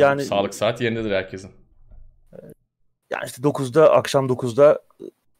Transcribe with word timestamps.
Yani 0.00 0.24
sağlık 0.24 0.54
saat 0.54 0.80
yerindedir 0.80 1.10
herkesin. 1.10 1.50
Yani 3.10 3.24
işte 3.26 3.42
9'da 3.42 3.92
akşam 3.92 4.26
9'da 4.26 4.82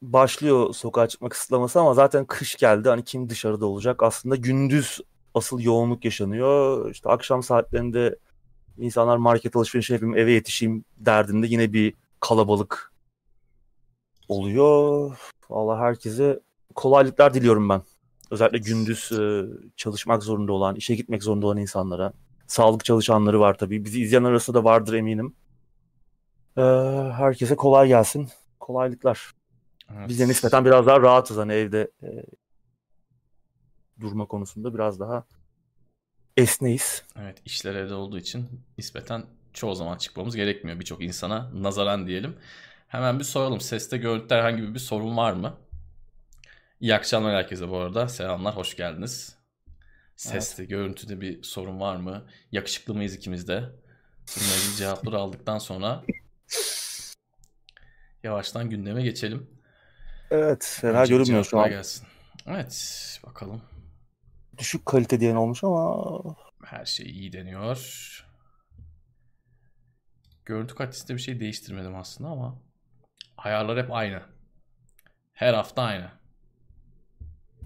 başlıyor 0.03 0.75
sokağa 0.75 1.07
çıkma 1.07 1.29
kısıtlaması 1.29 1.81
ama 1.81 1.95
zaten 1.95 2.25
kış 2.25 2.57
geldi. 2.57 2.89
Hani 2.89 3.05
kim 3.05 3.29
dışarıda 3.29 3.67
olacak? 3.67 4.03
Aslında 4.03 4.37
gündüz 4.37 5.01
asıl 5.35 5.61
yoğunluk 5.61 6.05
yaşanıyor. 6.05 6.91
İşte 6.91 7.09
akşam 7.09 7.43
saatlerinde 7.43 8.19
insanlar 8.79 9.17
market 9.17 9.57
alışverişi 9.57 9.93
yapayım, 9.93 10.17
eve 10.17 10.33
yetişeyim 10.33 10.85
derdinde 10.97 11.47
yine 11.47 11.73
bir 11.73 11.95
kalabalık 12.21 12.93
oluyor. 14.29 15.17
Allah 15.51 15.79
herkese 15.79 16.41
kolaylıklar 16.75 17.35
diliyorum 17.35 17.69
ben. 17.69 17.83
Özellikle 18.31 18.59
gündüz 18.59 19.13
e, 19.13 19.45
çalışmak 19.77 20.23
zorunda 20.23 20.53
olan, 20.53 20.77
işe 20.77 20.95
gitmek 20.95 21.23
zorunda 21.23 21.47
olan 21.47 21.57
insanlara. 21.57 22.13
Sağlık 22.51 22.85
çalışanları 22.85 23.41
var 23.41 23.59
tabii. 23.59 23.85
Bizi 23.85 24.01
izleyen 24.01 24.25
arasında 24.25 24.59
da 24.59 24.65
vardır 24.65 24.95
eminim. 24.95 25.37
E, 26.57 26.63
herkese 27.13 27.57
kolay 27.57 27.89
gelsin. 27.89 28.29
Kolaylıklar. 28.61 29.33
Evet. 29.97 30.09
Biz 30.09 30.21
de 30.21 30.29
nispeten 30.29 30.65
biraz 30.65 30.87
daha 30.87 31.01
rahatız 31.01 31.37
hani 31.37 31.53
evde 31.53 31.91
e, 32.03 32.09
durma 34.01 34.27
konusunda 34.27 34.75
biraz 34.75 35.01
daha 35.01 35.25
esneyiz. 36.37 37.03
Evet 37.17 37.43
işler 37.45 37.75
evde 37.75 37.95
olduğu 37.95 38.19
için 38.19 38.49
nispeten 38.79 39.25
çoğu 39.53 39.75
zaman 39.75 39.99
çıkmamız 39.99 40.37
gerekmiyor 40.37 40.81
birçok 40.81 41.03
insana 41.03 41.51
nazaran 41.55 42.07
diyelim. 42.07 42.37
Hemen 42.89 43.19
bir 43.19 43.25
soralım 43.25 43.61
seste 43.61 43.97
görüntüde 43.97 44.35
herhangi 44.35 44.75
bir 44.75 44.79
sorun 44.79 45.17
var 45.17 45.33
mı? 45.33 45.55
İyi 46.81 46.95
akşamlar 46.95 47.35
herkese 47.37 47.69
bu 47.69 47.77
arada. 47.77 48.09
Selamlar, 48.09 48.57
hoş 48.57 48.77
geldiniz. 48.77 49.40
Seste, 50.21 50.63
evet. 50.63 50.71
görüntüde 50.71 51.21
bir 51.21 51.43
sorun 51.43 51.81
var 51.81 51.97
mı? 51.97 52.27
Yakışıklı 52.53 52.95
mıyız 52.95 53.15
ikimiz 53.15 53.49
de? 53.49 53.55
Bununla 54.37 54.55
ilgili 54.55 54.77
cevapları 54.77 55.19
aldıktan 55.19 55.59
sonra 55.59 56.05
yavaştan 58.23 58.71
gündeme 58.71 59.03
geçelim. 59.03 59.51
Evet, 60.31 60.79
fena 60.81 61.05
görünmüyor 61.07 61.45
şu 61.45 61.61
an. 61.61 61.69
Gelsin. 61.69 62.07
Evet, 62.47 63.21
bakalım. 63.27 63.63
Düşük 64.59 64.87
kalite 64.87 65.21
diyen 65.21 65.37
olmuş 65.37 65.65
ama... 65.65 66.13
Her 66.65 66.85
şey 66.85 67.07
iyi 67.07 67.33
deniyor. 67.33 68.27
Görüntü 70.45 70.75
kalitesinde 70.75 71.15
bir 71.15 71.23
şey 71.23 71.41
değiştirmedim 71.41 71.97
aslında 71.97 72.31
ama 72.31 72.59
ayarlar 73.37 73.85
hep 73.85 73.93
aynı. 73.93 74.23
Her 75.33 75.55
hafta 75.55 75.83
aynı. 75.83 76.11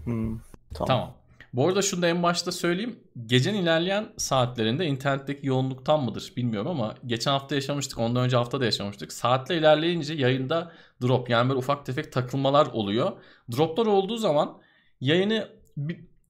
Hmm, 0.03 0.39
tamam. 0.73 0.87
tamam. 0.87 1.24
Bu 1.55 1.67
arada 1.67 1.81
şunu 1.81 2.01
da 2.01 2.07
en 2.07 2.23
başta 2.23 2.51
söyleyeyim. 2.51 2.99
Gecenin 3.25 3.61
ilerleyen 3.63 4.09
saatlerinde 4.17 4.85
internetteki 4.85 5.47
yoğunluktan 5.47 6.03
mıdır 6.03 6.33
bilmiyorum 6.37 6.67
ama 6.67 6.95
geçen 7.05 7.31
hafta 7.31 7.55
yaşamıştık. 7.55 7.99
Ondan 7.99 8.23
önce 8.23 8.37
hafta 8.37 8.61
da 8.61 8.65
yaşamıştık. 8.65 9.13
Saatle 9.13 9.57
ilerleyince 9.57 10.13
yayında 10.13 10.71
drop 11.01 11.29
yani 11.29 11.49
böyle 11.49 11.57
ufak 11.57 11.85
tefek 11.85 12.11
takılmalar 12.11 12.65
oluyor. 12.65 13.11
Droplar 13.51 13.85
olduğu 13.85 14.17
zaman 14.17 14.61
yayını 15.01 15.49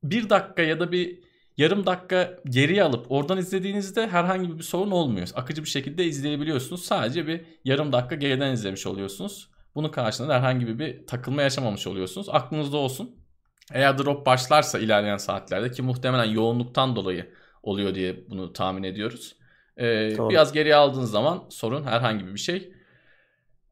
bir, 0.04 0.30
dakika 0.30 0.62
ya 0.62 0.80
da 0.80 0.92
bir 0.92 1.20
yarım 1.58 1.86
dakika 1.86 2.40
geriye 2.50 2.84
alıp 2.84 3.12
oradan 3.12 3.38
izlediğinizde 3.38 4.08
herhangi 4.08 4.58
bir 4.58 4.64
sorun 4.64 4.92
olmuyor. 4.92 5.30
Akıcı 5.36 5.64
bir 5.64 5.70
şekilde 5.70 6.06
izleyebiliyorsunuz. 6.06 6.86
Sadece 6.86 7.28
bir 7.28 7.46
yarım 7.64 7.92
dakika 7.94 8.16
geriden 8.16 8.52
izlemiş 8.54 8.88
oluyorsunuz. 8.88 9.50
Bunun 9.76 9.90
karşılığında 9.90 10.34
herhangi 10.34 10.80
bir 10.80 11.08
takılma 11.08 11.42
yaşamamış 11.42 11.88
oluyorsunuz. 11.88 12.28
Aklınızda 12.30 12.78
olsun. 12.78 13.25
Eğer 13.74 13.98
drop 13.98 14.26
başlarsa 14.26 14.80
ilerleyen 14.80 15.18
saatlerde 15.18 15.72
ki 15.72 15.82
muhtemelen 15.82 16.26
yoğunluktan 16.26 16.96
dolayı 16.96 17.32
oluyor 17.64 17.96
diye 17.96 18.30
bunu 18.30 18.54
tahmin 18.54 18.84
ediyoruz. 18.84 19.36
Ee, 19.80 20.14
biraz 20.30 20.54
geriye 20.54 20.76
aldığınız 20.76 21.12
zaman 21.12 21.44
sorun 21.50 21.84
herhangi 21.84 22.28
bir 22.28 22.40
şey 22.40 22.74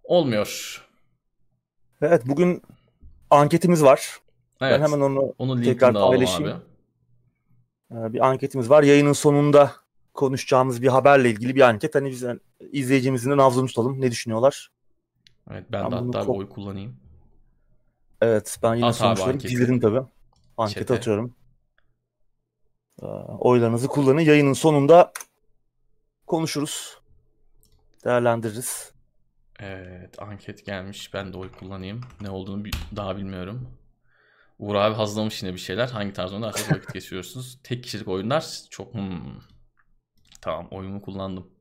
olmuyor. 0.03 0.81
Evet 2.01 2.21
bugün 2.25 2.61
anketimiz 3.29 3.83
var. 3.83 4.17
Evet, 4.61 4.79
ben 4.79 4.87
hemen 4.87 4.99
onu 4.99 5.33
onun 5.37 5.61
tekrar 5.61 5.93
paylaşayım. 5.93 6.51
Abi. 7.91 8.09
Ee, 8.09 8.13
bir 8.13 8.27
anketimiz 8.27 8.69
var. 8.69 8.83
Yayının 8.83 9.13
sonunda 9.13 9.71
konuşacağımız 10.13 10.81
bir 10.81 10.87
haberle 10.87 11.29
ilgili 11.29 11.55
bir 11.55 11.61
anket. 11.61 11.95
Hani 11.95 12.09
biz 12.09 12.21
yani 12.21 12.39
izleyicimizin 12.71 13.31
de 13.31 13.37
nabzını 13.37 13.67
tutalım. 13.67 14.01
Ne 14.01 14.11
düşünüyorlar? 14.11 14.71
Evet 15.51 15.65
ben, 15.71 15.83
ben 15.83 15.91
de 15.91 15.95
hatta 15.95 16.23
bir 16.23 16.37
oy 16.37 16.49
kullanayım. 16.49 17.02
Evet 18.23 18.59
ben 18.63 18.75
yine 18.75 18.85
At 18.85 18.95
sonuçları 18.95 19.39
dizledim 19.39 19.79
tabii. 19.79 20.01
Ankete 20.57 20.79
Çete. 20.79 20.93
atıyorum. 20.93 21.35
Ee, 23.01 23.05
oylarınızı 23.39 23.87
kullanın. 23.87 24.19
Yayının 24.19 24.53
sonunda 24.53 25.11
konuşuruz. 26.27 26.97
Değerlendiririz. 28.05 28.93
Evet 29.59 30.21
anket 30.21 30.65
gelmiş. 30.65 31.13
Ben 31.13 31.33
de 31.33 31.37
oy 31.37 31.51
kullanayım. 31.51 32.01
Ne 32.21 32.29
olduğunu 32.29 32.63
daha 32.95 33.17
bilmiyorum. 33.17 33.69
Uğur 34.59 34.75
abi 34.75 34.95
hazırlamış 34.95 35.43
yine 35.43 35.53
bir 35.53 35.59
şeyler. 35.59 35.87
Hangi 35.87 36.13
tarz 36.13 36.31
oyunlar 36.31 36.53
çok 36.53 36.71
vakit 36.71 36.93
geçiriyorsunuz? 36.93 37.59
Tek 37.63 37.83
kişilik 37.83 38.07
oyunlar 38.07 38.61
çok... 38.69 38.93
Hmm. 38.93 39.39
Tamam 40.41 40.67
oyumu 40.71 41.01
kullandım. 41.01 41.52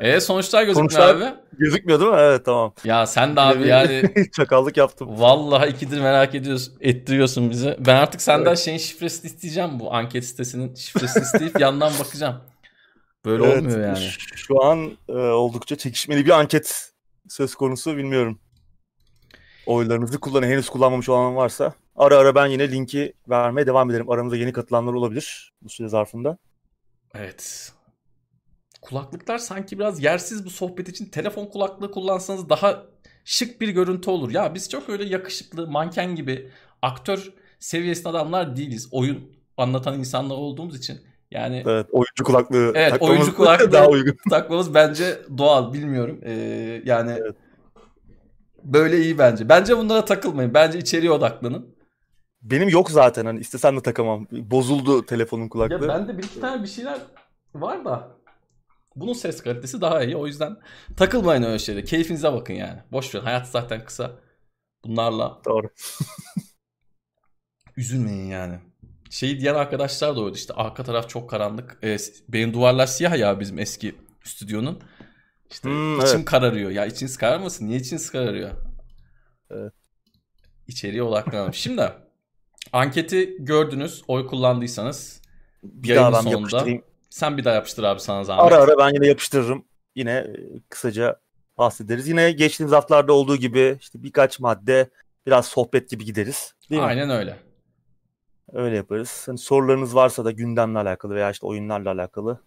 Evet. 0.00 0.16
E 0.16 0.20
sonuçlar 0.20 0.62
gözükmüyor 0.62 0.90
sonuçlar 0.90 1.16
abi. 1.16 1.34
Gözükmüyor 1.58 2.00
değil 2.00 2.10
mi? 2.10 2.16
Evet 2.20 2.44
tamam. 2.44 2.74
Ya 2.84 3.06
sen 3.06 3.36
de 3.36 3.40
abi 3.40 3.68
yani. 3.68 4.14
Çakallık 4.36 4.76
yaptım. 4.76 5.20
Vallahi 5.20 5.70
ikidir 5.70 6.00
merak 6.00 6.34
ediyorsun, 6.34 6.74
ettiriyorsun 6.80 7.50
bizi. 7.50 7.76
Ben 7.78 7.96
artık 7.96 8.22
senden 8.22 8.46
evet. 8.46 8.58
şeyin 8.58 8.78
şifresini 8.78 9.30
isteyeceğim 9.30 9.80
bu 9.80 9.94
anket 9.94 10.24
sitesinin 10.24 10.74
şifresini 10.74 11.22
isteyip 11.22 11.60
yandan 11.60 11.92
bakacağım. 12.00 12.40
Böyle 13.24 13.44
evet, 13.44 13.56
olmuyor 13.56 13.80
yani. 13.80 14.08
Şu 14.34 14.64
an 14.64 14.90
e, 15.08 15.12
oldukça 15.12 15.76
çekişmeli 15.76 16.26
bir 16.26 16.30
anket 16.30 16.92
söz 17.28 17.54
konusu 17.54 17.96
bilmiyorum. 17.96 18.38
Oylarınızı 19.66 20.20
kullanın. 20.20 20.46
Henüz 20.46 20.68
kullanmamış 20.68 21.08
olan 21.08 21.36
varsa 21.36 21.72
ara 21.96 22.16
ara 22.16 22.34
ben 22.34 22.46
yine 22.46 22.72
linki 22.72 23.12
vermeye 23.28 23.66
devam 23.66 23.90
ederim. 23.90 24.10
Aramızda 24.10 24.36
yeni 24.36 24.52
katılanlar 24.52 24.92
olabilir 24.92 25.52
bu 25.62 25.68
süre 25.68 25.88
zarfında. 25.88 26.38
Evet. 27.14 27.72
Kulaklıklar 28.82 29.38
sanki 29.38 29.78
biraz 29.78 30.02
yersiz 30.02 30.44
bu 30.44 30.50
sohbet 30.50 30.88
için. 30.88 31.06
Telefon 31.06 31.46
kulaklığı 31.46 31.90
kullansanız 31.90 32.48
daha 32.48 32.82
şık 33.24 33.60
bir 33.60 33.68
görüntü 33.68 34.10
olur. 34.10 34.30
Ya 34.30 34.54
biz 34.54 34.70
çok 34.70 34.88
öyle 34.88 35.04
yakışıklı, 35.04 35.66
manken 35.66 36.16
gibi 36.16 36.50
aktör 36.82 37.32
seviyesinde 37.58 38.08
adamlar 38.08 38.56
değiliz. 38.56 38.88
Oyun 38.92 39.32
anlatan 39.56 39.98
insanlar 39.98 40.34
olduğumuz 40.34 40.76
için. 40.78 41.00
Yani 41.30 41.62
evet, 41.66 41.86
oyuncu 41.92 42.24
kulaklığı 42.24 42.72
evet, 42.74 42.90
takmamız 42.90 43.16
oyuncu 43.18 43.36
kulaklığı 43.36 43.72
daha 43.72 43.88
uygun. 43.88 44.16
takmamız 44.30 44.74
bence 44.74 45.18
doğal 45.38 45.72
bilmiyorum. 45.72 46.20
Ee, 46.22 46.82
yani 46.84 47.10
evet. 47.10 47.36
böyle 48.64 49.00
iyi 49.00 49.18
bence. 49.18 49.48
Bence 49.48 49.78
bunlara 49.78 50.04
takılmayın. 50.04 50.54
Bence 50.54 50.78
içeriye 50.78 51.10
odaklanın. 51.10 51.74
Benim 52.42 52.68
yok 52.68 52.90
zaten 52.90 53.26
hani 53.26 53.40
istesem 53.40 53.76
de 53.76 53.80
takamam. 53.80 54.26
Bozuldu 54.30 55.06
telefonun 55.06 55.48
kulaklığı. 55.48 55.86
Ya 55.86 55.88
bende 55.88 56.18
bir 56.18 56.40
tane 56.40 56.62
bir 56.62 56.68
şeyler 56.68 56.98
var 57.54 57.84
da 57.84 58.21
bunun 58.96 59.12
ses 59.12 59.42
kalitesi 59.42 59.80
daha 59.80 60.04
iyi. 60.04 60.16
O 60.16 60.26
yüzden 60.26 60.56
takılmayın 60.96 61.42
öyle 61.42 61.58
şeyde. 61.58 61.84
Keyfinize 61.84 62.32
bakın 62.32 62.54
yani. 62.54 62.80
Boş 62.92 63.14
verin. 63.14 63.24
Hayat 63.24 63.48
zaten 63.48 63.84
kısa. 63.84 64.20
Bunlarla 64.84 65.40
Doğru. 65.44 65.70
üzülmeyin 67.76 68.26
yani. 68.26 68.58
Şey 69.10 69.40
diğer 69.40 69.54
arkadaşlar 69.54 70.16
da 70.16 70.24
öyle 70.24 70.34
işte 70.34 70.54
arka 70.54 70.84
taraf 70.84 71.08
çok 71.08 71.30
karanlık. 71.30 71.78
Ee, 71.84 71.96
benim 72.28 72.54
duvarlar 72.54 72.86
siyah 72.86 73.18
ya 73.18 73.40
bizim 73.40 73.58
eski 73.58 73.94
stüdyonun. 74.24 74.82
İşte 75.50 75.68
hmm, 75.68 76.00
içim 76.00 76.16
evet. 76.16 76.24
kararıyor. 76.24 76.70
Ya 76.70 76.86
içiniz 76.86 77.16
kararmasın. 77.16 77.68
Niye 77.68 77.78
içiniz 77.78 78.10
kararıyor? 78.10 78.50
Evet. 79.50 79.72
İçeriye 80.68 81.02
odaklanalım. 81.02 81.54
Şimdi 81.54 81.82
anketi 82.72 83.36
gördünüz. 83.38 84.02
Oy 84.08 84.26
kullandıysanız 84.26 85.22
bir 85.62 85.88
yayının 85.88 86.20
sonunda 86.20 86.30
yapıştırayım. 86.30 86.84
Sen 87.12 87.38
bir 87.38 87.44
daha 87.44 87.54
yapıştır 87.54 87.82
abi 87.82 88.00
sana 88.00 88.24
zahmet. 88.24 88.52
Ara 88.52 88.62
ara 88.62 88.78
ben 88.78 88.94
yine 88.94 89.06
yapıştırırım. 89.06 89.64
Yine 89.94 90.10
e, 90.12 90.36
kısaca 90.68 91.16
bahsederiz. 91.58 92.08
Yine 92.08 92.32
geçtiğimiz 92.32 92.72
haftalarda 92.72 93.12
olduğu 93.12 93.36
gibi 93.36 93.76
işte 93.80 94.02
birkaç 94.02 94.40
madde 94.40 94.90
biraz 95.26 95.46
sohbet 95.46 95.90
gibi 95.90 96.04
gideriz. 96.04 96.54
Değil 96.70 96.84
Aynen 96.84 97.08
mi? 97.08 97.14
öyle. 97.14 97.36
Öyle 98.52 98.76
yaparız. 98.76 99.22
Hani 99.26 99.38
sorularınız 99.38 99.94
varsa 99.94 100.24
da 100.24 100.30
gündemle 100.30 100.78
alakalı 100.78 101.14
veya 101.14 101.30
işte 101.30 101.46
oyunlarla 101.46 101.90
alakalı 101.90 102.40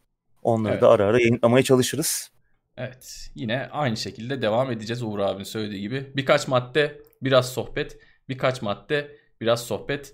onları 0.43 0.73
evet. 0.73 0.81
da 0.81 0.89
ara 0.89 1.05
ara 1.05 1.19
yayınlamaya 1.19 1.63
çalışırız. 1.63 2.31
Evet. 2.77 3.29
Yine 3.35 3.69
aynı 3.71 3.97
şekilde 3.97 4.41
devam 4.41 4.71
edeceğiz 4.71 5.03
Uğur 5.03 5.19
abinin 5.19 5.43
söylediği 5.43 5.81
gibi. 5.81 6.11
Birkaç 6.15 6.47
madde, 6.47 7.01
biraz 7.21 7.49
sohbet. 7.53 7.97
Birkaç 8.29 8.61
madde, 8.61 9.17
biraz 9.41 9.63
sohbet 9.63 10.13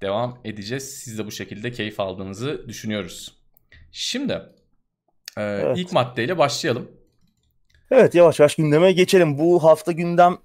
devam 0.00 0.40
edeceğiz. 0.44 0.90
Siz 0.90 1.18
de 1.18 1.26
bu 1.26 1.30
şekilde 1.30 1.72
keyif 1.72 2.00
aldığınızı 2.00 2.68
düşünüyoruz. 2.68 3.45
Şimdi 3.92 4.32
e, 5.36 5.42
evet. 5.42 5.78
ilk 5.78 5.92
maddeyle 5.92 6.38
başlayalım. 6.38 6.90
Evet 7.90 8.14
yavaş 8.14 8.40
yavaş 8.40 8.54
gündeme 8.54 8.92
geçelim. 8.92 9.38
Bu 9.38 9.64
hafta 9.64 9.92
gündem 9.92 10.38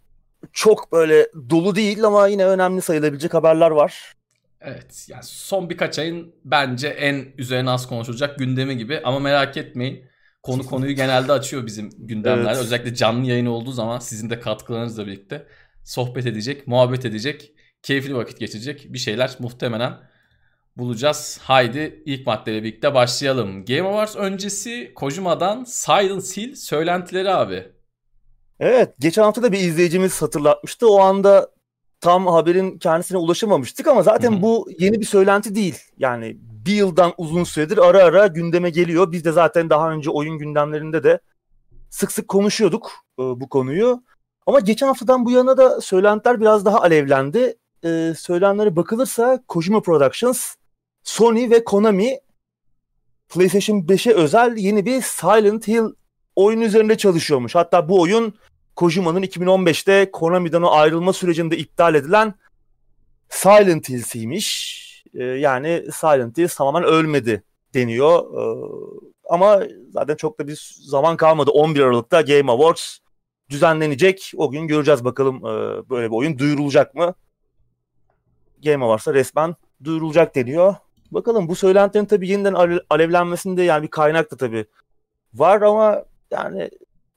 çok 0.53 0.91
böyle 0.91 1.27
dolu 1.49 1.75
değil 1.75 2.03
ama 2.03 2.27
yine 2.27 2.45
önemli 2.45 2.81
sayılabilecek 2.81 3.33
haberler 3.33 3.71
var. 3.71 4.13
Evet 4.61 5.05
yani 5.09 5.23
son 5.23 5.69
birkaç 5.69 5.99
ayın 5.99 6.35
bence 6.45 6.87
en 6.87 7.25
üzerine 7.37 7.69
az 7.69 7.87
konuşulacak 7.87 8.39
gündemi 8.39 8.77
gibi 8.77 9.01
ama 9.03 9.19
merak 9.19 9.57
etmeyin. 9.57 10.11
Konu 10.43 10.65
konuyu 10.65 10.95
genelde 10.95 11.31
açıyor 11.31 11.65
bizim 11.65 11.89
gündemler. 11.97 12.51
Evet. 12.51 12.61
Özellikle 12.61 12.95
canlı 12.95 13.25
yayın 13.25 13.45
olduğu 13.45 13.71
zaman 13.71 13.99
sizin 13.99 14.29
de 14.29 14.39
katkılarınızla 14.39 15.07
birlikte 15.07 15.47
sohbet 15.83 16.25
edecek, 16.25 16.67
muhabbet 16.67 17.05
edecek, 17.05 17.51
keyifli 17.83 18.15
vakit 18.15 18.39
geçirecek 18.39 18.85
bir 18.93 18.99
şeyler 18.99 19.35
muhtemelen 19.39 19.93
bulacağız. 20.77 21.39
Haydi 21.43 22.03
ilk 22.05 22.27
maddeyle 22.27 22.63
birlikte 22.63 22.93
başlayalım. 22.93 23.65
Game 23.65 23.81
Awards 23.81 24.15
öncesi 24.15 24.91
Kojima'dan 24.95 25.63
Silent 25.63 26.37
Hill 26.37 26.55
söylentileri 26.55 27.31
abi. 27.31 27.71
Evet, 28.59 28.93
geçen 28.99 29.23
hafta 29.23 29.43
da 29.43 29.51
bir 29.51 29.59
izleyicimiz 29.59 30.21
hatırlatmıştı. 30.21 30.87
O 30.89 30.99
anda 30.99 31.51
tam 32.01 32.27
haberin 32.27 32.77
kendisine 32.77 33.17
ulaşamamıştık 33.17 33.87
ama 33.87 34.03
zaten 34.03 34.31
Hı 34.31 34.35
hı. 34.35 34.41
bu 34.41 34.67
yeni 34.79 34.99
bir 34.99 35.05
söylenti 35.05 35.55
değil. 35.55 35.77
Yani 35.97 36.37
bir 36.65 36.73
yıldan 36.73 37.13
uzun 37.17 37.43
süredir 37.43 37.77
ara 37.77 38.03
ara 38.03 38.27
gündeme 38.27 38.69
geliyor. 38.69 39.11
Biz 39.11 39.25
de 39.25 39.31
zaten 39.31 39.69
daha 39.69 39.91
önce 39.91 40.09
oyun 40.09 40.37
gündemlerinde 40.37 41.03
de 41.03 41.19
sık 41.89 42.11
sık 42.11 42.27
konuşuyorduk 42.27 42.91
e, 43.19 43.21
bu 43.21 43.49
konuyu. 43.49 44.03
Ama 44.47 44.59
geçen 44.59 44.87
haftadan 44.87 45.25
bu 45.25 45.31
yana 45.31 45.57
da 45.57 45.81
söylentiler 45.81 46.41
biraz 46.41 46.65
daha 46.65 46.81
alevlendi. 46.81 47.57
E, 47.85 48.13
söylenenlere 48.17 48.75
bakılırsa 48.75 49.43
Kojima 49.47 49.81
Productions, 49.81 50.55
Sony 51.03 51.49
ve 51.49 51.63
Konami 51.63 52.19
PlayStation 53.29 53.77
5'e 53.77 54.13
özel 54.13 54.57
yeni 54.57 54.85
bir 54.85 55.01
Silent 55.01 55.67
Hill 55.67 55.93
oyun 56.35 56.61
üzerinde 56.61 56.97
çalışıyormuş. 56.97 57.55
Hatta 57.55 57.89
bu 57.89 58.01
oyun 58.01 58.33
Kojima'nın 58.75 59.23
2015'te 59.23 60.11
Konami'den 60.11 60.61
o 60.61 60.71
ayrılma 60.71 61.13
sürecinde 61.13 61.57
iptal 61.57 61.95
edilen 61.95 62.33
Silent 63.29 63.89
Hill'siymiş. 63.89 64.81
Ee, 65.13 65.23
yani 65.23 65.83
Silent 65.91 66.37
Hill 66.37 66.47
tamamen 66.47 66.83
ölmedi 66.83 67.43
deniyor. 67.73 68.19
Ee, 68.19 68.65
ama 69.29 69.63
zaten 69.89 70.15
çok 70.15 70.39
da 70.39 70.47
bir 70.47 70.75
zaman 70.85 71.17
kalmadı. 71.17 71.51
11 71.51 71.79
Aralık'ta 71.81 72.21
Game 72.21 72.51
Awards 72.51 72.97
düzenlenecek. 73.49 74.31
O 74.37 74.51
gün 74.51 74.67
göreceğiz 74.67 75.05
bakalım 75.05 75.37
e, 75.37 75.89
böyle 75.89 76.07
bir 76.07 76.15
oyun 76.15 76.39
duyurulacak 76.39 76.95
mı? 76.95 77.13
Game 78.63 78.85
Awards'a 78.85 79.13
resmen 79.13 79.55
duyurulacak 79.83 80.35
deniyor. 80.35 80.75
Bakalım 81.11 81.47
bu 81.47 81.55
söylentilerin 81.55 82.05
tabii 82.05 82.29
yeniden 82.29 82.53
ale- 82.53 82.81
alevlenmesinde 82.89 83.63
yani 83.63 83.83
bir 83.83 83.87
kaynak 83.87 84.31
da 84.31 84.37
tabii 84.37 84.65
var 85.33 85.61
ama 85.61 86.05
yani 86.31 86.69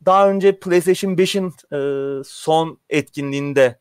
daha 0.06 0.28
önce 0.30 0.58
PlayStation 0.58 1.12
5'in 1.12 1.52
e, 1.72 1.78
son 2.24 2.78
etkinliğinde 2.90 3.78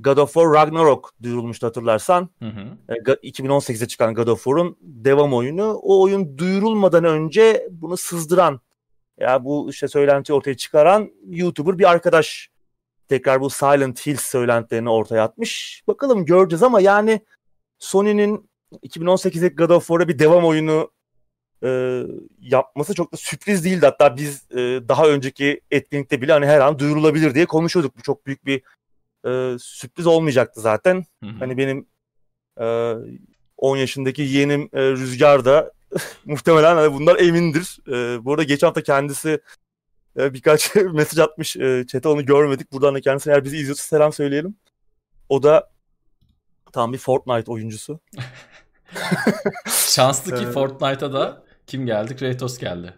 God 0.00 0.16
of 0.16 0.32
War 0.32 0.52
Ragnarok 0.52 1.12
duyurulmuştu 1.22 1.66
hatırlarsan. 1.66 2.28
Hı 2.38 2.48
hı. 2.48 2.60
E, 2.88 2.92
Ga- 2.92 3.20
2018'de 3.20 3.88
çıkan 3.88 4.14
God 4.14 4.26
of 4.26 4.44
War'un 4.44 4.76
devam 4.80 5.34
oyunu. 5.34 5.72
O 5.72 6.02
oyun 6.02 6.38
duyurulmadan 6.38 7.04
önce 7.04 7.68
bunu 7.70 7.96
sızdıran 7.96 8.60
ya 9.20 9.44
bu 9.44 9.70
işte 9.70 9.88
söylenti 9.88 10.32
ortaya 10.32 10.56
çıkaran 10.56 11.10
YouTuber 11.28 11.78
bir 11.78 11.90
arkadaş 11.90 12.48
tekrar 13.08 13.40
bu 13.40 13.50
Silent 13.50 14.06
Hill 14.06 14.16
söylentilerini 14.16 14.90
ortaya 14.90 15.24
atmış. 15.24 15.82
Bakalım 15.86 16.24
göreceğiz 16.24 16.62
ama 16.62 16.80
yani 16.80 17.20
Sony'nin 17.78 18.50
2018'deki 18.72 19.56
God 19.56 19.70
of 19.70 19.86
War'a 19.86 20.08
bir 20.08 20.18
devam 20.18 20.44
oyunu 20.44 20.90
e, 21.64 22.02
yapması 22.40 22.94
çok 22.94 23.12
da 23.12 23.16
sürpriz 23.16 23.64
değildi. 23.64 23.86
Hatta 23.86 24.16
biz 24.16 24.50
e, 24.50 24.56
daha 24.88 25.08
önceki 25.08 25.60
etkinlikte 25.70 26.22
bile 26.22 26.32
hani 26.32 26.46
her 26.46 26.60
an 26.60 26.78
duyurulabilir 26.78 27.34
diye 27.34 27.46
konuşuyorduk. 27.46 27.98
Bu 27.98 28.02
çok 28.02 28.26
büyük 28.26 28.46
bir 28.46 28.62
e, 29.26 29.58
sürpriz 29.58 30.06
olmayacaktı 30.06 30.60
zaten. 30.60 31.04
Hı 31.24 31.30
hı. 31.30 31.34
Hani 31.38 31.56
benim 31.58 31.86
e, 32.60 32.94
10 33.56 33.76
yaşındaki 33.76 34.22
yeğenim 34.22 34.68
e, 34.72 34.80
Rüzgar 34.82 35.44
da 35.44 35.72
muhtemelen 36.24 36.76
hani 36.76 36.92
bunlar 36.92 37.20
emindir. 37.20 37.78
E, 37.88 38.24
bu 38.24 38.30
arada 38.30 38.42
geçen 38.42 38.66
hafta 38.66 38.82
kendisi 38.82 39.40
e, 40.18 40.34
birkaç 40.34 40.74
mesaj 40.92 41.18
atmış 41.18 41.56
e, 41.56 41.84
chat'e 41.88 42.08
onu 42.08 42.26
görmedik. 42.26 42.72
Buradan 42.72 42.94
da 42.94 43.00
kendisine 43.00 43.32
eğer 43.34 43.44
bizi 43.44 43.56
izliyorsa 43.56 43.82
selam 43.82 44.12
söyleyelim. 44.12 44.56
O 45.28 45.42
da 45.42 45.70
tam 46.72 46.92
bir 46.92 46.98
Fortnite 46.98 47.50
oyuncusu. 47.50 48.00
Şanslı 49.66 50.36
ki. 50.36 50.44
Fortnite'a 50.46 51.12
da 51.12 51.42
kim 51.66 51.86
geldi? 51.86 52.16
Kratos 52.16 52.58
geldi. 52.58 52.94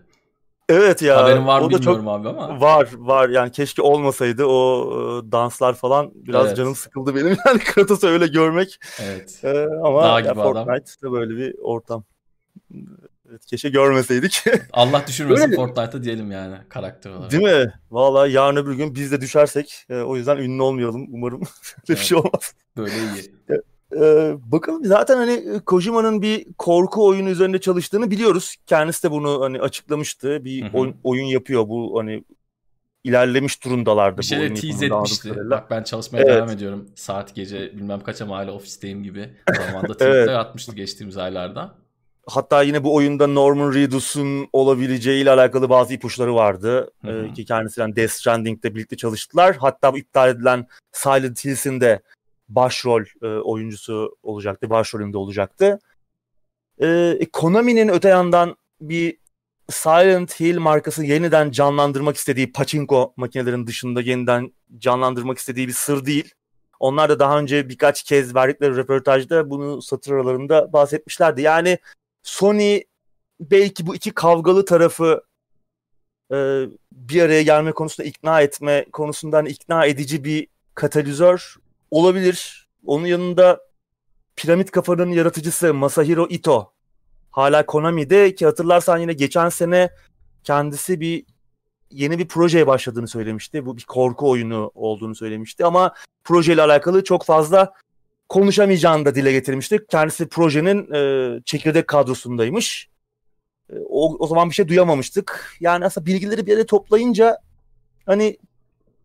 Evet 0.69 1.03
ya. 1.03 1.17
Haberin 1.17 1.47
var 1.47 1.61
mı 1.61 1.71
bilmiyorum 1.71 2.05
çok 2.05 2.15
abi 2.15 2.29
ama. 2.29 2.61
Var 2.61 2.89
var 2.97 3.29
yani 3.29 3.53
keşke 3.53 3.83
olmasaydı 3.83 4.45
o 4.45 4.89
e, 4.93 5.33
danslar 5.33 5.75
falan 5.75 6.11
biraz 6.15 6.47
Evet. 6.47 6.57
canım 6.57 6.75
sıkıldı 6.75 7.15
benim 7.15 7.27
yani 7.47 7.59
Kratos'u 7.59 8.07
öyle 8.07 8.27
görmek 8.27 8.79
Evet. 9.03 9.41
E, 9.45 9.67
ama 9.85 10.03
Dağ 10.03 10.21
ya 10.21 10.21
gibi. 10.21 10.35
Fortnite'da 10.43 11.13
böyle 11.13 11.37
bir 11.37 11.55
ortam. 11.63 12.05
Evet, 13.31 13.47
keşke 13.47 13.69
görmeseydik. 13.69 14.45
Allah 14.73 15.05
düşürmesin 15.07 15.45
Öyle. 15.45 15.57
Fortnite'a 15.57 16.03
diyelim 16.03 16.31
yani 16.33 16.57
karakter 16.69 17.11
olarak. 17.11 17.31
Değil 17.31 17.43
mi? 17.43 17.73
Vallahi 17.91 18.33
yarın 18.33 18.57
öbür 18.57 18.75
gün 18.75 18.95
biz 18.95 19.13
de 19.13 19.21
düşersek 19.21 19.87
e, 19.91 19.97
o 19.97 20.17
yüzden 20.17 20.37
ünlü 20.37 20.63
olmayalım 20.63 21.07
umarım. 21.13 21.41
Öyle 21.41 21.49
bir 21.89 21.95
Evet. 21.95 21.99
şey 21.99 22.19
olmaz. 22.19 22.55
Böyle 22.77 22.95
iyi. 22.95 23.35
E, 23.97 24.35
bakalım 24.53 24.85
zaten 24.85 25.17
hani 25.17 25.33
e, 25.33 25.59
Kojima'nın 25.59 26.23
bir 26.23 26.47
korku 26.59 27.07
oyunu 27.07 27.29
üzerinde 27.29 27.61
çalıştığını 27.61 28.11
biliyoruz. 28.11 28.57
Kendisi 28.67 29.03
de 29.03 29.11
bunu 29.11 29.41
hani 29.41 29.61
açıklamıştı. 29.61 30.45
Bir 30.45 30.75
oyun, 30.75 30.97
oyun 31.05 31.25
yapıyor 31.25 31.69
bu 31.69 31.99
hani 31.99 32.25
ilerlemiş 33.05 33.65
durumdalardı 33.65 34.17
Bir 34.17 34.23
bu 34.23 34.27
şeyler 34.27 34.43
oyun 34.43 34.55
tease 34.55 34.87
etmişti. 34.87 35.33
Bak 35.51 35.71
ben 35.71 35.83
çalışmaya 35.83 36.19
Evet. 36.19 36.37
devam 36.37 36.51
ediyorum. 36.51 36.89
Saat 36.95 37.35
gece 37.35 37.73
bilmem 37.77 38.01
kaça 38.01 38.29
hala 38.29 38.53
ofisteyim 38.53 39.03
gibi. 39.03 39.31
Zamanda 39.57 39.93
tweetler 39.93 40.15
Evet. 40.15 40.29
atmıştı 40.29 40.73
geçtiğimiz 40.77 41.17
aylarda. 41.17 41.75
Hatta 42.27 42.63
yine 42.63 42.85
bu 42.85 42.95
oyunda 42.95 43.27
Norman 43.27 43.75
Reedus'un 43.75 44.49
olabileceğiyle 44.53 45.31
alakalı 45.31 45.71
bazı 45.71 45.95
ipuçları 45.95 46.35
vardı. 46.35 46.91
Ee, 47.07 47.33
ki 47.33 47.45
kendisiyle 47.45 47.97
Death 47.97 48.13
Stranding'de 48.13 48.75
birlikte 48.75 48.97
çalıştılar. 48.97 49.57
Hatta 49.57 49.93
bu 49.93 49.99
iptal 49.99 50.31
edilen 50.31 50.67
Silent 50.93 51.45
Hills'in 51.45 51.81
de 51.81 52.01
başrol 52.49 53.05
e, 53.23 53.27
oyuncusu 53.27 54.17
olacaktı. 54.23 54.71
Başrolünde 54.71 55.19
olacaktı. 55.19 55.79
Ee, 56.79 57.17
e, 57.21 57.31
Konami'nin 57.33 57.89
öte 57.89 58.09
yandan 58.09 58.57
bir 58.81 59.19
Silent 59.71 60.41
Hill 60.41 60.59
markası 60.59 61.05
yeniden 61.05 61.51
canlandırmak 61.51 62.17
istediği 62.17 62.53
pachinko 62.53 63.15
makinelerin 63.17 63.67
dışında 63.67 64.01
yeniden 64.01 64.53
canlandırmak 64.79 65.39
istediği 65.39 65.69
bir 65.69 65.73
sır 65.73 66.07
değil. 66.07 66.35
Onlar 66.81 67.09
da 67.09 67.19
daha 67.19 67.39
önce 67.39 67.69
birkaç 67.69 68.03
kez 68.03 68.35
verdikleri 68.35 68.77
röportajda 68.77 69.51
bunu 69.51 69.83
satır 69.83 70.13
aralarında 70.13 70.73
bahsetmişlerdi. 70.73 71.43
Yani 71.43 71.79
Sony 72.23 72.83
belki 73.41 73.87
bu 73.87 73.95
iki 73.95 74.11
kavgalı 74.11 74.65
tarafı 74.65 75.23
e, 76.33 76.65
bir 76.93 77.23
araya 77.23 77.43
gelme 77.43 77.73
konusunda 77.73 78.09
ikna 78.09 78.41
etme 78.41 78.87
konusunda 78.93 79.37
hani 79.37 79.49
ikna 79.49 79.87
edici 79.87 80.25
bir 80.25 80.47
katalizör 80.75 81.57
olabilir. 81.95 82.69
Onun 82.87 83.07
yanında 83.07 83.61
Piramit 84.37 84.71
Kafa'nın 84.71 85.11
yaratıcısı 85.11 85.75
Masahiro 85.75 86.27
Ito 86.31 86.73
hala 87.31 87.67
Konami'de 87.67 88.35
ki 88.35 88.47
hatırlarsan 88.47 88.99
yine 88.99 89.13
geçen 89.13 89.49
sene 89.49 89.91
kendisi 90.45 91.01
bir 91.01 91.25
yeni 91.91 92.19
bir 92.19 92.29
projeye 92.29 92.67
başladığını 92.67 93.09
söylemişti. 93.09 93.67
Bu 93.67 93.77
bir 93.77 93.85
korku 93.85 94.31
oyunu 94.31 94.71
olduğunu 94.75 95.15
söylemişti 95.15 95.65
ama 95.65 95.95
projeyle 96.25 96.63
alakalı 96.63 97.05
çok 97.05 97.25
fazla 97.25 97.73
konuşamayacağını 98.29 99.05
da 99.05 99.15
dile 99.15 99.33
getirmişti. 99.33 99.87
Kendisi 99.91 100.29
projenin 100.29 100.93
e, 100.95 101.41
çekirdek 101.45 101.89
kadrosundaymış. 101.89 102.89
E, 103.71 103.75
o, 103.89 104.17
o 104.19 104.27
zaman 104.27 104.51
bir 104.51 104.55
şey 104.55 104.69
duyamamıştık. 104.69 105.57
Yani 105.61 105.85
aslında 105.85 106.07
bilgileri 106.07 106.47
bir 106.47 106.53
yere 106.53 106.67
toplayınca 106.67 107.39
hani 108.07 108.39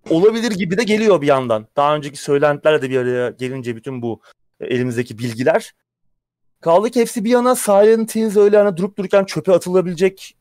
olabilir 0.09 0.51
gibi 0.51 0.77
de 0.77 0.83
geliyor 0.83 1.21
bir 1.21 1.27
yandan. 1.27 1.67
Daha 1.75 1.95
önceki 1.95 2.17
söylentilerle 2.17 2.81
de 2.81 2.89
bir 2.89 2.97
araya 2.97 3.29
gelince 3.29 3.75
bütün 3.75 4.01
bu 4.01 4.21
e, 4.59 4.65
elimizdeki 4.65 5.17
bilgiler. 5.17 5.73
Kaldı 6.61 6.89
ki 6.89 7.01
hepsi 7.01 7.25
bir 7.25 7.29
yana 7.29 7.55
Silent 7.55 8.15
Hills 8.15 8.37
öyle 8.37 8.57
hani 8.57 8.77
durup 8.77 8.97
dururken 8.97 9.25
çöpe 9.25 9.51
atılabilecek 9.53 10.35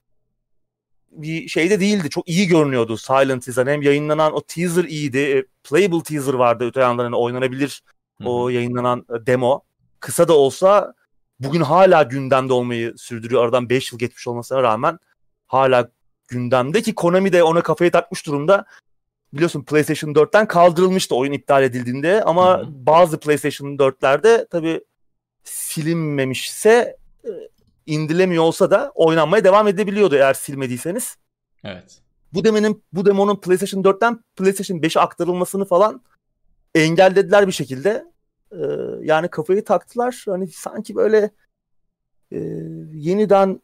bir 1.11 1.49
şey 1.49 1.71
de 1.71 1.81
değildi. 1.81 2.11
Çok 2.11 2.29
iyi 2.29 2.47
görünüyordu 2.47 2.97
Silent 2.97 3.47
Hills. 3.47 3.57
Hani 3.57 3.71
hem 3.71 3.83
yayınlanan 3.83 4.33
o 4.35 4.43
teaser 4.43 4.85
iyiydi. 4.85 5.19
E, 5.19 5.45
Playable 5.65 6.03
teaser 6.03 6.35
vardı 6.35 6.67
öte 6.67 6.81
yandan 6.81 7.05
hani 7.05 7.17
oynanabilir 7.17 7.83
o 8.25 8.49
yayınlanan 8.49 9.07
e, 9.11 9.27
demo. 9.27 9.61
Kısa 10.01 10.29
da 10.29 10.33
olsa 10.33 10.95
bugün 11.41 11.61
hala 11.61 12.03
gündemde 12.03 12.53
olmayı 12.53 12.95
sürdürüyor. 12.97 13.45
Aradan 13.45 13.69
5 13.69 13.93
yıl 13.93 13.99
geçmiş 13.99 14.27
olmasına 14.27 14.63
rağmen 14.63 14.99
hala 15.47 15.91
gündemde 16.29 16.83
ki 16.83 16.95
Konami 16.95 17.33
de 17.33 17.43
ona 17.43 17.63
kafayı 17.63 17.91
takmış 17.91 18.27
durumda. 18.27 18.65
Biliyorsun 19.33 19.65
PlayStation 19.65 20.11
4'ten 20.11 20.49
kaldırılmıştı 20.49 21.15
oyun 21.15 21.33
iptal 21.33 21.63
edildiğinde 21.63 22.25
ama 22.25 22.59
Hı 22.59 22.63
hı. 22.63 22.67
bazı 22.71 23.21
PlayStation 23.21 23.69
4'lerde 23.69 24.49
tabii 24.51 24.85
silinmemişse 25.45 26.97
e, 27.25 27.31
indirilemiyor 27.87 28.45
olsa 28.45 28.71
da 28.71 28.93
oynanmaya 28.95 29.45
devam 29.45 29.69
edebiliyordu 29.69 30.15
eğer 30.15 30.35
silmediyseniz. 30.35 31.17
Evet. 31.65 32.01
Bu 32.33 32.45
demenin 32.45 32.85
bu 32.93 33.07
demonun 33.07 33.41
PlayStation 33.41 33.83
4'ten 33.83 34.25
PlayStation 34.37 34.79
5'e 34.79 35.01
aktarılmasını 35.01 35.65
falan 35.65 36.03
engellediler 36.75 37.47
bir 37.47 37.53
şekilde. 37.53 38.05
Ee, 38.53 38.57
yani 39.03 39.29
kafayı 39.29 39.65
taktılar. 39.65 40.25
Hani 40.27 40.47
sanki 40.47 40.97
böyle 40.97 41.31
e, 42.33 42.39
yeniden 42.93 43.61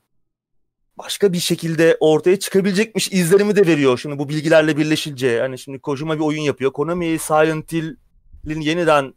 başka 0.98 1.32
bir 1.32 1.38
şekilde 1.38 1.96
ortaya 2.00 2.38
çıkabilecekmiş 2.38 3.12
izlerimi 3.12 3.56
de 3.56 3.66
veriyor. 3.66 3.98
Şimdi 3.98 4.18
bu 4.18 4.28
bilgilerle 4.28 4.76
birleşince 4.76 5.26
yani 5.26 5.58
şimdi 5.58 5.78
Kojima 5.78 6.14
bir 6.14 6.24
oyun 6.24 6.42
yapıyor. 6.42 6.72
Konami 6.72 7.18
Silent 7.18 7.72
Hill'in 7.72 8.60
yeniden 8.60 9.14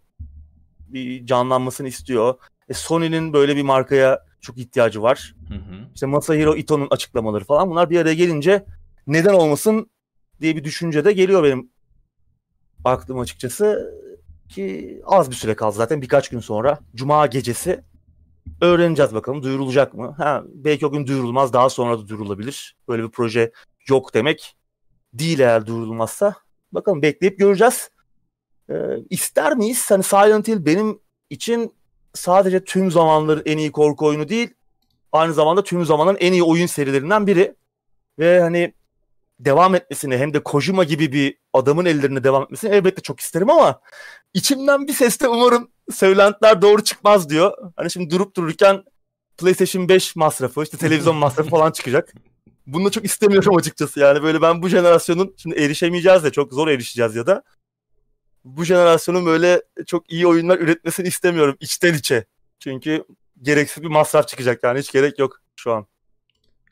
bir 0.80 1.26
canlanmasını 1.26 1.88
istiyor. 1.88 2.36
E, 2.70 2.74
Sony'nin 2.74 3.34
böyle 3.34 3.56
bir 3.56 3.64
markaya 3.64 4.26
çok 4.42 4.58
ihtiyacı 4.58 5.02
var. 5.02 5.36
Hı 5.50 5.54
hı. 5.56 5.90
İşte 5.94 6.06
Masahiro 6.06 6.56
Ito'nun 6.56 6.88
açıklamaları 6.92 7.44
falan 7.44 7.70
bunlar 7.70 7.90
bir 7.90 8.00
araya 8.00 8.14
gelince 8.14 8.66
neden 9.08 9.34
olmasın 9.34 9.90
diye 10.42 10.56
bir 10.56 10.64
düşünce 10.64 11.06
de 11.06 11.14
geliyor 11.14 11.44
benim 11.44 11.70
aklım 12.86 13.20
açıkçası 13.20 13.94
ki 14.50 15.02
az 15.06 15.30
bir 15.30 15.36
süre 15.36 15.56
kaldı 15.56 15.76
zaten 15.76 16.02
birkaç 16.02 16.30
gün 16.30 16.40
sonra 16.40 16.80
Cuma 16.96 17.26
gecesi 17.26 17.84
öğreneceğiz 18.62 19.14
bakalım 19.14 19.44
duyurulacak 19.44 19.94
mı? 19.94 20.16
Ha, 20.18 20.44
belki 20.46 20.86
o 20.86 20.92
gün 20.92 21.08
duyurulmaz 21.08 21.54
daha 21.54 21.70
sonra 21.70 22.00
da 22.00 22.08
duyurulabilir. 22.08 22.76
Böyle 22.88 23.04
bir 23.04 23.12
proje 23.12 23.52
yok 23.90 24.14
demek 24.14 24.56
değil 25.14 25.40
eğer 25.40 25.66
duyurulmazsa. 25.66 26.36
Bakalım 26.72 27.02
bekleyip 27.02 27.40
göreceğiz. 27.40 27.90
Ee, 28.70 28.74
ister 29.10 29.56
miyiz? 29.56 29.92
Hani 29.92 30.04
Silent 30.04 30.48
Hill 30.48 30.66
benim 30.66 31.00
için 31.30 31.74
sadece 32.14 32.64
tüm 32.64 32.92
zamanların 32.92 33.44
en 33.46 33.58
iyi 33.58 33.72
korku 33.72 34.06
oyunu 34.06 34.30
değil 34.30 34.50
aynı 35.12 35.34
zamanda 35.34 35.64
tüm 35.64 35.86
zamanların 35.86 36.18
en 36.20 36.34
iyi 36.34 36.44
oyun 36.44 36.66
serilerinden 36.66 37.28
biri. 37.28 37.56
Ve 38.20 38.42
hani 38.42 38.74
devam 39.40 39.76
etmesini 39.76 40.18
hem 40.18 40.34
de 40.34 40.44
Kojima 40.44 40.84
gibi 40.84 41.12
bir 41.12 41.38
adamın 41.54 41.86
ellerine 41.86 42.24
devam 42.24 42.44
etmesini 42.44 42.76
elbette 42.76 43.02
çok 43.02 43.20
isterim 43.20 43.50
ama 43.50 43.82
içimden 44.34 44.88
bir 44.88 44.94
ses 44.94 45.20
de 45.20 45.28
umarım 45.28 45.72
söylentiler 45.94 46.62
doğru 46.62 46.84
çıkmaz 46.84 47.30
diyor. 47.30 47.72
Hani 47.76 47.92
şimdi 47.92 48.10
durup 48.10 48.36
dururken 48.36 48.84
PlayStation 49.38 49.90
5 49.90 50.16
masrafı, 50.16 50.64
işte 50.64 50.78
televizyon 50.78 51.16
masrafı 51.16 51.50
falan 51.50 51.72
çıkacak. 51.72 52.14
Bunu 52.68 52.86
da 52.86 52.90
çok 52.90 53.06
istemiyorum 53.06 53.56
açıkçası 53.56 54.00
yani 54.00 54.24
böyle 54.24 54.42
ben 54.42 54.62
bu 54.62 54.70
jenerasyonun 54.70 55.36
şimdi 55.38 55.56
erişemeyeceğiz 55.56 56.24
de 56.24 56.32
çok 56.32 56.54
zor 56.54 56.68
erişeceğiz 56.68 57.16
ya 57.16 57.28
da 57.28 57.44
bu 58.46 58.64
jenerasyonun 58.64 59.26
böyle 59.26 59.62
çok 59.86 60.12
iyi 60.12 60.28
oyunlar 60.28 60.60
üretmesini 60.60 61.08
istemiyorum 61.08 61.58
içten 61.60 61.94
içe. 61.94 62.26
Çünkü 62.60 63.04
gereksiz 63.42 63.84
bir 63.84 63.88
masraf 63.88 64.28
çıkacak 64.28 64.64
yani 64.64 64.80
hiç 64.80 64.92
gerek 64.92 65.20
yok 65.20 65.42
şu 65.56 65.74
an. 65.74 65.86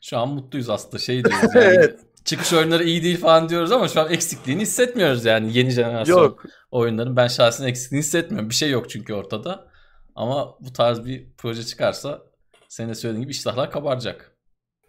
Şu 0.00 0.18
an 0.18 0.28
mutluyuz 0.28 0.70
aslında 0.70 0.98
şey 0.98 1.24
diyoruz 1.24 1.54
yani. 1.54 1.64
evet 1.74 2.00
çıkış 2.26 2.52
oyunları 2.52 2.84
iyi 2.84 3.02
değil 3.02 3.20
falan 3.20 3.48
diyoruz 3.48 3.72
ama 3.72 3.88
şu 3.88 4.00
an 4.00 4.12
eksikliğini 4.12 4.62
hissetmiyoruz 4.62 5.24
yani 5.24 5.58
yeni 5.58 5.70
jenerasyon 5.70 6.22
yok. 6.22 6.44
oyunların. 6.70 7.16
Ben 7.16 7.28
şahsen 7.28 7.66
eksikliğini 7.66 8.04
hissetmiyorum. 8.04 8.50
Bir 8.50 8.54
şey 8.54 8.70
yok 8.70 8.90
çünkü 8.90 9.14
ortada. 9.14 9.68
Ama 10.14 10.56
bu 10.60 10.72
tarz 10.72 11.04
bir 11.04 11.26
proje 11.38 11.62
çıkarsa 11.62 12.22
senin 12.68 12.88
de 12.88 12.94
söylediğin 12.94 13.22
gibi 13.22 13.32
iştahlar 13.32 13.70
kabaracak. 13.70 14.36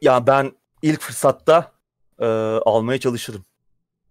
Ya 0.02 0.28
ben 0.28 0.52
ilk 0.82 1.02
fırsatta 1.02 1.72
e, 2.20 2.26
almaya 2.66 3.00
çalışırım. 3.00 3.46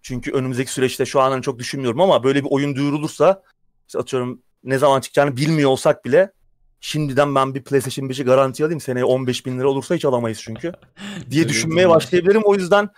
Çünkü 0.03 0.33
önümüzdeki 0.33 0.73
süreçte 0.73 1.07
şu 1.07 1.21
an 1.21 1.31
hani 1.31 1.43
çok 1.43 1.59
düşünmüyorum 1.59 2.01
ama 2.01 2.25
böyle 2.25 2.45
bir 2.45 2.49
oyun 2.51 2.77
duyurulursa 2.77 3.43
işte 3.89 3.99
atıyorum 3.99 4.43
ne 4.65 4.79
zaman 4.79 5.01
çıkacağını 5.01 5.37
bilmiyor 5.37 5.71
olsak 5.71 6.05
bile 6.05 6.33
şimdiden 6.81 7.35
ben 7.35 7.55
bir 7.55 7.63
PlayStation 7.63 8.09
5'i 8.09 8.25
garanti 8.25 8.65
alayım. 8.65 8.81
Seneye 8.81 9.05
15 9.05 9.47
bin 9.47 9.59
lira 9.59 9.69
olursa 9.69 9.95
hiç 9.95 10.05
alamayız 10.05 10.41
çünkü. 10.43 10.73
diye 11.31 11.49
düşünmeye 11.49 11.89
başlayabilirim. 11.89 12.43
O 12.45 12.55
yüzden 12.55 12.91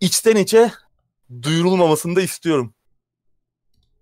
içten 0.00 0.36
içe 0.36 0.72
duyurulmamasını 1.42 2.16
da 2.16 2.20
istiyorum. 2.20 2.74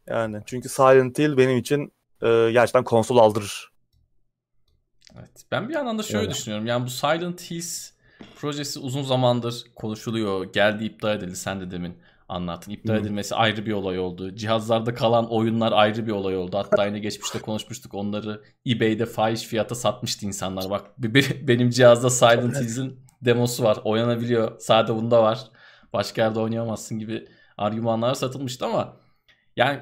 Yani 0.07 0.43
çünkü 0.47 0.69
Silent 0.69 1.19
Hill 1.19 1.37
benim 1.37 1.59
için 1.59 1.93
e, 2.23 2.51
gerçekten 2.53 2.85
konsol 2.85 3.19
aldırır. 3.19 3.73
Evet. 5.19 5.45
Ben 5.51 5.69
bir 5.69 5.75
yandan 5.75 5.99
da 5.99 6.03
şöyle 6.03 6.25
yani. 6.25 6.35
düşünüyorum. 6.35 6.67
Yani 6.67 6.87
bu 6.87 6.91
Silent 6.91 7.51
Hills 7.51 7.91
projesi 8.37 8.79
uzun 8.79 9.03
zamandır 9.03 9.65
konuşuluyor. 9.77 10.53
Geldi 10.53 10.85
iptal 10.85 11.17
edildi 11.17 11.37
sen 11.37 11.61
de 11.61 11.71
demin 11.71 11.99
anlattın. 12.29 12.73
İptal 12.73 12.97
edilmesi 12.97 13.35
ayrı 13.35 13.67
bir 13.67 13.73
olay 13.73 13.99
oldu. 13.99 14.37
Cihazlarda 14.37 14.95
kalan 14.95 15.31
oyunlar 15.31 15.73
ayrı 15.73 16.07
bir 16.07 16.13
olay 16.13 16.37
oldu. 16.37 16.59
Hatta 16.59 16.87
yine 16.87 16.99
geçmişte 16.99 17.39
konuşmuştuk. 17.39 17.95
Onları 17.95 18.43
eBay'de 18.67 19.07
fahiş 19.07 19.43
fiyata 19.43 19.75
satmıştı 19.75 20.27
insanlar. 20.27 20.71
Bak 20.71 20.99
benim 21.43 21.71
cihazda 21.71 22.11
Silent 22.11 22.57
Hills'in 22.57 23.01
demosu 23.23 23.65
var. 23.65 23.79
Oynanabiliyor. 23.85 24.61
Sadece 24.61 24.95
bunda 24.95 25.23
var 25.23 25.52
başka 25.93 26.23
yerde 26.23 26.41
oynayamazsın 26.41 26.99
gibi 26.99 27.29
argümanlar 27.57 28.15
satılmıştı 28.15 28.67
ama 28.67 28.97
yani 29.57 29.81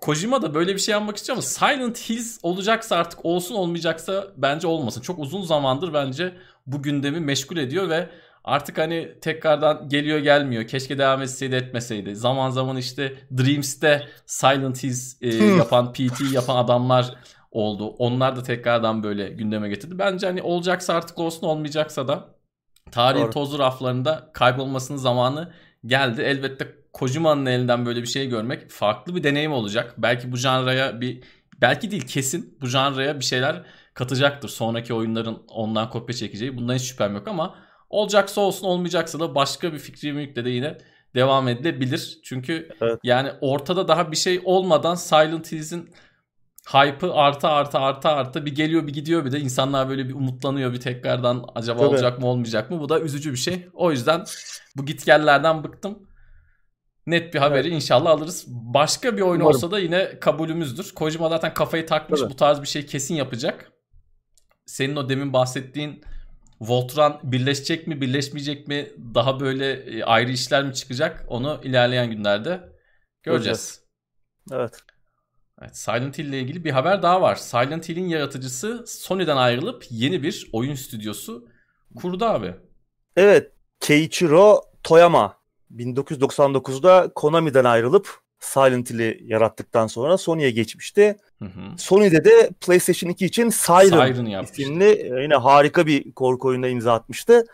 Kojima 0.00 0.42
da 0.42 0.54
böyle 0.54 0.74
bir 0.74 0.80
şey 0.80 0.92
yapmak 0.92 1.16
istiyor 1.16 1.36
ama 1.36 1.42
Silent 1.42 2.10
Hills 2.10 2.38
olacaksa 2.42 2.96
artık 2.96 3.24
olsun 3.24 3.54
olmayacaksa 3.54 4.26
bence 4.36 4.66
olmasın. 4.66 5.00
Çok 5.00 5.18
uzun 5.18 5.42
zamandır 5.42 5.94
bence 5.94 6.34
bu 6.66 6.82
gündemi 6.82 7.20
meşgul 7.20 7.56
ediyor 7.56 7.88
ve 7.88 8.08
artık 8.44 8.78
hani 8.78 9.12
tekrardan 9.20 9.88
geliyor 9.88 10.18
gelmiyor. 10.18 10.66
Keşke 10.66 10.98
devam 10.98 11.22
etseydi 11.22 11.54
etmeseydi. 11.54 12.16
Zaman 12.16 12.50
zaman 12.50 12.76
işte 12.76 13.14
Dreams'te 13.38 14.08
Silent 14.26 14.82
Hills 14.82 15.22
e, 15.22 15.34
yapan 15.34 15.92
PT 15.92 16.32
yapan 16.32 16.56
adamlar 16.56 17.14
oldu. 17.50 17.86
Onlar 17.86 18.36
da 18.36 18.42
tekrardan 18.42 19.02
böyle 19.02 19.28
gündeme 19.28 19.68
getirdi. 19.68 19.98
Bence 19.98 20.26
hani 20.26 20.42
olacaksa 20.42 20.94
artık 20.94 21.18
olsun 21.18 21.46
olmayacaksa 21.46 22.08
da 22.08 22.35
Tarihin 22.90 23.24
Doğru. 23.24 23.32
tozlu 23.32 23.58
raflarında 23.58 24.30
kaybolmasının 24.32 24.98
zamanı 24.98 25.52
geldi. 25.86 26.22
Elbette 26.22 26.74
Kojima'nın 26.92 27.46
elinden 27.46 27.86
böyle 27.86 28.02
bir 28.02 28.06
şey 28.06 28.28
görmek 28.28 28.70
farklı 28.70 29.16
bir 29.16 29.22
deneyim 29.22 29.52
olacak. 29.52 29.94
Belki 29.98 30.32
bu 30.32 30.36
janraya 30.36 31.00
bir 31.00 31.22
belki 31.60 31.90
değil 31.90 32.06
kesin 32.06 32.58
bu 32.60 32.66
janraya 32.66 33.20
bir 33.20 33.24
şeyler 33.24 33.62
katacaktır. 33.94 34.48
Sonraki 34.48 34.94
oyunların 34.94 35.42
ondan 35.48 35.90
kopya 35.90 36.16
çekeceği. 36.16 36.56
Bundan 36.56 36.74
hiç 36.74 36.82
şüphem 36.82 37.14
yok 37.14 37.28
ama 37.28 37.54
olacaksa 37.90 38.40
olsun 38.40 38.66
olmayacaksa 38.66 39.20
da 39.20 39.34
başka 39.34 39.72
bir 39.72 39.78
fikri 39.78 40.12
mülkle 40.12 40.44
de 40.44 40.50
yine 40.50 40.78
devam 41.14 41.48
edilebilir. 41.48 42.18
Çünkü 42.22 42.68
evet. 42.80 43.00
yani 43.02 43.30
ortada 43.40 43.88
daha 43.88 44.12
bir 44.12 44.16
şey 44.16 44.40
olmadan 44.44 44.94
Silent 44.94 45.52
Hills'in 45.52 45.90
hype'ı 46.66 47.14
artı 47.14 47.48
artı 47.48 47.78
artı 47.78 48.08
artı 48.08 48.46
bir 48.46 48.54
geliyor 48.54 48.86
bir 48.86 48.92
gidiyor 48.92 49.24
bir 49.24 49.32
de 49.32 49.40
insanlar 49.40 49.88
böyle 49.88 50.08
bir 50.08 50.14
umutlanıyor 50.14 50.72
bir 50.72 50.80
tekrardan 50.80 51.44
acaba 51.54 51.78
Tabii. 51.78 51.88
olacak 51.88 52.18
mı 52.18 52.26
olmayacak 52.26 52.70
mı 52.70 52.80
bu 52.80 52.88
da 52.88 53.00
üzücü 53.00 53.32
bir 53.32 53.36
şey. 53.36 53.68
O 53.74 53.90
yüzden 53.90 54.24
bu 54.76 54.86
gitgellerden 54.86 55.64
bıktım. 55.64 55.98
Net 57.06 57.34
bir 57.34 57.38
haberi 57.38 57.68
evet. 57.68 57.76
inşallah 57.76 58.10
alırız. 58.10 58.44
Başka 58.48 59.16
bir 59.16 59.22
oyun 59.22 59.40
Umarım. 59.40 59.56
olsa 59.56 59.70
da 59.70 59.78
yine 59.78 60.20
kabulümüzdür. 60.20 60.94
Kojima 60.94 61.28
zaten 61.28 61.54
kafayı 61.54 61.86
takmış 61.86 62.20
Tabii. 62.20 62.30
bu 62.30 62.36
tarz 62.36 62.62
bir 62.62 62.66
şey 62.66 62.86
kesin 62.86 63.14
yapacak. 63.14 63.72
Senin 64.66 64.96
o 64.96 65.08
demin 65.08 65.32
bahsettiğin 65.32 66.04
Voltran 66.60 67.20
birleşecek 67.22 67.86
mi 67.86 68.00
birleşmeyecek 68.00 68.68
mi 68.68 68.92
daha 69.14 69.40
böyle 69.40 69.72
e, 69.72 70.04
ayrı 70.04 70.30
işler 70.30 70.64
mi 70.64 70.74
çıkacak 70.74 71.24
onu 71.28 71.60
ilerleyen 71.64 72.10
günlerde 72.10 72.60
göreceğiz. 73.22 73.80
Evet. 74.52 74.85
Evet, 75.62 75.76
Silent 75.76 76.18
Hill 76.18 76.24
ile 76.24 76.40
ilgili 76.40 76.64
bir 76.64 76.70
haber 76.70 77.02
daha 77.02 77.22
var. 77.22 77.36
Silent 77.36 77.88
Hill'in 77.88 78.08
yaratıcısı 78.08 78.84
Sony'den 78.86 79.36
ayrılıp 79.36 79.84
yeni 79.90 80.22
bir 80.22 80.48
oyun 80.52 80.74
stüdyosu 80.74 81.48
kurdu 81.96 82.24
abi. 82.24 82.54
Evet, 83.16 83.52
Keiichiro 83.80 84.62
Toyama 84.82 85.36
1999'da 85.76 87.10
Konami'den 87.14 87.64
ayrılıp 87.64 88.20
Silent 88.40 88.90
Hill'i 88.90 89.20
yarattıktan 89.22 89.86
sonra 89.86 90.18
Sony'ye 90.18 90.50
geçmişti. 90.50 91.16
Hı 91.38 91.44
hı. 91.44 91.78
Sony'de 91.78 92.24
de 92.24 92.50
PlayStation 92.60 93.10
2 93.10 93.26
için 93.26 93.48
Siren, 93.48 94.14
Siren 94.14 94.42
isimli 94.42 94.84
e, 94.84 95.22
yine 95.22 95.34
harika 95.34 95.86
bir 95.86 96.12
korku 96.12 96.48
oyununa 96.48 96.68
imza 96.68 96.92
atmıştı. 96.92 97.46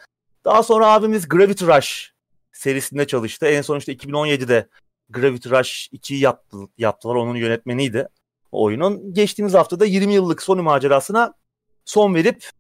Daha 0.45 0.63
sonra 0.63 0.87
abimiz 0.87 1.29
Gravity 1.29 1.65
Rush 1.65 2.13
serisinde 2.53 3.07
çalıştı. 3.07 3.47
En 3.47 3.63
son 3.63 3.79
işte 3.79 3.93
2017'de 3.93 4.69
Gravity 5.13 5.49
Rush 5.49 5.89
2'yi 5.93 6.21
yaptı, 6.21 6.57
yaptılar. 6.79 7.15
Onun 7.15 7.35
yönetmeniydi 7.35 8.09
o 8.53 8.65
oyunun. 8.65 9.15
Geçtiğimiz 9.15 9.55
haftada 9.55 9.85
20 9.85 10.15
yıllık 10.15 10.43
Sony 10.43 10.61
macerasına 10.61 11.35
son 11.85 12.15
verip 12.15 12.51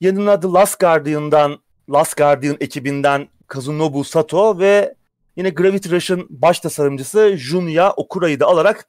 yanına 0.00 0.40
The 0.40 0.48
Last 0.48 0.80
Guardian'dan 0.80 1.58
Last 1.90 2.16
Guardian 2.16 2.56
ekibinden 2.60 3.28
Kazunobu 3.46 4.04
Sato 4.04 4.58
ve 4.58 4.94
yine 5.36 5.50
Gravity 5.50 5.90
Rush'ın 5.90 6.26
baş 6.30 6.60
tasarımcısı 6.60 7.36
Junya 7.36 7.92
Okura'yı 7.92 8.40
da 8.40 8.46
alarak 8.46 8.88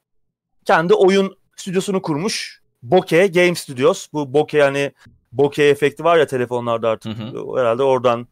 kendi 0.64 0.94
oyun 0.94 1.36
stüdyosunu 1.56 2.02
kurmuş. 2.02 2.62
Bokeh 2.82 3.32
Game 3.32 3.54
Studios. 3.54 4.08
Bu 4.12 4.32
bokeh 4.32 4.58
yani 4.58 4.92
bokeh 5.32 5.70
efekti 5.70 6.04
var 6.04 6.16
ya 6.16 6.26
telefonlarda 6.26 6.88
artık. 6.88 7.18
Hı 7.18 7.22
hı. 7.22 7.58
Herhalde 7.60 7.82
oradan 7.82 8.28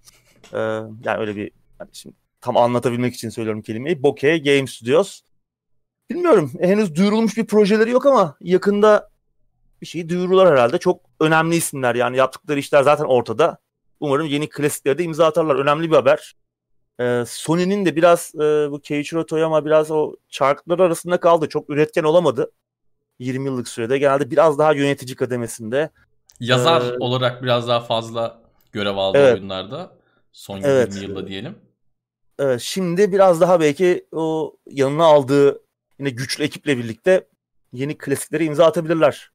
e, 0.52 0.58
yani 1.04 1.18
öyle 1.18 1.36
bir 1.36 1.50
hani 1.78 1.88
şimdi 1.92 2.16
tam 2.44 2.56
anlatabilmek 2.56 3.14
için 3.14 3.28
söylüyorum 3.28 3.62
kelimeyi. 3.62 4.02
Bokeh 4.02 4.44
Game 4.44 4.66
Studios. 4.66 5.20
Bilmiyorum 6.10 6.52
henüz 6.60 6.96
duyurulmuş 6.96 7.36
bir 7.36 7.46
projeleri 7.46 7.90
yok 7.90 8.06
ama 8.06 8.36
yakında 8.40 9.10
bir 9.82 9.86
şey 9.86 10.08
duyururlar 10.08 10.50
herhalde. 10.50 10.78
Çok 10.78 11.00
önemli 11.20 11.56
isimler 11.56 11.94
yani 11.94 12.16
yaptıkları 12.16 12.58
işler 12.58 12.82
zaten 12.82 13.04
ortada. 13.04 13.58
Umarım 14.00 14.26
yeni 14.26 14.48
klasiklerde 14.48 15.04
imza 15.04 15.26
atarlar. 15.26 15.56
Önemli 15.56 15.90
bir 15.90 15.96
haber. 15.96 16.34
Ee, 17.00 17.24
Sony'nin 17.26 17.86
de 17.86 17.96
biraz 17.96 18.32
e, 18.34 18.70
bu 18.70 18.80
Keiichiro 18.80 19.26
Toyama 19.26 19.64
biraz 19.64 19.90
o 19.90 20.16
çarklar 20.28 20.78
arasında 20.78 21.20
kaldı. 21.20 21.48
Çok 21.48 21.70
üretken 21.70 22.04
olamadı. 22.04 22.50
20 23.18 23.46
yıllık 23.46 23.68
sürede 23.68 23.98
genelde 23.98 24.30
biraz 24.30 24.58
daha 24.58 24.72
yönetici 24.72 25.16
kademesinde. 25.16 25.90
Yazar 26.40 26.82
ee, 26.82 26.96
olarak 27.00 27.42
biraz 27.42 27.68
daha 27.68 27.80
fazla 27.80 28.40
görev 28.72 28.96
aldığı 28.96 29.18
Evet. 29.18 29.34
oyunlarda. 29.34 29.92
Son 30.32 30.60
Evet. 30.62 30.94
20 30.94 31.06
yılda 31.06 31.26
diyelim. 31.26 31.54
Evet, 32.38 32.60
şimdi 32.60 33.12
biraz 33.12 33.40
daha 33.40 33.60
belki 33.60 34.06
o 34.12 34.56
yanına 34.70 35.04
aldığı 35.04 35.62
yine 35.98 36.10
güçlü 36.10 36.44
ekiple 36.44 36.78
birlikte 36.78 37.28
yeni 37.72 37.98
klasikleri 37.98 38.44
imza 38.44 38.66
atabilirler. 38.66 39.30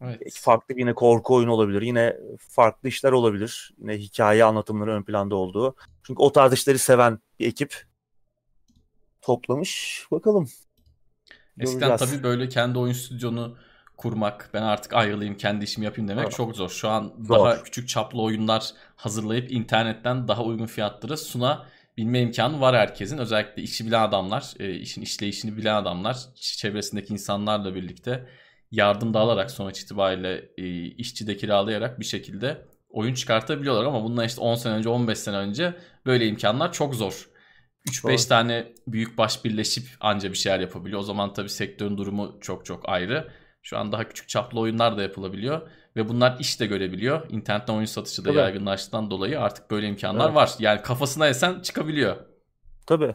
Evet. 0.00 0.20
Belki 0.20 0.40
farklı 0.40 0.74
yine 0.78 0.94
korku 0.94 1.34
oyunu 1.34 1.52
olabilir. 1.52 1.82
Yine 1.82 2.16
farklı 2.38 2.88
işler 2.88 3.12
olabilir. 3.12 3.74
Yine 3.78 3.98
hikaye 3.98 4.44
anlatımları 4.44 4.92
ön 4.92 5.02
planda 5.02 5.36
olduğu. 5.36 5.76
Çünkü 6.02 6.22
o 6.22 6.32
tarz 6.32 6.52
işleri 6.52 6.78
seven 6.78 7.18
bir 7.40 7.46
ekip 7.46 7.84
toplamış. 9.22 10.04
Bakalım. 10.12 10.48
Eskiden 11.58 11.88
Göreceğiz. 11.88 12.12
tabii 12.12 12.22
böyle 12.22 12.48
kendi 12.48 12.78
oyun 12.78 12.92
stüdyonu 12.92 13.56
kurmak, 13.96 14.50
ben 14.54 14.62
artık 14.62 14.94
ayrılayım 14.94 15.36
kendi 15.36 15.64
işimi 15.64 15.84
yapayım 15.84 16.08
demek 16.08 16.24
Evet. 16.24 16.32
çok 16.34 16.56
zor. 16.56 16.68
Şu 16.68 16.88
an 16.88 17.12
Zor. 17.26 17.38
daha 17.38 17.62
küçük 17.62 17.88
çaplı 17.88 18.22
oyunlar 18.22 18.70
hazırlayıp 18.96 19.52
internetten 19.52 20.28
daha 20.28 20.42
uygun 20.44 20.66
fiyatlara 20.66 21.16
sunabilme 21.98 22.20
imkanı 22.20 22.60
var 22.60 22.76
herkesin. 22.76 23.18
Özellikle 23.18 23.62
işi 23.62 23.86
bilen 23.86 24.02
adamlar, 24.02 24.54
e, 24.60 24.74
işin 24.74 25.02
işleyişini 25.02 25.56
bilen 25.56 25.74
adamlar, 25.74 26.16
çevresindeki 26.34 27.12
insanlarla 27.12 27.74
birlikte 27.74 28.28
yardım 28.70 29.14
da 29.14 29.18
alarak 29.18 29.50
sonuç 29.50 29.80
itibariyle 29.80 30.48
e, 30.58 30.86
işçi 30.86 31.26
de 31.26 31.36
kiralayarak 31.36 32.00
bir 32.00 32.04
şekilde 32.04 32.66
oyun 32.90 33.14
çıkartabiliyorlar 33.14 33.84
ama 33.84 34.04
bundan 34.04 34.26
işte 34.26 34.40
10 34.40 34.54
sene 34.54 34.72
önce 34.72 34.88
15 34.88 35.18
sene 35.18 35.36
önce 35.36 35.74
böyle 36.06 36.26
imkanlar 36.26 36.72
çok 36.72 36.94
zor. 36.94 37.28
3-5 37.88 38.04
Doğru. 38.04 38.28
tane 38.28 38.72
büyük 38.86 39.18
baş 39.18 39.44
birleşip 39.44 39.84
anca 40.00 40.30
bir 40.30 40.36
şeyler 40.36 40.60
yapabiliyor. 40.60 41.00
O 41.00 41.02
zaman 41.02 41.32
tabii 41.32 41.48
sektörün 41.48 41.98
durumu 41.98 42.38
çok 42.40 42.66
çok 42.66 42.88
ayrı. 42.88 43.28
Şu 43.62 43.78
an 43.78 43.92
daha 43.92 44.08
küçük 44.08 44.28
çaplı 44.28 44.60
oyunlar 44.60 44.96
da 44.96 45.02
yapılabiliyor 45.02 45.68
ve 45.96 46.08
bunlar 46.08 46.36
iş 46.40 46.60
de 46.60 46.66
görebiliyor. 46.66 47.30
İnternetten 47.30 47.74
oyun 47.74 47.84
satışı 47.84 48.24
da 48.24 48.28
Tabii. 48.28 48.38
yaygınlaştığından 48.38 49.10
dolayı 49.10 49.40
artık 49.40 49.70
böyle 49.70 49.88
imkanlar 49.88 50.24
Evet. 50.26 50.34
var. 50.36 50.50
Yani 50.58 50.82
kafasına 50.82 51.28
esen 51.28 51.60
çıkabiliyor. 51.60 52.16
Tabii. 52.86 53.14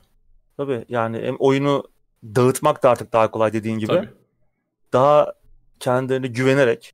Tabii. 0.58 0.86
Yani 0.90 1.18
hem 1.22 1.36
oyunu 1.40 1.84
dağıtmak 2.24 2.84
da 2.84 2.90
artık 2.90 3.14
daha 3.14 3.32
kolay 3.32 3.54
dediğin 3.54 3.78
gibi. 3.80 3.88
Tabii. 3.94 4.10
Daha 4.94 5.34
kendilerine 5.80 6.28
güvenerek 6.28 6.94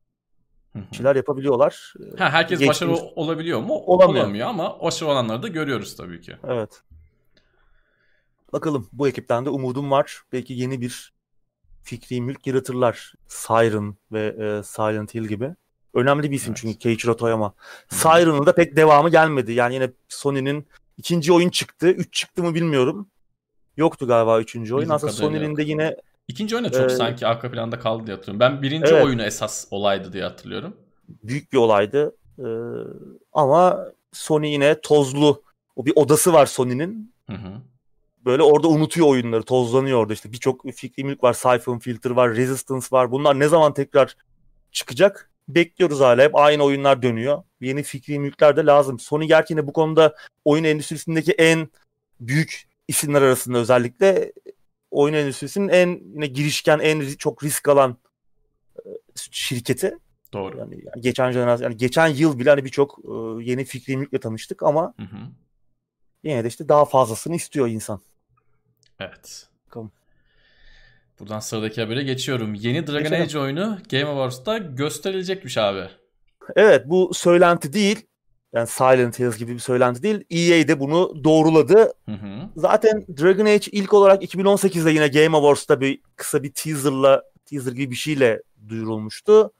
şeyler 0.92 1.16
yapabiliyorlar. 1.16 1.94
Ha, 2.18 2.30
herkes 2.30 2.60
Geçtiğimiz- 2.60 2.68
başarılı 2.68 2.96
olabiliyor 3.16 3.60
mu? 3.60 3.74
Olamıyor. 3.74 4.24
Olamıyor 4.24 4.48
ama 4.48 4.78
başarılı 4.82 5.12
olanları 5.12 5.42
da 5.42 5.48
görüyoruz 5.48 5.96
tabii 5.96 6.20
ki. 6.20 6.36
Evet. 6.48 6.82
Bakalım 8.52 8.88
bu 8.92 9.08
ekipten 9.08 9.44
de 9.44 9.50
umudum 9.50 9.90
var. 9.90 10.22
Belki 10.32 10.54
yeni 10.54 10.80
bir 10.80 11.12
fikri 11.82 12.20
mülk 12.20 12.46
yaratırlar. 12.46 13.12
Siren 13.26 13.96
ve 14.12 14.26
e, 14.26 14.62
Silent 14.62 15.14
Hill 15.14 15.24
gibi. 15.24 15.54
Önemli 15.94 16.30
bir 16.30 16.36
isim 16.36 16.50
Evet. 16.50 16.58
çünkü 16.60 16.78
Keiichiro 16.78 17.16
Toyama. 17.16 17.54
Siren'ın 17.88 18.46
da 18.46 18.54
pek 18.54 18.76
devamı 18.76 19.10
gelmedi. 19.10 19.52
Yani 19.52 19.74
yine 19.74 19.90
Sony'nin 20.08 20.66
ikinci 20.96 21.32
oyun 21.32 21.48
çıktı. 21.48 21.86
Üç 21.88 22.12
çıktı 22.12 22.42
mı 22.42 22.54
bilmiyorum. 22.54 23.06
Yoktu 23.76 24.06
galiba 24.06 24.40
üçüncü 24.40 24.74
oyun. 24.74 24.82
Bildiğim 24.82 24.94
Aslında 24.94 25.12
Sony'nin 25.12 25.56
de 25.56 25.62
yine 25.62 25.96
İkinci 26.28 26.56
oyuna 26.56 26.70
çok 26.72 26.90
Ee, 26.90 26.94
sanki 26.94 27.26
arka 27.26 27.50
planda 27.50 27.78
kaldı 27.78 28.06
diye 28.06 28.16
hatırlıyorum. 28.16 28.40
Ben 28.40 28.62
birinci 28.62 28.92
Evet. 28.92 29.04
oyunu 29.04 29.22
esas 29.22 29.66
olaydı 29.70 30.12
diye 30.12 30.22
hatırlıyorum. 30.22 30.76
büyük 31.08 31.52
bir 31.52 31.58
olaydı. 31.58 32.16
Ee, 32.38 32.44
ama 33.32 33.84
Sony 34.12 34.52
yine 34.52 34.80
tozlu. 34.80 35.42
O 35.76 35.86
bir 35.86 35.92
odası 35.96 36.32
var 36.32 36.46
Sony'nin. 36.46 37.14
Hı 37.30 37.36
hı. 37.36 37.52
böyle 38.24 38.42
orada 38.42 38.68
unutuyor 38.68 39.06
oyunları. 39.06 39.42
Tozlanıyor 39.42 39.98
orada 39.98 40.12
işte. 40.12 40.32
Birçok 40.32 40.64
fikri 40.74 41.04
mülk 41.04 41.22
var. 41.24 41.32
Siphon 41.32 41.78
Filter 41.78 42.10
var. 42.10 42.30
Resistance 42.30 42.86
var. 42.92 43.10
Bunlar 43.10 43.38
ne 43.38 43.48
zaman 43.48 43.74
tekrar 43.74 44.16
çıkacak? 44.72 45.30
Bekliyoruz 45.48 46.00
hala. 46.00 46.22
Hep 46.22 46.36
aynı 46.36 46.62
oyunlar 46.62 47.02
dönüyor. 47.02 47.42
Yeni 47.60 47.82
fikri 47.82 48.18
mülkler 48.18 48.56
de 48.56 48.66
lazım. 48.66 48.98
Sony 48.98 49.26
gerçi 49.26 49.52
yine 49.52 49.66
bu 49.66 49.72
konuda 49.72 50.16
oyun 50.44 50.64
endüstrisindeki 50.64 51.32
en 51.32 51.68
büyük 52.20 52.68
isimler 52.88 53.22
arasında 53.22 53.58
özellikle 53.58 54.32
oyun 54.90 55.14
endüstrisinin 55.14 55.68
en 55.68 55.88
yine 55.88 56.26
girişken, 56.26 56.78
en 56.78 57.14
çok 57.14 57.44
risk 57.44 57.68
alan 57.68 57.98
e, 58.76 58.88
şirketi. 59.14 59.98
Doğru. 60.32 60.58
Yani 60.58 60.84
geçen 61.00 61.30
jenerasyon, 61.30 61.70
yani 61.70 61.76
geçen 61.76 62.06
yıl 62.06 62.38
bile 62.38 62.50
hani 62.50 62.64
birçok 62.64 62.98
e, 63.04 63.12
yeni 63.44 63.64
fikri 63.64 63.96
mülkle 63.96 64.20
tanıştık 64.20 64.62
ama 64.62 64.94
Hı 64.96 65.02
hı. 65.02 65.18
yine 66.24 66.44
de 66.44 66.48
işte 66.48 66.68
daha 66.68 66.84
fazlasını 66.84 67.36
istiyor 67.36 67.68
insan. 67.68 68.00
Evet. 69.00 69.48
Buradan 71.20 71.40
sıradaki 71.40 71.80
habere 71.80 72.02
geçiyorum. 72.02 72.54
Yeni 72.54 72.86
Dragon 72.86 73.02
Geçelim. 73.02 73.22
Age 73.22 73.38
oyunu 73.38 73.78
Game 73.90 74.04
Awards'ta 74.04 74.58
gösterilecekmiş 74.58 75.58
abi. 75.58 75.88
Evet 76.56 76.82
bu 76.86 77.10
söylenti 77.14 77.72
değil. 77.72 78.06
Yani 78.52 78.66
Silent 78.66 79.18
Hills 79.18 79.38
gibi 79.38 79.54
bir 79.54 79.58
söylenti 79.58 80.02
değil. 80.02 80.24
EA 80.30 80.68
de 80.68 80.80
bunu 80.80 81.24
doğruladı. 81.24 81.92
Hı 82.06 82.12
hı. 82.12 82.48
Zaten 82.56 83.04
Dragon 83.20 83.46
Age 83.46 83.66
ilk 83.72 83.94
olarak 83.94 84.22
2018'de 84.22 84.90
yine 84.90 85.08
Game 85.08 85.36
Awards'ta 85.36 85.80
bir 85.80 86.00
kısa 86.16 86.42
bir 86.42 86.52
teaserla 86.52 87.22
teaser 87.44 87.72
gibi 87.72 87.90
bir 87.90 87.96
şeyle 87.96 88.42
duyurulmuştu. 88.68 89.52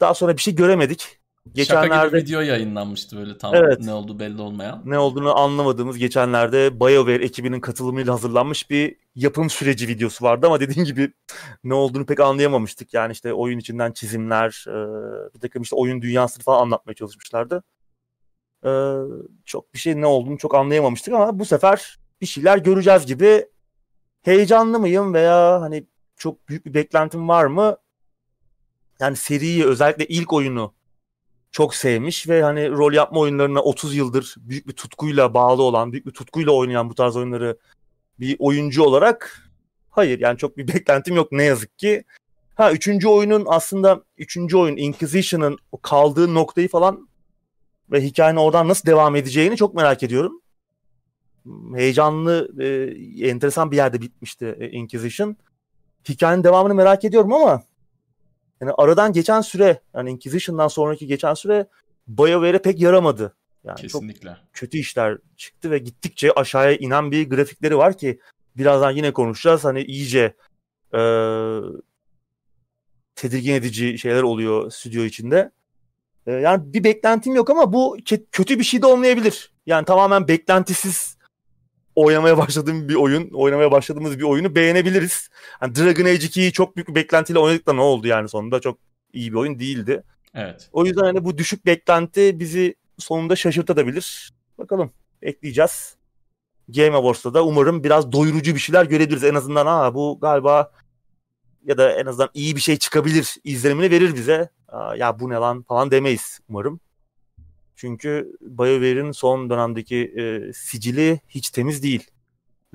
Daha 0.00 0.14
sonra 0.14 0.36
bir 0.36 0.42
şey 0.42 0.54
göremedik. 0.54 1.19
Şaka 1.46 1.54
Geçenlerde 1.54 2.18
gibi 2.18 2.26
video 2.26 2.40
yayınlanmıştı 2.40 3.16
böyle 3.16 3.38
tam 3.38 3.54
Evet. 3.54 3.80
ne 3.80 3.92
olduğu 3.92 4.18
belli 4.18 4.42
olmayan. 4.42 4.82
ne 4.84 4.98
olduğunu 4.98 5.38
anlamadığımız 5.38 5.98
geçenlerde 5.98 6.80
BioWare 6.80 7.24
ekibinin 7.24 7.60
katılımıyla 7.60 8.12
hazırlanmış 8.12 8.70
bir 8.70 8.96
yapım 9.14 9.50
süreci 9.50 9.88
videosu 9.88 10.24
vardı 10.24 10.46
ama 10.46 10.60
dediğin 10.60 10.86
gibi 10.86 11.12
ne 11.64 11.74
olduğunu 11.74 12.06
pek 12.06 12.20
anlayamamıştık. 12.20 12.94
Yani 12.94 13.12
işte 13.12 13.34
oyun 13.34 13.58
içinden 13.58 13.92
çizimler, 13.92 14.64
e, 14.68 14.74
bir 15.34 15.40
takım 15.40 15.62
işte 15.62 15.76
oyun 15.76 16.02
dünyasını 16.02 16.44
falan 16.44 16.62
anlatmaya 16.62 16.94
çalışmışlardı. 16.94 17.62
E, 18.64 18.70
çok 19.44 19.74
bir 19.74 19.78
şey 19.78 20.00
ne 20.00 20.06
olduğunu 20.06 20.38
çok 20.38 20.54
anlayamamıştık 20.54 21.14
ama 21.14 21.38
bu 21.38 21.44
sefer 21.44 21.98
bir 22.20 22.26
şeyler 22.26 22.58
göreceğiz 22.58 23.06
gibi. 23.06 23.46
Heyecanlı 24.22 24.78
mıyım 24.78 25.14
veya 25.14 25.60
hani 25.60 25.86
çok 26.16 26.48
büyük 26.48 26.66
bir 26.66 26.74
beklentim 26.74 27.28
var 27.28 27.44
mı? 27.44 27.76
Yani 29.00 29.16
seriyi 29.16 29.64
özellikle 29.64 30.06
ilk 30.06 30.32
oyunu 30.32 30.74
çok 31.52 31.74
sevmiş 31.74 32.28
ve 32.28 32.42
hani 32.42 32.70
rol 32.70 32.92
yapma 32.92 33.20
oyunlarına 33.20 33.60
30 33.60 33.94
yıldır 33.94 34.34
büyük 34.38 34.68
bir 34.68 34.72
tutkuyla 34.72 35.34
bağlı 35.34 35.62
olan, 35.62 35.92
büyük 35.92 36.06
bir 36.06 36.12
tutkuyla 36.12 36.52
oynayan 36.52 36.90
bu 36.90 36.94
tarz 36.94 37.16
oyunları 37.16 37.58
bir 38.20 38.36
oyuncu 38.38 38.82
olarak 38.82 39.50
hayır 39.90 40.20
yani 40.20 40.38
çok 40.38 40.56
bir 40.56 40.68
beklentim 40.74 41.16
yok 41.16 41.32
ne 41.32 41.42
yazık 41.44 41.78
ki. 41.78 42.04
Ha 42.54 42.72
üçüncü 42.72 43.08
oyunun 43.08 43.44
aslında 43.48 44.04
üçüncü 44.18 44.56
oyun 44.56 44.76
Inquisition'ın 44.76 45.58
kaldığı 45.82 46.34
noktayı 46.34 46.68
falan 46.68 47.08
ve 47.90 48.00
hikayenin 48.00 48.38
oradan 48.38 48.68
nasıl 48.68 48.86
devam 48.86 49.16
edeceğini 49.16 49.56
çok 49.56 49.74
merak 49.74 50.02
ediyorum. 50.02 50.42
Heyecanlı, 51.74 52.50
e, 52.60 53.28
enteresan 53.28 53.70
bir 53.70 53.76
yerde 53.76 54.00
bitmişti 54.00 54.56
e, 54.60 54.70
Inquisition. 54.70 55.36
Hikayenin 56.08 56.44
devamını 56.44 56.74
merak 56.74 57.04
ediyorum 57.04 57.32
ama 57.32 57.62
yani 58.60 58.72
aradan 58.78 59.12
geçen 59.12 59.40
süre, 59.40 59.80
yani 59.94 60.10
Inquisition'dan 60.10 60.68
sonraki 60.68 61.06
geçen 61.06 61.34
süre 61.34 61.66
BioWare'e 62.08 62.62
pek 62.62 62.80
yaramadı. 62.80 63.36
Yani 63.64 63.76
çok 63.76 64.00
Kesinlikle. 64.00 64.36
kötü 64.52 64.78
işler 64.78 65.18
çıktı 65.36 65.70
ve 65.70 65.78
gittikçe 65.78 66.32
aşağıya 66.32 66.76
inen 66.76 67.10
bir 67.10 67.30
grafikleri 67.30 67.78
var 67.78 67.98
ki 67.98 68.20
birazdan 68.56 68.90
yine 68.90 69.12
konuşacağız. 69.12 69.64
Hani 69.64 69.82
iyice 69.82 70.34
e, 70.94 71.00
tedirgin 73.14 73.54
edici 73.54 73.98
şeyler 73.98 74.22
oluyor 74.22 74.70
stüdyo 74.70 75.04
içinde. 75.04 75.50
E, 76.26 76.32
yani 76.32 76.72
bir 76.74 76.84
beklentim 76.84 77.34
yok 77.34 77.50
ama 77.50 77.72
bu 77.72 77.98
kötü 78.32 78.58
bir 78.58 78.64
şey 78.64 78.82
de 78.82 78.86
olmayabilir. 78.86 79.52
Yani 79.66 79.84
tamamen 79.84 80.28
beklentisiz 80.28 81.16
oynamaya 81.94 82.38
başladığım 82.38 82.88
bir 82.88 82.94
oyun, 82.94 83.30
oynamaya 83.30 83.70
başladığımız 83.70 84.18
bir 84.18 84.24
oyunu 84.24 84.54
beğenebiliriz. 84.54 85.28
Hani 85.60 85.74
Dragon 85.74 86.04
Age 86.04 86.26
2'yi 86.26 86.52
çok 86.52 86.76
büyük 86.76 86.88
bir 86.88 86.94
beklentiyle 86.94 87.38
oynadık 87.38 87.66
da 87.66 87.72
ne 87.72 87.80
oldu 87.80 88.06
yani 88.06 88.28
sonunda 88.28 88.60
çok 88.60 88.78
iyi 89.12 89.32
bir 89.32 89.36
oyun 89.36 89.58
değildi. 89.58 90.02
Evet. 90.34 90.68
O 90.72 90.84
yüzden 90.84 91.02
hani 91.02 91.24
bu 91.24 91.38
düşük 91.38 91.66
beklenti 91.66 92.40
bizi 92.40 92.74
sonunda 92.98 93.36
şaşırtabilir. 93.36 94.32
Bakalım 94.58 94.92
bekleyeceğiz. 95.22 95.96
Game 96.68 96.96
Awards'ta 96.96 97.34
da 97.34 97.44
umarım 97.44 97.84
biraz 97.84 98.12
doyurucu 98.12 98.54
bir 98.54 98.60
şeyler 98.60 98.84
görebiliriz. 98.84 99.24
En 99.24 99.34
azından 99.34 99.66
ha 99.66 99.94
bu 99.94 100.18
galiba 100.20 100.72
ya 101.64 101.78
da 101.78 101.92
en 101.92 102.06
azından 102.06 102.30
iyi 102.34 102.56
bir 102.56 102.60
şey 102.60 102.76
çıkabilir 102.76 103.36
izlenimini 103.44 103.90
verir 103.90 104.14
bize. 104.14 104.48
Aa, 104.68 104.96
ya 104.96 105.20
bu 105.20 105.30
ne 105.30 105.34
lan 105.34 105.62
falan 105.62 105.90
demeyiz 105.90 106.40
umarım. 106.48 106.80
Çünkü 107.80 108.36
BioWare'in 108.40 109.12
son 109.12 109.50
dönemdeki 109.50 109.96
e, 109.96 110.52
sicili 110.52 111.20
hiç 111.28 111.50
temiz 111.50 111.82
değil. 111.82 112.10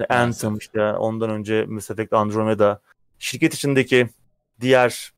Anthem 0.10 0.58
işte 0.58 0.92
ondan 0.94 1.30
önce 1.30 1.66
Mass 1.66 1.92
Effect 1.92 2.14
Andromeda 2.14 2.82
şirket 3.20 3.54
içindeki 3.54 4.10
diğer 4.62 5.14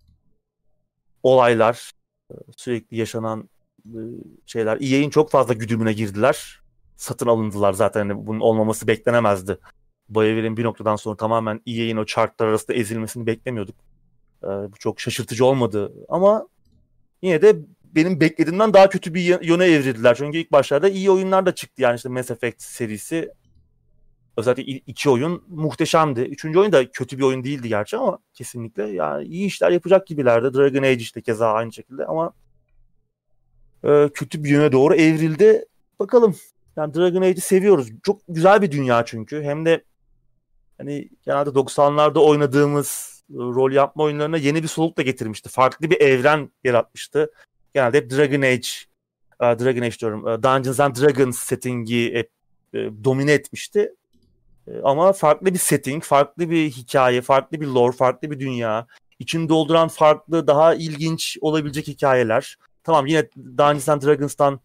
olaylar 1.23 1.91
e, 2.32 2.34
sürekli 2.58 2.97
yaşanan 2.97 3.50
e, 3.86 4.00
şeyler 4.45 4.78
EA'in 4.78 5.10
çok 5.10 5.32
fazla 5.32 5.54
güdümüne 5.54 5.93
girdiler. 5.93 6.60
Satın 6.95 7.28
alındılar 7.28 7.73
zaten 7.73 8.10
hani 8.10 8.28
bunun 8.28 8.39
olmaması 8.39 8.88
beklenemezdi. 8.88 9.58
BioWare'in 10.10 10.58
bir 10.58 10.63
noktadan 10.63 10.95
sonra 10.95 11.17
tamamen 11.17 11.62
EA'in 11.67 11.97
o 11.97 12.06
chartlar 12.06 12.47
arasında 12.47 12.78
ezilmesini 12.78 13.26
beklemiyorduk. 13.26 13.76
E, 14.43 14.47
bu 14.47 14.78
çok 14.80 15.00
şaşırtıcı 15.00 15.45
olmadı 15.45 15.93
ama 16.10 16.47
yine 17.21 17.41
de 17.41 17.56
benim 17.97 18.19
beklediğimden 18.19 18.73
daha 18.73 18.89
kötü 18.89 19.13
bir 19.13 19.43
yöne 19.43 19.65
evrildiler. 19.65 20.15
Çünkü 20.15 20.38
ilk 20.38 20.51
başlarda 20.51 20.89
iyi 20.89 21.12
oyunlar 21.12 21.45
da 21.45 21.55
çıktı 21.55 21.81
yani 21.81 21.95
işte 21.95 22.10
Mass 22.10 22.31
Effect 22.31 22.62
serisi. 22.62 23.31
Özellikle 24.38 24.63
iki 24.63 25.10
oyun 25.10 25.43
muhteşemdi. 25.47 26.21
Üçüncü 26.21 26.60
oyun 26.60 26.71
da 26.71 26.91
kötü 26.91 27.17
bir 27.17 27.23
oyun 27.23 27.43
değildi 27.43 27.69
gerçi 27.69 27.97
ama 27.97 28.19
kesinlikle 28.33 28.83
yani 28.83 29.27
iyi 29.27 29.45
işler 29.45 29.71
yapacak 29.71 30.07
gibilerdi. 30.07 30.53
Dragon 30.53 30.83
Age 30.83 31.01
işte 31.01 31.21
keza 31.21 31.51
aynı 31.51 31.73
şekilde 31.73 32.05
ama 32.05 32.33
e, 33.83 34.10
kötü 34.13 34.43
bir 34.43 34.49
yöne 34.49 34.71
doğru 34.71 34.95
evrildi. 34.95 35.65
Bakalım. 35.99 36.36
Yani 36.75 36.93
Dragon 36.93 37.21
Age'i 37.21 37.41
seviyoruz. 37.41 37.89
Çok 38.03 38.21
güzel 38.29 38.62
bir 38.62 38.71
dünya 38.71 39.05
çünkü. 39.05 39.41
Hem 39.41 39.65
de 39.65 39.83
hani 40.77 41.10
genelde 41.25 41.49
90'larda 41.49 42.19
oynadığımız 42.19 43.23
e, 43.29 43.33
rol 43.33 43.71
yapma 43.71 44.03
oyunlarına 44.03 44.38
yeni 44.38 44.63
bir 44.63 44.67
soluk 44.67 44.97
da 44.97 45.01
getirmişti. 45.01 45.49
Farklı 45.49 45.89
bir 45.89 46.01
evren 46.01 46.51
yaratmıştı. 46.63 47.31
Genelde 47.77 47.97
hep 47.97 48.11
Dragon 48.11 48.41
Age, 48.41 48.67
uh, 49.39 49.59
Dragon 49.59 49.81
Age 49.81 49.99
diyorum, 49.99 50.23
uh, 50.23 50.43
Dungeons 50.43 50.79
and 50.79 50.95
Dragons 50.95 51.39
settingi 51.39 52.13
hep 52.13 52.29
uh, 52.73 53.03
domine 53.03 53.31
etmişti. 53.31 53.93
Ama 54.83 55.13
farklı 55.13 55.53
bir 55.53 55.59
setting, 55.59 56.03
farklı 56.03 56.49
bir 56.49 56.69
hikaye, 56.69 57.21
farklı 57.21 57.61
bir 57.61 57.67
lore, 57.67 57.95
farklı 57.95 58.31
bir 58.31 58.39
dünya. 58.39 58.87
İçini 59.19 59.49
dolduran 59.49 59.87
farklı, 59.87 60.47
daha 60.47 60.73
ilginç 60.73 61.37
olabilecek 61.41 61.87
hikayeler. 61.87 62.57
Tamam 62.83 63.05
yine 63.05 63.29
Dungeons 63.37 63.89
and 63.89 64.01
Dragons'tan 64.01 64.59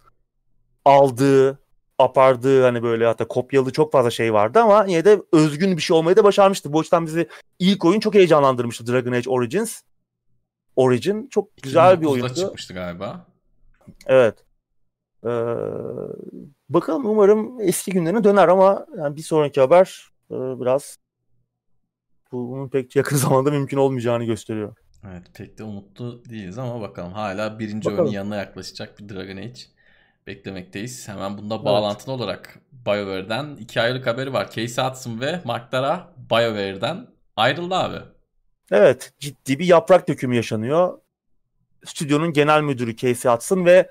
aldığı, 0.85 1.59
apardığı 1.99 2.63
hani 2.63 2.83
böyle 2.83 3.07
hatta 3.07 3.29
kopyalı 3.29 3.73
çok 3.73 3.93
fazla 3.93 4.11
şey 4.11 4.33
vardı 4.33 4.61
ama 4.61 4.85
yine 4.89 5.05
de 5.05 5.23
özgün 5.33 5.77
bir 5.77 5.83
şey 5.83 5.97
olmayı 5.97 6.17
da 6.17 6.25
başarmıştı. 6.25 6.73
Bu 6.73 6.81
açıdan 6.81 7.07
bizi 7.07 7.29
ilk 7.59 7.85
oyun 7.85 8.01
çok 8.01 8.15
heyecanlandırmıştı 8.15 8.87
Dragon 8.87 9.13
Age 9.13 9.31
Origins. 9.31 9.81
Origin 10.77 11.29
çok 11.29 11.57
güzel 11.63 12.01
bir 12.01 12.07
oyundu. 12.07 12.35
çıkmıştı 12.35 12.75
galiba. 12.75 13.27
Evet. 14.07 14.45
Ee, 15.25 15.29
bakalım 16.69 17.07
umarım 17.07 17.61
eski 17.61 17.91
günlerine 17.91 18.25
döner 18.25 18.49
ama 18.49 18.87
yani 18.99 19.17
bir 19.17 19.23
sonraki 19.23 19.61
haber 19.61 20.07
e, 20.31 20.35
biraz 20.35 20.99
bunun 22.33 22.69
pek 22.69 22.97
yakın 22.97 23.17
zamanda 23.27 23.51
mümkün 23.51 23.77
olmayacağını 23.77 24.25
gösteriyor. 24.25 24.77
Evet 25.11 25.23
pek 25.35 25.59
de 25.59 25.65
umutlu 25.65 26.25
değiliz 26.25 26.59
ama 26.59 26.81
bakalım 26.81 27.13
hala 27.13 27.59
birinci 27.59 27.85
bakalım. 27.85 28.05
oyunun 28.05 28.15
yanına 28.15 28.37
yaklaşacak 28.37 28.99
bir 28.99 29.09
Dragon 29.09 29.37
Age 29.37 29.61
beklemekteyiz. 30.27 31.09
Hemen 31.09 31.39
bunda 31.39 31.65
bağlantılı 31.65 32.15
evet. 32.15 32.23
olarak 32.23 32.59
BioWare'den 32.73 33.57
iki 33.57 33.81
ayrılık 33.81 34.07
haberi 34.07 34.33
var. 34.33 34.51
Casey 34.51 34.85
Hudson 34.85 35.21
ve 35.21 35.41
Mark 35.45 35.73
Dara 35.73 36.15
BioWare'den 36.31 37.07
ayrıldı 37.37 37.75
abi. 37.75 37.97
Evet 38.71 39.13
ciddi 39.21 39.59
bir 39.59 39.67
yaprak 39.67 40.09
dökümü 40.09 40.37
yaşanıyor. 40.37 40.99
Stüdyonun 41.85 42.33
genel 42.33 42.63
müdürü 42.63 42.97
Casey 42.97 43.33
Hudson 43.33 43.67
ve 43.67 43.91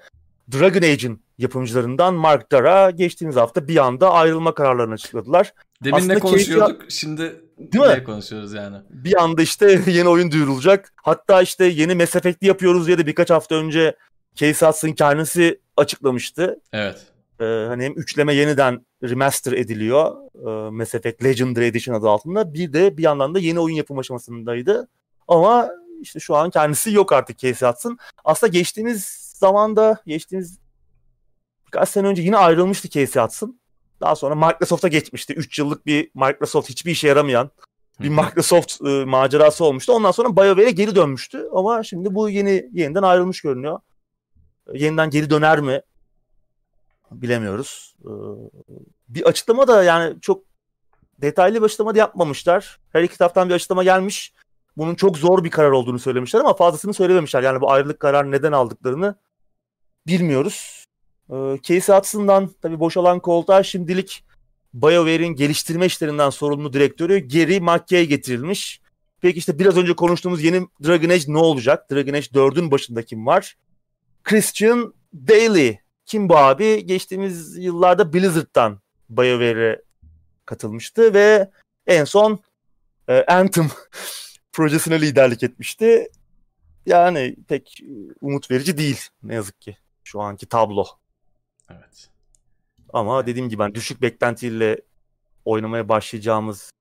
Dragon 0.51 0.81
Age'in 0.81 1.21
yapımcılarından 1.37 2.13
Mark 2.13 2.51
Dara 2.51 2.91
geçtiğimiz 2.91 3.35
hafta 3.35 3.67
bir 3.67 3.77
anda 3.77 4.11
ayrılma 4.11 4.53
kararlarını 4.53 4.93
açıkladılar. 4.93 5.53
Demin 5.83 5.97
Aslında 5.97 6.13
ne 6.13 6.19
konuşuyorduk 6.19 6.81
Casey... 6.81 6.89
şimdi 6.89 7.41
Değil 7.57 7.83
ne 7.85 7.95
mi? 7.95 8.03
konuşuyoruz 8.03 8.53
yani. 8.53 8.77
Bir 8.89 9.21
anda 9.21 9.41
işte 9.41 9.81
yeni 9.87 10.09
oyun 10.09 10.31
duyurulacak. 10.31 10.93
Hatta 10.95 11.41
işte 11.41 11.65
yeni 11.65 11.95
Mass 11.95 12.15
Effect'i 12.15 12.47
yapıyoruz 12.47 12.87
diye 12.87 12.97
de 12.97 13.07
birkaç 13.07 13.29
hafta 13.29 13.55
önce 13.55 13.95
Casey 14.35 14.67
Hudson 14.67 14.91
kendisi 14.91 15.59
açıklamıştı. 15.77 16.59
Evet. 16.73 17.10
Ee, 17.41 17.65
hani 17.67 17.83
hem 17.83 17.93
üçleme 17.93 18.33
yeniden 18.33 18.85
remaster 19.03 19.51
ediliyor. 19.51 20.15
Ee, 20.35 20.69
Mass 20.69 20.95
Effect 20.95 21.23
Legendary 21.23 21.67
Edition 21.67 21.95
adı 21.95 22.09
altında. 22.09 22.53
Bir 22.53 22.73
de 22.73 22.97
bir 22.97 23.03
yandan 23.03 23.35
da 23.35 23.39
yeni 23.39 23.59
oyun 23.59 23.75
yapım 23.75 23.97
aşamasındaydı. 23.97 24.87
Ama 25.27 25.69
işte 26.01 26.19
şu 26.19 26.35
an 26.35 26.49
kendisi 26.49 26.91
yok 26.91 27.13
artık 27.13 27.37
Casey 27.37 27.69
Hudson. 27.69 27.97
Aslında 28.23 28.51
geçtiğimiz 28.51 29.03
zamanda, 29.37 29.97
geçtiğimiz 30.05 30.59
birkaç 31.67 31.89
sene 31.89 32.07
önce 32.07 32.21
yine 32.21 32.37
ayrılmıştı 32.37 32.89
Casey 32.89 33.23
Hudson. 33.23 33.59
Daha 34.01 34.15
sonra 34.15 34.35
Microsoft'a 34.35 34.87
geçmişti. 34.87 35.33
3 35.33 35.59
yıllık 35.59 35.85
bir 35.85 36.11
Microsoft 36.15 36.69
hiçbir 36.69 36.91
işe 36.91 37.07
yaramayan 37.07 37.49
bir 37.99 38.09
Microsoft 38.09 38.81
e, 38.81 39.05
macerası 39.05 39.65
olmuştu. 39.65 39.93
Ondan 39.93 40.11
sonra 40.11 40.35
BioWare'e 40.35 40.71
geri 40.71 40.95
dönmüştü. 40.95 41.47
Ama 41.53 41.83
şimdi 41.83 42.15
bu 42.15 42.29
yeni 42.29 42.69
yeniden 42.73 43.03
ayrılmış 43.03 43.41
görünüyor. 43.41 43.79
Yeniden 44.73 45.09
geri 45.09 45.29
döner 45.29 45.59
mi? 45.59 45.81
Bilemiyoruz. 47.11 47.95
E, 48.01 48.11
bir 49.09 49.23
açıklama 49.23 49.67
da 49.67 49.83
yani 49.83 50.21
çok 50.21 50.43
detaylı 51.21 51.59
bir 51.59 51.65
açıklama 51.65 51.95
da 51.95 51.99
yapmamışlar. 51.99 52.79
Her 52.89 53.03
iki 53.03 53.17
taraftan 53.17 53.49
bir 53.49 53.53
açıklama 53.53 53.83
gelmiş. 53.83 54.33
Bunun 54.77 54.95
çok 54.95 55.17
zor 55.17 55.43
bir 55.43 55.49
karar 55.49 55.71
olduğunu 55.71 55.99
söylemişler 55.99 56.39
ama 56.39 56.53
fazlasını 56.53 56.93
söylememişler. 56.93 57.43
Yani 57.43 57.61
bu 57.61 57.71
ayrılık 57.71 57.99
kararı 57.99 58.31
neden 58.31 58.51
aldıklarını 58.51 59.15
bilmiyoruz. 60.07 60.85
Ee, 61.29 61.59
Casey 61.63 61.95
Hudson'dan 61.95 62.49
tabii 62.61 62.79
boşalan 62.79 63.19
koltuğa 63.19 63.63
şimdilik 63.63 64.23
BioWare'in 64.73 65.35
geliştirme 65.35 65.85
işlerinden 65.85 66.29
sorumlu 66.29 66.73
direktörü 66.73 67.27
Gary 67.27 67.59
McKay 67.59 68.05
getirilmiş. 68.05 68.81
Peki 69.21 69.39
işte 69.39 69.59
biraz 69.59 69.77
önce 69.77 69.93
konuştuğumuz 69.93 70.43
yeni 70.43 70.67
Dragon 70.83 71.09
Age 71.09 71.23
ne 71.27 71.37
olacak? 71.37 71.91
Dragon 71.91 72.13
Age 72.13 72.25
4'ün 72.25 72.71
başında 72.71 73.01
kim 73.03 73.25
var? 73.25 73.57
Christian 74.23 74.93
Daly. 75.13 75.77
Kim 76.11 76.29
bu 76.29 76.37
abi? 76.37 76.85
Geçtiğimiz 76.85 77.57
yıllarda 77.57 78.13
Blizzard'dan 78.13 78.79
BioWare'e 79.09 79.81
katılmıştı 80.45 81.13
ve 81.13 81.51
en 81.87 82.03
son 82.03 82.39
e, 83.07 83.23
Anthem 83.27 83.67
projesine 84.51 85.01
liderlik 85.01 85.43
etmişti. 85.43 86.07
Yani 86.85 87.35
pek 87.47 87.81
umut 88.21 88.51
verici 88.51 88.77
değil 88.77 89.01
ne 89.23 89.35
yazık 89.35 89.61
ki 89.61 89.77
şu 90.03 90.21
anki 90.21 90.45
tablo. 90.45 90.85
Evet. 91.69 92.09
Ama 92.93 93.27
dediğim 93.27 93.49
gibi 93.49 93.59
ben 93.59 93.75
düşük 93.75 94.01
beklentiyle 94.01 94.81
oynamaya 95.45 95.89
başlayacağımız 95.89 96.71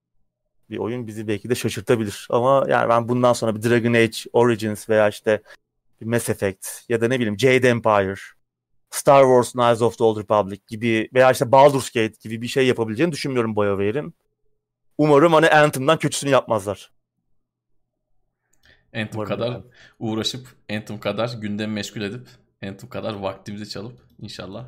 bir 0.70 0.78
oyun 0.78 1.06
bizi 1.06 1.28
belki 1.28 1.50
de 1.50 1.54
şaşırtabilir. 1.54 2.26
Ama 2.30 2.66
yani 2.68 2.88
ben 2.88 3.08
bundan 3.08 3.32
sonra 3.32 3.56
bir 3.56 3.62
Dragon 3.62 3.94
Age 3.94 4.18
Origins 4.32 4.88
veya 4.88 5.08
işte 5.08 5.42
bir 6.00 6.06
Mass 6.06 6.28
Effect 6.28 6.66
ya 6.88 7.00
da 7.00 7.08
ne 7.08 7.20
bileyim 7.20 7.38
Jade 7.38 7.68
Empire, 7.68 8.20
Star 8.90 9.22
Wars 9.22 9.52
Knights 9.52 9.82
of 9.82 9.98
the 9.98 10.04
Old 10.04 10.18
Republic 10.18 10.60
gibi 10.68 11.08
veya 11.14 11.30
işte 11.30 11.52
Baldur's 11.52 11.90
Gate 11.90 12.14
gibi 12.20 12.42
bir 12.42 12.48
şey 12.48 12.66
yapabileceğini 12.66 13.12
düşünmüyorum 13.12 13.56
BioWare'in. 13.56 14.14
Umarım 14.98 15.32
hani 15.32 15.50
Anthem'dan 15.50 15.98
kötüsünü 15.98 16.30
yapmazlar. 16.30 16.90
Anthem 18.94 19.08
Umarım 19.14 19.28
kadar 19.28 19.52
yani. 19.52 19.64
uğraşıp, 19.98 20.48
Anthem 20.72 21.00
kadar 21.00 21.30
gündemi 21.40 21.72
meşgul 21.72 22.00
edip, 22.00 22.28
Anthem 22.64 22.88
kadar 22.88 23.14
vaktimizi 23.14 23.68
çalıp 23.68 24.00
inşallah 24.18 24.66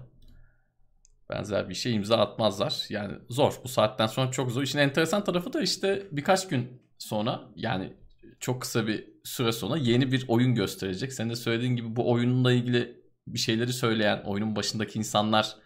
benzer 1.31 1.69
bir 1.69 1.75
şey 1.75 1.95
imza 1.95 2.17
atmazlar. 2.17 2.85
Yani 2.89 3.15
zor. 3.29 3.53
Bu 3.65 3.69
saatten 3.69 4.07
sonra 4.07 4.31
çok 4.31 4.51
zor. 4.51 4.63
İşin 4.63 4.79
enteresan 4.79 5.25
tarafı 5.25 5.53
da 5.53 5.63
işte 5.63 6.07
birkaç 6.13 6.49
gün 6.49 6.83
sonra 6.99 7.41
yani 7.57 7.93
çok 8.41 8.63
kısa 8.63 8.87
bir 8.87 9.05
süre 9.25 9.53
sonra 9.53 9.77
yeni 9.77 10.13
bir 10.13 10.25
oyun 10.29 10.55
gösterecek. 10.55 11.13
Sen 11.13 11.31
de 11.31 11.37
söylediğin 11.37 11.77
gibi 11.77 11.97
bu 11.97 12.13
oyunla 12.13 12.53
ilgili 12.53 13.02
bir 13.27 13.39
şeyleri 13.39 13.73
söyleyen 13.73 14.23
oyunun 14.25 14.57
başındaki 14.57 14.99
insanlar 14.99 15.57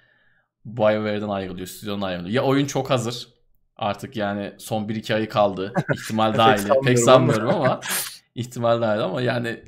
BioWare'den 0.65 1.29
ayrılıyor, 1.29 1.67
stüdyodan 1.67 2.01
ayrılıyor. 2.01 2.35
Ya 2.35 2.43
oyun 2.43 2.67
çok 2.67 2.91
hazır. 2.91 3.29
Artık 3.77 4.17
yani 4.17 4.53
son 4.59 4.89
1-2 4.89 5.15
ayı 5.15 5.29
kaldı. 5.29 5.73
İhtimal 5.95 6.35
dahili. 6.35 6.69
Pek, 6.69 6.83
Pek 6.83 6.99
sanmıyorum 6.99 7.49
ama 7.49 7.81
ihtimal 8.35 8.81
dahil 8.81 9.01
ama 9.01 9.23
yani 9.23 9.65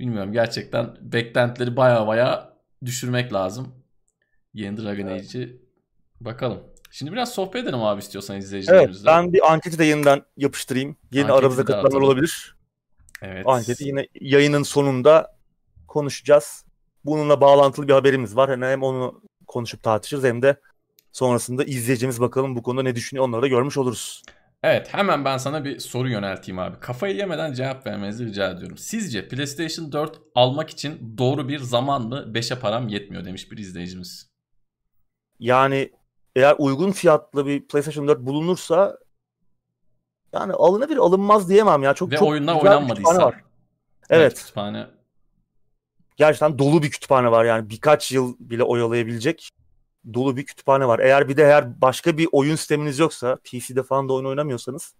bilmiyorum 0.00 0.32
gerçekten 0.32 0.96
beklentileri 1.00 1.76
baya 1.76 2.06
baya 2.06 2.56
düşürmek 2.84 3.32
lazım. 3.32 3.74
Yeni 4.54 4.76
Dragon 4.76 5.06
evet. 5.06 5.20
Age'i 5.20 5.62
bakalım. 6.20 6.62
Şimdi 6.90 7.12
biraz 7.12 7.34
sohbet 7.34 7.64
edelim 7.64 7.82
abi 7.82 7.98
istiyorsan 7.98 8.36
izleyicilerimizle. 8.36 9.10
Evet 9.10 9.16
ben 9.16 9.32
bir 9.32 9.52
anketi 9.52 9.78
de 9.78 9.84
yeniden 9.84 10.22
yapıştırayım. 10.36 10.96
Yeni 11.12 11.24
anketi 11.24 11.38
aramızda 11.38 11.64
katılanlar 11.64 12.00
olabilir. 12.00 12.56
Evet. 13.22 13.46
Anketi 13.46 13.84
yine 13.84 14.08
yayının 14.20 14.62
sonunda 14.62 15.36
konuşacağız. 15.88 16.65
Bununla 17.06 17.40
bağlantılı 17.40 17.88
bir 17.88 17.92
haberimiz 17.92 18.36
var. 18.36 18.60
hem 18.60 18.82
onu 18.82 19.22
konuşup 19.46 19.82
tartışırız 19.82 20.24
hem 20.24 20.42
de 20.42 20.60
sonrasında 21.12 21.64
izleyicimiz 21.64 22.20
bakalım 22.20 22.56
bu 22.56 22.62
konuda 22.62 22.82
ne 22.82 22.94
düşünüyor 22.94 23.24
onları 23.24 23.42
da 23.42 23.48
görmüş 23.48 23.78
oluruz. 23.78 24.22
Evet 24.62 24.94
hemen 24.94 25.24
ben 25.24 25.38
sana 25.38 25.64
bir 25.64 25.78
soru 25.78 26.08
yönelteyim 26.08 26.58
abi. 26.58 26.80
Kafayı 26.80 27.16
yemeden 27.16 27.52
cevap 27.52 27.86
vermenizi 27.86 28.26
rica 28.26 28.50
ediyorum. 28.50 28.78
Sizce 28.78 29.28
PlayStation 29.28 29.92
4 29.92 30.20
almak 30.34 30.70
için 30.70 31.14
doğru 31.18 31.48
bir 31.48 31.58
zaman 31.58 32.08
mı 32.08 32.24
5'e 32.32 32.58
param 32.58 32.88
yetmiyor 32.88 33.24
demiş 33.24 33.52
bir 33.52 33.58
izleyicimiz. 33.58 34.30
Yani 35.38 35.92
eğer 36.36 36.54
uygun 36.58 36.92
fiyatlı 36.92 37.46
bir 37.46 37.66
PlayStation 37.66 38.08
4 38.08 38.20
bulunursa 38.20 38.98
yani 40.32 40.52
alınabilir 40.52 40.98
alınmaz 40.98 41.48
diyemem 41.48 41.82
ya. 41.82 41.94
Çok 41.94 42.10
Ve 42.10 42.16
çok 42.16 42.28
oyunlar 42.28 42.54
oynanmadıysa. 42.54 43.26
Var. 43.26 43.34
Evet. 43.34 43.42
evet. 44.10 44.34
Kütüphane. 44.34 44.95
Gerçekten 46.16 46.58
dolu 46.58 46.82
bir 46.82 46.90
kütüphane 46.90 47.30
var 47.30 47.44
yani 47.44 47.70
birkaç 47.70 48.12
yıl 48.12 48.36
bile 48.40 48.62
oyalayabilecek 48.62 49.50
dolu 50.14 50.36
bir 50.36 50.46
kütüphane 50.46 50.88
var. 50.88 50.98
Eğer 50.98 51.28
bir 51.28 51.36
de 51.36 51.42
eğer 51.42 51.80
başka 51.80 52.18
bir 52.18 52.28
oyun 52.32 52.56
sisteminiz 52.56 52.98
yoksa 52.98 53.36
PC'de 53.36 53.82
falan 53.82 54.08
da 54.08 54.12
oyun 54.12 54.26
oynamıyorsanız 54.26 54.94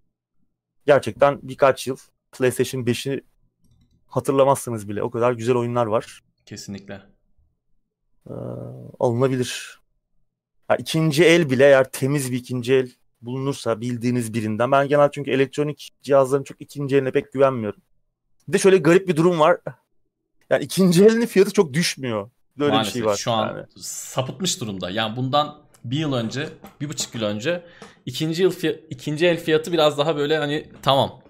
gerçekten 0.86 1.38
birkaç 1.42 1.86
yıl 1.86 1.96
PlayStation 2.32 2.82
5'i 2.82 3.24
hatırlamazsınız 4.06 4.88
bile. 4.88 5.02
O 5.02 5.10
kadar 5.10 5.32
güzel 5.32 5.56
oyunlar 5.56 5.86
var. 5.86 6.20
Kesinlikle. 6.46 7.02
Ee, 8.30 8.32
alınabilir. 9.00 9.80
Ya 10.70 10.76
ikinci 10.76 11.24
el 11.24 11.50
bile 11.50 11.64
eğer 11.64 11.90
temiz 11.90 12.32
bir 12.32 12.36
ikinci 12.36 12.74
el 12.74 12.90
bulunursa 13.22 13.80
bildiğiniz 13.80 14.34
birinden. 14.34 14.72
Ben 14.72 14.88
genel 14.88 15.10
çünkü 15.10 15.30
elektronik 15.30 15.90
cihazların 16.02 16.44
çok 16.44 16.60
ikinci 16.60 16.96
eline 16.96 17.12
pek 17.12 17.32
güvenmiyorum. 17.32 17.82
Bir 18.48 18.52
de 18.52 18.58
şöyle 18.58 18.76
garip 18.76 19.08
bir 19.08 19.16
durum 19.16 19.40
var. 19.40 19.60
Yani 20.50 20.64
ikinci 20.64 21.04
elinin 21.04 21.26
fiyatı 21.26 21.52
çok 21.52 21.72
düşmüyor. 21.72 22.30
Böyle 22.58 22.72
Maalesef 22.72 22.94
bir 22.94 23.00
şey 23.00 23.06
var. 23.06 23.16
şu 23.16 23.32
an 23.32 23.46
yani. 23.46 23.66
sapıtmış 23.76 24.60
durumda. 24.60 24.90
Yani 24.90 25.16
bundan 25.16 25.62
bir 25.84 25.98
yıl 25.98 26.12
önce, 26.12 26.48
bir 26.80 26.88
buçuk 26.88 27.14
yıl 27.14 27.22
önce 27.22 27.66
ikinci 28.06 28.42
yıl 28.42 28.50
fiyat, 28.50 28.78
ikinci 28.90 29.26
el 29.26 29.40
fiyatı 29.40 29.72
biraz 29.72 29.98
daha 29.98 30.16
böyle 30.16 30.38
hani 30.38 30.70
tamam 30.82 31.22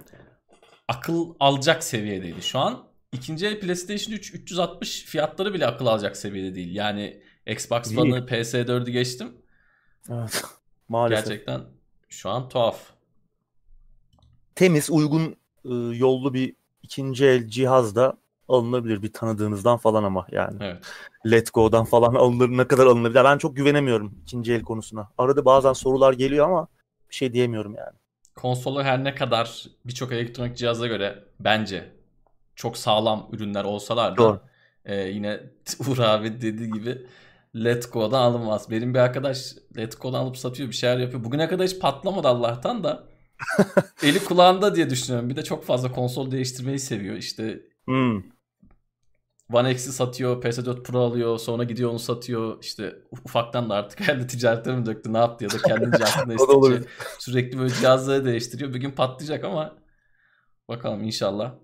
akıl 0.88 1.35
alacak 1.40 1.85
seviyedeydi. 1.85 2.42
Şu 2.42 2.59
an 2.59 2.85
ikinci 3.12 3.46
el 3.46 3.61
PlayStation 3.61 4.14
3 4.14 4.35
360 4.35 5.05
fiyatları 5.05 5.55
bile 5.55 5.66
akıl 5.66 5.87
alacak 5.87 6.16
seviyede 6.16 6.55
değil. 6.55 6.74
Yani 6.74 7.22
Xbox. 7.46 7.98
One'ı 7.98 8.18
PS4'ü 8.18 8.90
geçtim. 8.90 9.37
Evet. 10.11 10.42
Maalesef. 10.88 11.26
Gerçekten 11.26 11.61
şu 12.09 12.31
an 12.31 12.48
tuhaf. 12.48 12.81
Temiz, 14.55 14.90
uygun 14.90 15.37
e, 15.64 15.74
yollu 15.96 16.35
bir 16.35 16.57
ikinci 16.83 17.26
el 17.26 17.48
cihaz 17.48 17.96
da 17.96 18.18
alınabilir 18.48 19.02
bir 19.02 19.12
tanıdığınızdan 19.12 19.76
falan 19.78 20.04
ama 20.04 20.26
yani. 20.32 20.56
Evet. 20.61 20.85
Let 21.26 21.54
Go'dan 21.54 21.85
falan 21.85 22.14
alınır 22.24 22.48
ne 22.48 22.66
kadar 22.68 22.87
alınabilir. 22.87 23.24
Ben 23.24 23.38
çok 23.38 23.56
güvenemiyorum 23.56 24.14
ikinci 24.22 24.52
el 24.54 24.62
konusuna. 24.62 25.09
Arada 25.18 25.44
bazen 25.44 25.72
sorular 25.72 26.12
geliyor 26.12 26.46
ama 26.46 26.68
bir 27.11 27.14
şey 27.14 27.32
diyemiyorum 27.32 27.74
yani. 27.74 27.96
Konsolu 28.37 28.82
her 28.85 29.04
ne 29.04 29.14
kadar 29.14 29.64
birçok 29.85 30.12
elektronik 30.12 30.56
cihaza 30.56 30.87
göre 30.87 31.24
bence 31.40 31.92
çok 32.56 32.76
sağlam 32.76 33.28
ürünler 33.32 33.64
olsalar 33.64 34.12
da 34.12 34.16
Doğru. 34.16 34.40
e, 34.85 34.96
yine 35.09 35.40
Uğur 35.88 35.98
abi 35.98 36.40
dediği 36.42 36.72
gibi 36.72 37.06
Let 37.56 37.92
Go'dan 37.92 38.22
alınmaz. 38.22 38.70
Benim 38.70 38.94
bir 38.94 38.98
arkadaş 38.98 39.54
Let 39.76 40.02
Go'dan 40.02 40.20
alıp 40.20 40.37
satıyor 40.37 40.68
bir 40.68 40.74
şeyler 40.74 40.98
yapıyor. 40.98 41.24
Bugüne 41.24 41.48
kadar 41.48 41.66
hiç 41.66 41.78
patlamadı 41.80 42.28
Allah'tan 42.28 42.85
da. 42.85 43.04
Eli 44.02 44.24
kulağında 44.24 44.74
diye 44.74 44.90
düşünüyorum. 44.90 45.30
Bir 45.30 45.37
de 45.37 45.44
çok 45.44 45.64
fazla 45.64 45.92
konsol 45.92 46.30
değiştirmeyi 46.30 46.78
seviyor. 46.78 47.16
İşte 47.16 47.61
Hmm. 47.87 48.22
One 49.52 49.70
X'i 49.70 49.92
satıyor, 49.92 50.42
PS4 50.42 50.82
Pro 50.82 51.00
alıyor, 51.00 51.38
sonra 51.38 51.64
gidiyor 51.64 51.90
onu 51.90 51.98
satıyor. 51.98 52.59
İşte 52.62 52.98
ufaktan 53.24 53.70
da 53.70 53.74
artık 53.74 54.00
herhalde 54.09 54.26
ticarete 54.26 54.76
mi 54.76 54.87
döktü 54.87 55.12
ne 55.12 55.18
yaptı 55.18 55.44
ya 55.44 55.50
da 55.50 55.59
kendince 55.59 56.04
aklına 56.04 56.35
estikçe 56.35 56.90
sürekli 57.18 57.59
böyle 57.59 57.74
cihazları 57.74 58.24
değiştiriyor. 58.24 58.74
Bir 58.74 58.80
gün 58.80 58.90
patlayacak 58.90 59.44
ama 59.44 59.78
bakalım 60.68 61.04
inşallah 61.04 61.54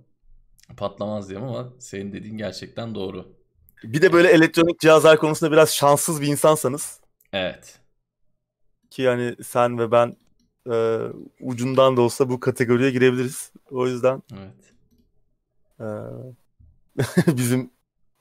patlamaz 0.77 1.29
diyeyim 1.29 1.49
ama 1.49 1.73
senin 1.79 2.13
dediğin 2.13 2.37
gerçekten 2.37 2.95
doğru. 2.95 3.33
Bir 3.85 4.03
de 4.03 4.13
böyle 4.13 4.29
elektronik 4.29 4.81
cihazlar 4.81 5.19
konusunda 5.19 5.53
biraz 5.53 5.75
şanssız 5.75 6.21
bir 6.21 6.27
insansanız 6.27 7.01
Evet. 7.33 7.79
ki 8.91 9.03
yani 9.03 9.37
sen 9.43 9.79
ve 9.79 9.91
ben 9.93 10.17
e, 10.73 10.99
ucundan 11.41 11.97
da 11.97 12.01
olsa 12.01 12.29
bu 12.29 12.41
kategoriye 12.41 12.91
girebiliriz. 12.91 13.53
O 13.71 13.87
yüzden 13.87 14.23
Evet. 14.33 14.73
e, 15.81 15.87
bizim 17.27 17.71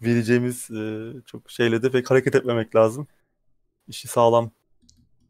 vereceğimiz 0.02 0.72
e, 0.72 1.12
çok 1.26 1.50
şeyle 1.52 1.84
de 1.84 1.92
pek 1.92 2.12
hareket 2.12 2.36
etmemek 2.36 2.76
lazım. 2.76 3.08
İşi 3.88 4.08
sağlam 4.08 4.52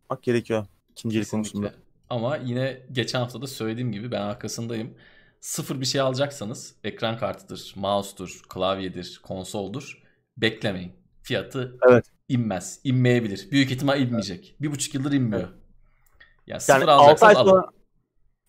yapmak 0.01 0.23
gerekiyor 0.23 0.65
ikinci 0.91 1.19
el 1.19 1.25
konusunda. 1.25 1.67
Kesinlikle. 1.67 1.86
Ama 2.10 2.38
yine 2.38 2.82
geçen 2.91 3.19
hafta 3.19 3.41
da 3.41 3.47
söylediğim 3.47 3.91
gibi 3.91 4.12
ben 4.12 4.21
arkasındayım. 4.21 4.93
Sıfır 5.39 5.82
bir 5.82 5.86
şey 5.86 6.01
alacaksanız 6.01 6.75
ekran 6.84 7.17
kartıdır, 7.17 7.73
mouse'dur, 7.75 8.41
klavyedir, 8.49 9.19
konsoldur. 9.23 10.04
Beklemeyin. 10.38 10.91
Fiyatı 11.23 11.77
Evet. 11.89 12.06
inmez. 12.30 12.80
inmeyebilir. 12.84 13.51
Büyük 13.51 13.71
ihtimal 13.71 14.01
inmeyecek. 14.01 14.56
Bir 14.62 14.71
buçuk 14.71 14.93
yıldır 14.95 15.12
inmiyor. 15.12 15.47
Yani 16.47 16.62
sıfır 16.62 16.80
Yani 16.80 16.91
6 16.91 17.01
ay 17.01 17.08
alacaksanız 17.08 17.38
alın. 17.38 17.49
sonra 17.49 17.71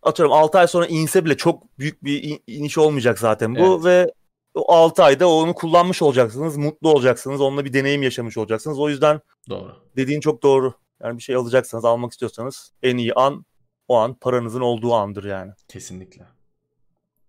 atıyorum 0.02 0.33
6 0.33 0.59
ay 0.59 0.66
sonra 0.66 0.87
inse 0.87 1.24
bile 1.24 1.37
çok 1.37 1.78
büyük 1.78 2.05
bir 2.05 2.22
in- 2.22 2.42
iniş 2.46 2.78
olmayacak 2.78 3.18
zaten 3.18 3.55
bu 3.57 3.59
Evet. 3.74 3.85
ve 3.85 4.12
6 4.54 5.02
ayda 5.02 5.28
onu 5.28 5.54
kullanmış 5.54 6.02
olacaksınız, 6.02 6.56
mutlu 6.56 6.90
olacaksınız, 6.90 7.40
onunla 7.40 7.64
bir 7.64 7.72
deneyim 7.72 8.02
yaşamış 8.02 8.38
olacaksınız. 8.38 8.78
O 8.78 8.88
yüzden 8.88 9.20
Doğru. 9.48 9.76
dediğin 9.96 10.20
çok 10.20 10.42
doğru. 10.42 10.74
Yani 11.02 11.18
bir 11.18 11.22
şey 11.22 11.34
alacaksanız, 11.34 11.84
almak 11.84 12.12
istiyorsanız 12.12 12.72
en 12.82 12.96
iyi 12.96 13.14
an 13.14 13.44
o 13.88 13.96
an 13.96 14.14
paranızın 14.14 14.60
olduğu 14.60 14.94
andır 14.94 15.24
yani. 15.24 15.52
Kesinlikle. 15.68 16.24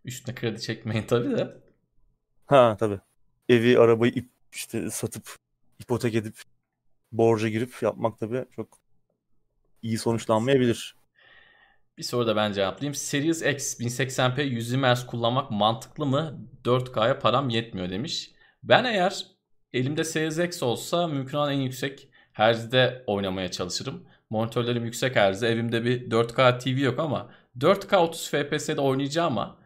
Üstüne 0.05 0.36
kredi 0.36 0.62
çekmeyin 0.62 1.07
tabii 1.07 1.38
de. 1.38 1.57
Ha 2.45 2.77
tabii. 2.79 2.99
Evi, 3.49 3.79
arabayı 3.79 4.12
ip, 4.12 4.29
işte 4.51 4.89
satıp 4.89 5.36
ipotek 5.79 6.15
edip 6.15 6.36
borca 7.12 7.49
girip 7.49 7.81
yapmak 7.81 8.19
tabii 8.19 8.45
çok 8.55 8.67
iyi 9.81 9.97
sonuçlanmayabilir. 9.97 10.95
Bir 11.97 12.03
soru 12.03 12.27
da 12.27 12.36
ben 12.36 12.53
cevaplayayım. 12.53 12.95
Series 12.95 13.41
X 13.41 13.79
1080p 13.79 14.43
120 14.43 14.88
Hz 14.88 15.06
kullanmak 15.06 15.51
mantıklı 15.51 16.06
mı? 16.06 16.47
4K'ya 16.65 17.19
param 17.19 17.49
yetmiyor 17.49 17.89
demiş. 17.89 18.32
Ben 18.63 18.84
eğer 18.84 19.25
elimde 19.73 20.03
Series 20.03 20.39
X 20.39 20.63
olsa 20.63 21.08
mümkün 21.08 21.38
olan 21.38 21.53
en 21.53 21.58
yüksek 21.58 22.10
Hz'de 22.34 23.03
oynamaya 23.08 23.51
çalışırım. 23.51 24.03
Monitörlerim 24.29 24.86
yüksek 24.86 25.15
Hz'de. 25.15 25.47
Evimde 25.49 25.86
bir 25.86 26.10
4K 26.10 26.60
TV 26.60 26.79
yok 26.79 26.99
ama 26.99 27.29
4K 27.60 27.95
30 27.97 28.29
FPS'de 28.29 28.82
oynayacağım 28.82 29.38
ama 29.38 29.58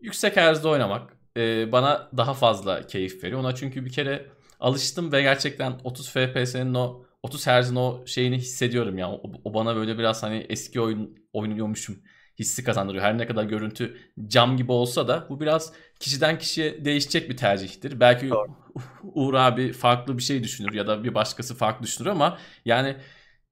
yüksek 0.00 0.36
Hz'de 0.36 0.68
oynamak 0.68 1.16
e, 1.36 1.72
bana 1.72 2.08
daha 2.16 2.34
fazla 2.34 2.86
keyif 2.86 3.24
veriyor. 3.24 3.40
Ona 3.40 3.54
çünkü 3.54 3.84
bir 3.84 3.92
kere 3.92 4.26
alıştım 4.60 5.12
ve 5.12 5.22
gerçekten 5.22 5.80
30 5.84 6.10
FPS'nin 6.10 6.74
o 6.74 7.04
30 7.22 7.46
Hz'in 7.46 7.76
o 7.76 8.06
şeyini 8.06 8.36
hissediyorum 8.36 8.98
ya. 8.98 9.10
O, 9.10 9.22
o 9.44 9.54
bana 9.54 9.76
böyle 9.76 9.98
biraz 9.98 10.22
hani 10.22 10.46
eski 10.48 10.80
oyun 10.80 11.18
oynuyormuşum 11.32 12.02
hissi 12.38 12.64
kazandırıyor. 12.64 13.04
Her 13.04 13.18
ne 13.18 13.26
kadar 13.26 13.44
görüntü 13.44 13.96
cam 14.26 14.56
gibi 14.56 14.72
olsa 14.72 15.08
da 15.08 15.26
bu 15.28 15.40
biraz 15.40 15.72
kişiden 16.00 16.38
kişiye 16.38 16.84
değişecek 16.84 17.30
bir 17.30 17.36
tercihtir. 17.36 18.00
Belki 18.00 18.30
Doğru. 18.30 18.48
Uğur 19.02 19.34
abi 19.34 19.72
farklı 19.72 20.18
bir 20.18 20.22
şey 20.22 20.44
düşünür 20.44 20.72
ya 20.74 20.86
da 20.86 21.04
bir 21.04 21.14
başkası 21.14 21.54
farklı 21.54 21.86
düşünür 21.86 22.08
ama 22.08 22.38
yani 22.64 22.96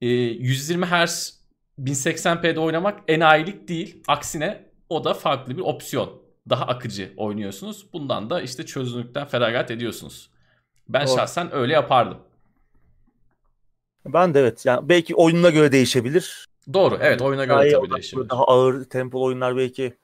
e, 0.01 0.07
120 0.07 0.87
Hz 0.87 1.41
1080p'de 1.79 2.61
oynamak 2.61 3.01
enayilik 3.09 3.69
değil. 3.69 4.03
Aksine 4.09 4.67
o 4.89 5.05
da 5.05 5.15
farklı 5.15 5.57
bir 5.57 5.63
opsiyon. 5.63 6.23
Daha 6.51 6.67
akıcı 6.67 7.13
oynuyorsunuz. 7.17 7.93
Bundan 7.93 8.31
da 8.31 8.43
işte 8.43 8.67
çözünürlükten 8.67 9.27
feragat 9.27 9.71
ediyorsunuz. 9.71 10.31
Ben 10.89 11.07
Doğru. 11.07 11.17
şahsen 11.17 11.55
öyle 11.55 11.73
yapardım. 11.73 12.19
Ben 14.13 14.35
de 14.35 14.41
evet. 14.41 14.67
Yani 14.67 14.89
belki 14.89 15.15
oyununa 15.15 15.51
göre 15.51 15.73
değişebilir. 15.73 16.47
Doğru. 16.73 16.99
Evet 17.01 17.23
oyuna 17.23 17.45
göre 17.45 17.57
Hikaye 17.57 17.73
tabii 17.73 17.91
değişiyor. 17.91 18.29
Daha 18.29 18.45
ağır 18.45 18.85
tempolu 18.85 19.25
oyunlar 19.25 19.57
belki 19.57 19.95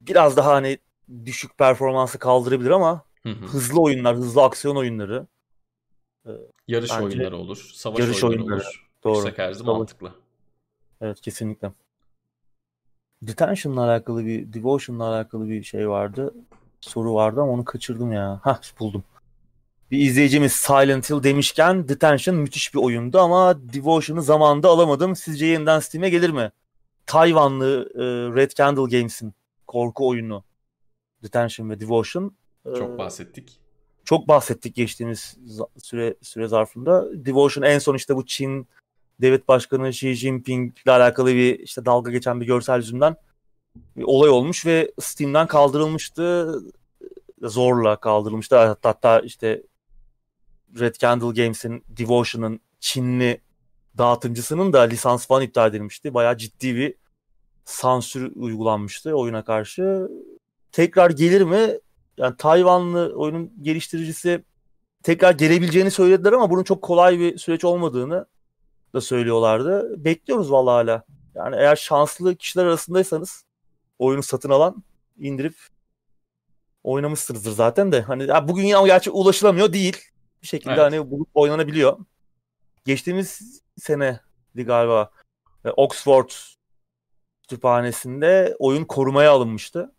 biraz 0.00 0.36
daha 0.36 0.52
hani 0.52 0.78
düşük 1.24 1.58
performansı 1.58 2.18
kaldırabilir 2.18 2.70
ama 2.70 3.04
Hı 3.22 3.28
hı. 3.28 3.46
hızlı 3.46 3.80
oyunlar, 3.80 4.16
hızlı 4.16 4.42
aksiyon 4.42 4.76
oyunları 4.76 5.26
Yarış 6.68 6.90
Bence 6.90 7.04
oyunları 7.04 7.36
olur. 7.36 7.70
Savaş 7.74 7.98
yarış 7.98 8.24
oyunları, 8.24 8.42
oyunları, 8.42 8.66
olur. 8.66 8.90
doğru. 9.04 9.26
Yüksek 9.26 9.66
Doğru. 9.66 9.78
mantıklı. 9.78 10.12
Evet 11.00 11.20
kesinlikle. 11.20 11.72
Detention'la 13.22 13.84
alakalı 13.84 14.26
bir 14.26 14.52
Devotion'la 14.52 15.04
alakalı 15.04 15.48
bir 15.48 15.62
şey 15.62 15.88
vardı. 15.88 16.34
Soru 16.80 17.14
vardı 17.14 17.40
ama 17.40 17.52
onu 17.52 17.64
kaçırdım 17.64 18.12
ya. 18.12 18.40
Hah 18.42 18.60
buldum. 18.80 19.04
Bir 19.90 19.98
izleyicimiz 19.98 20.52
Silent 20.52 21.10
Hill 21.10 21.22
demişken 21.22 21.88
Detention 21.88 22.36
müthiş 22.36 22.74
bir 22.74 22.78
oyundu 22.78 23.18
ama 23.18 23.72
Devotion'ı 23.72 24.22
zamanında 24.22 24.68
alamadım. 24.68 25.16
Sizce 25.16 25.46
yeniden 25.46 25.80
Steam'e 25.80 26.10
gelir 26.10 26.30
mi? 26.30 26.52
Tayvanlı 27.06 27.90
e, 27.94 28.00
Red 28.36 28.50
Candle 28.50 28.98
Games'in 28.98 29.34
korku 29.66 30.08
oyunu 30.08 30.44
Detention 31.22 31.70
ve 31.70 31.80
Devotion. 31.80 32.34
E, 32.66 32.74
Çok 32.74 32.98
bahsettik. 32.98 33.58
çok 34.04 34.28
bahsettik 34.28 34.74
geçtiğimiz 34.74 35.36
süre 35.82 36.14
süre 36.22 36.48
zarfında. 36.48 37.24
Devotion 37.26 37.64
en 37.64 37.78
son 37.78 37.94
işte 37.94 38.16
bu 38.16 38.26
Çin 38.26 38.68
devlet 39.20 39.48
başkanı 39.48 39.88
Xi 39.88 40.14
Jinping 40.14 40.72
ile 40.84 40.92
alakalı 40.92 41.34
bir 41.34 41.58
işte 41.58 41.84
dalga 41.84 42.10
geçen 42.10 42.40
bir 42.40 42.46
görsel 42.46 42.76
yüzünden 42.76 43.16
bir 43.96 44.02
olay 44.02 44.30
olmuş 44.30 44.66
ve 44.66 44.92
Steam'den 45.00 45.46
kaldırılmıştı. 45.46 46.54
Zorla 47.42 47.96
kaldırılmıştı. 47.96 48.56
Hatta, 48.56 48.88
hatta 48.88 49.20
işte 49.20 49.62
Red 50.78 50.94
Candle 50.94 51.42
Games'in 51.42 51.84
Devotion'ın 51.88 52.60
Çinli 52.80 53.40
dağıtımcısının 53.98 54.72
da 54.72 54.80
lisans 54.80 55.26
falan 55.26 55.42
iptal 55.42 55.68
edilmişti. 55.68 56.14
Bayağı 56.14 56.36
ciddi 56.36 56.76
bir 56.76 56.94
sansür 57.64 58.32
uygulanmıştı 58.36 59.14
oyuna 59.14 59.44
karşı. 59.44 60.08
Tekrar 60.72 61.10
gelir 61.10 61.42
mi? 61.42 61.78
Yani 62.16 62.36
Tayvanlı 62.36 63.12
oyunun 63.16 63.52
geliştiricisi 63.62 64.44
tekrar 65.02 65.32
gelebileceğini 65.32 65.90
söylediler 65.90 66.32
ama 66.32 66.50
bunun 66.50 66.62
çok 66.62 66.82
kolay 66.82 67.18
bir 67.18 67.38
süreç 67.38 67.64
olmadığını 67.64 68.26
da 68.94 69.00
söylüyorlardı. 69.00 70.04
Bekliyoruz 70.04 70.52
vallahi 70.52 70.72
hala. 70.72 71.04
Yani 71.34 71.56
eğer 71.56 71.76
şanslı 71.76 72.36
kişiler 72.36 72.64
arasındaysanız 72.64 73.44
oyunu 73.98 74.22
satın 74.22 74.50
alan 74.50 74.84
indirip 75.18 75.54
oynamışsınızdır 76.84 77.52
zaten 77.52 77.92
de. 77.92 78.00
Hani 78.00 78.26
ya 78.26 78.48
bugün 78.48 78.64
ya 78.64 78.86
gerçi 78.86 79.10
ulaşılamıyor 79.10 79.72
değil. 79.72 79.96
Bir 80.42 80.46
şekilde 80.46 80.72
evet. 80.72 80.82
hani 80.82 81.10
bulup 81.10 81.28
oynanabiliyor. 81.34 81.98
Geçtiğimiz 82.84 83.60
sene 83.76 84.20
galiba 84.54 85.10
e, 85.64 85.70
Oxford 85.70 86.30
kütüphanesinde 87.42 88.56
oyun 88.58 88.84
korumaya 88.84 89.32
alınmıştı. 89.32 89.92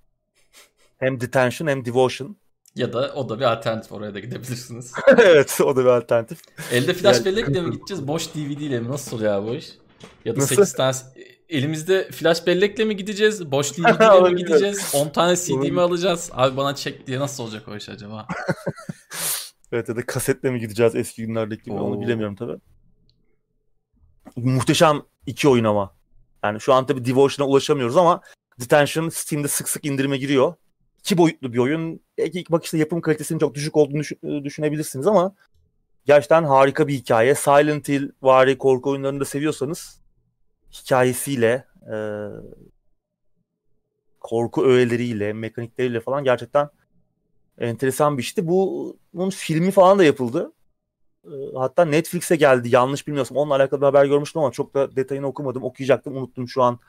Hem 0.97 1.21
Detention 1.21 1.67
hem 1.67 1.85
Devotion. 1.85 2.37
Ya 2.75 2.93
da 2.93 3.13
o 3.15 3.29
da 3.29 3.39
bir 3.39 3.43
alternatif 3.43 3.91
oraya 3.91 4.13
da 4.13 4.19
gidebilirsiniz. 4.19 4.93
evet 5.17 5.61
o 5.61 5.75
da 5.75 5.81
bir 5.81 5.89
alternatif. 5.89 6.39
Elde 6.71 6.93
flash 6.93 7.15
yani... 7.15 7.25
bellekle 7.25 7.61
mi 7.61 7.71
gideceğiz? 7.75 8.07
Boş 8.07 8.29
DVD 8.29 8.59
ile 8.59 8.79
mi? 8.79 8.89
Nasıl 8.89 9.17
oluyor 9.17 9.43
bu 9.43 9.55
iş? 9.55 9.69
Ya 10.25 10.35
da 10.35 10.39
Nasıl? 10.39 10.55
8 10.55 10.73
tane 10.73 10.95
elimizde 11.49 12.11
flash 12.11 12.47
bellekle 12.47 12.85
mi 12.85 12.97
gideceğiz? 12.97 13.51
Boş 13.51 13.77
DVD 13.77 14.21
ile 14.21 14.29
mi 14.29 14.35
gideceğiz? 14.35 14.95
10 14.95 15.09
tane 15.09 15.35
CD 15.35 15.69
mi 15.69 15.81
alacağız? 15.81 16.29
Abi 16.33 16.57
bana 16.57 16.75
çek 16.75 17.07
diye 17.07 17.19
nasıl 17.19 17.43
olacak 17.43 17.67
o 17.67 17.75
iş 17.75 17.89
acaba? 17.89 18.27
evet 19.71 19.89
ya 19.89 19.95
da 19.95 20.05
kasetle 20.05 20.51
mi 20.51 20.59
gideceğiz 20.59 20.95
eski 20.95 21.25
günlerdeki 21.25 21.63
gibi 21.63 21.75
onu 21.75 22.01
bilemiyorum 22.01 22.35
tabii. 22.35 22.57
Muhteşem 24.35 25.01
iki 25.25 25.49
oyun 25.49 25.63
ama. 25.63 25.95
Yani 26.43 26.61
şu 26.61 26.73
an 26.73 26.85
tabii 26.85 27.05
Devotion'a 27.05 27.49
ulaşamıyoruz 27.49 27.97
ama 27.97 28.21
Detention 28.59 29.09
Steam'de 29.09 29.47
sık 29.47 29.69
sık 29.69 29.85
indirime 29.85 30.17
giriyor. 30.17 30.53
İki 30.99 31.17
boyutlu 31.17 31.53
bir 31.53 31.57
oyun. 31.57 31.99
Belki 32.17 32.39
ilk 32.39 32.51
bakışta 32.51 32.77
yapım 32.77 33.01
kalitesinin 33.01 33.39
çok 33.39 33.55
düşük 33.55 33.77
olduğunu 33.77 34.01
e, 34.23 34.43
düşünebilirsiniz 34.43 35.07
ama 35.07 35.35
gerçekten 36.05 36.43
harika 36.43 36.87
bir 36.87 36.93
hikaye. 36.93 37.35
Silent 37.35 37.89
Hill 37.89 38.11
vari 38.21 38.57
korku 38.57 38.89
oyunlarını 38.89 39.19
da 39.19 39.25
seviyorsanız 39.25 40.01
hikayesiyle 40.73 41.65
e, 41.93 41.95
korku 44.19 44.65
öğeleriyle, 44.65 45.33
mekanikleriyle 45.33 45.99
falan 45.99 46.23
gerçekten 46.23 46.69
enteresan 47.61 48.17
bir 48.17 48.23
işti. 48.23 48.47
Bu 48.47 48.97
bunun 49.13 49.29
filmi 49.29 49.71
falan 49.71 49.99
da 49.99 50.03
yapıldı. 50.03 50.53
E, 51.25 51.31
hatta 51.55 51.85
Netflix'e 51.85 52.35
geldi 52.35 52.69
yanlış 52.69 53.07
bilmiyorsam. 53.07 53.37
Onunla 53.37 53.55
alakalı 53.55 53.81
bir 53.81 53.85
haber 53.85 54.05
görmüştüm 54.05 54.41
ama 54.41 54.51
çok 54.51 54.73
da 54.73 54.95
detayını 54.95 55.27
okumadım. 55.27 55.63
Okuyacaktım 55.63 56.17
unuttum 56.17 56.47
şu 56.47 56.63
an. 56.63 56.79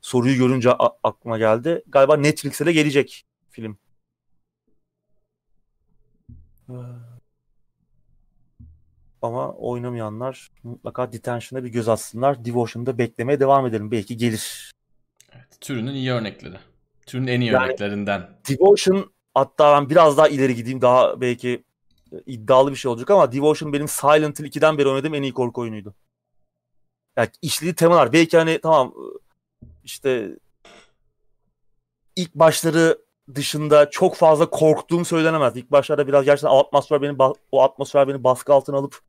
Soruyu 0.00 0.36
görünce 0.36 0.70
aklıma 1.02 1.38
geldi. 1.38 1.82
Galiba 1.86 2.16
Netflix'e 2.16 2.66
de 2.66 2.72
gelecek 2.72 3.26
film. 3.50 3.78
Ee, 6.68 6.74
ama 9.22 9.52
oynamayanlar 9.52 10.50
mutlaka 10.62 11.12
Detention'a 11.12 11.64
bir 11.64 11.68
göz 11.68 11.88
atsınlar. 11.88 12.44
Devotion'da 12.44 12.98
beklemeye 12.98 13.40
devam 13.40 13.66
edelim. 13.66 13.90
Belki 13.90 14.16
gelir. 14.16 14.72
Evet, 15.32 15.60
türünün 15.60 15.94
iyi 15.94 16.12
örnekleri. 16.12 16.56
Türün 17.06 17.26
en 17.26 17.40
iyi 17.40 17.52
yani, 17.52 17.64
örneklerinden. 17.64 18.30
Devotion 18.48 19.10
hatta 19.38 19.76
ben 19.76 19.90
biraz 19.90 20.16
daha 20.16 20.28
ileri 20.28 20.54
gideyim. 20.54 20.80
Daha 20.82 21.20
belki 21.20 21.64
iddialı 22.26 22.70
bir 22.70 22.76
şey 22.76 22.90
olacak 22.90 23.10
ama 23.10 23.32
Devotion 23.32 23.72
benim 23.72 23.88
Silent 23.88 24.40
Hill 24.40 24.44
2'den 24.44 24.78
beri 24.78 24.88
oynadığım 24.88 25.14
en 25.14 25.22
iyi 25.22 25.34
korku 25.34 25.60
oyunuydu. 25.60 25.94
Yani 27.16 27.28
işlediği 27.42 27.74
temalar 27.74 28.12
belki 28.12 28.36
hani 28.36 28.60
tamam 28.62 28.94
işte 29.84 30.30
ilk 32.16 32.34
başları 32.34 32.98
dışında 33.34 33.90
çok 33.90 34.16
fazla 34.16 34.50
korktuğum 34.50 35.04
söylenemez. 35.04 35.56
İlk 35.56 35.70
başlarda 35.70 36.06
biraz 36.06 36.24
gerçekten 36.24 36.56
atmosfer 36.56 37.02
beni 37.02 37.16
o 37.52 37.62
atmosfer 37.62 38.08
beni 38.08 38.24
baskı 38.24 38.52
altına 38.52 38.76
alıp 38.76 39.00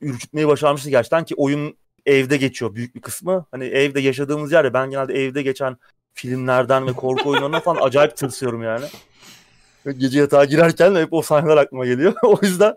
ürkütmeyi 0.00 0.48
başarmıştı 0.48 0.90
gerçekten 0.90 1.24
ki 1.24 1.34
oyun 1.34 1.76
evde 2.06 2.36
geçiyor 2.36 2.74
büyük 2.74 2.94
bir 2.94 3.00
kısmı. 3.00 3.46
Hani 3.50 3.64
evde 3.64 4.00
yaşadığımız 4.00 4.52
yer 4.52 4.64
ya 4.64 4.74
ben 4.74 4.90
genelde 4.90 5.14
evde 5.14 5.42
geçen 5.42 5.76
filmlerden 6.14 6.86
ve 6.86 6.92
korku 6.92 7.30
oyunlarından 7.30 7.60
falan 7.60 7.86
acayip 7.86 8.16
tırsıyorum 8.16 8.62
yani. 8.62 8.84
Gece 9.84 10.18
yatağa 10.20 10.44
girerken 10.44 10.94
hep 10.94 11.12
o 11.12 11.22
sahneler 11.22 11.56
aklıma 11.56 11.86
geliyor. 11.86 12.14
o 12.22 12.38
yüzden 12.42 12.74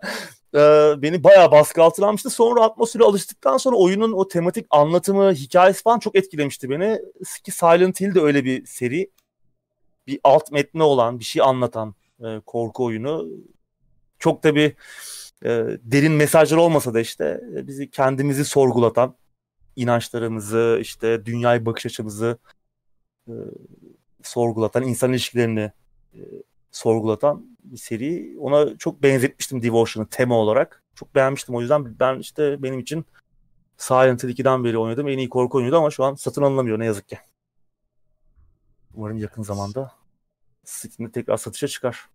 e, 0.54 0.58
beni 1.02 1.24
bayağı 1.24 1.50
baskı 1.50 1.82
altına 1.82 2.06
almıştı. 2.06 2.30
Sonra 2.30 2.62
atmosfere 2.62 3.04
alıştıktan 3.04 3.56
sonra 3.56 3.76
oyunun 3.76 4.12
o 4.12 4.28
tematik 4.28 4.66
anlatımı, 4.70 5.32
hikayesi 5.32 5.82
falan 5.82 5.98
çok 5.98 6.16
etkilemişti 6.16 6.70
beni. 6.70 7.00
Ki 7.44 7.50
Silent 7.50 8.00
Hill 8.00 8.14
de 8.14 8.20
öyle 8.20 8.44
bir 8.44 8.66
seri. 8.66 9.10
Bir 10.06 10.20
alt 10.24 10.52
metni 10.52 10.82
olan, 10.82 11.18
bir 11.18 11.24
şey 11.24 11.42
anlatan 11.42 11.94
e, 12.20 12.40
korku 12.46 12.84
oyunu. 12.84 13.28
Çok 14.18 14.44
da 14.44 14.54
bir 14.54 14.74
e, 15.44 15.78
derin 15.82 16.12
mesajlar 16.12 16.56
olmasa 16.56 16.94
da 16.94 17.00
işte 17.00 17.40
e, 17.56 17.66
bizi 17.66 17.90
kendimizi 17.90 18.44
sorgulatan, 18.44 19.16
inançlarımızı, 19.76 20.78
işte 20.80 21.26
dünyayı 21.26 21.66
bakış 21.66 21.86
açımızı 21.86 22.38
e, 23.28 23.32
sorgulatan, 24.22 24.82
insan 24.82 25.10
ilişkilerini 25.10 25.72
e, 26.14 26.20
sorgulatan 26.74 27.56
bir 27.64 27.76
seri. 27.76 28.36
Ona 28.38 28.78
çok 28.78 29.02
benzetmiştim 29.02 29.62
Devotion'ı 29.62 30.06
tema 30.08 30.34
olarak. 30.34 30.82
Çok 30.94 31.14
beğenmiştim 31.14 31.54
o 31.54 31.60
yüzden 31.60 32.00
ben 32.00 32.18
işte 32.18 32.62
benim 32.62 32.78
için 32.78 33.04
Silent 33.76 34.24
Hill 34.24 34.28
2'den 34.28 34.64
beri 34.64 34.78
oynadım. 34.78 35.08
En 35.08 35.18
iyi 35.18 35.28
korku 35.28 35.58
oyunuydu 35.58 35.76
ama 35.76 35.90
şu 35.90 36.04
an 36.04 36.14
satın 36.14 36.42
alınamıyor 36.42 36.78
ne 36.78 36.86
yazık 36.86 37.08
ki. 37.08 37.18
Umarım 38.94 39.18
yakın 39.18 39.42
zamanda 39.42 39.92
Steam'de 40.64 41.12
tekrar 41.12 41.36
satışa 41.36 41.68
çıkar. 41.68 42.08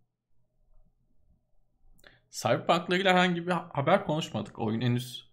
Cyberpunk'la 2.30 2.96
ilgili 2.96 3.10
herhangi 3.10 3.48
bir 3.48 3.52
haber 3.52 4.06
konuşmadık. 4.06 4.60
Oyun 4.60 4.82
henüz 4.82 5.30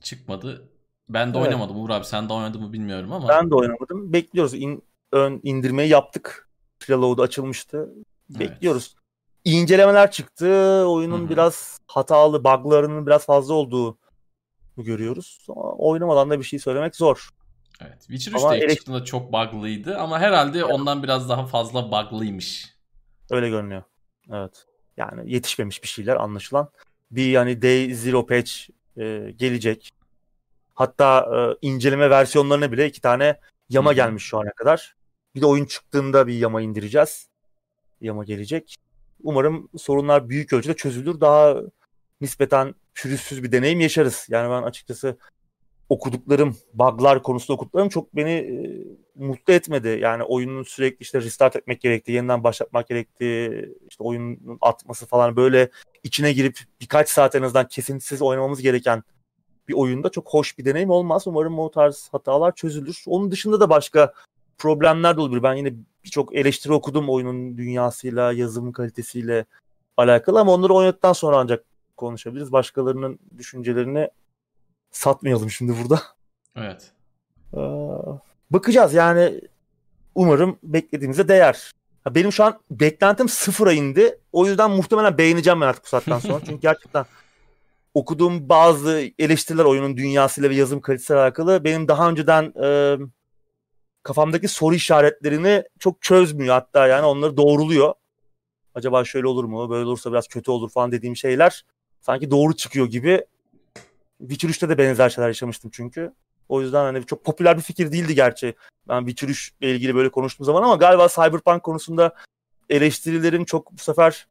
çıkmadı. 0.00 0.68
Ben 1.08 1.34
de 1.34 1.38
evet. 1.38 1.46
oynamadım. 1.46 1.80
Uğur 1.80 1.90
abi 1.90 2.04
sen 2.04 2.28
de 2.28 2.32
oynadın 2.32 2.62
mı 2.62 2.72
bilmiyorum 2.72 3.12
ama. 3.12 3.28
Ben 3.28 3.50
de 3.50 3.54
oynamadım. 3.54 4.12
Bekliyoruz. 4.12 4.54
İn, 4.54 4.82
ön 5.12 5.40
indirmeyi 5.42 5.90
yaptık. 5.90 6.48
Preload 6.80 7.18
açılmıştı. 7.18 7.94
Bekliyoruz. 8.30 8.94
Evet. 8.96 9.06
İncelemeler 9.44 10.10
çıktı. 10.10 10.46
Oyunun 10.88 11.20
Hı-hı. 11.20 11.30
biraz 11.30 11.78
hatalı, 11.86 12.44
buglarının 12.44 13.06
biraz 13.06 13.26
fazla 13.26 13.54
olduğu 13.54 13.98
görüyoruz. 14.76 15.46
Ama 15.48 15.72
oynamadan 15.72 16.30
da 16.30 16.38
bir 16.38 16.44
şey 16.44 16.58
söylemek 16.58 16.96
zor. 16.96 17.28
Evet. 17.80 18.00
Witcher 18.00 18.32
3 18.32 18.42
de 18.42 18.56
ilk 18.56 18.64
elek- 18.64 18.76
çıktığında 18.76 19.04
çok 19.04 19.32
bug'lıydı 19.32 19.98
ama 19.98 20.20
herhalde 20.20 20.58
evet. 20.58 20.70
ondan 20.70 21.02
biraz 21.02 21.28
daha 21.28 21.46
fazla 21.46 21.90
bug'lıymış. 21.90 22.76
Öyle 23.30 23.48
görünüyor. 23.48 23.82
Evet. 24.32 24.66
Yani 24.96 25.32
yetişmemiş 25.32 25.82
bir 25.82 25.88
şeyler 25.88 26.16
anlaşılan. 26.16 26.70
Bir 27.10 27.26
yani 27.26 27.62
Day 27.62 27.94
Zero 27.94 28.26
Patch 28.26 28.52
e, 28.96 29.32
gelecek. 29.36 29.92
Hatta 30.74 31.20
e, 31.20 31.66
inceleme 31.66 32.10
versiyonlarına 32.10 32.72
bile 32.72 32.86
iki 32.86 33.00
tane 33.00 33.40
yama 33.68 33.90
Hı-hı. 33.90 33.96
gelmiş 33.96 34.24
şu 34.24 34.38
ana 34.38 34.52
kadar. 34.52 34.96
Bir 35.34 35.40
de 35.40 35.46
oyun 35.46 35.64
çıktığında 35.64 36.26
bir 36.26 36.34
yama 36.34 36.60
indireceğiz. 36.60 37.28
Yama 38.00 38.24
gelecek. 38.24 38.76
Umarım 39.22 39.68
sorunlar 39.76 40.28
büyük 40.28 40.52
ölçüde 40.52 40.74
çözülür. 40.74 41.20
Daha 41.20 41.56
nispeten 42.20 42.74
pürüzsüz 42.94 43.42
bir 43.42 43.52
deneyim 43.52 43.80
yaşarız. 43.80 44.26
Yani 44.30 44.50
ben 44.50 44.62
açıkçası 44.62 45.16
okuduklarım, 45.88 46.56
bug'lar 46.74 47.22
konusunda 47.22 47.56
okuduklarım 47.56 47.88
çok 47.88 48.16
beni 48.16 48.30
e, 48.30 48.56
mutlu 49.14 49.52
etmedi. 49.52 49.98
Yani 50.02 50.22
oyunun 50.22 50.62
sürekli 50.62 51.02
işte 51.02 51.22
restart 51.22 51.56
etmek 51.56 51.80
gerekti, 51.80 52.12
yeniden 52.12 52.44
başlatmak 52.44 52.88
gerekti, 52.88 53.50
işte 53.90 54.04
oyunun 54.04 54.58
atması 54.60 55.06
falan 55.06 55.36
böyle 55.36 55.70
içine 56.04 56.32
girip 56.32 56.58
birkaç 56.80 57.08
saat 57.08 57.34
en 57.34 57.42
azından 57.42 57.68
kesintisiz 57.68 58.22
oynamamız 58.22 58.62
gereken 58.62 59.02
bir 59.68 59.74
oyunda 59.74 60.08
çok 60.10 60.28
hoş 60.28 60.58
bir 60.58 60.64
deneyim 60.64 60.90
olmaz. 60.90 61.26
Umarım 61.26 61.58
o 61.58 61.70
tarz 61.70 62.08
hatalar 62.12 62.54
çözülür. 62.54 63.02
Onun 63.06 63.30
dışında 63.30 63.60
da 63.60 63.70
başka 63.70 64.12
problemler 64.58 65.16
de 65.16 65.20
olabilir. 65.20 65.42
Ben 65.42 65.54
yine 65.54 65.72
birçok 66.04 66.34
eleştiri 66.34 66.72
okudum 66.72 67.10
oyunun 67.10 67.58
dünyasıyla, 67.58 68.32
yazım 68.32 68.72
kalitesiyle 68.72 69.44
alakalı 69.96 70.40
ama 70.40 70.52
onları 70.52 70.74
oynadıktan 70.74 71.12
sonra 71.12 71.38
ancak 71.38 71.64
konuşabiliriz. 71.96 72.52
Başkalarının 72.52 73.18
düşüncelerini 73.38 74.10
satmayalım 74.90 75.50
şimdi 75.50 75.74
burada. 75.82 76.02
Evet. 76.56 76.90
Ee, 77.54 77.58
bakacağız 78.50 78.94
yani 78.94 79.40
umarım 80.14 80.58
beklediğimize 80.62 81.28
değer. 81.28 81.72
Benim 82.10 82.32
şu 82.32 82.44
an 82.44 82.60
beklentim 82.70 83.28
sıfıra 83.28 83.72
indi. 83.72 84.18
O 84.32 84.46
yüzden 84.46 84.70
muhtemelen 84.70 85.18
beğeneceğim 85.18 85.60
ben 85.60 85.66
artık 85.66 85.84
bu 85.84 85.88
saatten 85.88 86.18
sonra. 86.18 86.40
Çünkü 86.46 86.60
gerçekten 86.60 87.04
okuduğum 87.94 88.48
bazı 88.48 89.02
eleştiriler 89.18 89.64
oyunun 89.64 89.96
dünyasıyla 89.96 90.50
ve 90.50 90.54
yazım 90.54 90.80
kalitesiyle 90.80 91.20
alakalı 91.20 91.64
benim 91.64 91.88
daha 91.88 92.10
önceden 92.10 92.52
e, 92.62 92.96
kafamdaki 94.06 94.48
soru 94.48 94.74
işaretlerini 94.74 95.64
çok 95.78 96.02
çözmüyor 96.02 96.54
hatta 96.54 96.86
yani 96.86 97.06
onları 97.06 97.36
doğruluyor. 97.36 97.94
Acaba 98.74 99.04
şöyle 99.04 99.26
olur 99.26 99.44
mu? 99.44 99.70
Böyle 99.70 99.84
olursa 99.84 100.12
biraz 100.12 100.28
kötü 100.28 100.50
olur 100.50 100.70
falan 100.70 100.92
dediğim 100.92 101.16
şeyler 101.16 101.64
sanki 102.00 102.30
doğru 102.30 102.56
çıkıyor 102.56 102.86
gibi. 102.86 103.24
Witcher 104.18 104.48
3'te 104.48 104.68
de 104.68 104.78
benzer 104.78 105.08
şeyler 105.08 105.28
yaşamıştım 105.28 105.70
çünkü. 105.74 106.12
O 106.48 106.60
yüzden 106.60 106.84
hani 106.84 107.06
çok 107.06 107.24
popüler 107.24 107.56
bir 107.56 107.62
fikir 107.62 107.92
değildi 107.92 108.14
gerçi. 108.14 108.54
Ben 108.88 109.06
Witcher 109.06 109.28
3 109.28 109.52
ile 109.60 109.70
ilgili 109.74 109.94
böyle 109.94 110.08
konuştuğum 110.08 110.44
zaman 110.44 110.62
ama 110.62 110.76
galiba 110.76 111.08
Cyberpunk 111.08 111.62
konusunda 111.62 112.14
eleştirilerim 112.70 113.44
çok 113.44 113.72
bu 113.72 113.78
sefer 113.78 114.26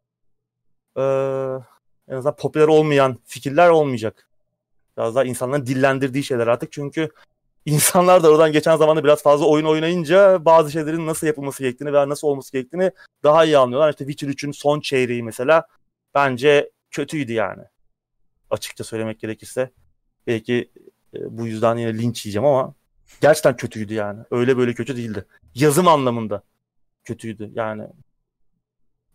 e, 0.98 1.02
en 2.08 2.16
azından 2.16 2.36
popüler 2.36 2.68
olmayan 2.68 3.18
fikirler 3.26 3.70
olmayacak. 3.70 4.30
Biraz 4.98 5.16
daha 5.16 5.24
insanların 5.24 5.66
dillendirdiği 5.66 6.24
şeyler 6.24 6.48
artık 6.48 6.72
çünkü 6.72 7.10
insanlar 7.66 8.24
da 8.24 8.32
oradan 8.32 8.52
geçen 8.52 8.78
zamanda 8.78 9.04
biraz 9.04 9.24
fazla 9.24 9.46
oyun 9.46 9.66
oynayınca 9.66 10.46
bazı 10.46 10.72
şeylerin 10.72 11.08
nasıl 11.08 11.28
yapılması 11.28 11.64
gerektiğini 11.64 11.94
veya 11.94 12.10
nasıl 12.10 12.28
olması 12.28 12.52
gerektiğini 12.52 12.92
daha 13.24 13.46
iyi 13.46 13.58
anlıyorlar. 13.58 13.90
İşte 13.90 14.06
Witcher 14.08 14.28
3'ün 14.34 14.52
son 14.52 14.80
çeyreği 14.80 15.24
mesela 15.24 15.68
bence 16.14 16.72
kötüydü 16.92 17.34
yani. 17.34 17.64
Açıkça 18.50 18.84
söylemek 18.84 19.20
gerekirse. 19.20 19.72
Belki 20.28 20.72
e, 21.14 21.38
bu 21.38 21.48
yüzden 21.48 21.78
yine 21.78 21.98
linç 21.98 22.26
yiyeceğim 22.26 22.46
ama 22.46 22.74
gerçekten 23.22 23.58
kötüydü 23.58 23.94
yani. 23.94 24.24
Öyle 24.32 24.58
böyle 24.58 24.74
kötü 24.74 24.98
değildi. 24.98 25.26
Yazım 25.56 25.88
anlamında 25.88 26.44
kötüydü 27.04 27.52
yani. 27.54 27.84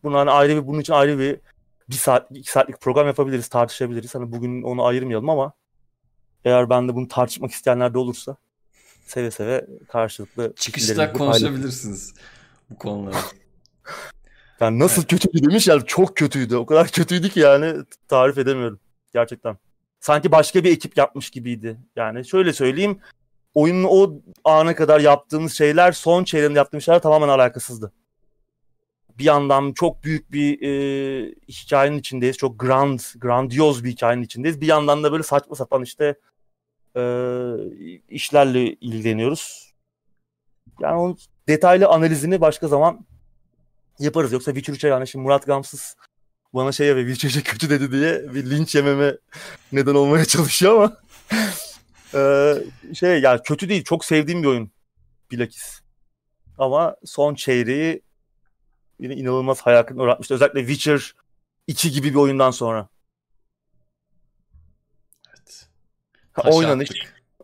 Bunların 0.02 0.32
ayrı 0.32 0.56
bir 0.56 0.66
bunun 0.66 0.80
için 0.80 0.92
ayrı 0.92 1.18
bir 1.18 1.40
bir 1.90 1.94
saat, 1.94 2.30
iki 2.30 2.50
saatlik 2.50 2.80
program 2.80 3.06
yapabiliriz, 3.06 3.48
tartışabiliriz. 3.48 4.14
Hani 4.14 4.32
bugün 4.32 4.62
onu 4.62 4.84
ayırmayalım 4.84 5.30
ama 5.30 5.52
eğer 6.44 6.70
ben 6.70 6.88
de 6.88 6.94
bunu 6.94 7.08
tartışmak 7.08 7.50
isteyenler 7.50 7.94
de 7.94 7.98
olursa 7.98 8.36
seve 9.06 9.30
seve 9.30 9.66
karşılıklı 9.88 10.52
çıkışta 10.56 11.12
konuşabilirsiniz 11.12 12.14
bu 12.70 12.78
konuları. 12.78 13.16
Yani 14.60 14.78
nasıl 14.78 15.02
evet. 15.02 15.10
kötüydü 15.10 15.50
demiş 15.50 15.68
yani 15.68 15.82
çok 15.86 16.16
kötüydü. 16.16 16.56
O 16.56 16.66
kadar 16.66 16.88
kötüydü 16.88 17.28
ki 17.28 17.40
yani 17.40 17.74
tarif 18.08 18.38
edemiyorum 18.38 18.80
gerçekten. 19.14 19.56
Sanki 20.00 20.32
başka 20.32 20.64
bir 20.64 20.72
ekip 20.72 20.96
yapmış 20.96 21.30
gibiydi. 21.30 21.76
Yani 21.96 22.24
şöyle 22.24 22.52
söyleyeyim 22.52 23.00
oyunun 23.54 23.84
o 23.90 24.20
ana 24.44 24.74
kadar 24.74 25.00
yaptığımız 25.00 25.52
şeyler 25.52 25.92
son 25.92 26.24
çeyreğinde 26.24 26.58
yaptığımız 26.58 26.84
şeyler 26.84 27.02
tamamen 27.02 27.28
alakasızdı. 27.28 27.92
Bir 29.18 29.24
yandan 29.24 29.72
çok 29.72 30.04
büyük 30.04 30.32
bir 30.32 30.62
e, 30.62 31.34
hikayenin 31.48 31.98
içindeyiz. 31.98 32.36
Çok 32.36 32.60
grand, 32.60 33.00
grandiyoz 33.18 33.84
bir 33.84 33.90
hikayenin 33.90 34.22
içindeyiz. 34.22 34.60
Bir 34.60 34.66
yandan 34.66 35.02
da 35.02 35.12
böyle 35.12 35.22
saçma 35.22 35.56
sapan 35.56 35.82
işte 35.82 36.14
e, 36.96 37.02
işlerle 38.08 38.74
ilgileniyoruz. 38.74 39.74
Yani 40.80 40.96
onun 40.96 41.18
detaylı 41.48 41.88
analizini 41.88 42.40
başka 42.40 42.68
zaman 42.68 43.06
yaparız. 43.98 44.32
Yoksa 44.32 44.54
Witcher 44.54 44.74
3'e 44.74 44.88
yani 44.88 45.08
şimdi 45.08 45.22
Murat 45.22 45.46
Gamsız 45.46 45.96
bana 46.54 46.72
şey 46.72 46.96
ve 46.96 47.14
Witcher 47.14 47.42
kötü 47.42 47.70
dedi 47.70 47.92
diye 47.92 48.34
bir 48.34 48.50
linç 48.50 48.74
yememe 48.74 49.16
neden 49.72 49.94
olmaya 49.94 50.24
çalışıyor 50.24 50.74
ama 50.74 50.96
ee, 52.14 52.54
şey 52.94 53.20
yani 53.20 53.40
kötü 53.42 53.68
değil. 53.68 53.84
Çok 53.84 54.04
sevdiğim 54.04 54.42
bir 54.42 54.48
oyun. 54.48 54.70
Bilakis. 55.30 55.80
Ama 56.58 56.96
son 57.04 57.34
çeyreği 57.34 58.02
yine 58.98 59.14
inanılmaz 59.14 59.60
hayal 59.60 59.82
kırıklığına 59.82 60.02
uğratmıştı. 60.02 60.34
Özellikle 60.34 60.60
Witcher 60.60 61.14
2 61.66 61.90
gibi 61.90 62.10
bir 62.10 62.14
oyundan 62.14 62.50
sonra. 62.50 62.88
Evet. 65.28 65.68
Oynanış, 66.36 66.90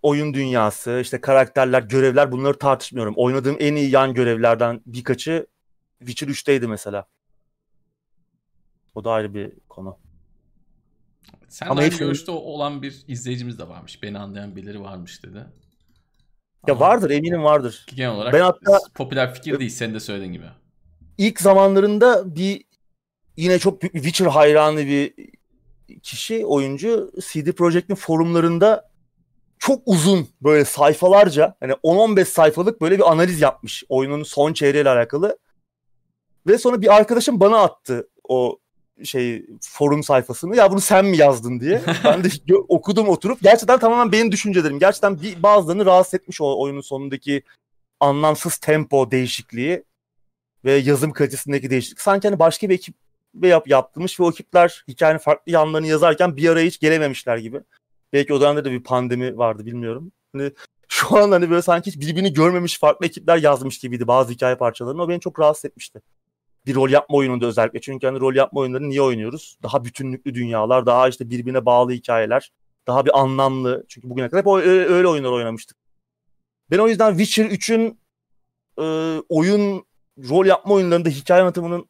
oyun 0.03 0.35
dünyası, 0.35 0.99
işte 1.03 1.21
karakterler, 1.21 1.83
görevler 1.83 2.33
bunları 2.33 2.59
tartışmıyorum. 2.59 3.15
Oynadığım 3.17 3.57
en 3.61 3.75
iyi 3.75 3.91
yan 3.91 4.15
görevlerden 4.15 4.81
birkaçı 4.87 5.47
Witcher 5.99 6.29
3'teydi 6.29 6.67
mesela. 6.67 7.07
O 8.95 9.05
da 9.05 9.11
ayrı 9.11 9.35
bir 9.35 9.53
konu. 9.69 9.99
Sen 11.49 11.67
Ama 11.67 11.81
aynı 11.81 11.99
görüşte 11.99 12.31
olan 12.31 12.83
bir 12.83 13.05
izleyicimiz 13.09 13.59
de 13.59 13.69
varmış. 13.69 14.03
Beni 14.03 14.19
anlayan 14.19 14.57
birileri 14.57 14.81
varmış 14.81 15.23
dedi. 15.23 15.37
Ya 16.67 16.75
Ama 16.75 16.81
vardır 16.81 17.11
eminim 17.11 17.45
vardır. 17.45 17.87
Genel 17.95 18.11
olarak 18.11 18.33
ben 18.33 18.41
hatta, 18.41 18.79
popüler 18.95 19.35
fikir 19.35 19.59
değil 19.59 19.71
senin 19.71 19.95
de 19.95 20.01
söylediğin 20.01 20.33
gibi. 20.33 20.47
İlk 21.19 21.41
zamanlarında 21.41 22.37
bir 22.37 22.65
yine 23.37 23.59
çok 23.59 23.83
büyük 23.83 23.95
bir 23.95 24.03
Witcher 24.03 24.27
hayranı 24.27 24.87
bir 24.87 25.15
kişi, 26.03 26.47
oyuncu 26.47 27.13
CD 27.21 27.53
Projekt'in 27.53 27.95
forumlarında 27.95 28.91
çok 29.59 29.83
uzun 29.87 30.29
böyle 30.43 30.65
sayfalarca 30.65 31.57
hani 31.61 31.73
10-15 31.73 32.25
sayfalık 32.25 32.81
böyle 32.81 32.99
bir 32.99 33.13
analiz 33.13 33.41
yapmış 33.41 33.85
oyunun 33.89 34.23
son 34.23 34.53
çeyreğiyle 34.53 34.91
alakalı. 34.91 35.39
Ve 36.47 36.59
sonra 36.59 36.83
bir 36.83 36.97
arkadaşım 36.97 37.41
bana 37.41 37.59
attı 37.59 38.09
o 38.29 38.59
şey 39.05 39.47
forum 39.61 40.03
sayfasını 40.03 40.57
ya 40.57 40.71
bunu 40.71 40.81
sen 40.81 41.05
mi 41.05 41.17
yazdın 41.17 41.61
diye. 41.61 41.83
Ben 42.05 42.25
de 42.25 42.29
okudum 42.69 43.09
oturup 43.09 43.43
gerçekten 43.43 43.79
tamamen 43.79 44.13
benim 44.13 44.33
düşüncelerim. 44.33 44.79
Gerçekten 44.79 45.23
bir 45.23 45.43
bazılarını 45.43 45.87
rahatsız 45.87 46.15
etmiş 46.15 46.41
o 46.41 46.61
oyunun 46.61 46.81
sonundaki 46.81 47.43
anlamsız 48.01 48.57
tempo 48.57 49.11
değişikliği 49.11 49.85
ve 50.65 50.73
yazım 50.73 51.13
kalitesindeki 51.13 51.71
değişiklik. 51.71 52.01
Sanki 52.01 52.29
hani 52.29 52.39
başka 52.39 52.69
bir 52.69 52.75
ekip 52.75 52.95
ve 53.43 53.49
yap, 53.49 53.69
yaptırmış 53.69 54.21
ve 54.21 54.25
o 54.25 54.31
ekipler 54.31 54.85
hikayenin 54.89 55.19
farklı 55.19 55.53
yanlarını 55.53 55.87
yazarken 55.87 56.37
bir 56.37 56.49
araya 56.49 56.67
hiç 56.67 56.81
gelememişler 56.81 57.37
gibi. 57.37 57.61
Belki 58.13 58.35
o 58.35 58.41
dönemde 58.41 58.65
de 58.65 58.71
bir 58.71 58.83
pandemi 58.83 59.39
vardı 59.39 59.67
bilmiyorum. 59.67 60.13
Hani 60.33 60.53
şu 60.89 61.17
an 61.17 61.31
hani 61.33 61.51
böyle 61.51 61.63
sanki 61.63 61.91
hiç 61.91 62.01
birbirini 62.01 62.33
görmemiş 62.33 62.79
farklı 62.79 63.07
ekipler 63.07 63.37
yazmış 63.37 63.79
gibiydi 63.79 64.07
bazı 64.07 64.33
hikaye 64.33 64.57
parçalarını. 64.57 65.03
O 65.03 65.09
beni 65.09 65.21
çok 65.21 65.41
rahatsız 65.41 65.65
etmişti 65.65 66.01
bir 66.67 66.75
rol 66.75 66.91
yapma 66.91 67.17
oyununda 67.17 67.47
özellikle. 67.47 67.81
Çünkü 67.81 68.07
hani 68.07 68.21
rol 68.21 68.35
yapma 68.35 68.61
oyunlarını 68.61 68.89
niye 68.89 69.03
oynuyoruz? 69.03 69.59
Daha 69.63 69.85
bütünlüklü 69.85 70.35
dünyalar, 70.35 70.87
daha 70.87 71.09
işte 71.09 71.31
birbirine 71.31 71.67
bağlı 71.67 71.93
hikayeler, 71.93 72.53
daha 72.87 73.07
bir 73.07 73.19
anlamlı. 73.21 73.85
Çünkü 73.89 74.11
bugüne 74.11 74.29
kadar 74.29 74.41
hep 74.41 74.47
öyle 74.91 75.09
oyunlar 75.09 75.33
oynamıştık. 75.33 75.77
Ben 76.71 76.79
o 76.79 76.89
yüzden 76.89 77.17
Witcher 77.17 77.45
3'ün 77.45 78.01
e, 78.79 78.85
oyun 79.29 79.87
rol 80.19 80.47
yapma 80.47 80.75
oyunlarında 80.75 81.09
hikaye 81.09 81.43
anlatımının 81.43 81.89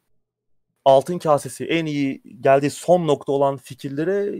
altın 0.87 1.19
kasesi 1.19 1.65
en 1.65 1.85
iyi 1.85 2.21
geldiği 2.41 2.69
son 2.69 3.07
nokta 3.07 3.31
olan 3.31 3.57
fikirlere 3.57 4.35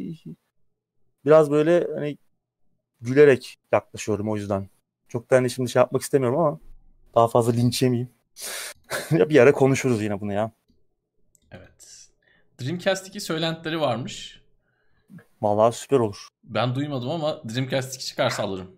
biraz 1.25 1.51
böyle 1.51 1.87
hani 1.95 2.17
gülerek 3.01 3.55
yaklaşıyorum 3.71 4.29
o 4.29 4.35
yüzden. 4.35 4.69
Çok 5.07 5.31
da 5.31 5.35
hani 5.35 5.49
şimdi 5.49 5.69
şey 5.69 5.79
yapmak 5.79 6.01
istemiyorum 6.01 6.39
ama 6.39 6.59
daha 7.15 7.27
fazla 7.27 7.51
linç 7.51 7.81
yemeyeyim. 7.81 8.09
ya 9.11 9.29
bir 9.29 9.39
ara 9.39 9.51
konuşuruz 9.51 10.01
yine 10.01 10.21
bunu 10.21 10.33
ya. 10.33 10.51
Evet. 11.51 12.07
Dreamcast 12.61 13.07
2 13.07 13.21
söylentileri 13.21 13.81
varmış. 13.81 14.41
Vallahi 15.41 15.75
süper 15.75 15.99
olur. 15.99 16.27
Ben 16.43 16.75
duymadım 16.75 17.09
ama 17.09 17.41
Dreamcast 17.43 17.95
2 17.95 18.05
çıkarsa 18.05 18.43
alırım. 18.43 18.71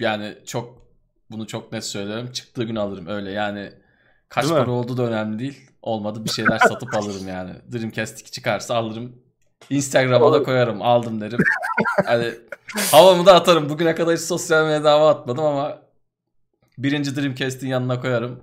Yani 0.00 0.38
çok 0.46 0.88
bunu 1.30 1.46
çok 1.46 1.72
net 1.72 1.84
söylerim. 1.84 2.32
Çıktığı 2.32 2.64
gün 2.64 2.76
alırım 2.76 3.06
öyle 3.06 3.30
yani. 3.30 3.83
Kaç 4.28 4.48
para 4.48 4.64
mi? 4.64 4.70
olduğu 4.70 4.96
da 4.96 5.02
önemli 5.02 5.38
değil. 5.38 5.70
Olmadı 5.82 6.24
bir 6.24 6.30
şeyler 6.30 6.58
satıp 6.58 6.94
alırım 6.96 7.28
yani. 7.28 7.50
Dreamcast 7.72 8.20
2 8.20 8.30
çıkarsa 8.30 8.74
alırım. 8.74 9.12
Instagram'a 9.70 10.32
da 10.32 10.42
koyarım. 10.42 10.82
Aldım 10.82 11.20
derim. 11.20 11.38
hani 12.06 12.34
havamı 12.90 13.26
da 13.26 13.34
atarım. 13.34 13.68
Bugüne 13.68 13.94
kadar 13.94 14.14
hiç 14.16 14.22
sosyal 14.22 14.64
medyada 14.66 14.92
hava 14.92 15.10
atmadım 15.10 15.44
ama 15.44 15.78
birinci 16.78 17.16
Dreamcast'in 17.16 17.68
yanına 17.68 18.00
koyarım. 18.00 18.40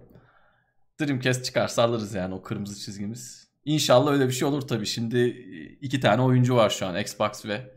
Dreamcast 1.01 1.45
çıkarsa 1.45 1.83
alırız 1.83 2.13
yani 2.13 2.33
o 2.33 2.41
kırmızı 2.41 2.79
çizgimiz. 2.79 3.47
İnşallah 3.65 4.11
öyle 4.11 4.27
bir 4.27 4.33
şey 4.33 4.47
olur 4.47 4.61
tabii. 4.61 4.85
Şimdi 4.85 5.19
iki 5.81 5.99
tane 5.99 6.21
oyuncu 6.21 6.55
var 6.55 6.69
şu 6.69 6.85
an 6.85 6.99
Xbox 6.99 7.45
ve 7.45 7.71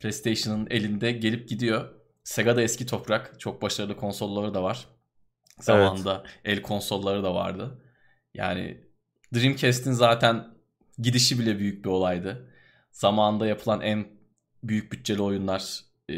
PlayStation'ın 0.00 0.66
elinde 0.70 1.12
gelip 1.12 1.48
gidiyor. 1.48 1.88
Sega 2.24 2.56
da 2.56 2.62
eski 2.62 2.86
toprak. 2.86 3.40
Çok 3.40 3.62
başarılı 3.62 3.96
konsolları 3.96 4.54
da 4.54 4.62
var. 4.62 4.88
Zamanında 5.60 6.22
evet. 6.24 6.40
el 6.44 6.62
konsolları 6.62 7.22
da 7.22 7.34
vardı. 7.34 7.82
Yani 8.34 8.84
Dreamcast'in 9.34 9.92
zaten 9.92 10.46
gidişi 10.98 11.38
bile 11.38 11.58
büyük 11.58 11.84
bir 11.84 11.90
olaydı. 11.90 12.50
Zamanında 12.92 13.46
yapılan 13.46 13.80
en 13.80 14.06
büyük 14.62 14.92
bütçeli 14.92 15.22
oyunlar 15.22 15.80
e, 16.08 16.14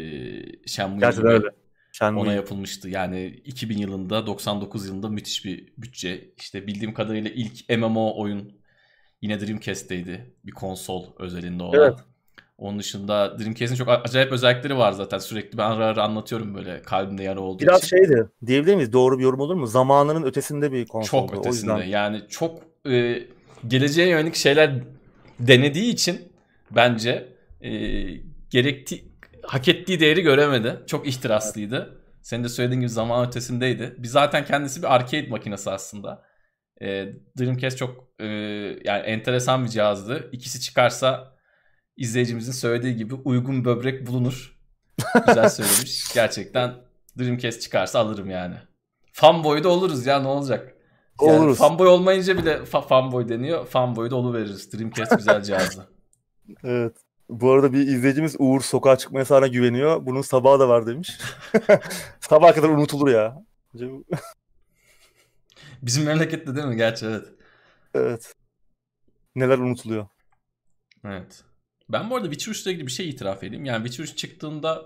Shenmue 0.67 1.11
gibi. 1.11 1.27
Öyle. 1.27 1.47
Shenmue. 1.91 2.21
ona 2.21 2.33
yapılmıştı. 2.33 2.89
Yani 2.89 3.25
2000 3.25 3.77
yılında 3.77 4.27
99 4.27 4.87
yılında 4.87 5.09
müthiş 5.09 5.45
bir 5.45 5.73
bütçe. 5.77 6.33
İşte 6.37 6.67
bildiğim 6.67 6.93
kadarıyla 6.93 7.31
ilk 7.31 7.69
MMO 7.69 8.21
oyun 8.21 8.61
yine 9.21 9.39
Dreamcast'teydi. 9.39 10.35
Bir 10.43 10.51
konsol 10.51 11.05
özelinde 11.19 11.63
olan. 11.63 11.81
Evet. 11.81 11.99
Onun 12.57 12.79
dışında 12.79 13.39
Dreamcast'in 13.39 13.75
çok 13.75 13.89
acayip 13.89 14.31
özellikleri 14.31 14.77
var 14.77 14.91
zaten. 14.91 15.17
Sürekli 15.17 15.57
ben 15.57 15.71
ara 15.71 15.85
ara 15.85 16.03
anlatıyorum 16.03 16.55
böyle 16.55 16.81
kalbimde 16.81 17.23
yara 17.23 17.39
olduğu 17.39 17.63
Biraz 17.63 17.83
için. 17.83 17.97
şeydi 17.97 18.29
diyebilir 18.45 18.75
miyiz? 18.75 18.93
Doğru 18.93 19.19
bir 19.19 19.23
yorum 19.23 19.39
olur 19.39 19.55
mu? 19.55 19.67
Zamanının 19.67 20.23
ötesinde 20.23 20.71
bir 20.71 20.85
konsol. 20.85 21.27
Çok 21.27 21.37
ötesinde. 21.37 21.71
O 21.73 21.77
yüzden... 21.77 21.89
Yani 21.89 22.21
çok 22.29 22.59
e, 22.89 23.23
geleceğe 23.67 24.09
yönelik 24.09 24.35
şeyler 24.35 24.71
denediği 25.39 25.93
için 25.93 26.21
bence 26.71 27.33
e, 27.61 27.71
gerekti 28.49 29.05
hak 29.43 29.67
ettiği 29.67 29.99
değeri 29.99 30.21
göremedi. 30.21 30.79
Çok 30.87 31.07
ihtiraslıydı. 31.07 31.75
Evet. 31.75 31.97
Senin 32.21 32.43
de 32.43 32.49
söylediğin 32.49 32.81
gibi 32.81 32.89
zaman 32.89 33.27
ötesindeydi. 33.27 33.95
Bir 33.97 34.07
zaten 34.07 34.45
kendisi 34.45 34.81
bir 34.81 34.95
arcade 34.95 35.27
makinesi 35.27 35.69
aslında. 35.71 36.23
E, 36.81 37.05
Dreamcast 37.39 37.77
çok 37.77 38.07
e, 38.19 38.25
yani 38.83 39.01
enteresan 39.05 39.63
bir 39.63 39.69
cihazdı. 39.69 40.29
İkisi 40.31 40.61
çıkarsa 40.61 41.36
izleyicimizin 41.97 42.51
söylediği 42.51 42.95
gibi 42.95 43.13
uygun 43.13 43.65
böbrek 43.65 44.07
bulunur. 44.07 44.57
Güzel 45.27 45.49
söylemiş. 45.49 46.13
Gerçekten 46.13 46.75
Dreamcast 47.19 47.61
çıkarsa 47.61 47.99
alırım 47.99 48.29
yani. 48.29 48.55
Fanboy 49.13 49.63
da 49.63 49.69
oluruz 49.69 50.05
ya 50.05 50.19
ne 50.19 50.27
olacak? 50.27 50.75
Yani 51.21 51.39
oluruz. 51.39 51.57
Fanboy 51.57 51.87
olmayınca 51.87 52.37
bile 52.37 52.53
fa- 52.53 52.87
fanboy 52.87 53.29
deniyor. 53.29 53.65
Fanboy 53.65 54.11
da 54.11 54.33
veririz. 54.33 54.73
Dreamcast 54.73 55.17
güzel 55.17 55.43
cihazı. 55.43 55.87
evet. 56.63 56.95
Bu 57.29 57.51
arada 57.51 57.73
bir 57.73 57.87
izleyicimiz 57.87 58.35
Uğur 58.39 58.61
sokağa 58.61 58.97
çıkmaya 58.97 59.25
sana 59.25 59.47
güveniyor. 59.47 60.05
Bunun 60.05 60.21
sabahı 60.21 60.59
da 60.59 60.69
var 60.69 60.87
demiş. 60.87 61.17
Sabah 62.19 62.55
kadar 62.55 62.69
unutulur 62.69 63.07
ya. 63.11 63.43
Bizim 65.81 66.03
memlekette 66.03 66.55
değil 66.55 66.67
mi? 66.67 66.75
Gerçi 66.75 67.05
evet. 67.05 67.25
Evet. 67.93 68.33
Neler 69.35 69.57
unutuluyor. 69.57 70.07
Evet. 71.05 71.43
Ben 71.89 72.09
bu 72.09 72.15
arada 72.15 72.31
Witcher 72.31 72.51
3 72.51 72.63
ile 72.63 72.71
ilgili 72.71 72.87
bir 72.87 72.91
şey 72.91 73.09
itiraf 73.09 73.43
edeyim. 73.43 73.65
Yani 73.65 73.87
Witcher 73.87 74.13
3 74.13 74.17
çıktığında 74.17 74.85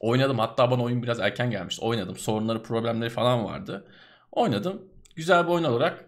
oynadım. 0.00 0.38
Hatta 0.38 0.70
bana 0.70 0.82
oyun 0.82 1.02
biraz 1.02 1.20
erken 1.20 1.50
gelmişti. 1.50 1.84
Oynadım. 1.84 2.16
Sorunları, 2.16 2.62
problemleri 2.62 3.10
falan 3.10 3.44
vardı. 3.44 3.88
Oynadım. 4.32 4.82
Güzel 5.16 5.44
bir 5.46 5.50
oyun 5.50 5.64
olarak 5.64 6.04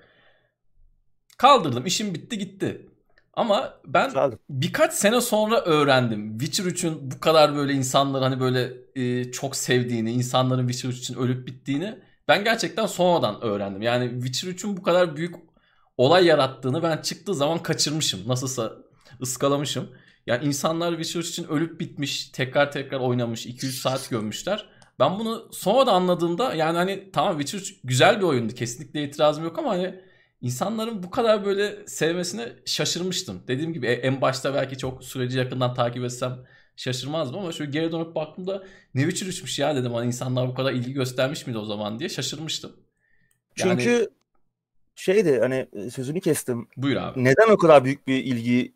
kaldırdım. 1.39 1.87
İşim 1.87 2.15
bitti 2.15 2.39
gitti. 2.39 2.89
Ama 3.37 3.75
ben 3.87 4.13
birkaç 4.51 4.95
sene 4.95 5.21
sonra 5.21 5.61
öğrendim. 5.61 6.39
Witcher 6.39 6.65
3'ün 6.65 7.11
bu 7.11 7.21
kadar 7.21 7.57
böyle 7.57 7.73
insanları 7.73 8.25
hani 8.25 8.41
böyle 8.41 8.73
e, 8.95 9.33
çok 9.33 9.57
sevdiğini, 9.57 10.13
insanların 10.13 10.69
Witcher 10.69 10.91
3 10.91 10.99
için 10.99 11.15
ölüp 11.15 11.47
bittiğini 11.47 11.99
ben 12.29 12.45
gerçekten 12.45 12.87
sonradan 12.87 13.43
öğrendim. 13.43 13.83
Yani 13.83 14.25
Witcher 14.25 14.49
3'ün 14.49 14.77
bu 14.77 14.83
kadar 14.83 15.17
büyük 15.17 15.35
olay 15.99 16.27
yarattığını 16.27 16.83
ben 16.83 16.97
çıktığı 17.03 17.35
zaman 17.35 17.59
kaçırmışım. 17.63 18.29
Nasılsa 18.29 18.73
ıskalamışım. 19.23 19.89
Yani 20.27 20.45
insanlar 20.45 20.91
Witcher 20.93 21.21
3 21.21 21.29
için 21.29 21.45
ölüp 21.45 21.81
bitmiş, 21.81 22.29
tekrar 22.29 22.73
tekrar 22.73 23.01
oynamış, 23.01 23.47
2-3 23.47 23.67
saat 23.67 24.11
gömmüşler. 24.11 24.69
Ben 24.99 25.19
bunu 25.19 25.49
sonra 25.53 25.87
da 25.87 25.93
anladığımda 25.93 26.55
yani 26.55 26.77
hani 26.77 27.11
tamam 27.13 27.39
Witcher 27.39 27.59
3 27.59 27.81
güzel 27.85 28.19
bir 28.19 28.25
oyundu. 28.25 28.55
Kesinlikle 28.55 29.05
itirazım 29.05 29.45
yok 29.45 29.59
ama 29.59 29.71
hani 29.71 30.01
insanların 30.41 31.03
bu 31.03 31.11
kadar 31.11 31.45
böyle 31.45 31.87
sevmesine 31.87 32.53
şaşırmıştım. 32.67 33.43
Dediğim 33.49 33.73
gibi 33.73 33.87
en 33.87 34.21
başta 34.21 34.55
belki 34.55 34.79
çok 34.79 35.05
süreci 35.05 35.39
yakından 35.39 35.75
takip 35.75 36.05
etsem 36.05 36.45
şaşırmazdım 36.77 37.39
ama 37.39 37.53
şöyle 37.53 37.71
geri 37.71 37.93
dönüp 37.93 38.15
baktığımda 38.15 38.65
ne 38.95 39.03
Witcher 39.11 39.27
3'müş 39.27 39.61
ya 39.63 39.77
dedim. 39.77 39.93
Hani 39.93 40.07
insanlar 40.07 40.49
bu 40.49 40.55
kadar 40.55 40.73
ilgi 40.73 40.93
göstermiş 40.93 41.47
miydi 41.47 41.59
o 41.59 41.65
zaman 41.65 41.99
diye 41.99 42.09
şaşırmıştım. 42.09 42.73
Yani... 43.59 43.83
Çünkü 43.83 44.09
şeydi 44.95 45.39
hani 45.41 45.67
sözünü 45.91 46.21
kestim. 46.21 46.69
Buyur 46.77 46.97
abi. 46.97 47.25
Neden 47.25 47.51
o 47.51 47.57
kadar 47.57 47.85
büyük 47.85 48.07
bir 48.07 48.25
ilgi 48.25 48.75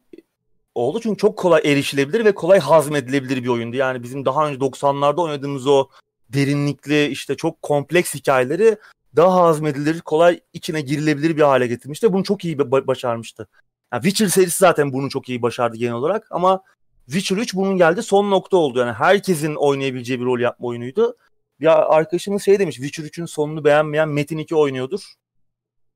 oldu? 0.78 1.00
Çünkü 1.02 1.18
çok 1.18 1.36
kolay 1.36 1.62
erişilebilir 1.64 2.24
ve 2.24 2.32
kolay 2.34 2.58
hazmedilebilir 2.58 3.42
bir 3.42 3.48
oyundu. 3.48 3.76
Yani 3.76 4.02
bizim 4.02 4.24
daha 4.24 4.48
önce 4.48 4.58
90'larda 4.58 5.20
oynadığımız 5.20 5.66
o 5.66 5.88
derinlikli 6.28 7.06
işte 7.06 7.36
çok 7.36 7.62
kompleks 7.62 8.14
hikayeleri 8.14 8.76
daha 9.16 9.42
hazmedilir, 9.42 10.00
kolay 10.00 10.40
içine 10.52 10.80
girilebilir 10.80 11.36
bir 11.36 11.42
hale 11.42 11.66
getirmişti. 11.66 12.12
Bunu 12.12 12.24
çok 12.24 12.44
iyi 12.44 12.58
başarmıştı. 12.58 13.48
Yani 13.92 14.02
Witcher 14.02 14.28
serisi 14.28 14.58
zaten 14.58 14.92
bunu 14.92 15.10
çok 15.10 15.28
iyi 15.28 15.42
başardı 15.42 15.76
genel 15.76 15.94
olarak 15.94 16.26
ama 16.30 16.62
Witcher 17.06 17.36
3 17.36 17.54
bunun 17.54 17.76
geldi 17.76 18.02
son 18.02 18.30
nokta 18.30 18.56
oldu. 18.56 18.78
Yani 18.78 18.92
herkesin 18.92 19.54
oynayabileceği 19.54 20.20
bir 20.20 20.24
rol 20.24 20.40
yapma 20.40 20.68
oyunuydu. 20.68 21.16
Ya 21.60 21.74
arkadaşımız 21.74 22.42
şey 22.42 22.58
demiş 22.58 22.76
Witcher 22.76 23.04
3'ün 23.04 23.26
sonunu 23.26 23.64
beğenmeyen 23.64 24.08
Metin 24.08 24.38
2 24.38 24.56
oynuyordur. 24.56 25.00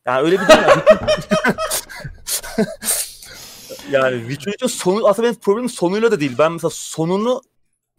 Yani 0.07 0.23
öyle 0.23 0.41
bir 0.41 0.49
durum. 0.49 0.83
yani 3.91 4.21
Witcher 4.21 4.53
3'ün 4.53 4.69
sonu 4.69 5.07
aslında 5.09 5.29
benim 5.29 5.41
problemim 5.41 5.69
sonuyla 5.69 6.11
da 6.11 6.21
değil. 6.21 6.35
Ben 6.39 6.53
mesela 6.53 6.71
sonunu 6.73 7.43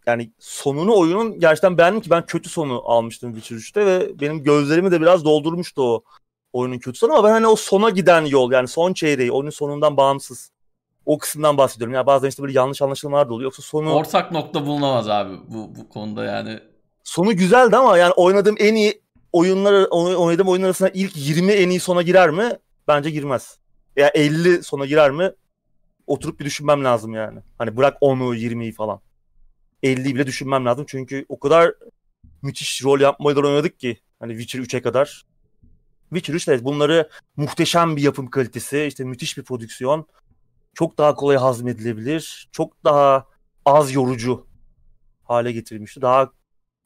yani 0.06 0.32
sonunu 0.38 0.98
oyunun 0.98 1.40
gerçekten 1.40 1.78
beğendim 1.78 2.00
ki 2.00 2.10
ben 2.10 2.26
kötü 2.26 2.48
sonu 2.48 2.82
almıştım 2.84 3.34
Witcher 3.34 3.56
3'te 3.56 3.86
ve 3.86 4.20
benim 4.20 4.42
gözlerimi 4.42 4.90
de 4.90 5.00
biraz 5.00 5.24
doldurmuştu 5.24 5.82
o 5.82 6.04
oyunun 6.52 6.78
kötü 6.78 6.98
sonu 6.98 7.12
ama 7.12 7.28
ben 7.28 7.32
hani 7.32 7.46
o 7.46 7.56
sona 7.56 7.90
giden 7.90 8.24
yol 8.24 8.52
yani 8.52 8.68
son 8.68 8.92
çeyreği 8.92 9.32
oyunun 9.32 9.50
sonundan 9.50 9.96
bağımsız 9.96 10.50
o 11.06 11.18
kısımdan 11.18 11.58
bahsediyorum. 11.58 11.94
Yani 11.94 12.06
bazen 12.06 12.28
işte 12.28 12.42
böyle 12.42 12.58
yanlış 12.58 12.82
anlaşılmalar 12.82 13.28
da 13.28 13.34
oluyor. 13.34 13.44
Yoksa 13.44 13.62
sonu... 13.62 13.92
Ortak 13.92 14.32
nokta 14.32 14.66
bulunamaz 14.66 15.08
abi 15.08 15.36
bu, 15.48 15.76
bu 15.76 15.88
konuda 15.88 16.24
yani. 16.24 16.60
Sonu 17.04 17.36
güzeldi 17.36 17.76
ama 17.76 17.98
yani 17.98 18.12
oynadığım 18.12 18.56
en 18.58 18.74
iyi 18.74 19.02
oyunlar 19.32 19.86
oynadığım 19.90 20.48
oyunlar 20.48 20.68
arasında 20.68 20.90
ilk 20.94 21.16
20 21.16 21.52
en 21.52 21.70
iyi 21.70 21.80
sona 21.80 22.02
girer 22.02 22.30
mi? 22.30 22.58
Bence 22.88 23.10
girmez. 23.10 23.58
Ya 23.96 24.10
yani 24.14 24.26
50 24.26 24.62
sona 24.62 24.86
girer 24.86 25.10
mi? 25.10 25.32
Oturup 26.06 26.40
bir 26.40 26.44
düşünmem 26.44 26.84
lazım 26.84 27.14
yani. 27.14 27.40
Hani 27.58 27.76
bırak 27.76 27.96
10'u 28.02 28.34
20'yi 28.34 28.72
falan. 28.72 29.00
50'yi 29.82 30.14
bile 30.14 30.26
düşünmem 30.26 30.64
lazım. 30.64 30.84
Çünkü 30.88 31.26
o 31.28 31.38
kadar 31.38 31.74
müthiş 32.42 32.84
rol 32.84 33.00
yapmayı 33.00 33.36
oynadık 33.36 33.80
ki. 33.80 34.00
Hani 34.20 34.38
Witcher 34.38 34.60
3'e 34.60 34.82
kadar. 34.82 35.24
Witcher 36.08 36.34
3 36.34 36.48
evet 36.48 36.64
bunları 36.64 37.08
muhteşem 37.36 37.96
bir 37.96 38.02
yapım 38.02 38.30
kalitesi, 38.30 38.84
işte 38.84 39.04
müthiş 39.04 39.38
bir 39.38 39.42
prodüksiyon. 39.42 40.06
Çok 40.74 40.98
daha 40.98 41.14
kolay 41.14 41.36
hazmedilebilir. 41.36 42.48
Çok 42.52 42.84
daha 42.84 43.26
az 43.64 43.92
yorucu 43.92 44.46
hale 45.24 45.52
getirilmişti. 45.52 46.02
Daha 46.02 46.30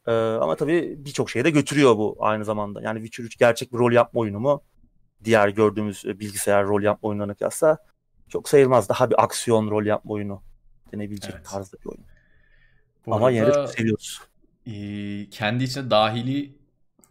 e, 0.07 0.13
ama 0.13 0.57
tabii 0.57 0.95
birçok 0.99 1.31
şeye 1.31 1.45
de 1.45 1.51
götürüyor 1.51 1.97
bu 1.97 2.17
aynı 2.21 2.45
zamanda. 2.45 2.83
Yani 2.83 3.01
Witcher 3.01 3.25
3 3.25 3.39
gerçek 3.39 3.73
bir 3.73 3.79
rol 3.79 3.93
yapma 3.93 4.21
oyunu 4.21 4.41
mu? 4.41 4.63
Diğer 5.25 5.49
gördüğümüz 5.49 6.05
bilgisayar 6.05 6.67
rol 6.67 6.83
yapma 6.83 7.09
oyunlarına 7.09 7.35
kıyasla 7.35 7.79
çok 8.29 8.49
sayılmaz. 8.49 8.89
Daha 8.89 9.11
bir 9.11 9.25
aksiyon 9.25 9.71
rol 9.71 9.87
yapma 9.87 10.13
oyunu 10.13 10.43
denebilecek 10.93 11.35
evet. 11.35 11.45
tarzda 11.45 11.77
bir 11.85 11.87
oyun. 11.87 12.05
Bu 13.07 13.15
Ama 13.15 13.31
yine 13.31 13.47
de 13.47 13.53
çok 13.53 13.69
seviyoruz. 13.69 14.21
E, 14.67 14.73
kendi 15.31 15.65
içinde 15.65 15.91
dahili 15.91 16.59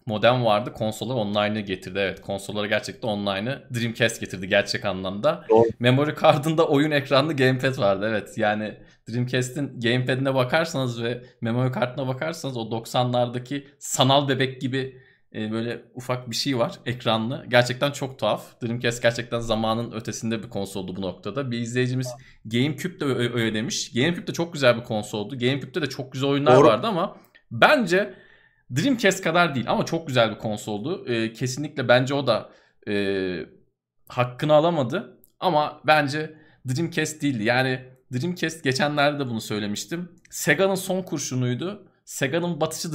modem 0.05 0.45
vardı. 0.45 0.73
Konsollar 0.73 1.15
online'ı 1.15 1.59
getirdi. 1.59 1.99
Evet 1.99 2.21
konsollara 2.21 2.67
gerçekten 2.67 3.07
online'ı 3.07 3.63
Dreamcast 3.73 4.19
getirdi 4.21 4.47
gerçek 4.47 4.85
anlamda. 4.85 5.45
Doğru. 5.49 5.67
Memory 5.79 6.15
card'ında 6.21 6.67
oyun 6.67 6.91
ekranlı 6.91 7.35
gamepad 7.35 7.77
vardı. 7.77 8.07
Evet 8.09 8.37
yani 8.37 8.77
Dreamcast'in 9.09 9.79
gamepad'ine 9.79 10.35
bakarsanız 10.35 11.03
ve 11.03 11.23
memory 11.41 11.71
kartına 11.71 12.07
bakarsanız 12.07 12.57
o 12.57 12.61
90'lardaki 12.61 13.67
sanal 13.79 14.27
bebek 14.27 14.61
gibi 14.61 15.01
e, 15.35 15.51
böyle 15.51 15.81
ufak 15.93 16.29
bir 16.29 16.35
şey 16.35 16.57
var 16.57 16.79
ekranlı. 16.85 17.45
Gerçekten 17.49 17.91
çok 17.91 18.19
tuhaf. 18.19 18.61
Dreamcast 18.61 19.01
gerçekten 19.01 19.39
zamanın 19.39 19.91
ötesinde 19.91 20.43
bir 20.43 20.49
konsoldu 20.49 20.95
bu 20.95 21.01
noktada. 21.01 21.51
Bir 21.51 21.59
izleyicimiz 21.59 22.07
GameCube 22.45 22.99
de 22.99 23.05
öyle 23.05 23.53
demiş. 23.53 23.91
GameCube 23.93 24.27
de 24.27 24.33
çok 24.33 24.53
güzel 24.53 24.77
bir 24.77 24.83
konsoldu. 24.83 25.39
GameCube'de 25.39 25.81
de 25.81 25.89
çok 25.89 26.11
güzel 26.11 26.29
oyunlar 26.29 26.55
Doğru. 26.55 26.67
vardı 26.67 26.87
ama 26.87 27.17
bence 27.51 28.13
Dreamcast 28.75 29.23
kadar 29.23 29.55
değil 29.55 29.65
ama 29.69 29.85
çok 29.85 30.07
güzel 30.07 30.31
bir 30.31 30.37
konsoldu. 30.37 31.05
E, 31.07 31.33
kesinlikle 31.33 31.87
bence 31.87 32.13
o 32.13 32.27
da 32.27 32.49
e, 32.87 33.45
hakkını 34.07 34.53
alamadı. 34.53 35.17
Ama 35.39 35.81
bence 35.87 36.37
Dreamcast 36.67 37.21
değildi. 37.21 37.43
Yani 37.43 37.81
Dreamcast 38.13 38.63
geçenlerde 38.63 39.19
de 39.19 39.29
bunu 39.29 39.41
söylemiştim. 39.41 40.11
Sega'nın 40.29 40.75
son 40.75 41.01
kurşunuydu. 41.01 41.87
Sega'nın 42.05 42.61
batışı 42.61 42.93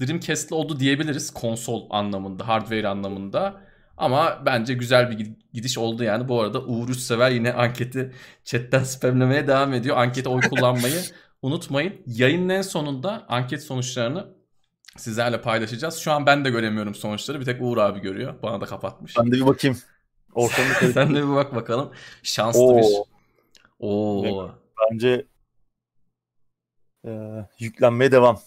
Dreamcast'li 0.00 0.54
oldu 0.54 0.80
diyebiliriz 0.80 1.30
konsol 1.30 1.86
anlamında, 1.90 2.48
hardware 2.48 2.88
anlamında. 2.88 3.60
Ama 3.96 4.42
bence 4.46 4.74
güzel 4.74 5.10
bir 5.10 5.32
gidiş 5.52 5.78
oldu 5.78 6.04
yani. 6.04 6.28
Bu 6.28 6.40
arada 6.40 6.60
Uğur 6.64 6.88
Üçsever 6.88 7.30
yine 7.30 7.52
anketi 7.52 8.12
chatten 8.44 8.84
spamlemeye 8.84 9.48
devam 9.48 9.72
ediyor. 9.72 9.96
Ankete 9.96 10.28
oy 10.28 10.40
kullanmayı 10.40 11.00
unutmayın. 11.42 11.94
Yayının 12.06 12.48
en 12.48 12.62
sonunda 12.62 13.24
anket 13.28 13.62
sonuçlarını 13.62 14.26
sizlerle 14.96 15.40
paylaşacağız. 15.40 15.96
Şu 15.96 16.12
an 16.12 16.26
ben 16.26 16.44
de 16.44 16.50
göremiyorum 16.50 16.94
sonuçları. 16.94 17.40
Bir 17.40 17.44
tek 17.44 17.62
Uğur 17.62 17.78
abi 17.78 18.00
görüyor. 18.00 18.34
Bana 18.42 18.60
da 18.60 18.66
kapatmış. 18.66 19.16
Ben 19.18 19.26
de 19.26 19.32
bir 19.32 19.46
bakayım. 19.46 19.78
Ortamda 20.34 20.74
Sen 20.92 21.14
de 21.14 21.22
bir 21.22 21.34
bak 21.34 21.54
bakalım. 21.54 21.92
Şanslı 22.22 22.60
Oo. 22.60 22.78
bir. 22.78 22.84
Oo. 23.78 24.50
Bence 24.80 25.26
e, 27.06 27.10
yüklenmeye 27.58 28.12
devam. 28.12 28.40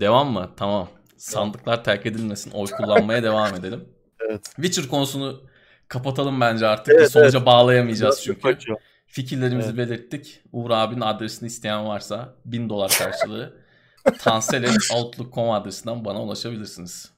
Devam 0.00 0.32
mı? 0.32 0.50
Tamam. 0.56 0.88
Sandıklar 1.16 1.84
terk 1.84 2.06
edilmesin. 2.06 2.50
Oy 2.50 2.66
kullanmaya 2.66 3.22
devam 3.22 3.54
edelim. 3.54 3.84
Evet. 4.28 4.44
Witcher 4.44 4.88
konusunu 4.88 5.40
kapatalım 5.88 6.40
bence 6.40 6.66
artık. 6.66 6.94
Evet, 6.94 7.04
bir 7.04 7.10
sonuca 7.10 7.38
evet. 7.38 7.46
bağlayamayacağız 7.46 8.22
çünkü. 8.24 8.40
Kaçıyor. 8.40 8.78
Fikirlerimizi 9.06 9.68
evet. 9.68 9.78
belirttik. 9.78 10.40
Uğur 10.52 10.70
abinin 10.70 11.00
adresini 11.00 11.46
isteyen 11.46 11.86
varsa 11.86 12.34
1000 12.44 12.68
dolar 12.68 12.92
karşılığı 12.98 13.54
tanselet.outlook.com 14.18 15.50
adresinden 15.50 16.04
bana 16.04 16.22
ulaşabilirsiniz. 16.22 17.10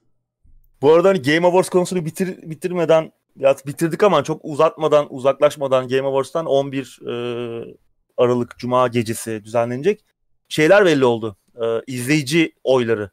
Bu 0.83 0.93
arada 0.93 1.09
hani 1.09 1.23
Game 1.23 1.47
Awards 1.47 1.69
konusunu 1.69 2.05
bitir 2.05 2.51
bitirmeden 2.51 3.13
ya 3.37 3.57
bitirdik 3.67 4.03
ama 4.03 4.25
çok 4.25 4.45
uzatmadan 4.45 5.15
uzaklaşmadan 5.15 5.89
Game 5.89 6.09
Awards'tan 6.09 6.47
11 6.47 6.99
e, 7.03 7.13
Aralık 8.17 8.59
Cuma 8.59 8.89
gecesi 8.89 9.45
düzenlenecek 9.45 10.05
şeyler 10.49 10.85
belli 10.85 11.05
oldu. 11.05 11.37
E, 11.61 11.83
izleyici 11.87 12.53
oyları. 12.65 13.11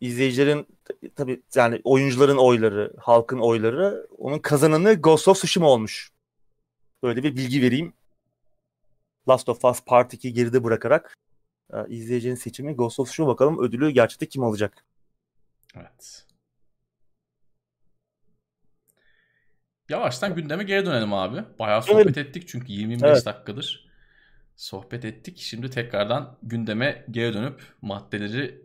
İzleyicilerin 0.00 0.66
tabi 1.16 1.42
yani 1.54 1.80
oyuncuların 1.84 2.36
oyları, 2.36 2.92
halkın 2.98 3.38
oyları. 3.38 4.06
Onun 4.18 4.38
kazananı 4.38 4.94
Ghost 4.94 5.28
of 5.28 5.36
Tsushima 5.36 5.68
olmuş. 5.68 6.10
Böyle 7.02 7.22
bir 7.22 7.36
bilgi 7.36 7.62
vereyim. 7.62 7.92
Last 9.28 9.48
of 9.48 9.64
Us 9.64 9.80
Part 9.84 10.14
2 10.14 10.32
geride 10.32 10.64
bırakarak 10.64 11.14
e, 11.72 11.76
izleyicinin 11.88 12.34
seçimi 12.34 12.74
Ghost 12.76 13.00
of 13.00 13.06
Tsushima 13.06 13.28
bakalım 13.28 13.62
ödülü 13.64 13.90
gerçekten 13.90 14.28
kim 14.28 14.44
alacak? 14.44 14.84
Evet. 15.76 16.26
Yavaştan 19.88 20.34
gündeme 20.34 20.64
geri 20.64 20.86
dönelim 20.86 21.12
abi. 21.12 21.44
Bayağı 21.58 21.82
sohbet 21.82 22.06
evet. 22.06 22.18
ettik 22.18 22.48
çünkü 22.48 22.72
20-25 22.72 23.06
evet. 23.06 23.26
dakikadır. 23.26 23.91
Sohbet 24.62 25.04
ettik. 25.04 25.38
Şimdi 25.38 25.70
tekrardan 25.70 26.38
gündeme 26.42 27.04
geri 27.10 27.34
dönüp 27.34 27.62
maddeleri 27.82 28.62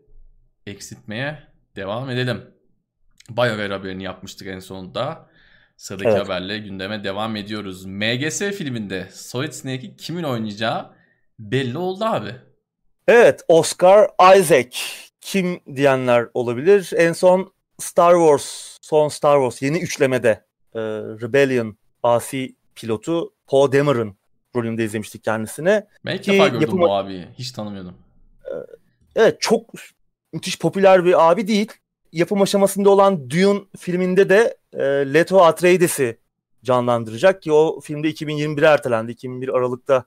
eksiltmeye 0.67 1.39
devam 1.75 2.09
edelim. 2.09 2.51
BioWare 3.29 3.73
haberini 3.73 4.03
yapmıştık 4.03 4.47
en 4.47 4.59
sonunda. 4.59 5.29
Sıradaki 5.77 6.09
evet. 6.09 6.25
haberle 6.25 6.57
gündeme 6.57 7.03
devam 7.03 7.35
ediyoruz. 7.35 7.85
MGS 7.85 8.39
filminde 8.39 9.07
Solid 9.11 9.51
Snake'i 9.51 9.95
kimin 9.95 10.23
oynayacağı 10.23 10.91
belli 11.39 11.77
oldu 11.77 12.05
abi. 12.05 12.35
Evet 13.07 13.41
Oscar 13.47 14.09
Isaac 14.37 14.77
kim 15.21 15.59
diyenler 15.75 16.27
olabilir. 16.33 16.89
En 16.95 17.13
son 17.13 17.53
Star 17.79 18.13
Wars, 18.13 18.77
son 18.81 19.07
Star 19.07 19.37
Wars 19.37 19.61
yeni 19.61 19.79
üçlemede 19.79 20.45
e, 20.75 20.79
Rebellion 21.21 21.77
asi 22.03 22.55
pilotu 22.75 23.33
Poe 23.47 23.71
Dameron 23.71 24.16
rolünde 24.57 24.83
izlemiştik 24.83 25.23
kendisini. 25.23 25.83
Ben 26.05 26.15
ilk 26.15 26.23
Ki 26.23 26.31
defa 26.31 26.47
gördüm 26.47 26.61
yapım... 26.61 26.81
bu 26.81 26.93
abiyi. 26.93 27.27
Hiç 27.37 27.51
tanımıyordum. 27.51 27.93
E, 28.45 28.53
evet 29.15 29.41
çok 29.41 29.69
müthiş 30.33 30.59
popüler 30.59 31.05
bir 31.05 31.29
abi 31.29 31.47
değil. 31.47 31.67
Yapım 32.11 32.41
aşamasında 32.41 32.89
olan 32.89 33.29
Dune 33.29 33.59
filminde 33.77 34.29
de 34.29 34.57
e, 34.73 34.83
Leto 35.13 35.43
Atreides'i 35.43 36.17
canlandıracak 36.63 37.41
ki 37.41 37.51
o 37.51 37.79
filmde 37.79 38.09
2021'e 38.09 38.65
ertelendi. 38.65 39.11
2021 39.11 39.49
Aralık'ta 39.57 40.03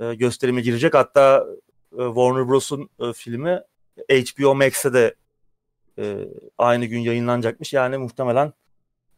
e, 0.00 0.14
gösterime 0.14 0.60
girecek. 0.60 0.94
Hatta 0.94 1.46
e, 1.92 2.04
Warner 2.06 2.48
Bros'un 2.48 2.88
e, 3.00 3.12
filmi 3.12 3.62
HBO 4.10 4.54
Max'e 4.54 4.92
de 4.92 5.14
e, 5.98 6.28
aynı 6.58 6.86
gün 6.86 6.98
yayınlanacakmış. 6.98 7.72
Yani 7.72 7.96
muhtemelen 7.96 8.52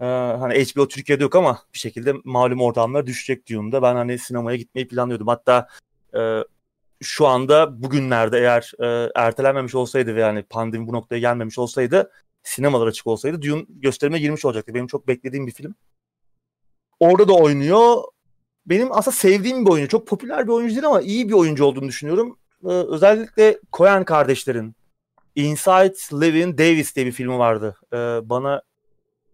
e, 0.01 0.05
hani 0.05 0.65
HBO 0.65 0.89
Türkiye'de 0.89 1.23
yok 1.23 1.35
ama 1.37 1.63
bir 1.75 1.79
şekilde 1.79 2.15
malum 2.25 2.61
ortamlar 2.61 3.07
düşecek 3.07 3.49
Dune'da. 3.49 3.83
Ben 3.83 3.95
hani 3.95 4.19
sinemaya 4.19 4.57
gitmeyi 4.57 4.89
planlıyordum. 4.89 5.27
Hatta 5.27 5.69
e, 6.17 6.45
şu 7.03 7.27
anda 7.27 7.83
bugünlerde 7.83 8.39
eğer 8.39 8.73
e, 8.81 9.11
ertelenmemiş 9.15 9.75
olsaydı 9.75 10.15
ve 10.15 10.21
yani 10.21 10.43
pandemi 10.43 10.89
bu 10.89 10.93
noktaya 10.93 11.19
gelmemiş 11.19 11.59
olsaydı 11.59 12.11
sinemalar 12.43 12.87
açık 12.87 13.07
olsaydı 13.07 13.43
Dune 13.43 13.65
gösterime 13.69 14.19
girmiş 14.19 14.45
olacaktı. 14.45 14.75
Benim 14.75 14.87
çok 14.87 15.09
beklediğim 15.09 15.47
bir 15.47 15.53
film. 15.53 15.75
Orada 17.01 17.29
da 17.29 17.33
oynuyor. 17.33 18.03
Benim 18.67 18.93
aslında 18.93 19.17
sevdiğim 19.17 19.67
bir 19.67 19.71
oyuncu. 19.71 19.89
Çok 19.89 20.07
popüler 20.07 20.47
bir 20.47 20.53
oyuncu 20.53 20.75
değil 20.75 20.87
ama 20.87 21.01
iyi 21.01 21.29
bir 21.29 21.35
oyuncu 21.35 21.65
olduğunu 21.65 21.89
düşünüyorum. 21.89 22.39
Ee, 22.65 22.69
özellikle 22.69 23.59
Coen 23.73 24.05
kardeşlerin 24.05 24.75
Inside 25.35 26.21
Levin 26.21 26.59
Davis 26.59 26.97
diye 26.97 27.07
bir 27.07 27.13
filmi 27.13 27.39
vardı. 27.39 27.77
Ee, 27.93 27.97
bana 28.23 28.63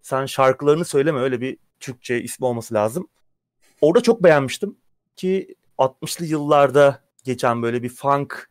sen 0.07 0.27
şarkılarını 0.27 0.85
söyleme 0.85 1.21
öyle 1.21 1.41
bir 1.41 1.57
Türkçe 1.81 2.23
ismi 2.23 2.47
olması 2.47 2.75
lazım. 2.75 3.09
Orada 3.81 4.03
çok 4.03 4.23
beğenmiştim 4.23 4.77
ki 5.17 5.55
60'lı 5.79 6.27
yıllarda 6.27 7.01
geçen 7.25 7.63
böyle 7.63 7.83
bir 7.83 7.89
funk 7.89 8.51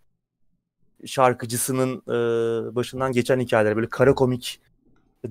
şarkıcısının 1.06 1.98
e, 2.08 2.76
başından 2.76 3.12
geçen 3.12 3.40
hikayeler 3.40 3.76
böyle 3.76 3.90
kara 3.90 4.16
komik 4.16 4.62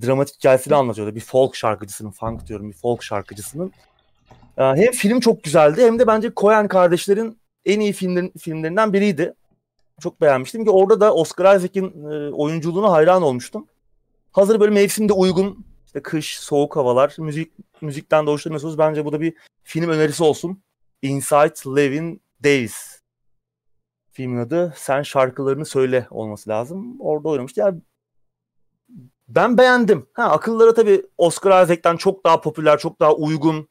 dramatik 0.06 0.36
hikayesini 0.36 0.74
anlatıyordu. 0.74 1.14
Bir 1.14 1.20
folk 1.20 1.56
şarkıcısının, 1.56 2.10
funk 2.10 2.46
diyorum 2.46 2.68
bir 2.68 2.76
folk 2.76 3.02
şarkıcısının. 3.02 3.72
E, 4.58 4.62
hem 4.62 4.92
film 4.92 5.20
çok 5.20 5.44
güzeldi 5.44 5.82
hem 5.82 5.98
de 5.98 6.06
bence 6.06 6.32
Coen 6.36 6.68
kardeşlerin 6.68 7.38
en 7.64 7.80
iyi 7.80 7.92
filmlerin, 7.92 8.32
filmlerinden 8.38 8.92
biriydi. 8.92 9.34
Çok 10.00 10.20
beğenmiştim 10.20 10.64
ki 10.64 10.70
orada 10.70 11.00
da 11.00 11.14
Oscar 11.14 11.56
Isaac'in 11.56 12.10
e, 12.10 12.32
oyunculuğuna 12.34 12.92
hayran 12.92 13.22
olmuştum. 13.22 13.66
Hazır 14.32 14.60
böyle 14.60 14.74
mevsimde 14.74 15.12
uygun 15.12 15.73
işte 15.95 16.03
kış, 16.03 16.38
soğuk 16.38 16.76
havalar, 16.76 17.14
müzik 17.18 17.53
müzikten 17.80 18.26
de 18.26 18.30
hoşlanıyorsunuz. 18.30 18.78
Bence 18.78 19.05
bu 19.05 19.12
da 19.12 19.20
bir 19.20 19.34
film 19.62 19.88
önerisi 19.88 20.24
olsun. 20.24 20.62
Inside 21.03 21.76
Levin 21.76 22.22
Davis 22.45 23.01
filmin 24.12 24.38
adı 24.38 24.72
Sen 24.76 25.03
Şarkılarını 25.03 25.66
Söyle 25.66 26.07
olması 26.11 26.51
lazım. 26.51 27.01
Orada 27.01 27.28
oynamıştı. 27.28 27.61
Yani 27.61 27.80
ben 29.28 29.59
beğendim. 29.59 30.07
Ha, 30.12 30.22
akıllara 30.24 30.74
tabii 30.74 31.03
Oscar 31.18 31.64
Isaac'ten 31.64 31.97
çok 31.97 32.24
daha 32.24 32.40
popüler, 32.40 32.78
çok 32.78 33.01
daha 33.01 33.14
uygun 33.14 33.68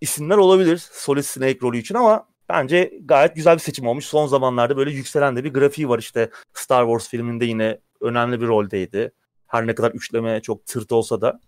isimler 0.00 0.36
olabilir 0.36 0.78
Solid 0.92 1.22
Snake 1.22 1.58
rolü 1.62 1.78
için 1.78 1.94
ama 1.94 2.28
bence 2.48 2.92
gayet 3.04 3.34
güzel 3.34 3.54
bir 3.54 3.60
seçim 3.60 3.86
olmuş. 3.86 4.04
Son 4.04 4.26
zamanlarda 4.26 4.76
böyle 4.76 4.90
yükselen 4.90 5.36
de 5.36 5.44
bir 5.44 5.54
grafiği 5.54 5.88
var 5.88 5.98
işte 5.98 6.30
Star 6.54 6.84
Wars 6.84 7.08
filminde 7.08 7.44
yine 7.44 7.80
önemli 8.00 8.40
bir 8.40 8.46
roldeydi. 8.46 9.12
Her 9.52 9.66
ne 9.66 9.74
kadar 9.74 9.90
üçleme 9.90 10.42
çok 10.42 10.66
tırt 10.66 10.92
olsa 10.92 11.20
da 11.20 11.40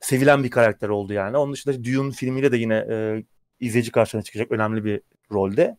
sevilen 0.00 0.44
bir 0.44 0.50
karakter 0.50 0.88
oldu 0.88 1.12
yani. 1.12 1.36
Onun 1.36 1.52
dışında 1.52 1.84
Dune 1.84 2.12
filmiyle 2.12 2.52
de 2.52 2.56
yine 2.56 2.86
e, 2.90 3.24
izleyici 3.60 3.92
karşısına 3.92 4.22
çıkacak 4.22 4.52
önemli 4.52 4.84
bir 4.84 5.00
rolde. 5.32 5.76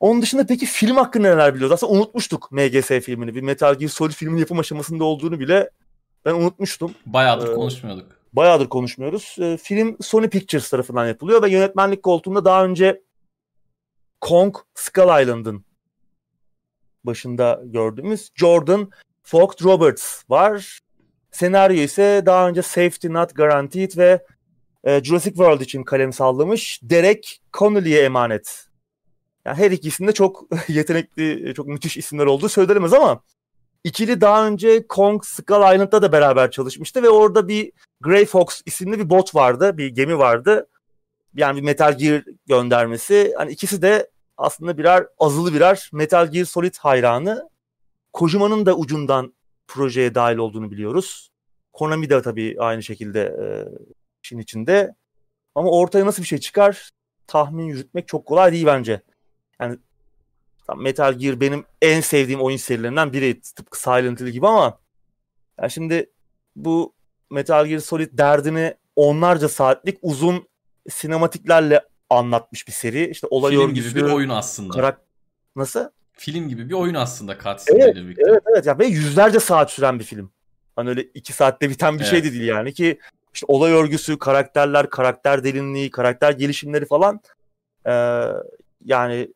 Onun 0.00 0.22
dışında 0.22 0.46
peki 0.46 0.66
film 0.66 0.96
hakkında 0.96 1.28
neler 1.28 1.54
biliyoruz? 1.54 1.72
Aslında 1.72 1.92
unutmuştuk 1.92 2.52
MGS 2.52 2.88
filmini. 2.88 3.34
Bir 3.34 3.42
Metal 3.42 3.74
Gear 3.74 3.88
Solid 3.88 4.12
filmin 4.12 4.38
yapım 4.38 4.58
aşamasında 4.58 5.04
olduğunu 5.04 5.40
bile 5.40 5.70
ben 6.24 6.34
unutmuştum. 6.34 6.94
Bayağıdır 7.06 7.48
ee, 7.48 7.54
konuşmuyorduk. 7.54 8.06
Bayağıdır 8.32 8.68
konuşmuyoruz. 8.68 9.36
Ee, 9.40 9.56
film 9.56 9.96
Sony 10.00 10.28
Pictures 10.28 10.70
tarafından 10.70 11.06
yapılıyor 11.06 11.42
ve 11.42 11.50
yönetmenlik 11.50 12.02
koltuğunda 12.02 12.44
daha 12.44 12.64
önce 12.64 13.02
Kong 14.20 14.56
Skull 14.74 15.22
Island'ın 15.22 15.64
başında 17.04 17.62
gördüğümüz 17.64 18.30
Jordan 18.34 18.90
Vogt 19.32 19.62
Roberts 19.62 20.30
var. 20.30 20.80
Senaryo 21.30 21.76
ise 21.76 22.22
daha 22.26 22.48
önce 22.48 22.62
Safety 22.62 23.08
Not 23.08 23.36
Guaranteed 23.36 23.96
ve 23.96 24.24
e, 24.84 25.04
Jurassic 25.04 25.34
World 25.34 25.60
için 25.60 25.82
kalem 25.82 26.12
sallamış 26.12 26.80
Derek 26.82 27.40
Connolly'e 27.52 28.00
emanet 28.00 28.68
yani 29.44 29.56
her 29.56 29.70
ikisinde 29.70 30.12
çok 30.12 30.44
yetenekli, 30.68 31.54
çok 31.54 31.66
müthiş 31.66 31.96
isimler 31.96 32.26
olduğu 32.26 32.48
söylenemez 32.48 32.92
ama 32.92 33.20
ikili 33.84 34.20
daha 34.20 34.46
önce 34.46 34.86
Kong 34.86 35.24
Skull 35.24 35.74
Island'da 35.74 36.02
da 36.02 36.12
beraber 36.12 36.50
çalışmıştı 36.50 37.02
ve 37.02 37.08
orada 37.08 37.48
bir 37.48 37.72
Grey 38.00 38.26
Fox 38.26 38.62
isimli 38.66 38.98
bir 38.98 39.10
bot 39.10 39.34
vardı, 39.34 39.78
bir 39.78 39.86
gemi 39.88 40.18
vardı. 40.18 40.68
Yani 41.34 41.56
bir 41.56 41.62
Metal 41.62 41.98
Gear 41.98 42.24
göndermesi. 42.46 43.34
Hani 43.36 43.52
ikisi 43.52 43.82
de 43.82 44.10
aslında 44.36 44.78
birer 44.78 45.06
azılı 45.18 45.54
birer 45.54 45.90
Metal 45.92 46.26
Gear 46.26 46.44
Solid 46.44 46.74
hayranı. 46.78 47.48
Kojima'nın 48.18 48.66
da 48.66 48.76
ucundan 48.76 49.34
projeye 49.68 50.14
dahil 50.14 50.36
olduğunu 50.36 50.70
biliyoruz. 50.70 51.30
Konami 51.72 52.10
de 52.10 52.22
tabii 52.22 52.56
aynı 52.58 52.82
şekilde 52.82 53.20
e, 53.20 53.46
işin 54.24 54.38
içinde. 54.38 54.94
Ama 55.54 55.70
ortaya 55.70 56.06
nasıl 56.06 56.22
bir 56.22 56.28
şey 56.28 56.38
çıkar 56.38 56.90
tahmin 57.26 57.64
yürütmek 57.64 58.08
çok 58.08 58.26
kolay 58.26 58.52
değil 58.52 58.66
bence. 58.66 59.02
Yani 59.60 59.78
Metal 60.76 61.14
Gear 61.14 61.40
benim 61.40 61.64
en 61.82 62.00
sevdiğim 62.00 62.40
oyun 62.40 62.56
serilerinden 62.56 63.12
biri. 63.12 63.40
Tıpkı 63.40 63.80
Silent 63.80 64.20
Hill 64.20 64.28
gibi 64.28 64.46
ama 64.46 64.78
yani 65.60 65.70
şimdi 65.70 66.10
bu 66.56 66.94
Metal 67.30 67.66
Gear 67.66 67.78
Solid 67.78 68.18
derdini 68.18 68.74
onlarca 68.96 69.48
saatlik 69.48 69.98
uzun 70.02 70.48
sinematiklerle 70.88 71.84
anlatmış 72.10 72.66
bir 72.68 72.72
seri. 72.72 73.10
İşte 73.10 73.26
olay 73.30 73.52
Film 73.52 73.74
gibi 73.74 73.94
bir 73.94 74.02
oyun 74.02 74.28
aslında. 74.28 74.74
Karak... 74.74 75.00
Nasıl? 75.56 75.88
Film 76.18 76.48
gibi 76.48 76.68
bir 76.68 76.74
oyun 76.74 76.94
aslında 76.94 77.34
cutscene'le 77.34 77.82
evet, 77.82 77.96
birlikte. 77.96 78.22
Evet 78.28 78.42
evet 78.52 78.66
ya 78.66 78.78
ve 78.78 78.86
yüzlerce 78.86 79.40
saat 79.40 79.70
süren 79.70 79.98
bir 79.98 80.04
film. 80.04 80.30
Hani 80.76 80.88
öyle 80.88 81.02
iki 81.02 81.32
saatte 81.32 81.70
biten 81.70 81.94
bir 81.94 82.00
evet. 82.00 82.10
şey 82.10 82.24
de 82.24 82.32
değil 82.32 82.48
yani 82.48 82.72
ki 82.72 82.98
işte 83.34 83.46
olay 83.48 83.72
örgüsü, 83.72 84.18
karakterler, 84.18 84.90
karakter 84.90 85.44
derinliği, 85.44 85.90
karakter 85.90 86.32
gelişimleri 86.32 86.86
falan 86.86 87.20
ee, 87.86 88.24
yani 88.84 89.28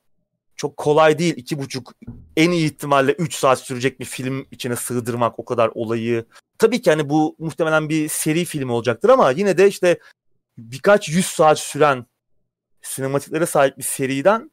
çok 0.56 0.76
kolay 0.76 1.18
değil. 1.18 1.34
iki 1.36 1.58
buçuk 1.58 1.92
en 2.36 2.50
iyi 2.50 2.66
ihtimalle 2.66 3.12
üç 3.12 3.34
saat 3.34 3.58
sürecek 3.60 4.00
bir 4.00 4.04
film 4.04 4.46
içine 4.50 4.76
sığdırmak 4.76 5.38
o 5.38 5.44
kadar 5.44 5.70
olayı. 5.74 6.24
Tabii 6.58 6.82
ki 6.82 6.90
hani 6.90 7.08
bu 7.08 7.36
muhtemelen 7.38 7.88
bir 7.88 8.08
seri 8.08 8.44
film 8.44 8.70
olacaktır 8.70 9.08
ama 9.08 9.30
yine 9.30 9.58
de 9.58 9.68
işte 9.68 9.98
birkaç 10.58 11.08
yüz 11.08 11.26
saat 11.26 11.58
süren 11.58 12.06
sinematiklere 12.82 13.46
sahip 13.46 13.78
bir 13.78 13.82
seriden 13.82 14.50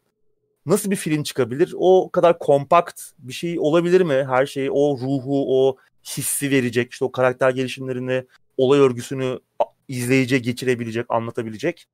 nasıl 0.66 0.92
bir 0.92 0.96
film 0.96 1.24
çıkabilir? 1.24 1.74
O 1.78 2.10
kadar 2.12 2.40
kompakt 2.40 3.02
bir 3.20 3.34
şey 3.34 3.60
olabilir 3.60 4.02
mi? 4.02 4.26
Her 4.28 4.46
şeyi 4.46 4.72
o 4.72 4.98
ruhu, 4.98 5.68
o 5.68 5.78
hissi 6.04 6.52
verecek, 6.52 6.92
işte 6.92 7.06
o 7.06 7.12
karakter 7.12 7.50
gelişimlerini, 7.50 8.26
olay 8.58 8.80
örgüsünü 8.80 9.40
izleyici 9.88 10.42
geçirebilecek, 10.42 11.06
anlatabilecek. 11.10 11.86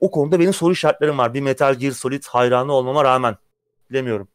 O 0.00 0.10
konuda 0.10 0.40
benim 0.40 0.52
soru 0.52 0.72
işaretlerim 0.72 1.18
var. 1.18 1.34
Bir 1.34 1.40
Metal 1.40 1.74
Gear 1.74 1.92
Solid 1.92 2.24
hayranı 2.24 2.72
olmama 2.72 3.04
rağmen. 3.04 3.36
Bilemiyorum. 3.90 4.28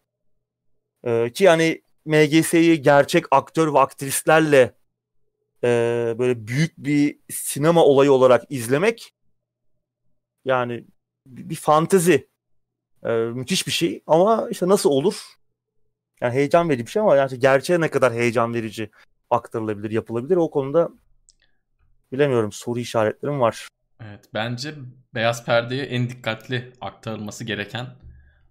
Ee, 1.03 1.31
ki 1.33 1.43
yani 1.43 1.81
MGS'yi 2.05 2.81
gerçek 2.81 3.25
aktör 3.31 3.73
ve 3.73 3.79
aktrislerle 3.79 4.73
e, 5.63 5.69
böyle 6.19 6.47
büyük 6.47 6.77
bir 6.77 7.19
sinema 7.29 7.85
olayı 7.85 8.11
olarak 8.11 8.43
izlemek 8.49 9.13
yani 10.45 10.85
bir 11.25 11.55
fantezi. 11.55 12.27
Ee, 13.03 13.09
müthiş 13.11 13.67
bir 13.67 13.71
şey 13.71 14.03
ama 14.07 14.47
işte 14.51 14.67
nasıl 14.67 14.89
olur? 14.89 15.23
Yani 16.21 16.33
heyecan 16.33 16.69
verici 16.69 16.85
bir 16.85 16.91
şey 16.91 17.01
ama 17.01 17.15
yani 17.15 17.39
gerçeğe 17.39 17.81
ne 17.81 17.89
kadar 17.89 18.13
heyecan 18.13 18.53
verici 18.53 18.89
aktarılabilir, 19.29 19.91
yapılabilir 19.91 20.35
o 20.35 20.51
konuda 20.51 20.89
bilemiyorum. 22.11 22.51
Soru 22.51 22.79
işaretlerim 22.79 23.39
var. 23.39 23.67
Evet 24.01 24.25
bence 24.33 24.73
Beyaz 25.15 25.45
Perde'ye 25.45 25.83
en 25.83 26.09
dikkatli 26.09 26.73
aktarılması 26.81 27.43
gereken 27.43 27.87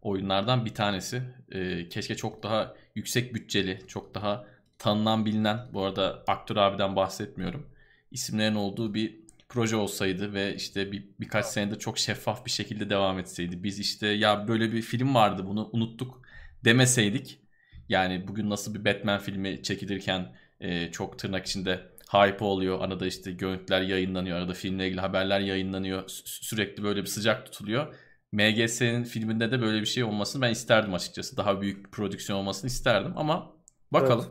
oyunlardan 0.03 0.65
bir 0.65 0.75
tanesi. 0.75 1.23
Ee, 1.53 1.89
keşke 1.89 2.17
çok 2.17 2.43
daha 2.43 2.75
yüksek 2.95 3.35
bütçeli, 3.35 3.83
çok 3.89 4.15
daha 4.15 4.47
tanınan 4.79 5.25
bilinen, 5.25 5.59
bu 5.73 5.85
arada 5.85 6.25
aktör 6.27 6.57
abiden 6.57 6.97
bahsetmiyorum. 6.97 7.67
İsimlerin 8.11 8.55
olduğu 8.55 8.95
bir 8.95 9.26
proje 9.49 9.77
olsaydı 9.77 10.35
ve 10.35 10.55
işte 10.55 10.93
bir 10.93 11.09
birkaç 11.21 11.47
senede 11.47 11.79
çok 11.79 11.99
şeffaf 11.99 12.47
bir 12.47 12.51
şekilde 12.51 12.91
devam 12.91 13.19
etseydi. 13.19 13.63
Biz 13.63 13.79
işte 13.79 14.07
ya 14.07 14.49
böyle 14.49 14.73
bir 14.73 14.83
film 14.83 15.15
vardı 15.15 15.47
bunu 15.47 15.71
unuttuk 15.73 16.23
demeseydik. 16.65 17.41
Yani 17.89 18.29
bugün 18.29 18.51
nasıl 18.51 18.75
bir 18.75 18.85
Batman 18.85 19.19
filmi 19.19 19.63
çekilirken 19.63 20.37
e, 20.61 20.91
çok 20.91 21.19
tırnak 21.19 21.47
içinde 21.47 21.81
hype 22.13 22.45
oluyor. 22.45 22.81
Arada 22.81 23.07
işte 23.07 23.33
görüntüler 23.33 23.81
yayınlanıyor. 23.83 24.39
Arada 24.39 24.55
filmle 24.55 24.87
ilgili 24.87 25.01
haberler 25.01 25.41
yayınlanıyor. 25.41 26.03
Sü- 26.03 26.45
sürekli 26.45 26.83
böyle 26.83 27.03
bir 27.03 27.07
sıcak 27.07 27.47
tutuluyor. 27.47 27.95
MGS'nin 28.33 29.05
filminde 29.05 29.51
de 29.53 29.61
böyle 29.61 29.81
bir 29.81 29.87
şey 29.87 30.05
olmasını 30.05 30.43
ben 30.43 30.51
isterdim 30.51 30.95
açıkçası. 30.95 31.37
Daha 31.37 31.61
büyük 31.61 31.87
bir 31.87 31.91
prodüksiyon 31.91 32.39
olmasını 32.39 32.69
isterdim 32.71 33.13
ama 33.17 33.53
bakalım. 33.93 34.27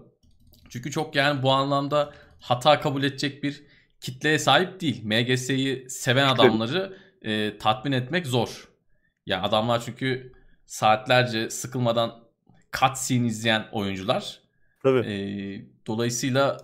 Çünkü 0.70 0.92
çok 0.92 1.16
yani 1.16 1.44
bu 1.44 1.52
anlamda 1.52 2.14
hata 2.40 2.80
kabul 2.80 3.04
edecek 3.04 3.44
bir 3.44 3.64
kitleye 4.02 4.40
sahip 4.40 4.82
değil. 4.82 5.06
MGS'yi 5.06 5.90
seven 5.90 6.28
adamları 6.28 6.98
e, 7.22 7.58
tatmin 7.58 7.92
etmek 7.92 8.28
zor. 8.28 8.68
Ya 9.26 9.42
adamlar 9.42 9.82
çünkü 9.86 10.34
saatlerce 10.66 11.50
sıkılmadan 11.50 12.24
cutscene 12.80 13.28
izleyen 13.28 13.66
oyuncular. 13.72 14.42
Tabii. 14.84 15.00
E, 15.00 15.16
dolayısıyla 15.88 16.58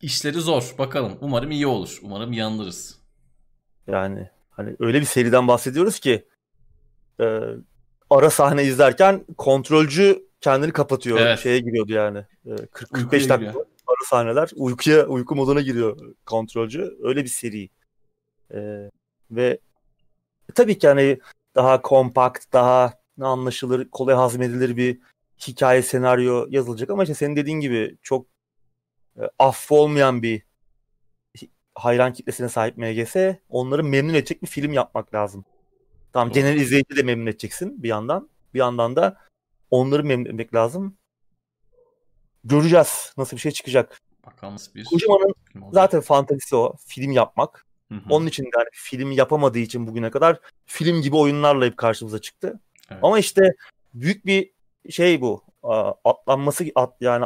işleri 0.00 0.40
zor. 0.40 0.74
Bakalım. 0.78 1.18
Umarım 1.20 1.50
iyi 1.50 1.66
olur. 1.66 1.98
Umarım 2.02 2.32
yanılırız. 2.32 2.98
Yani 3.86 4.30
hani 4.50 4.76
öyle 4.78 5.00
bir 5.00 5.06
seriden 5.06 5.48
bahsediyoruz 5.48 6.00
ki 6.00 6.24
e, 7.20 7.40
ara 8.10 8.30
sahne 8.30 8.64
izlerken 8.64 9.24
kontrolcü 9.38 10.22
kendini 10.40 10.72
kapatıyor. 10.72 11.20
Evet. 11.20 11.38
Şeye 11.38 11.58
giriyordu 11.58 11.92
yani. 11.92 12.18
E, 12.46 12.50
40 12.56 12.92
Uykuya 12.92 13.10
45 13.10 13.28
dakika 13.28 13.54
ara 14.02 14.08
sahneler 14.08 14.50
uykuya 14.56 15.06
uyku 15.06 15.36
moduna 15.36 15.60
giriyor 15.60 16.14
kontrolcü. 16.26 16.96
Öyle 17.02 17.24
bir 17.24 17.28
seri. 17.28 17.68
E, 18.54 18.90
ve 19.30 19.58
tabii 20.54 20.78
ki 20.78 20.88
hani 20.88 21.18
daha 21.54 21.82
kompakt, 21.82 22.52
daha 22.52 22.94
anlaşılır, 23.20 23.90
kolay 23.90 24.14
hazmedilir 24.14 24.76
bir 24.76 24.98
hikaye, 25.48 25.82
senaryo 25.82 26.46
yazılacak 26.50 26.90
ama 26.90 27.02
işte 27.02 27.14
senin 27.14 27.36
dediğin 27.36 27.60
gibi 27.60 27.96
çok 28.02 28.26
e, 29.16 29.22
affı 29.38 29.74
olmayan 29.74 30.22
bir 30.22 30.42
hayran 31.74 32.12
kitlesine 32.12 32.48
sahip 32.48 32.76
MGS. 32.76 33.16
Onları 33.48 33.84
memnun 33.84 34.14
edecek 34.14 34.42
bir 34.42 34.46
film 34.48 34.72
yapmak 34.72 35.14
lazım. 35.14 35.44
Tamam 36.12 36.32
genel 36.32 36.56
izleyici 36.56 36.96
de 36.96 37.02
memnun 37.02 37.26
edeceksin 37.26 37.82
bir 37.82 37.88
yandan. 37.88 38.28
Bir 38.54 38.58
yandan 38.58 38.96
da 38.96 39.18
onları 39.70 40.04
memnun 40.04 40.24
etmek 40.24 40.54
lazım. 40.54 40.96
Göreceğiz 42.44 43.12
nasıl 43.18 43.36
bir 43.36 43.42
şey 43.42 43.52
çıkacak. 43.52 44.00
Bakalım 44.26 44.56
bir 44.74 44.84
Kocaman'ın 44.84 45.34
zaten 45.72 46.00
fantezisi 46.00 46.56
o. 46.56 46.76
Film 46.86 47.12
yapmak. 47.12 47.66
Hı 47.92 47.94
hı. 47.94 48.00
Onun 48.10 48.26
için 48.26 48.44
de 48.44 48.50
hani 48.54 48.68
film 48.72 49.12
yapamadığı 49.12 49.58
için 49.58 49.86
bugüne 49.86 50.10
kadar 50.10 50.40
film 50.66 51.02
gibi 51.02 51.16
oyunlarla 51.16 51.64
hep 51.64 51.76
karşımıza 51.76 52.18
çıktı. 52.18 52.60
Evet. 52.90 53.00
Ama 53.02 53.18
işte 53.18 53.54
büyük 53.94 54.26
bir 54.26 54.50
şey 54.90 55.20
bu. 55.20 55.44
Atlanması 56.04 56.64
at, 56.74 56.94
yani 57.00 57.24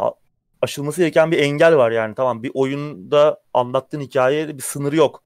aşılması 0.62 1.00
gereken 1.00 1.30
bir 1.30 1.38
engel 1.38 1.76
var 1.76 1.90
yani. 1.90 2.14
Tamam 2.14 2.42
bir 2.42 2.50
oyunda 2.54 3.40
anlattığın 3.54 4.00
hikayeye 4.00 4.48
bir 4.58 4.62
sınırı 4.62 4.96
yok. 4.96 5.22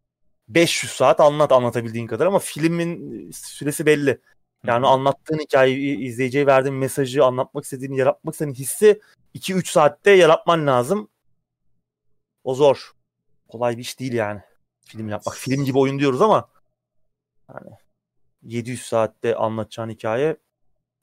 500 0.49 0.93
saat 0.93 1.21
anlat 1.21 1.53
anlatabildiğin 1.53 2.07
kadar 2.07 2.27
ama 2.27 2.39
filmin 2.39 3.31
süresi 3.31 3.87
belli. 3.87 4.21
Yani 4.67 4.87
anlattığın 4.87 5.39
hikayeyi, 5.39 5.99
izleyiciye 5.99 6.47
verdiğin 6.47 6.77
mesajı, 6.77 7.25
anlatmak 7.25 7.65
istediğini, 7.65 7.99
yaratmak 7.99 8.35
istediğin 8.35 8.55
hissi 8.55 9.01
2-3 9.35 9.71
saatte 9.71 10.11
yaratman 10.11 10.67
lazım. 10.67 11.09
O 12.45 12.55
zor. 12.55 12.93
Kolay 13.49 13.77
bir 13.77 13.83
iş 13.83 14.01
değil 14.01 14.13
yani. 14.13 14.41
Film 14.81 15.09
yapmak. 15.09 15.37
Film 15.37 15.65
gibi 15.65 15.79
oyun 15.79 15.99
diyoruz 15.99 16.23
ama 16.23 16.49
yani 17.49 17.71
700 18.43 18.83
saatte 18.83 19.35
anlatacağın 19.37 19.91
hikaye 19.91 20.37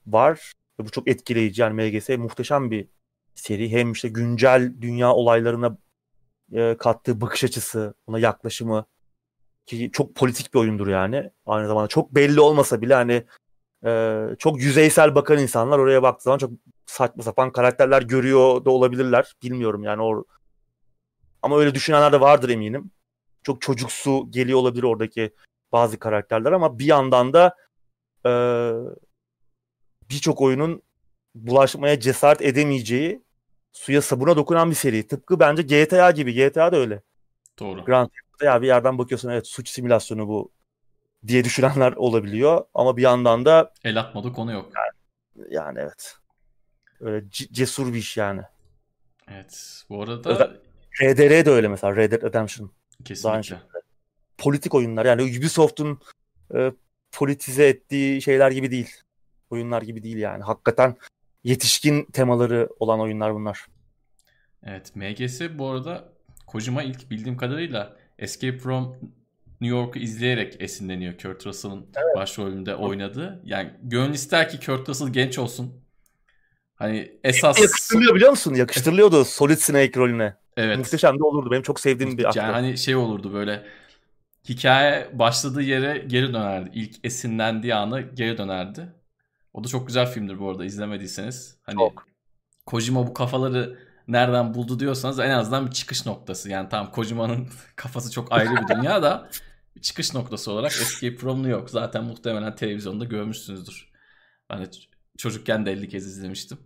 var. 0.08 0.54
Ve 0.80 0.86
bu 0.86 0.90
çok 0.90 1.08
etkileyici. 1.08 1.62
Yani 1.62 1.74
MGS 1.84 2.10
muhteşem 2.10 2.72
bir 2.72 2.88
seri. 3.36 3.72
Hem 3.72 3.92
işte 3.92 4.10
güncel 4.10 4.74
dünya 4.82 5.14
olaylarına 5.14 5.78
e, 6.52 6.78
kattığı 6.78 7.22
bakış 7.22 7.44
açısı, 7.44 7.94
ona 8.08 8.20
yaklaşımı 8.20 8.86
ki 9.66 9.90
çok 9.94 10.16
politik 10.16 10.54
bir 10.54 10.60
oyundur 10.60 10.88
yani. 10.88 11.32
Aynı 11.46 11.68
zamanda 11.68 11.88
çok 11.88 12.16
belli 12.16 12.40
olmasa 12.40 12.82
bile 12.82 12.94
hani 12.94 13.26
e, 13.86 14.24
çok 14.40 14.62
yüzeysel 14.62 15.16
bakan 15.16 15.38
insanlar 15.40 15.80
oraya 15.80 16.04
baktığı 16.04 16.24
zaman 16.24 16.38
çok 16.38 16.52
saçma 16.86 17.24
sapan 17.24 17.52
karakterler 17.52 18.02
görüyor 18.02 18.66
da 18.66 18.70
olabilirler. 18.72 19.36
Bilmiyorum 19.44 19.84
yani 19.84 20.02
o 20.02 20.24
ama 21.42 21.60
öyle 21.60 21.76
düşünenler 21.76 22.14
de 22.14 22.22
vardır 22.22 22.50
eminim. 22.50 22.92
Çok 23.44 23.62
çocuksu 23.62 24.28
geliyor 24.30 24.60
olabilir 24.60 24.84
oradaki 24.84 25.34
bazı 25.72 26.00
karakterler 26.00 26.52
ama 26.52 26.80
bir 26.80 26.86
yandan 26.86 27.34
da 27.34 27.56
e, 28.26 28.32
birçok 30.10 30.42
oyunun 30.42 30.82
bulaşmaya 31.36 32.00
cesaret 32.00 32.42
edemeyeceği 32.42 33.22
suya 33.74 34.02
sabuna 34.02 34.36
dokunan 34.36 34.70
bir 34.70 34.76
seri. 34.76 35.08
Tıpkı 35.08 35.40
bence 35.40 35.62
GTA 35.62 36.12
gibi. 36.12 36.34
GTA 36.34 36.72
da 36.72 36.78
öyle. 36.78 37.02
Doğru. 37.60 37.86
Grand 37.86 38.10
Theft'ta 38.10 38.46
ya 38.46 38.62
bir 38.62 38.68
yerden 38.68 38.98
bakıyorsun 38.98 39.30
evet 39.30 39.48
suç 39.48 39.70
simülasyonu 39.70 40.28
bu 40.28 40.52
diye 41.28 41.44
düşünenler 41.44 41.92
olabiliyor. 41.94 42.66
Ama 42.74 42.98
bir 42.98 43.02
yandan 43.02 43.46
da 43.46 43.74
El 43.84 44.00
atmadı 44.00 44.34
konu 44.34 44.52
yok. 44.52 44.72
yani 45.50 45.80
evet. 45.80 46.16
Öyle 47.00 47.30
c- 47.30 47.48
cesur 47.54 47.94
bir 47.94 47.98
iş 47.98 48.18
yani. 48.18 48.42
Evet. 49.28 49.84
Bu 49.90 50.04
arada 50.04 50.52
RDR 51.02 51.46
de 51.46 51.50
öyle 51.50 51.68
mesela. 51.68 51.96
Red 51.96 52.12
Dead 52.12 52.24
Redemption. 52.24 52.72
Kesinlikle. 53.06 53.58
Politik 54.38 54.76
oyunlar 54.76 55.06
yani 55.06 55.22
Ubisoft'un 55.22 56.00
e, 56.56 56.72
politize 57.12 57.68
ettiği 57.68 58.22
şeyler 58.22 58.52
gibi 58.52 58.72
değil. 58.72 58.90
Oyunlar 59.50 59.82
gibi 59.82 60.04
değil 60.04 60.18
yani. 60.18 60.44
Hakikaten 60.44 60.96
yetişkin 61.44 62.06
temaları 62.06 62.70
olan 62.80 63.00
oyunlar 63.00 63.34
bunlar. 63.36 63.66
Evet. 64.64 64.96
MGS 64.96 65.42
bu 65.54 65.70
arada 65.70 66.10
Kojima 66.48 66.84
ilk 66.84 67.12
bildiğim 67.12 67.38
kadarıyla 67.38 67.96
Escape 68.20 68.58
from 68.58 68.96
New 69.62 69.78
York'u 69.78 70.00
izleyerek 70.00 70.62
esinleniyor 70.62 71.18
Kurt 71.18 71.46
Russell'ın 71.46 71.88
başrolünde 72.16 72.76
oynadığı. 72.76 73.42
Yani 73.44 73.74
gönül 73.84 74.14
ister 74.14 74.50
ki 74.50 74.66
Kurt 74.66 74.90
Russell 74.90 75.10
genç 75.10 75.40
olsun. 75.40 75.84
Hani 76.76 77.20
esas 77.24 77.62
Yakıştırılıyor 77.62 78.16
biliyor 78.16 78.30
musun? 78.30 78.54
Yakıştırılıyordu 78.54 79.26
Solid 79.26 79.58
Snake 79.58 80.00
rolüne. 80.00 80.36
evet. 80.58 80.78
Muhteşem 80.78 81.20
de 81.20 81.24
olurdu. 81.24 81.52
Benim 81.52 81.64
çok 81.64 81.80
sevdiğim 81.80 82.18
bir 82.18 82.26
aktör. 82.26 82.42
Yani 82.42 82.52
hani 82.52 82.78
şey 82.78 82.96
olurdu 82.96 83.34
böyle 83.34 83.66
hikaye 84.50 85.10
başladığı 85.14 85.62
yere 85.62 85.98
geri 86.08 86.34
dönerdi. 86.34 86.70
İlk 86.74 87.06
esinlendiği 87.06 87.76
anı 87.76 88.02
geri 88.02 88.38
dönerdi. 88.38 88.94
O 89.54 89.64
da 89.64 89.68
çok 89.68 89.88
güzel 89.88 90.06
filmdir 90.06 90.40
bu 90.40 90.50
arada 90.50 90.66
izlemediyseniz. 90.66 91.58
Hani 91.62 91.78
Çok. 91.78 92.08
Kojima 92.66 93.08
bu 93.08 93.14
kafaları 93.14 93.80
nereden 94.08 94.54
buldu 94.54 94.80
diyorsanız 94.80 95.20
en 95.20 95.30
azından 95.30 95.66
bir 95.68 95.72
çıkış 95.72 96.06
noktası. 96.06 96.50
Yani 96.50 96.70
tamam 96.70 96.92
Kojima'nın 96.92 97.48
kafası 97.76 98.12
çok 98.12 98.32
ayrı 98.32 98.50
bir 98.56 98.76
dünya 98.76 99.04
da 99.04 99.30
bir 99.76 99.82
çıkış 99.82 100.14
noktası 100.14 100.52
olarak 100.52 100.72
Escape 100.72 101.16
from 101.18 101.38
New 101.38 101.52
York 101.52 101.70
zaten 101.70 102.04
muhtemelen 102.04 102.56
televizyonda 102.56 103.06
görmüşsünüzdür. 103.06 103.92
Ben 104.50 104.62
de 104.62 104.70
çocukken 105.18 105.66
de 105.66 105.72
50 105.72 105.90
kez 105.90 106.08
izlemiştim. 106.08 106.58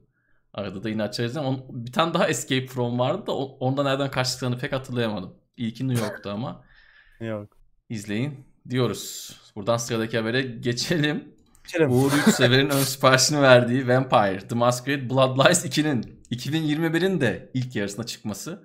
Arada 0.53 0.83
da 0.83 0.89
yine 0.89 1.03
açarız. 1.03 1.37
ama 1.37 1.57
Bir 1.69 1.91
tane 1.91 2.13
daha 2.13 2.27
Escape 2.27 2.67
From 2.67 2.99
vardı 2.99 3.27
da 3.27 3.31
onda 3.35 3.83
nereden 3.83 4.11
kaçtıklarını 4.11 4.57
pek 4.57 4.73
hatırlayamadım. 4.73 5.33
İlki 5.57 5.87
New 5.87 6.05
York'ta 6.05 6.31
ama 6.31 6.63
Yok. 7.19 7.57
izleyin 7.89 8.45
diyoruz. 8.69 9.35
Buradan 9.55 9.77
sıradaki 9.77 10.17
habere 10.17 10.41
geçelim. 10.41 11.35
Geçelim. 11.63 11.91
Uğur 11.91 12.11
Yurtsever'in 12.13 12.69
ön 12.69 12.83
siparişini 12.83 13.41
verdiği 13.41 13.87
Vampire 13.87 14.47
The 14.47 14.55
Masquerade 14.55 15.09
Bloodlines 15.09 15.65
2'nin 15.65 16.20
2021'in 16.32 17.21
de 17.21 17.51
ilk 17.53 17.75
yarısına 17.75 18.05
çıkması 18.05 18.63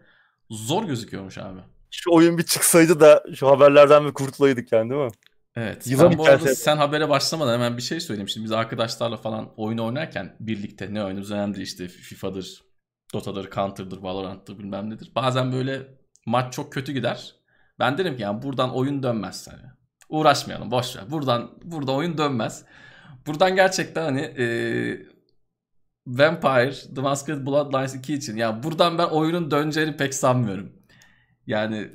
zor 0.51 0.85
gözüküyormuş 0.85 1.39
abi. 1.39 1.61
Şu 1.91 2.11
oyun 2.12 2.39
bir 2.39 2.43
çıksaydı 2.43 3.01
da 3.01 3.25
şu 3.35 3.49
haberlerden 3.49 4.07
bir 4.07 4.12
kurtulaydık 4.12 4.73
yani 4.73 4.91
değil 4.91 5.03
mi? 5.03 5.11
Evet. 5.57 5.87
Yılan 5.87 6.11
ben 6.11 6.19
bu 6.19 6.27
arada 6.27 6.55
sen 6.55 6.77
habere 6.77 7.09
başlamadan 7.09 7.53
hemen 7.53 7.77
bir 7.77 7.83
şey 7.83 8.01
söyleyeyim. 8.01 8.29
Şimdi 8.29 8.45
biz 8.45 8.53
arkadaşlarla 8.53 9.17
falan 9.17 9.53
oyun 9.57 9.79
oynarken 9.79 10.37
birlikte 10.41 10.95
ne 10.95 11.05
oynuyoruz 11.05 11.31
önemli 11.31 11.55
değil 11.55 11.67
işte 11.67 11.89
FIFA'dır, 11.89 12.62
Dota'dır, 13.14 13.51
Counter'dır, 13.51 13.99
Valorant'tır 13.99 14.59
bilmem 14.59 14.91
nedir. 14.91 15.12
Bazen 15.14 15.53
böyle 15.53 15.83
maç 16.27 16.55
çok 16.55 16.73
kötü 16.73 16.93
gider. 16.93 17.35
Ben 17.79 17.99
derim 17.99 18.17
ki 18.17 18.23
yani 18.23 18.43
buradan 18.43 18.75
oyun 18.75 19.03
dönmez. 19.03 19.49
Hani 19.51 19.62
uğraşmayalım 20.09 20.71
boş 20.71 20.97
ver. 20.97 21.11
Buradan 21.11 21.51
burada 21.64 21.93
oyun 21.93 22.19
dönmez. 22.19 22.64
Buradan 23.27 23.57
gerçekten 23.57 24.03
hani 24.03 24.35
eee 24.39 25.16
Vampire 26.07 26.95
The 26.95 27.01
Masquerade 27.01 27.47
Bloodlines 27.47 27.95
2 27.95 28.15
için 28.15 28.37
ya 28.37 28.63
buradan 28.63 28.99
ben 28.99 29.07
oyunun 29.07 29.51
döneceğini 29.51 29.97
pek 29.97 30.15
sanmıyorum. 30.15 30.73
Yani 31.47 31.93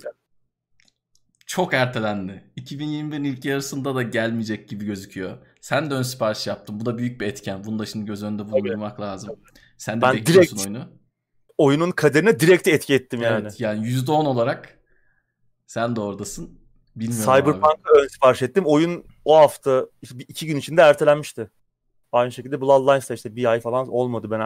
çok 1.45 1.73
ertelendi. 1.73 2.51
2021'in 2.57 3.23
ilk 3.23 3.45
yarısında 3.45 3.95
da 3.95 4.03
gelmeyecek 4.03 4.69
gibi 4.69 4.85
gözüküyor. 4.85 5.37
Sen 5.61 5.91
de 5.91 5.93
ön 5.93 6.01
sipariş 6.01 6.47
yaptın. 6.47 6.79
Bu 6.79 6.85
da 6.85 6.97
büyük 6.97 7.21
bir 7.21 7.27
etken. 7.27 7.63
Bunu 7.63 7.79
da 7.79 7.85
şimdi 7.85 8.05
göz 8.05 8.23
önünde 8.23 8.51
bulundurmak 8.51 9.01
lazım. 9.01 9.39
Sen 9.77 9.97
de 9.97 10.01
ben 10.01 10.15
bekliyorsun 10.15 10.57
direkt, 10.57 10.69
oyunu. 10.69 10.89
Oyunun 11.57 11.91
kaderine 11.91 12.39
direkt 12.39 12.67
etki 12.67 12.93
ettim 12.93 13.21
yani. 13.21 13.41
Evet 13.41 13.59
yani 13.59 13.87
%10 13.87 14.11
olarak 14.11 14.79
sen 15.67 15.95
de 15.95 16.01
oradasın. 16.01 16.61
Bilmiyorum 16.95 17.33
Cyberpunk'a 17.35 18.01
ön 18.03 18.07
sipariş 18.07 18.41
ettim. 18.41 18.63
Oyun 18.65 19.05
o 19.25 19.37
hafta 19.37 19.85
iki 20.27 20.47
gün 20.47 20.57
içinde 20.57 20.81
ertelenmişti. 20.81 21.49
Aynı 22.11 22.31
şekilde 22.31 22.61
Bloodlines'da 22.61 23.13
işte 23.13 23.35
bir 23.35 23.45
ay 23.45 23.59
falan 23.59 23.87
olmadı 23.87 24.31
ben 24.31 24.39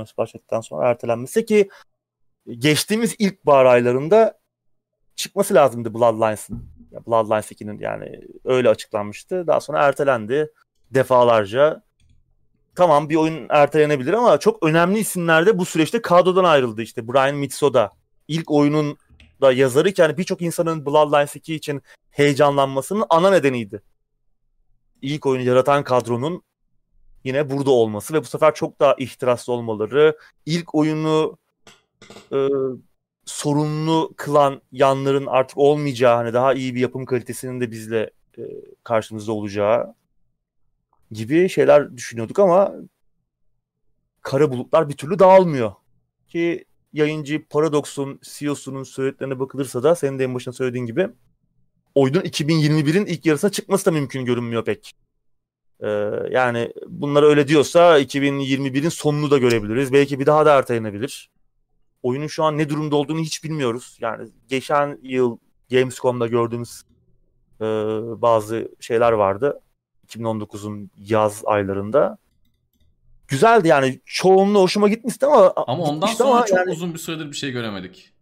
e, 0.00 0.06
sipariş 0.06 0.34
ettikten 0.34 0.60
sonra 0.60 0.88
ertelenmesi 0.88 1.44
ki 1.44 1.68
geçtiğimiz 2.58 3.14
ilk 3.18 3.46
bahar 3.46 3.64
aylarında 3.64 4.38
çıkması 5.16 5.54
lazımdı 5.54 5.94
Bloodlines'ın. 5.94 6.76
Bloodlines 7.06 7.52
2'nin 7.52 7.78
yani 7.78 8.20
öyle 8.44 8.68
açıklanmıştı. 8.68 9.46
Daha 9.46 9.60
sonra 9.60 9.84
ertelendi 9.84 10.52
defalarca. 10.90 11.82
Tamam 12.74 13.08
bir 13.08 13.16
oyun 13.16 13.46
ertelenebilir 13.48 14.12
ama 14.12 14.38
çok 14.38 14.62
önemli 14.66 14.98
isimler 14.98 15.46
de 15.46 15.58
bu 15.58 15.64
süreçte 15.64 16.02
kadrodan 16.02 16.44
ayrıldı. 16.44 16.82
İşte 16.82 17.08
Brian 17.08 17.34
Mitsoda 17.34 17.90
ilk 18.28 18.50
oyunun 18.50 18.98
da 19.40 19.52
yazarı 19.52 19.92
ki 19.92 20.00
yani 20.00 20.18
birçok 20.18 20.42
insanın 20.42 20.86
Bloodlines 20.86 21.36
2 21.36 21.54
için 21.54 21.82
heyecanlanmasının 22.10 23.04
ana 23.10 23.30
nedeniydi. 23.30 23.82
İlk 25.02 25.26
oyunu 25.26 25.42
yaratan 25.44 25.84
kadronun 25.84 26.42
yine 27.26 27.50
burada 27.50 27.70
olması 27.70 28.14
ve 28.14 28.20
bu 28.20 28.24
sefer 28.24 28.54
çok 28.54 28.80
daha 28.80 28.94
ihtiraslı 28.98 29.52
olmaları, 29.52 30.18
ilk 30.46 30.74
oyunu 30.74 31.38
e, 32.32 32.48
sorunlu 33.24 34.14
kılan 34.16 34.62
yanların 34.72 35.26
artık 35.26 35.58
olmayacağı, 35.58 36.16
hani 36.16 36.32
daha 36.32 36.54
iyi 36.54 36.74
bir 36.74 36.80
yapım 36.80 37.04
kalitesinin 37.04 37.60
de 37.60 37.70
bizle 37.70 38.10
e, 38.38 38.42
karşımızda 38.84 39.32
olacağı 39.32 39.94
gibi 41.10 41.48
şeyler 41.48 41.96
düşünüyorduk 41.96 42.38
ama 42.38 42.74
kara 44.22 44.50
bulutlar 44.50 44.88
bir 44.88 44.96
türlü 44.96 45.18
dağılmıyor. 45.18 45.72
Ki 46.28 46.64
yayıncı 46.92 47.46
Paradox'un 47.48 48.20
CEO'sunun 48.22 48.82
söylediklerine 48.82 49.38
bakılırsa 49.38 49.82
da 49.82 49.94
senin 49.94 50.18
de 50.18 50.24
en 50.24 50.34
başına 50.34 50.54
söylediğin 50.54 50.86
gibi 50.86 51.08
oyunun 51.94 52.20
2021'in 52.20 53.06
ilk 53.06 53.26
yarısına 53.26 53.50
çıkması 53.50 53.86
da 53.86 53.90
mümkün 53.90 54.24
görünmüyor 54.24 54.64
pek. 54.64 55.05
Ee, 55.80 55.88
yani 56.30 56.72
bunlar 56.86 57.22
öyle 57.22 57.48
diyorsa 57.48 58.00
2021'in 58.00 58.88
sonunu 58.88 59.30
da 59.30 59.38
görebiliriz. 59.38 59.92
Belki 59.92 60.20
bir 60.20 60.26
daha 60.26 60.46
da 60.46 60.58
ertelenebilir. 60.58 61.30
Oyunun 62.02 62.26
şu 62.26 62.44
an 62.44 62.58
ne 62.58 62.68
durumda 62.68 62.96
olduğunu 62.96 63.20
hiç 63.20 63.44
bilmiyoruz. 63.44 63.98
Yani 64.00 64.28
geçen 64.48 64.98
yıl 65.02 65.38
Gamescom'da 65.70 66.26
gördüğümüz 66.26 66.82
e, 67.60 67.64
bazı 68.22 68.68
şeyler 68.80 69.12
vardı. 69.12 69.60
2019'un 70.08 70.90
yaz 70.98 71.42
aylarında. 71.46 72.18
Güzeldi 73.28 73.68
yani 73.68 74.00
çoğunluğu 74.04 74.60
hoşuma 74.60 74.88
gitmişti 74.88 75.26
ama 75.26 75.52
ama 75.56 75.84
ondan 75.84 76.06
sonra 76.06 76.30
ama 76.30 76.46
çok 76.46 76.58
yani... 76.58 76.70
uzun 76.70 76.94
bir 76.94 76.98
süredir 76.98 77.26
bir 77.30 77.36
şey 77.36 77.50
göremedik. 77.50 78.12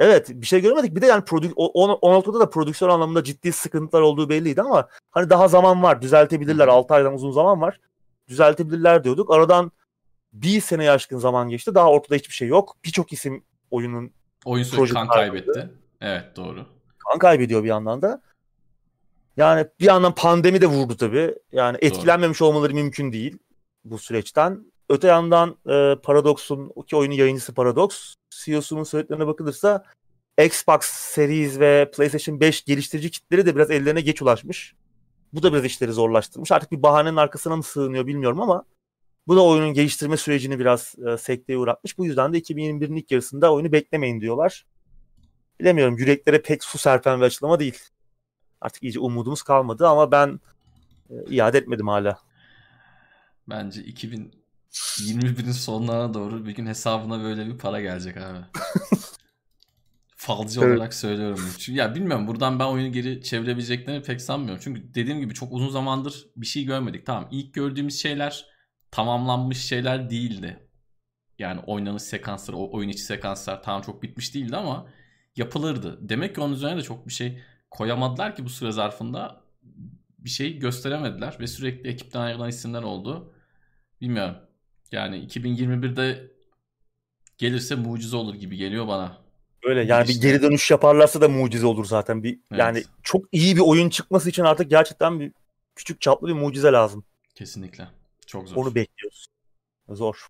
Evet 0.00 0.30
bir 0.30 0.46
şey 0.46 0.60
göremedik. 0.60 0.96
Bir 0.96 1.00
de 1.00 1.06
yani 1.06 1.24
prodük 1.24 1.52
o, 1.56 1.92
o 1.92 2.12
noktada 2.12 2.40
da 2.40 2.50
prodüksiyon 2.50 2.90
anlamında 2.90 3.24
ciddi 3.24 3.52
sıkıntılar 3.52 4.02
olduğu 4.02 4.28
belliydi 4.28 4.62
ama 4.62 4.88
hani 5.10 5.30
daha 5.30 5.48
zaman 5.48 5.82
var. 5.82 6.02
Düzeltebilirler. 6.02 6.68
6 6.68 6.94
aydan 6.94 7.14
uzun 7.14 7.32
zaman 7.32 7.60
var. 7.60 7.80
Düzeltebilirler 8.28 9.04
diyorduk. 9.04 9.30
Aradan 9.30 9.72
bir 10.32 10.60
sene 10.60 10.90
aşkın 10.90 11.18
zaman 11.18 11.48
geçti. 11.48 11.74
Daha 11.74 11.90
ortada 11.90 12.14
hiçbir 12.14 12.34
şey 12.34 12.48
yok. 12.48 12.76
Birçok 12.84 13.12
isim 13.12 13.44
oyunun 13.70 14.12
Oyun 14.44 14.64
sürekli 14.64 14.94
kan 14.94 15.08
kaybetti. 15.08 15.70
Evet 16.00 16.36
doğru. 16.36 16.66
Kan 16.98 17.18
kaybediyor 17.18 17.62
bir 17.62 17.68
yandan 17.68 18.02
da. 18.02 18.22
Yani 19.36 19.66
bir 19.80 19.84
yandan 19.84 20.14
pandemi 20.14 20.60
de 20.60 20.66
vurdu 20.66 20.96
tabii. 20.96 21.34
Yani 21.52 21.78
etkilenmemiş 21.80 22.40
doğru. 22.40 22.48
olmaları 22.48 22.74
mümkün 22.74 23.12
değil 23.12 23.38
bu 23.84 23.98
süreçten. 23.98 24.64
Öte 24.88 25.08
yandan 25.08 25.56
e, 25.68 25.96
Paradox'un 26.02 26.72
ki 26.86 26.96
oyunun 26.96 27.14
yayıncısı 27.14 27.54
Paradox 27.54 28.14
CEO'sunun 28.30 28.84
söylediklerine 28.84 29.26
bakılırsa 29.26 29.84
Xbox 30.38 30.84
Series 30.84 31.60
ve 31.60 31.90
PlayStation 31.96 32.40
5 32.40 32.64
geliştirici 32.64 33.10
kitleri 33.10 33.46
de 33.46 33.56
biraz 33.56 33.70
ellerine 33.70 34.00
geç 34.00 34.22
ulaşmış. 34.22 34.74
Bu 35.32 35.42
da 35.42 35.52
biraz 35.52 35.64
işleri 35.64 35.92
zorlaştırmış. 35.92 36.52
Artık 36.52 36.72
bir 36.72 36.82
bahanenin 36.82 37.16
arkasına 37.16 37.56
mı 37.56 37.62
sığınıyor 37.62 38.06
bilmiyorum 38.06 38.40
ama 38.40 38.64
bu 39.26 39.36
da 39.36 39.44
oyunun 39.44 39.74
geliştirme 39.74 40.16
sürecini 40.16 40.58
biraz 40.58 40.94
e, 41.06 41.16
sekteye 41.16 41.58
uğratmış. 41.58 41.98
Bu 41.98 42.06
yüzden 42.06 42.32
de 42.32 42.38
2021'in 42.38 42.96
ilk 42.96 43.10
yarısında 43.10 43.52
oyunu 43.52 43.72
beklemeyin 43.72 44.20
diyorlar. 44.20 44.66
Bilemiyorum 45.60 45.96
yüreklere 45.98 46.42
pek 46.42 46.64
su 46.64 46.78
serpen 46.78 47.20
bir 47.20 47.24
açıklama 47.24 47.60
değil. 47.60 47.78
Artık 48.60 48.82
iyice 48.82 49.00
umudumuz 49.00 49.42
kalmadı 49.42 49.88
ama 49.88 50.12
ben 50.12 50.40
e, 51.10 51.14
iade 51.30 51.58
etmedim 51.58 51.88
hala. 51.88 52.18
Bence 53.48 53.82
2021'in 54.72 55.52
sonlarına 55.52 56.14
doğru 56.14 56.46
bir 56.46 56.54
gün 56.54 56.66
hesabına 56.66 57.22
böyle 57.22 57.46
bir 57.46 57.58
para 57.58 57.80
gelecek 57.80 58.16
abi. 58.16 58.38
Falcı 60.16 60.60
evet. 60.60 60.76
olarak 60.76 60.94
söylüyorum. 60.94 61.40
Çünkü 61.58 61.78
ya 61.78 61.94
bilmiyorum 61.94 62.26
buradan 62.26 62.58
ben 62.58 62.64
oyunu 62.64 62.92
geri 62.92 63.22
çevirebileceklerini 63.22 64.02
pek 64.02 64.20
sanmıyorum. 64.20 64.60
Çünkü 64.64 64.94
dediğim 64.94 65.20
gibi 65.20 65.34
çok 65.34 65.52
uzun 65.52 65.68
zamandır 65.68 66.26
bir 66.36 66.46
şey 66.46 66.64
görmedik. 66.64 67.06
Tamam 67.06 67.28
ilk 67.30 67.54
gördüğümüz 67.54 68.00
şeyler 68.02 68.46
tamamlanmış 68.90 69.58
şeyler 69.58 70.10
değildi. 70.10 70.68
Yani 71.38 71.60
oynanış 71.60 72.02
sekansları, 72.02 72.56
o 72.56 72.76
oyun 72.76 72.88
içi 72.88 73.02
sekanslar 73.02 73.62
tam 73.62 73.82
çok 73.82 74.02
bitmiş 74.02 74.34
değildi 74.34 74.56
ama 74.56 74.86
yapılırdı. 75.36 76.08
Demek 76.08 76.34
ki 76.34 76.40
onun 76.40 76.54
üzerine 76.54 76.78
de 76.78 76.82
çok 76.82 77.06
bir 77.08 77.12
şey 77.12 77.42
koyamadılar 77.70 78.36
ki 78.36 78.44
bu 78.44 78.48
süre 78.48 78.72
zarfında 78.72 79.44
bir 80.18 80.30
şey 80.30 80.58
gösteremediler 80.58 81.36
ve 81.40 81.46
sürekli 81.46 81.90
ekipten 81.90 82.20
ayrılan 82.20 82.48
isimler 82.48 82.82
oldu. 82.82 83.34
Bilmiyorum. 84.00 84.36
Yani 84.92 85.26
2021'de 85.26 86.30
gelirse 87.38 87.74
mucize 87.74 88.16
olur 88.16 88.34
gibi 88.34 88.56
geliyor 88.56 88.88
bana. 88.88 89.18
Öyle 89.64 89.82
yani 89.82 90.10
işte. 90.10 90.14
bir 90.14 90.28
geri 90.28 90.42
dönüş 90.42 90.70
yaparlarsa 90.70 91.20
da 91.20 91.28
mucize 91.28 91.66
olur 91.66 91.84
zaten. 91.84 92.22
Bir 92.22 92.32
evet. 92.32 92.60
yani 92.60 92.84
çok 93.02 93.24
iyi 93.32 93.56
bir 93.56 93.60
oyun 93.60 93.90
çıkması 93.90 94.30
için 94.30 94.44
artık 94.44 94.70
gerçekten 94.70 95.20
bir 95.20 95.32
küçük 95.74 96.00
çaplı 96.00 96.28
bir 96.28 96.32
mucize 96.32 96.72
lazım. 96.72 97.04
Kesinlikle. 97.34 97.88
Çok 98.26 98.48
zor. 98.48 98.56
Onu 98.56 98.74
bekliyoruz. 98.74 99.26
Zor. 99.88 100.26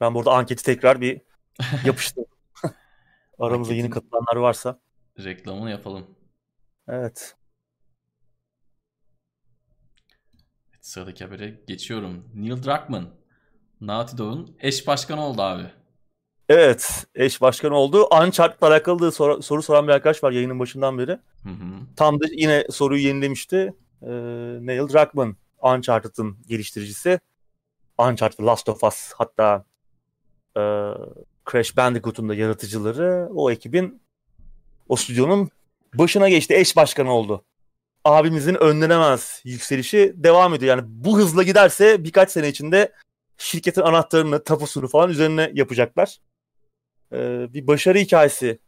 Ben 0.00 0.14
burada 0.14 0.32
anketi 0.32 0.64
tekrar 0.64 1.00
bir 1.00 1.20
yapıştım. 1.84 2.24
Aramızda 3.38 3.74
yeni 3.74 3.90
katılanlar 3.90 4.36
varsa. 4.36 4.80
Reklamını 5.18 5.70
yapalım. 5.70 6.06
Evet. 6.88 7.36
Sıradaki 10.80 11.24
habere 11.24 11.60
geçiyorum. 11.66 12.30
Neil 12.34 12.62
Druckmann, 12.62 13.10
Naughty 13.80 14.16
Dog'un 14.16 14.56
eş 14.60 14.86
başkanı 14.86 15.24
oldu 15.24 15.42
abi. 15.42 15.62
Evet, 16.48 17.06
eş 17.14 17.40
başkan 17.40 17.72
oldu. 17.72 18.08
Uncharted'la 18.22 18.66
alakalı 18.68 19.12
soru, 19.12 19.42
soru 19.42 19.62
soran 19.62 19.88
bir 19.88 19.92
arkadaş 19.92 20.24
var 20.24 20.32
yayının 20.32 20.58
başından 20.58 20.98
beri. 20.98 21.12
Hı 21.42 21.48
hı. 21.48 21.96
Tam 21.96 22.20
da 22.20 22.24
yine 22.32 22.66
soruyu 22.70 23.02
yenilemişti. 23.02 23.74
Ee, 24.02 24.08
Neil 24.60 24.88
Druckmann, 24.88 25.36
Uncharted'ın 25.62 26.36
geliştiricisi. 26.48 27.20
Uncharted, 27.98 28.44
Last 28.44 28.68
of 28.68 28.84
Us 28.84 29.12
hatta 29.16 29.64
e, 30.56 30.62
Crash 31.50 31.76
Bandicoot'un 31.76 32.28
da 32.28 32.34
yaratıcıları 32.34 33.28
o 33.34 33.50
ekibin 33.50 34.02
o 34.88 34.96
stüdyonun 34.96 35.50
başına 35.94 36.28
geçti. 36.28 36.54
Eş 36.54 36.76
başkanı 36.76 37.12
oldu 37.12 37.44
abimizin 38.04 38.54
önlenemez 38.54 39.40
yükselişi 39.44 40.12
devam 40.16 40.54
ediyor. 40.54 40.76
Yani 40.76 40.86
bu 40.88 41.18
hızla 41.18 41.42
giderse 41.42 42.04
birkaç 42.04 42.30
sene 42.30 42.48
içinde 42.48 42.92
şirketin 43.38 43.80
anahtarını, 43.80 44.44
tapusunu 44.44 44.88
falan 44.88 45.10
üzerine 45.10 45.50
yapacaklar. 45.54 46.18
Ee, 47.12 47.52
bir 47.52 47.66
başarı 47.66 47.98
hikayesi 47.98 48.58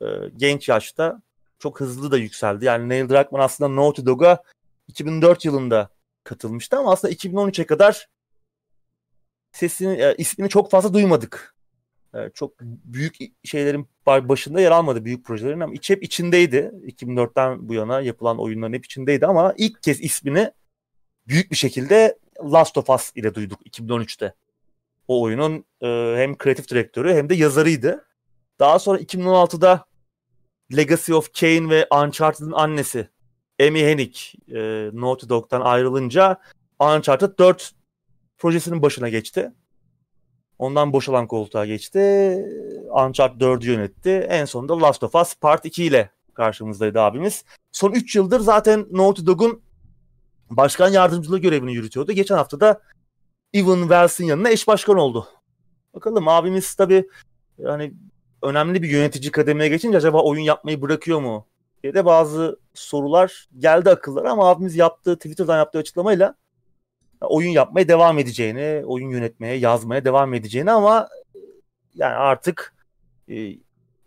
e, 0.00 0.06
genç 0.36 0.68
yaşta 0.68 1.22
çok 1.58 1.80
hızlı 1.80 2.10
da 2.10 2.18
yükseldi. 2.18 2.64
Yani 2.64 2.88
Neil 2.88 3.08
Druckmann 3.08 3.42
aslında 3.42 3.76
Naughty 3.76 4.02
Dog'a 4.06 4.42
2004 4.88 5.44
yılında 5.44 5.88
katılmıştı 6.24 6.76
ama 6.76 6.92
aslında 6.92 7.14
2013'e 7.14 7.66
kadar 7.66 8.08
sesini, 9.52 10.02
e, 10.02 10.14
ismini 10.18 10.48
çok 10.48 10.70
fazla 10.70 10.94
duymadık. 10.94 11.54
E, 12.14 12.30
çok 12.34 12.60
büyük 12.60 13.16
şeylerin 13.44 13.88
başında 14.06 14.60
yer 14.60 14.70
almadı 14.70 15.04
büyük 15.04 15.24
projelerin 15.24 15.60
ama 15.60 15.74
iç 15.74 15.90
hep 15.90 16.02
içindeydi. 16.02 16.72
2004'ten 16.86 17.68
bu 17.68 17.74
yana 17.74 18.00
yapılan 18.00 18.38
oyunların 18.38 18.72
hep 18.72 18.84
içindeydi 18.84 19.26
ama 19.26 19.54
ilk 19.56 19.82
kez 19.82 20.00
ismini 20.00 20.52
büyük 21.28 21.50
bir 21.50 21.56
şekilde 21.56 22.18
Last 22.52 22.78
of 22.78 22.90
Us 22.90 23.12
ile 23.14 23.34
duyduk 23.34 23.66
2013'te. 23.66 24.34
O 25.08 25.22
oyunun 25.22 25.64
e, 25.80 26.14
hem 26.16 26.38
kreatif 26.38 26.68
direktörü 26.68 27.14
hem 27.14 27.28
de 27.28 27.34
yazarıydı. 27.34 28.04
Daha 28.58 28.78
sonra 28.78 28.98
2016'da 28.98 29.84
Legacy 30.76 31.14
of 31.14 31.40
Kain 31.40 31.70
ve 31.70 31.86
Uncharted'ın 31.90 32.52
annesi 32.52 33.08
Amy 33.60 33.82
Hennig 33.82 34.16
e, 34.48 34.90
Naughty 34.92 35.28
Dog'dan 35.28 35.60
ayrılınca 35.60 36.40
Uncharted 36.80 37.38
4 37.38 37.72
projesinin 38.38 38.82
başına 38.82 39.08
geçti. 39.08 39.52
Ondan 40.58 40.92
boşalan 40.92 41.26
koltuğa 41.26 41.66
geçti. 41.66 41.98
Uncharted 42.90 43.40
4'ü 43.40 43.66
yönetti. 43.66 44.10
En 44.10 44.44
sonunda 44.44 44.80
Last 44.80 45.02
of 45.02 45.14
Us 45.14 45.34
Part 45.34 45.64
2 45.64 45.84
ile 45.84 46.10
karşımızdaydı 46.34 47.00
abimiz. 47.00 47.44
Son 47.72 47.92
3 47.92 48.16
yıldır 48.16 48.40
zaten 48.40 48.86
Naughty 48.90 49.26
Dog'un 49.26 49.62
başkan 50.56 50.88
yardımcılığı 50.88 51.38
görevini 51.38 51.74
yürütüyordu. 51.74 52.12
Geçen 52.12 52.36
hafta 52.36 52.60
da 52.60 52.80
Evan 53.54 53.80
Wells'in 53.80 54.24
yanına 54.24 54.50
eş 54.50 54.68
başkan 54.68 54.96
oldu. 54.96 55.28
Bakalım 55.94 56.28
abimiz 56.28 56.74
tabii 56.74 57.08
yani 57.58 57.94
önemli 58.42 58.82
bir 58.82 58.88
yönetici 58.88 59.30
kademeye 59.30 59.68
geçince 59.68 59.96
acaba 59.96 60.22
oyun 60.22 60.42
yapmayı 60.42 60.82
bırakıyor 60.82 61.20
mu 61.20 61.46
diye 61.82 61.94
de 61.94 62.04
bazı 62.04 62.58
sorular 62.74 63.48
geldi 63.58 63.90
akıllara 63.90 64.30
ama 64.30 64.48
abimiz 64.48 64.76
yaptığı 64.76 65.16
Twitter'dan 65.16 65.56
yaptığı 65.56 65.78
açıklamayla 65.78 66.34
oyun 67.20 67.50
yapmaya 67.50 67.88
devam 67.88 68.18
edeceğini, 68.18 68.86
oyun 68.86 69.10
yönetmeye, 69.10 69.54
yazmaya 69.54 70.04
devam 70.04 70.34
edeceğini 70.34 70.72
ama 70.72 71.08
yani 71.94 72.14
artık 72.14 72.74
e, 73.28 73.56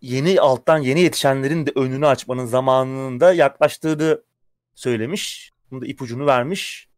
yeni 0.02 0.42
alttan 0.42 0.78
yeni 0.78 1.02
yetişenlerin 1.02 1.66
de 1.66 1.72
önünü 1.76 2.08
açmanın 2.08 2.46
zamanının 2.46 3.20
da 3.20 3.34
yaklaştığını 3.34 4.22
söylemiş. 4.76 5.52
Bunu 5.72 5.82
da 5.82 5.86
ipucunu 5.86 6.26
vermiş. 6.26 6.90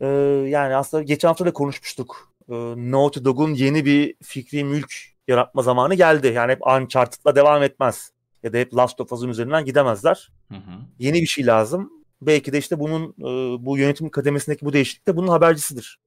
Ee, 0.00 0.06
yani 0.48 0.76
aslında 0.76 1.02
geçen 1.02 1.28
hafta 1.28 1.46
da 1.46 1.52
konuşmuştuk. 1.52 2.32
Ee, 2.48 2.54
Naughty 2.76 3.24
Dog'un 3.24 3.54
yeni 3.54 3.84
bir 3.84 4.14
fikri 4.22 4.64
mülk 4.64 4.94
yaratma 5.28 5.62
zamanı 5.62 5.94
geldi. 5.94 6.32
Yani 6.34 6.52
hep 6.52 6.66
Uncharted'la 6.66 7.36
devam 7.36 7.62
etmez. 7.62 8.12
Ya 8.42 8.52
da 8.52 8.58
hep 8.58 8.74
Last 8.74 9.00
of 9.00 9.12
Us'ın 9.12 9.28
üzerinden 9.28 9.64
gidemezler. 9.64 10.32
Hı 10.48 10.54
hı. 10.54 10.80
Yeni 10.98 11.20
bir 11.20 11.26
şey 11.26 11.46
lazım. 11.46 11.92
Belki 12.22 12.52
de 12.52 12.58
işte 12.58 12.80
bunun 12.80 13.10
e, 13.10 13.64
bu 13.64 13.78
yönetim 13.78 14.10
kademesindeki 14.10 14.64
bu 14.64 14.72
değişiklik 14.72 15.08
de 15.08 15.16
bunun 15.16 15.28
habercisidir. 15.28 15.98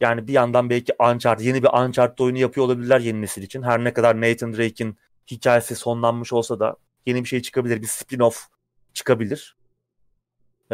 Yani 0.00 0.28
bir 0.28 0.32
yandan 0.32 0.70
belki 0.70 0.92
Uncharted, 1.00 1.44
yeni 1.44 1.62
bir 1.62 1.68
Uncharted 1.68 2.18
oyunu 2.18 2.38
yapıyor 2.38 2.66
olabilirler 2.66 3.00
yeni 3.00 3.22
nesil 3.22 3.42
için. 3.42 3.62
Her 3.62 3.84
ne 3.84 3.92
kadar 3.92 4.20
Nathan 4.20 4.52
Drake'in 4.56 4.96
hikayesi 5.30 5.76
sonlanmış 5.76 6.32
olsa 6.32 6.60
da 6.60 6.76
yeni 7.06 7.24
bir 7.24 7.28
şey 7.28 7.42
çıkabilir. 7.42 7.82
Bir 7.82 7.86
spin-off 7.86 8.36
çıkabilir. 8.94 9.56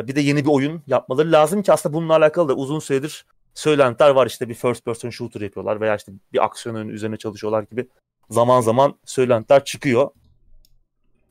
Bir 0.06 0.16
de 0.16 0.20
yeni 0.20 0.44
bir 0.44 0.50
oyun 0.50 0.82
yapmaları 0.86 1.32
lazım 1.32 1.62
ki 1.62 1.72
aslında 1.72 1.94
bununla 1.94 2.16
alakalı 2.16 2.48
da 2.48 2.54
uzun 2.54 2.78
süredir 2.78 3.26
söylentiler 3.54 4.10
var. 4.10 4.26
işte 4.26 4.48
bir 4.48 4.54
first 4.54 4.84
person 4.84 5.10
shooter 5.10 5.40
yapıyorlar 5.40 5.80
veya 5.80 5.96
işte 5.96 6.12
bir 6.32 6.44
aksiyon 6.44 6.74
oyunu 6.74 6.92
üzerine 6.92 7.16
çalışıyorlar 7.16 7.62
gibi 7.62 7.88
zaman 8.30 8.60
zaman 8.60 8.98
söylentiler 9.04 9.64
çıkıyor. 9.64 10.10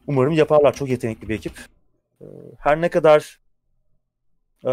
Umarım 0.08 0.34
yaparlar. 0.34 0.74
Çok 0.74 0.90
yetenekli 0.90 1.30
bir 1.30 1.36
ekip. 1.36 1.54
Ee, 2.22 2.26
her 2.60 2.82
ne 2.82 2.90
kadar 2.90 3.40
e, 4.64 4.72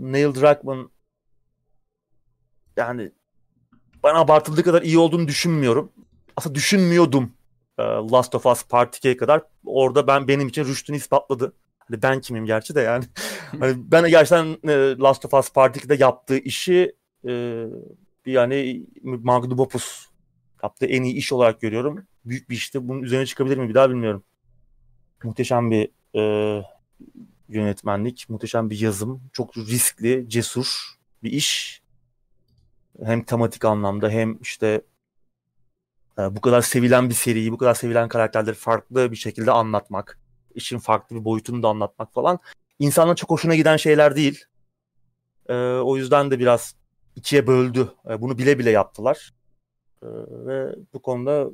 Neil 0.00 0.34
Druckmann 0.34 0.90
yani 2.76 3.12
bana 4.02 4.18
abartıldığı 4.18 4.62
kadar 4.62 4.82
iyi 4.82 4.98
olduğunu 4.98 5.28
düşünmüyorum. 5.28 5.92
Aslında 6.36 6.54
düşünmüyordum 6.54 7.32
e, 7.78 7.82
Last 7.82 8.34
of 8.34 8.46
Us 8.46 8.64
Part 8.64 8.96
2'ye 8.96 9.16
kadar. 9.16 9.42
Orada 9.64 10.06
ben 10.06 10.28
benim 10.28 10.48
için 10.48 10.64
rüştünü 10.64 10.96
ispatladı. 10.96 11.52
Hani 11.88 12.02
ben 12.02 12.20
kimim 12.20 12.46
gerçi 12.46 12.74
de 12.74 12.80
yani. 12.80 13.04
hani 13.60 13.74
ben 13.76 14.10
gerçekten 14.10 14.46
e, 14.68 14.98
Last 14.98 15.24
of 15.24 15.34
Us 15.34 15.52
Part 15.52 15.76
2'de 15.76 15.94
yaptığı 15.94 16.38
işi 16.38 16.94
e, 17.28 17.64
yani 18.26 18.86
Magnum 19.02 19.58
Opus 19.58 20.06
yaptığı 20.62 20.86
en 20.86 21.02
iyi 21.02 21.14
iş 21.14 21.32
olarak 21.32 21.60
görüyorum. 21.60 22.06
Büyük 22.24 22.50
bir 22.50 22.56
işte 22.56 22.88
bunun 22.88 23.02
üzerine 23.02 23.26
çıkabilir 23.26 23.56
mi 23.56 23.68
bir 23.68 23.74
daha 23.74 23.90
bilmiyorum. 23.90 24.22
Muhteşem 25.24 25.70
bir 25.70 25.88
e, 26.14 26.62
yönetmenlik, 27.48 28.26
muhteşem 28.28 28.70
bir 28.70 28.80
yazım. 28.80 29.22
Çok 29.32 29.56
riskli, 29.56 30.24
cesur 30.28 30.96
bir 31.22 31.32
iş. 31.32 31.82
Hem 33.02 33.24
tematik 33.24 33.64
anlamda 33.64 34.10
hem 34.10 34.38
işte 34.42 34.82
e, 36.18 36.36
bu 36.36 36.40
kadar 36.40 36.62
sevilen 36.62 37.08
bir 37.08 37.14
seriyi, 37.14 37.52
bu 37.52 37.58
kadar 37.58 37.74
sevilen 37.74 38.08
karakterleri 38.08 38.54
farklı 38.54 39.10
bir 39.10 39.16
şekilde 39.16 39.50
anlatmak, 39.50 40.18
işin 40.56 40.78
farklı 40.78 41.16
bir 41.16 41.24
boyutunu 41.24 41.62
da 41.62 41.68
anlatmak 41.68 42.12
falan 42.12 42.38
insanların 42.78 43.14
çok 43.14 43.30
hoşuna 43.30 43.54
giden 43.54 43.76
şeyler 43.76 44.16
değil. 44.16 44.44
E, 45.48 45.54
o 45.56 45.96
yüzden 45.96 46.30
de 46.30 46.38
biraz 46.38 46.74
ikiye 47.16 47.46
böldü. 47.46 47.92
E, 48.10 48.20
bunu 48.20 48.38
bile 48.38 48.58
bile 48.58 48.70
yaptılar. 48.70 49.32
E, 50.02 50.06
ve 50.30 50.74
bu 50.94 51.02
konuda 51.02 51.50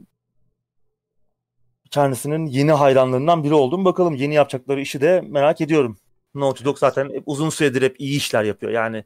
kendisinin 1.91 2.47
yeni 2.47 2.73
hayranlarından 2.73 3.45
biri 3.45 3.55
oldum. 3.55 3.85
Bakalım 3.85 4.15
yeni 4.15 4.35
yapacakları 4.35 4.81
işi 4.81 5.01
de 5.01 5.21
merak 5.21 5.61
ediyorum. 5.61 5.97
Naughty 6.35 6.65
Dog 6.65 6.79
zaten 6.79 7.11
hep 7.11 7.23
uzun 7.27 7.51
süredir 7.51 7.83
hep 7.83 8.01
iyi 8.01 8.17
işler 8.17 8.45
yapıyor. 8.45 8.73
Yani 8.73 9.05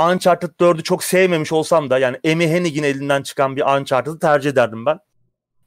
Uncharted 0.00 0.48
4'ü 0.48 0.82
çok 0.82 1.04
sevmemiş 1.04 1.52
olsam 1.52 1.90
da 1.90 1.98
yani 1.98 2.20
Amy 2.32 2.48
Hennig'in 2.48 2.82
elinden 2.82 3.22
çıkan 3.22 3.56
bir 3.56 3.62
Uncharted'ı 3.62 4.18
tercih 4.18 4.50
ederdim 4.50 4.86
ben. 4.86 4.98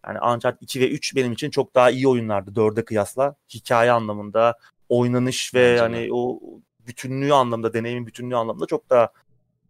Yani 0.08 0.20
Uncharted 0.20 0.62
2 0.62 0.80
ve 0.80 0.90
3 0.90 1.16
benim 1.16 1.32
için 1.32 1.50
çok 1.50 1.76
daha 1.76 1.90
iyi 1.90 2.08
oyunlardı 2.08 2.52
4'e 2.52 2.86
kıyasla. 2.86 3.36
Hikaye 3.54 3.92
anlamında, 3.92 4.58
oynanış 4.90 5.54
ve 5.54 5.72
Bence 5.72 5.82
hani 5.82 6.10
o 6.12 6.40
bütünlüğü 6.88 7.34
anlamında, 7.34 7.74
deneyimin 7.74 8.08
bütünlüğü 8.08 8.36
anlamında 8.36 8.66
çok 8.66 8.90
daha 8.90 9.10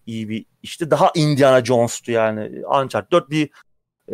iyi 0.06 0.30
bir 0.30 0.46
işte 0.64 0.92
daha 0.92 1.12
Indiana 1.16 1.66
Jones'tu 1.66 2.12
yani. 2.12 2.66
Uncharted 2.68 3.12
4 3.12 3.30
bir 3.30 3.50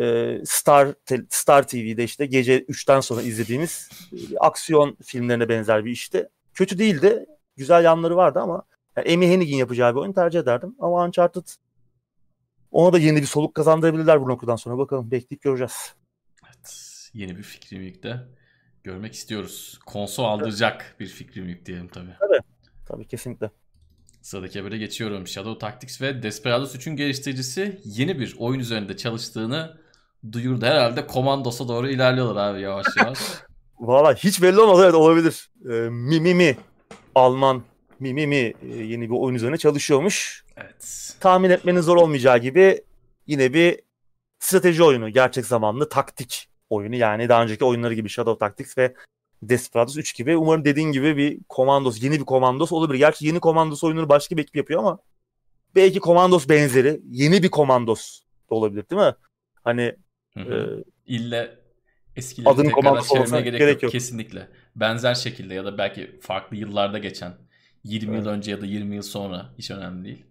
e, 0.00 0.38
Star 0.44 0.94
Star 1.30 1.68
TV'de 1.68 2.04
işte 2.04 2.26
gece 2.26 2.58
3'ten 2.58 3.00
sonra 3.00 3.22
izlediğimiz 3.22 3.90
e, 4.12 4.38
aksiyon 4.38 4.96
filmlerine 5.02 5.48
benzer 5.48 5.84
bir 5.84 5.90
işti. 5.90 6.28
Kötü 6.54 6.78
değildi. 6.78 7.26
Güzel 7.56 7.84
yanları 7.84 8.16
vardı 8.16 8.40
ama 8.40 8.62
yani 8.96 9.14
Amy 9.14 9.28
Hennig'in 9.28 9.56
yapacağı 9.56 9.94
bir 9.94 10.00
oyun 10.00 10.12
tercih 10.12 10.40
ederdim. 10.40 10.76
Ama 10.78 11.04
Uncharted 11.04 11.46
ona 12.70 12.92
da 12.92 12.98
yeni 12.98 13.20
bir 13.20 13.26
soluk 13.26 13.54
kazandırabilirler 13.54 14.22
bu 14.22 14.28
noktadan 14.28 14.56
sonra. 14.56 14.78
Bakalım 14.78 15.10
bekleyip 15.10 15.42
göreceğiz. 15.42 15.94
Yeni 17.14 17.36
bir 17.36 17.42
fikri 17.42 17.80
birlikte 17.80 18.20
görmek 18.84 19.14
istiyoruz. 19.14 19.80
Konsol 19.86 20.24
aldıracak 20.24 20.96
bir 21.00 21.06
fikri 21.06 21.44
büyük 21.44 21.66
diyelim 21.66 21.88
tabii. 21.88 22.14
Tabii. 22.20 22.40
Tabii 22.86 23.08
kesinlikle. 23.08 23.50
Sıradaki 24.22 24.58
habere 24.58 24.78
geçiyorum. 24.78 25.26
Shadow 25.26 25.58
Tactics 25.58 26.02
ve 26.02 26.22
Desperados 26.22 26.74
3'ün 26.74 26.96
geliştiricisi 26.96 27.80
yeni 27.84 28.18
bir 28.18 28.36
oyun 28.38 28.60
üzerinde 28.60 28.96
çalıştığını 28.96 29.78
duyurdu. 30.32 30.66
Herhalde 30.66 31.06
Komandos'a 31.06 31.68
doğru 31.68 31.88
ilerliyorlar 31.88 32.54
abi 32.54 32.60
yavaş 32.60 32.86
yavaş. 32.96 33.18
Valla 33.80 34.14
hiç 34.14 34.42
belli 34.42 34.60
olmaz 34.60 34.80
evet 34.80 34.94
olabilir. 34.94 35.50
Ee, 35.64 35.68
mi 35.90 36.20
mi 36.20 36.34
mi 36.34 36.56
Alman 37.14 37.62
mi 38.00 38.14
mi 38.14 38.26
mi 38.26 38.52
yeni 38.64 39.10
bir 39.10 39.14
oyun 39.16 39.34
üzerine 39.34 39.56
çalışıyormuş. 39.56 40.44
Evet. 40.56 41.14
Tahmin 41.20 41.50
etmenin 41.50 41.80
zor 41.80 41.96
olmayacağı 41.96 42.38
gibi 42.38 42.84
yine 43.26 43.54
bir 43.54 43.80
strateji 44.38 44.82
oyunu. 44.82 45.08
Gerçek 45.08 45.46
zamanlı 45.46 45.88
taktik 45.88 46.48
oyunu. 46.72 46.96
Yani 46.96 47.28
daha 47.28 47.42
önceki 47.42 47.64
oyunları 47.64 47.94
gibi 47.94 48.08
Shadow 48.08 48.46
Tactics 48.46 48.78
ve 48.78 48.94
Desperados 49.42 49.96
3 49.96 50.14
gibi. 50.14 50.36
Umarım 50.36 50.64
dediğin 50.64 50.92
gibi 50.92 51.16
bir 51.16 51.40
komandos, 51.48 52.02
yeni 52.02 52.20
bir 52.20 52.24
komandos 52.24 52.72
olabilir. 52.72 52.98
Gerçi 52.98 53.26
yeni 53.26 53.40
komandos 53.40 53.84
oyunları 53.84 54.08
başka 54.08 54.36
bir 54.36 54.42
ekip 54.42 54.56
yapıyor 54.56 54.80
ama 54.80 54.98
belki 55.74 56.00
komandos 56.00 56.48
benzeri 56.48 57.00
yeni 57.10 57.42
bir 57.42 57.50
komandos 57.50 58.20
da 58.50 58.54
olabilir 58.54 58.84
değil 58.90 59.02
mi? 59.02 59.14
Hani 59.64 59.96
Hı 60.34 60.40
hı. 60.40 60.82
E, 60.88 60.92
İlle 61.06 61.58
eskileri 62.16 62.48
adını 62.48 62.74
tekrar 62.74 63.02
çevirmeye 63.02 63.42
gerek, 63.42 63.58
gerek 63.58 63.74
yok. 63.74 63.82
yok. 63.82 63.92
Kesinlikle. 63.92 64.48
Benzer 64.76 65.14
şekilde 65.14 65.54
ya 65.54 65.64
da 65.64 65.78
belki 65.78 66.20
farklı 66.20 66.56
yıllarda 66.56 66.98
geçen 66.98 67.34
20 67.84 68.14
evet. 68.14 68.24
yıl 68.24 68.32
önce 68.32 68.50
ya 68.50 68.60
da 68.60 68.66
20 68.66 68.94
yıl 68.94 69.02
sonra 69.02 69.54
hiç 69.58 69.70
önemli 69.70 70.04
değil. 70.04 70.26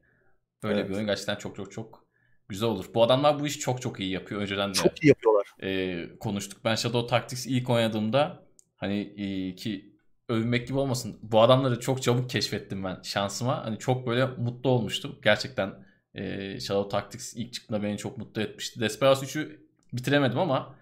Böyle 0.63 0.79
evet. 0.79 0.89
bir 0.89 0.95
oyun 0.95 1.05
gerçekten 1.05 1.35
çok 1.35 1.55
çok 1.55 1.71
çok 1.71 2.05
güzel 2.51 2.69
olur. 2.69 2.85
Bu 2.93 3.03
adamlar 3.03 3.39
bu 3.39 3.47
işi 3.47 3.59
çok 3.59 3.81
çok 3.81 3.99
iyi 3.99 4.11
yapıyor. 4.11 4.41
Önceden 4.41 4.69
de 4.69 4.73
çok 4.73 5.03
iyi 5.03 5.07
yapıyorlar. 5.07 5.47
E, 5.63 6.17
konuştuk. 6.19 6.65
Ben 6.65 6.75
Shadow 6.75 7.07
Tactics 7.07 7.47
ilk 7.47 7.69
oynadığımda 7.69 8.43
hani 8.75 8.99
e, 8.99 9.55
ki 9.55 9.95
övünmek 10.29 10.67
gibi 10.67 10.77
olmasın. 10.77 11.19
Bu 11.21 11.41
adamları 11.41 11.79
çok 11.79 12.03
çabuk 12.03 12.29
keşfettim 12.29 12.83
ben 12.83 12.99
şansıma. 13.03 13.65
Hani 13.65 13.79
çok 13.79 14.07
böyle 14.07 14.25
mutlu 14.25 14.69
olmuştum. 14.69 15.19
Gerçekten 15.23 15.73
e, 16.15 16.59
Shadow 16.59 16.89
Tactics 16.89 17.33
ilk 17.35 17.53
çıktığında 17.53 17.83
beni 17.83 17.97
çok 17.97 18.17
mutlu 18.17 18.41
etmişti. 18.41 18.79
Desperados 18.79 19.23
3'ü 19.23 19.59
bitiremedim 19.93 20.39
ama 20.39 20.75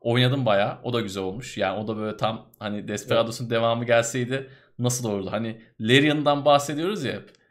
oynadım 0.00 0.46
baya. 0.46 0.80
O 0.82 0.92
da 0.92 1.00
güzel 1.00 1.22
olmuş. 1.22 1.58
Yani 1.58 1.80
o 1.80 1.88
da 1.88 1.96
böyle 1.96 2.16
tam 2.16 2.50
hani 2.58 2.88
Desperados'un 2.88 3.50
devamı 3.50 3.84
gelseydi 3.84 4.50
nasıl 4.78 5.08
olurdu? 5.08 5.28
Hani 5.32 5.62
Larian'dan 5.80 6.44
bahsediyoruz 6.44 7.04
ya 7.04 7.12
hep. 7.12 7.41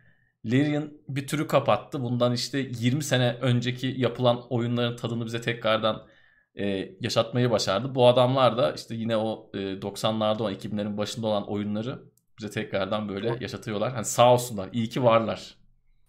Larian 0.46 0.94
bir 1.10 1.28
türü 1.28 1.48
kapattı. 1.48 2.04
Bundan 2.04 2.34
işte 2.34 2.60
20 2.80 3.04
sene 3.04 3.38
önceki 3.42 3.94
yapılan 3.98 4.48
oyunların 4.50 4.96
tadını 4.96 5.26
bize 5.26 5.42
tekrardan 5.42 6.08
e, 6.56 6.92
yaşatmayı 7.02 7.52
başardı. 7.52 7.96
Bu 7.96 8.08
adamlar 8.08 8.58
da 8.58 8.74
işte 8.74 8.96
yine 8.96 9.18
o 9.18 9.50
e, 9.54 9.58
90'larda 9.58 10.42
olan 10.42 10.54
2000'lerin 10.54 10.98
başında 10.98 11.28
olan 11.28 11.50
oyunları 11.50 12.00
bize 12.40 12.50
tekrardan 12.50 13.10
böyle 13.10 13.38
yaşatıyorlar. 13.40 13.94
Hani 13.94 14.06
sağ 14.06 14.34
olsunlar. 14.34 14.70
İyi 14.74 14.90
ki 14.90 15.04
varlar. 15.04 15.56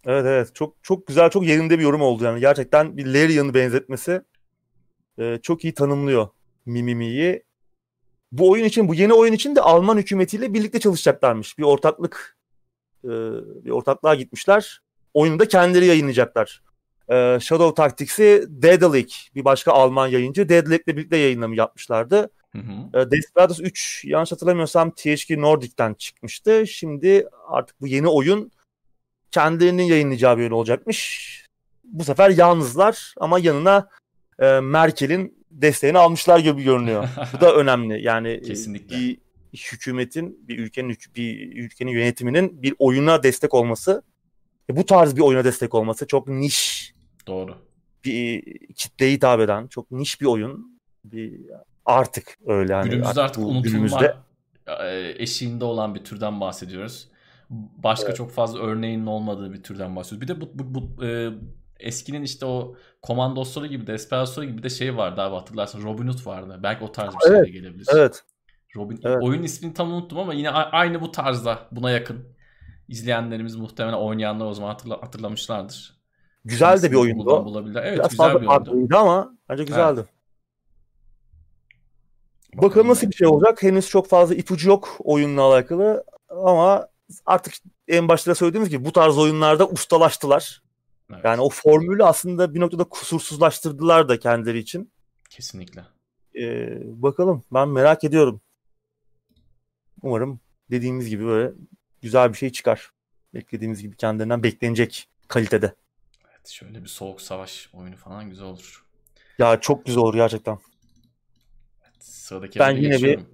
Evet 0.04 0.24
evet. 0.26 0.54
Çok 0.54 0.76
çok 0.82 1.06
güzel, 1.06 1.30
çok 1.30 1.46
yerinde 1.46 1.78
bir 1.78 1.82
yorum 1.84 2.02
oldu 2.02 2.24
yani. 2.24 2.40
Gerçekten 2.40 2.96
bir 2.96 3.06
Larian'ı 3.06 3.54
benzetmesi 3.54 4.22
e, 5.18 5.38
çok 5.42 5.64
iyi 5.64 5.74
tanımlıyor 5.74 6.28
Mimimi'yi. 6.66 7.42
Bu 8.32 8.50
oyun 8.50 8.64
için, 8.64 8.88
bu 8.88 8.94
yeni 8.94 9.12
oyun 9.12 9.32
için 9.32 9.56
de 9.56 9.60
Alman 9.60 9.96
hükümetiyle 9.96 10.54
birlikte 10.54 10.80
çalışacaklarmış. 10.80 11.58
Bir 11.58 11.62
ortaklık, 11.62 12.36
e, 13.04 13.10
bir 13.64 13.70
ortaklığa 13.70 14.14
gitmişler. 14.14 14.80
Oyunu 15.14 15.38
da 15.38 15.48
kendileri 15.48 15.86
yayınlayacaklar. 15.86 16.62
E, 17.08 17.38
Shadow 17.40 17.82
Tactics'i 17.82 18.46
Daedalic, 18.62 19.14
bir 19.34 19.44
başka 19.44 19.72
Alman 19.72 20.06
yayıncı, 20.06 20.48
Daedalic'le 20.48 20.86
birlikte 20.86 21.16
yayınlamı 21.16 21.56
yapmışlardı. 21.56 22.30
Hı 22.52 22.58
hı. 22.58 23.00
E, 23.00 23.10
Desperados 23.10 23.60
3 23.60 24.04
yanlış 24.04 24.32
hatırlamıyorsam 24.32 24.90
THQ 24.90 25.40
Nordic'ten 25.40 25.94
çıkmıştı. 25.94 26.66
Şimdi 26.66 27.26
artık 27.48 27.80
bu 27.80 27.86
yeni 27.86 28.08
oyun 28.08 28.50
kendilerinin 29.30 29.82
yayınlayacağı 29.82 30.36
bir 30.36 30.42
oyun 30.42 30.50
olacakmış. 30.50 31.32
Bu 31.84 32.04
sefer 32.04 32.30
yalnızlar 32.30 33.14
ama 33.20 33.38
yanına 33.38 33.88
e, 34.38 34.60
Merkel'in 34.60 35.44
desteğini 35.50 35.98
almışlar 35.98 36.38
gibi 36.38 36.62
görünüyor. 36.62 37.08
Bu 37.32 37.40
da 37.40 37.54
önemli. 37.56 38.02
Yani 38.02 38.42
Kesinlikle. 38.42 38.96
bir 38.96 39.18
hükümetin, 39.52 40.48
bir 40.48 40.58
ülkenin 40.58 40.96
bir 41.16 41.56
ülkenin 41.64 41.90
yönetiminin 41.90 42.62
bir 42.62 42.74
oyuna 42.78 43.22
destek 43.22 43.54
olması, 43.54 44.02
e, 44.70 44.76
bu 44.76 44.86
tarz 44.86 45.16
bir 45.16 45.20
oyuna 45.20 45.44
destek 45.44 45.74
olması 45.74 46.06
çok 46.06 46.28
niş 46.28 46.94
Doğru. 47.26 47.54
bir 48.04 48.42
kitleye 48.74 49.12
hitap 49.12 49.40
eden, 49.40 49.66
çok 49.66 49.90
niş 49.90 50.20
bir 50.20 50.26
oyun. 50.26 50.80
Bir 51.04 51.40
artık 51.84 52.38
öyle 52.46 52.72
yani. 52.72 52.90
Günümüzde 52.90 53.20
artık 53.20 53.42
bu 53.42 53.46
unutulma 53.46 53.62
günümüzde 53.62 54.16
e, 54.66 55.14
eşiğinde 55.22 55.64
olan 55.64 55.94
bir 55.94 56.04
türden 56.04 56.40
bahsediyoruz. 56.40 57.08
Başka 57.50 58.06
Evet. 58.06 58.16
çok 58.16 58.30
fazla 58.30 58.60
örneğinin 58.60 59.06
olmadığı 59.06 59.52
bir 59.52 59.62
türden 59.62 59.96
bahsediyoruz. 59.96 60.28
Bir 60.28 60.34
de 60.34 60.40
bu, 60.40 60.50
bu, 60.54 60.74
bu 60.98 61.04
e, 61.04 61.30
eskinin 61.80 62.22
işte 62.22 62.46
o 62.46 62.76
komandosları 63.02 63.66
gibi, 63.66 63.86
Desperado'ları 63.86 64.46
gibi 64.46 64.62
de 64.62 64.70
şey 64.70 64.96
vardı 64.96 65.20
abi 65.20 65.34
hatırlarsın. 65.34 65.82
Robin 65.82 66.08
Hood 66.08 66.26
vardı. 66.26 66.60
Belki 66.62 66.84
o 66.84 66.92
tarz 66.92 67.14
bir 67.14 67.28
şey 67.28 67.36
Evet, 67.36 67.46
de 67.46 67.50
gelebilir. 67.50 67.86
evet. 67.94 68.24
Robin 68.76 69.00
Evet. 69.04 69.22
oyun 69.22 69.42
ismini 69.42 69.74
tam 69.74 69.92
unuttum 69.92 70.18
ama 70.18 70.34
yine 70.34 70.50
aynı 70.50 71.00
bu 71.00 71.10
tarzda 71.12 71.68
buna 71.72 71.90
yakın. 71.90 72.24
İzleyenlerimiz 72.88 73.56
muhtemelen 73.56 73.96
oynayanlar 73.96 74.46
o 74.46 74.54
zaman 74.54 74.68
hatırla- 74.68 75.02
hatırlamışlardır. 75.02 75.96
Güzel 76.44 76.82
de 76.82 76.90
bir 76.90 76.96
oyundu 76.96 77.44
bulabilirler. 77.44 77.84
Evet 77.84 77.98
Biraz 77.98 78.10
güzel 78.10 78.40
bir 78.40 78.46
oyundu. 78.46 78.96
ama 78.96 79.36
bence 79.48 79.64
güzeldi. 79.64 80.04
Bakalım 82.54 82.70
Bakalım 82.70 82.88
nasıl 82.88 83.10
bir 83.10 83.14
şey 83.14 83.26
olacak. 83.26 83.62
Henüz 83.62 83.88
çok 83.88 84.08
fazla 84.08 84.34
ipucu 84.34 84.68
yok 84.68 84.96
oyunla 84.98 85.42
alakalı 85.42 86.04
ama 86.28 86.88
artık 87.26 87.54
en 87.88 88.08
başta 88.08 88.30
da 88.30 88.34
söylediğimiz 88.34 88.70
gibi 88.70 88.84
bu 88.84 88.92
tarz 88.92 89.18
oyunlarda 89.18 89.68
ustalaştılar. 89.68 90.62
Evet, 91.12 91.24
Yani 91.24 91.40
o 91.40 91.48
formülü 91.48 92.04
aslında 92.04 92.54
bir 92.54 92.60
noktada 92.60 92.84
kusursuzlaştırdılar 92.84 94.08
da 94.08 94.18
kendileri 94.18 94.58
için. 94.58 94.92
kesinlikle. 95.30 95.84
Ee, 96.40 96.78
bakalım 97.02 97.44
ben 97.52 97.68
merak 97.68 98.04
ediyorum. 98.04 98.40
Umarım 100.02 100.40
dediğimiz 100.70 101.08
gibi 101.08 101.24
böyle 101.24 101.52
güzel 102.02 102.32
bir 102.32 102.38
şey 102.38 102.50
çıkar. 102.52 102.90
Beklediğimiz 103.34 103.82
gibi 103.82 103.96
kendilerinden 103.96 104.42
beklenecek 104.42 105.08
kalitede. 105.28 105.74
Evet, 106.30 106.48
şöyle 106.48 106.82
bir 106.82 106.88
soğuk 106.88 107.20
savaş 107.20 107.70
oyunu 107.72 107.96
falan 107.96 108.30
güzel 108.30 108.46
olur. 108.46 108.84
Ya 109.38 109.60
çok 109.60 109.86
güzel 109.86 110.00
olur 110.02 110.14
gerçekten. 110.14 110.58
Sıradaki 111.98 112.58
Ben 112.58 112.70
yine 112.70 112.80
bir- 112.80 112.90
geçiyorum. 112.92 113.26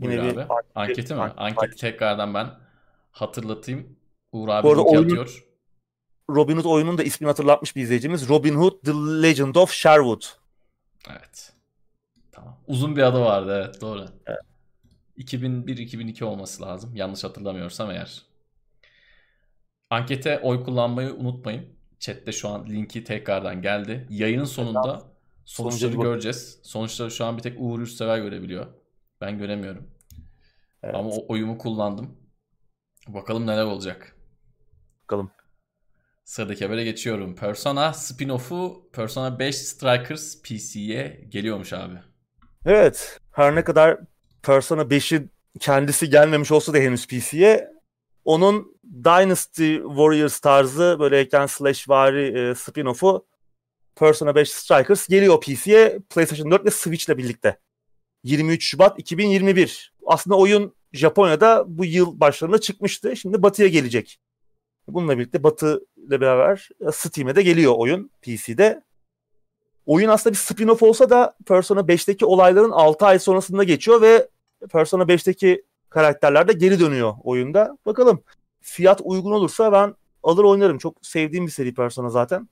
yine 0.00 0.10
Buyur 0.22 0.22
bir 0.32 0.36
abi. 0.36 0.40
anketi- 0.40 0.72
Anketi 0.74 1.14
mi? 1.14 1.20
anket- 1.20 1.38
Anketi 1.38 1.76
tekrardan 1.76 2.34
ben 2.34 2.50
hatırlatayım. 3.12 3.96
Uğur 4.32 4.48
abi 4.48 4.64
Bu 4.68 4.90
oyunun- 4.90 5.04
atıyor. 5.06 5.44
Robin 6.30 6.56
Hood 6.56 6.64
oyunun 6.64 6.98
da 6.98 7.02
ismini 7.02 7.28
hatırlatmış 7.28 7.76
bir 7.76 7.82
izleyicimiz. 7.82 8.28
Robin 8.28 8.54
Hood 8.54 8.80
The 8.84 8.92
Legend 9.22 9.54
of 9.54 9.70
Sherwood. 9.70 10.22
Evet. 11.10 11.52
Tamam. 12.32 12.60
Uzun 12.66 12.96
bir 12.96 13.02
adı 13.02 13.20
vardı 13.20 13.62
evet 13.64 13.80
doğru. 13.80 14.04
Evet. 14.26 14.38
2001-2002 15.18 16.24
olması 16.24 16.62
lazım. 16.62 16.96
Yanlış 16.96 17.24
hatırlamıyorsam 17.24 17.90
eğer. 17.90 18.22
Ankete 19.90 20.38
oy 20.38 20.64
kullanmayı 20.64 21.14
unutmayın. 21.14 21.66
Chat'te 21.98 22.32
şu 22.32 22.48
an 22.48 22.66
linki 22.68 23.04
tekrardan 23.04 23.62
geldi. 23.62 24.06
Yayının 24.10 24.44
sonunda 24.44 25.02
sonuçları 25.44 25.96
bak- 25.98 26.02
göreceğiz. 26.04 26.60
Sonuçları 26.62 27.10
şu 27.10 27.24
an 27.24 27.36
bir 27.36 27.42
tek 27.42 27.56
Uğur 27.60 27.78
Yurtsever 27.80 28.18
görebiliyor. 28.18 28.66
Ben 29.20 29.38
göremiyorum. 29.38 29.90
Evet, 30.82 30.94
Ama 30.94 31.08
o 31.10 31.26
oyumu 31.32 31.58
kullandım. 31.58 32.16
Bakalım 33.08 33.46
neler 33.46 33.64
olacak. 33.64 34.16
bakalım. 35.02 35.30
Sıradaki 36.24 36.64
habere 36.64 36.84
geçiyorum. 36.84 37.36
Persona 37.36 37.88
spin-off'u 37.92 38.90
Persona 38.92 39.38
5 39.38 39.56
Strikers 39.56 40.42
PC'ye 40.42 41.24
geliyormuş 41.28 41.72
abi. 41.72 41.98
Evet. 42.66 43.20
Her 43.32 43.54
ne 43.54 43.64
kadar 43.64 44.00
Persona 44.44 44.82
5'i 44.82 45.28
kendisi 45.60 46.10
gelmemiş 46.10 46.52
olsa 46.52 46.74
da 46.74 46.78
henüz 46.78 47.06
PC'ye 47.06 47.74
onun 48.24 48.76
Dynasty 49.04 49.76
Warriors 49.76 50.38
tarzı 50.40 50.96
böyle 51.00 51.28
hack 51.30 51.50
slash 51.50 51.88
vari 51.88 52.26
e, 52.26 52.54
spin-off'u 52.54 53.24
Persona 53.96 54.34
5 54.34 54.50
Strikers 54.50 55.08
geliyor 55.08 55.40
PC'ye 55.40 55.98
PlayStation 56.10 56.50
4 56.50 56.66
ve 56.66 56.70
Switch 56.70 57.08
ile 57.08 57.18
birlikte. 57.18 57.58
23 58.24 58.64
Şubat 58.64 58.98
2021. 58.98 59.94
Aslında 60.06 60.36
oyun 60.36 60.74
Japonya'da 60.92 61.64
bu 61.66 61.84
yıl 61.84 62.20
başlarında 62.20 62.60
çıkmıştı. 62.60 63.16
Şimdi 63.16 63.42
Batı'ya 63.42 63.68
gelecek. 63.68 64.20
Bununla 64.88 65.18
birlikte 65.18 65.42
Batı 65.42 65.86
ile 66.08 66.20
beraber 66.20 66.68
e, 66.88 66.92
Steam'e 66.92 67.36
de 67.36 67.42
geliyor 67.42 67.74
oyun 67.76 68.10
PC'de. 68.22 68.82
Oyun 69.86 70.08
aslında 70.08 70.34
bir 70.34 70.38
spin-off 70.38 70.84
olsa 70.84 71.10
da 71.10 71.36
Persona 71.46 71.80
5'teki 71.80 72.26
olayların 72.26 72.70
6 72.70 73.06
ay 73.06 73.18
sonrasında 73.18 73.64
geçiyor 73.64 74.02
ve 74.02 74.28
Persona 74.72 75.02
5'teki 75.02 75.64
karakterler 75.88 76.48
de 76.48 76.52
geri 76.52 76.80
dönüyor 76.80 77.14
oyunda. 77.22 77.78
Bakalım 77.86 78.22
fiyat 78.60 79.00
uygun 79.04 79.32
olursa 79.32 79.72
ben 79.72 79.94
alır 80.22 80.44
oynarım. 80.44 80.78
Çok 80.78 81.06
sevdiğim 81.06 81.46
bir 81.46 81.50
seri 81.50 81.74
Persona 81.74 82.10
zaten. 82.10 82.48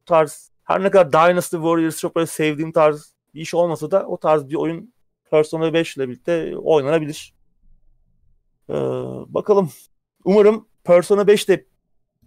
Bu 0.00 0.04
tarz 0.04 0.50
her 0.64 0.82
ne 0.82 0.90
kadar 0.90 1.12
Dynasty 1.12 1.56
Warriors 1.56 1.98
çok 1.98 2.16
böyle 2.16 2.26
sevdiğim 2.26 2.72
tarz 2.72 3.14
bir 3.34 3.40
iş 3.40 3.54
olmasa 3.54 3.90
da 3.90 4.06
o 4.06 4.16
tarz 4.16 4.48
bir 4.48 4.54
oyun 4.54 4.92
Persona 5.30 5.74
5 5.74 5.96
ile 5.96 6.08
birlikte 6.08 6.56
oynanabilir. 6.56 7.34
Ee, 8.70 8.74
bakalım. 9.28 9.70
Umarım 10.24 10.68
Persona 10.84 11.26
5 11.26 11.48
de 11.48 11.66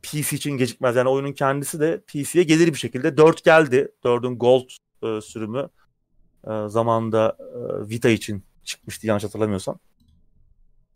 PC 0.03 0.35
için 0.35 0.51
gecikmez. 0.51 0.95
Yani 0.95 1.09
oyunun 1.09 1.33
kendisi 1.33 1.79
de 1.79 2.01
PC'ye 2.07 2.43
gelir 2.43 2.67
bir 2.67 2.77
şekilde. 2.77 3.17
4 3.17 3.43
geldi. 3.43 3.91
4'ün 4.03 4.39
Gold 4.39 4.69
e, 5.03 5.21
sürümü 5.21 5.69
e, 6.47 6.67
zamanında 6.67 7.37
e, 7.39 7.89
Vita 7.89 8.09
için 8.09 8.43
çıkmıştı 8.65 9.07
yanlış 9.07 9.23
hatırlamıyorsam. 9.23 9.79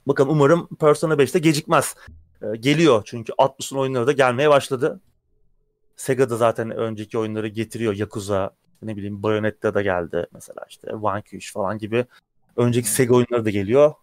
Bakalım 0.08 0.30
umarım 0.32 0.68
Persona 0.68 1.14
5'te 1.14 1.40
gecikmez. 1.40 1.96
E, 2.42 2.58
geliyor 2.58 3.02
çünkü 3.06 3.34
Atlus'un 3.38 3.78
oyunları 3.78 4.08
da 4.08 4.12
gelmeye 4.12 4.50
başladı. 4.50 5.02
Sega 5.96 6.30
da 6.30 6.38
zaten 6.38 6.72
önceki 6.72 7.18
oyunları 7.18 7.48
getiriyor. 7.48 7.94
Yakuza, 7.94 8.56
ne 8.82 8.96
bileyim 8.96 9.24
Bayonetta 9.24 9.74
da 9.74 9.82
geldi 9.82 10.28
mesela 10.34 10.66
işte 10.70 10.88
Vanquish 10.94 11.52
falan 11.52 11.78
gibi. 11.78 12.06
Önceki 12.56 12.90
Sega 12.90 13.16
oyunları 13.16 13.46
da 13.46 13.50
geliyor. 13.50 13.94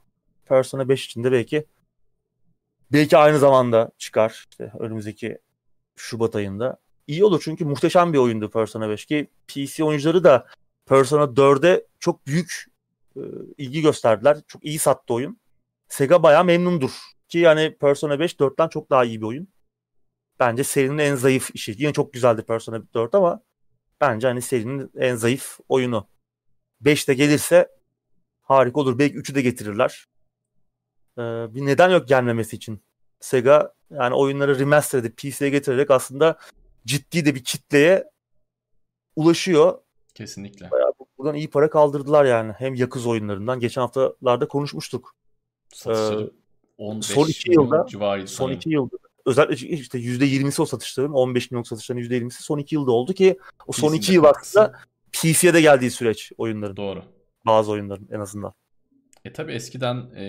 Persona 0.47 0.89
5 0.89 1.07
için 1.07 1.25
de 1.25 1.33
belki 1.33 1.67
belki 2.93 3.17
aynı 3.17 3.39
zamanda 3.39 3.91
çıkar. 3.99 4.47
İşte 4.51 4.73
önümüzdeki 4.79 5.39
Şubat 5.97 6.37
ayında. 6.37 6.77
İyi 7.07 7.25
olur 7.25 7.41
çünkü 7.45 7.64
muhteşem 7.64 8.12
bir 8.12 8.19
oyundu 8.19 8.51
Persona 8.51 8.89
5 8.89 9.07
ki 9.07 9.31
PC 9.49 9.85
oyuncuları 9.85 10.25
da 10.25 10.47
Persona 10.87 11.23
4'e 11.23 11.87
çok 12.01 12.26
büyük 12.26 12.67
e, 13.17 13.22
ilgi 13.59 13.83
gösterdiler. 13.83 14.38
Çok 14.49 14.64
iyi 14.64 14.79
sattı 14.79 15.14
oyun. 15.14 15.41
Sega 15.88 16.22
bayağı 16.22 16.45
memnundur. 16.45 16.91
Ki 17.29 17.38
yani 17.38 17.76
Persona 17.79 18.21
5 18.21 18.34
4'ten 18.34 18.68
çok 18.68 18.91
daha 18.91 19.05
iyi 19.05 19.21
bir 19.21 19.26
oyun. 19.26 19.49
Bence 20.41 20.64
serinin 20.64 20.99
en 20.99 21.14
zayıf 21.14 21.51
işi. 21.55 21.75
Yine 21.79 21.93
çok 21.93 22.13
güzeldi 22.13 22.43
Persona 22.43 22.83
4 22.95 23.14
ama 23.14 23.43
bence 24.01 24.26
hani 24.29 24.43
serinin 24.43 24.91
en 24.97 25.14
zayıf 25.14 25.59
oyunu. 25.68 26.09
5 26.80 27.09
de 27.09 27.14
gelirse 27.14 27.68
harika 28.43 28.80
olur. 28.80 28.99
Belki 28.99 29.17
3'ü 29.17 29.34
de 29.34 29.43
getirirler. 29.43 30.07
Ee, 31.18 31.22
bir 31.55 31.67
neden 31.67 31.91
yok 31.91 32.09
gelmemesi 32.09 32.57
için. 32.57 32.83
Sega 33.21 33.75
yani 33.91 34.14
oyunları 34.14 34.59
remaster 34.59 34.99
edip 34.99 35.17
PC'ye 35.17 35.51
getirerek 35.51 35.91
aslında 35.91 36.38
ciddi 36.87 37.25
de 37.25 37.34
bir 37.34 37.45
kitleye 37.45 38.05
ulaşıyor. 39.17 39.79
Kesinlikle. 40.17 40.71
Bayağı 40.71 40.93
bu- 40.99 41.07
buradan 41.18 41.34
iyi 41.34 41.51
para 41.51 41.71
kaldırdılar 41.71 42.25
yani. 42.25 42.53
Hem 42.53 42.75
Yakız 42.75 43.07
oyunlarından. 43.07 43.61
Geçen 43.61 43.80
haftalarda 43.80 44.49
konuşmuştuk. 44.49 45.14
Satışları 45.75 46.30
15 46.79 47.07
son 47.07 47.26
iki 47.29 47.53
yılda- 47.53 47.87
civarıydı 47.88 48.26
Son 48.26 48.51
iki 48.51 48.71
yılda 48.71 48.97
özellikle 49.26 49.68
işte 49.68 49.99
%20'si 49.99 50.63
o 50.63 50.67
satışların 50.67 51.13
15 51.13 51.51
milyon 51.51 51.63
satışların 51.63 52.01
%20'si 52.01 52.43
son 52.43 52.59
iki 52.59 52.75
yılda 52.75 52.91
oldu 52.93 53.13
ki 53.13 53.38
o 53.67 53.72
son 53.72 53.88
PC'de 53.88 53.97
iki 53.97 54.13
yıl 54.13 54.25
aslında 54.25 54.72
PC'ye 55.13 55.55
de 55.55 55.61
geldiği 55.61 55.91
süreç 55.91 56.33
oyunların. 56.38 56.76
Doğru. 56.76 57.03
Bazı 57.47 57.72
oyunların 57.72 58.09
en 58.13 58.21
azından. 58.21 58.53
E 59.25 59.33
tabi 59.33 59.53
eskiden 59.53 59.97
e, 60.17 60.26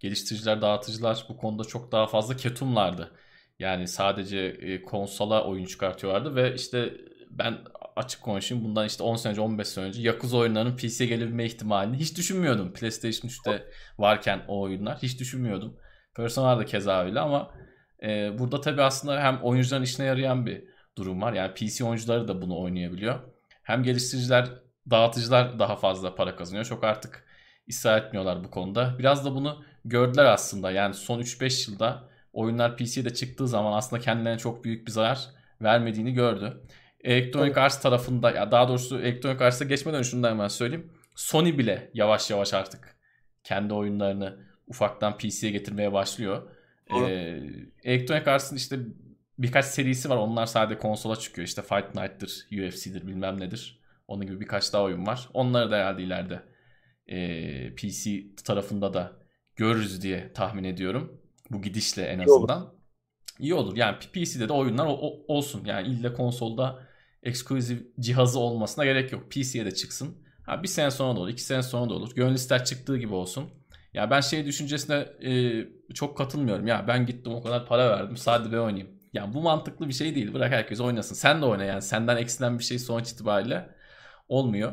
geliştiriciler, 0.00 0.62
dağıtıcılar 0.62 1.26
bu 1.28 1.36
konuda 1.36 1.64
çok 1.64 1.92
daha 1.92 2.06
fazla 2.06 2.36
ketumlardı. 2.36 3.12
Yani 3.58 3.88
sadece 3.88 4.38
e, 4.38 4.82
konsola 4.82 5.44
oyun 5.44 5.64
çıkartıyorlardı 5.64 6.34
ve 6.36 6.54
işte 6.54 6.94
ben 7.30 7.58
açık 7.96 8.22
konuşayım 8.22 8.64
bundan 8.64 8.86
işte 8.86 9.02
10 9.02 9.16
sene 9.16 9.30
önce 9.30 9.40
15 9.40 9.68
sene 9.68 9.84
önce 9.84 10.02
Yakuza 10.02 10.36
oyunlarının 10.36 10.76
PC'ye 10.76 11.08
gelebilme 11.08 11.44
ihtimalini 11.44 11.96
hiç 11.96 12.16
düşünmüyordum. 12.16 12.72
PlayStation 12.72 13.30
3'te 13.30 13.64
varken 13.98 14.42
o 14.48 14.60
oyunlar 14.60 14.98
hiç 15.02 15.20
düşünmüyordum. 15.20 15.76
Persona 16.16 16.58
da 16.58 16.64
keza 16.64 17.04
öyle 17.04 17.20
ama 17.20 17.50
e, 18.02 18.38
burada 18.38 18.60
tabi 18.60 18.82
aslında 18.82 19.22
hem 19.22 19.42
oyuncuların 19.42 19.82
işine 19.82 20.06
yarayan 20.06 20.46
bir 20.46 20.64
durum 20.98 21.22
var. 21.22 21.32
Yani 21.32 21.54
PC 21.54 21.84
oyuncuları 21.84 22.28
da 22.28 22.42
bunu 22.42 22.60
oynayabiliyor. 22.60 23.20
Hem 23.62 23.82
geliştiriciler 23.82 24.48
dağıtıcılar 24.90 25.58
daha 25.58 25.76
fazla 25.76 26.14
para 26.14 26.36
kazanıyor. 26.36 26.64
Çok 26.64 26.84
artık 26.84 27.24
ısrar 27.70 28.02
etmiyorlar 28.02 28.44
bu 28.44 28.50
konuda. 28.50 28.98
Biraz 28.98 29.24
da 29.24 29.34
bunu 29.34 29.64
gördüler 29.84 30.24
aslında. 30.24 30.70
Yani 30.70 30.94
son 30.94 31.20
3-5 31.20 31.70
yılda 31.70 32.08
oyunlar 32.32 32.76
PC'de 32.76 33.14
çıktığı 33.14 33.48
zaman 33.48 33.72
aslında 33.72 34.02
kendilerine 34.02 34.38
çok 34.38 34.64
büyük 34.64 34.86
bir 34.86 34.92
zarar 34.92 35.18
vermediğini 35.62 36.14
gördü. 36.14 36.60
Electronic 37.04 37.60
Arts 37.60 37.80
tarafında 37.80 38.30
ya 38.30 38.50
daha 38.50 38.68
doğrusu 38.68 39.00
Electronic 39.00 39.44
Arts'a 39.44 39.64
geçmeden 39.64 40.02
şunu 40.02 40.22
da 40.22 40.30
hemen 40.30 40.48
söyleyeyim. 40.48 40.92
Sony 41.14 41.58
bile 41.58 41.90
yavaş 41.94 42.30
yavaş 42.30 42.54
artık 42.54 42.96
kendi 43.44 43.74
oyunlarını 43.74 44.38
ufaktan 44.66 45.18
PC'ye 45.18 45.52
getirmeye 45.52 45.92
başlıyor. 45.92 46.42
Ee, 47.00 47.40
Electronic 47.82 48.30
Arts'ın 48.30 48.56
işte 48.56 48.78
birkaç 49.38 49.64
serisi 49.64 50.10
var. 50.10 50.16
Onlar 50.16 50.46
sadece 50.46 50.78
konsola 50.78 51.16
çıkıyor. 51.16 51.48
İşte 51.48 51.62
Fight 51.62 51.94
Night'tır, 51.94 52.46
UFC'dir 52.52 53.06
bilmem 53.06 53.40
nedir. 53.40 53.80
Onun 54.08 54.26
gibi 54.26 54.40
birkaç 54.40 54.72
daha 54.72 54.82
oyun 54.82 55.06
var. 55.06 55.28
Onları 55.34 55.70
da 55.70 55.76
herhalde 55.76 56.02
ileride 56.02 56.42
e, 57.06 57.74
PC 57.74 58.22
tarafında 58.44 58.94
da 58.94 59.12
görürüz 59.56 60.02
diye 60.02 60.32
tahmin 60.32 60.64
ediyorum. 60.64 61.20
Bu 61.50 61.62
gidişle 61.62 62.02
en 62.02 62.18
azından. 62.18 62.60
İyi 62.60 62.64
olur. 62.64 62.70
İyi 63.38 63.54
olur. 63.54 63.76
Yani 63.76 63.96
PC'de 64.12 64.48
de 64.48 64.52
oyunlar 64.52 64.86
o, 64.86 64.92
o, 64.92 65.34
olsun. 65.34 65.64
Yani 65.64 65.88
ille 65.88 66.12
konsolda 66.12 66.86
eksklusif 67.24 67.82
cihazı 68.00 68.38
olmasına 68.38 68.84
gerek 68.84 69.12
yok. 69.12 69.30
PC'ye 69.30 69.64
de 69.64 69.74
çıksın. 69.74 70.16
Ha, 70.42 70.62
bir 70.62 70.68
sene 70.68 70.90
sonra 70.90 71.16
da 71.16 71.20
olur, 71.20 71.28
iki 71.28 71.42
sene 71.42 71.62
sonra 71.62 71.90
da 71.90 71.94
olur. 71.94 72.14
Gönül 72.14 72.34
ister 72.34 72.64
çıktığı 72.64 72.98
gibi 72.98 73.14
olsun. 73.14 73.50
Ya 73.94 74.10
ben 74.10 74.20
şey 74.20 74.46
düşüncesine 74.46 74.94
e, 75.30 75.64
çok 75.94 76.18
katılmıyorum. 76.18 76.66
Ya 76.66 76.84
ben 76.88 77.06
gittim 77.06 77.32
o 77.32 77.42
kadar 77.42 77.66
para 77.66 77.90
verdim 77.90 78.16
sadece 78.16 78.52
ben 78.52 78.58
oynayayım. 78.58 78.90
Yani 79.12 79.34
bu 79.34 79.42
mantıklı 79.42 79.88
bir 79.88 79.92
şey 79.92 80.14
değil. 80.14 80.34
Bırak 80.34 80.52
herkes 80.52 80.80
oynasın. 80.80 81.14
Sen 81.14 81.42
de 81.42 81.46
oyna 81.46 81.64
yani. 81.64 81.82
Senden 81.82 82.16
eksilen 82.16 82.58
bir 82.58 82.64
şey 82.64 82.78
sonuç 82.78 83.10
itibariyle 83.10 83.70
olmuyor. 84.28 84.72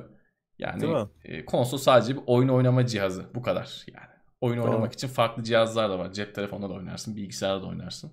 Yani 0.60 1.07
e, 1.23 1.45
konsol 1.45 1.78
sadece 1.78 2.15
bir 2.15 2.22
oyun 2.26 2.49
oynama 2.49 2.86
cihazı. 2.86 3.26
Bu 3.36 3.41
kadar 3.41 3.86
yani. 3.94 4.11
Oyun 4.41 4.56
tamam. 4.56 4.69
oynamak 4.69 4.94
için 4.94 5.07
farklı 5.07 5.44
cihazlar 5.44 5.90
da 5.90 5.99
var. 5.99 6.14
Cep 6.14 6.36
telefonunda 6.36 6.69
da 6.69 6.73
oynarsın, 6.73 7.15
bilgisayarda 7.15 7.61
da 7.61 7.68
oynarsın. 7.68 8.11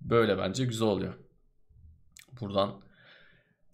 Böyle 0.00 0.38
bence 0.38 0.64
güzel 0.64 0.88
oluyor. 0.88 1.14
Buradan 2.44 2.80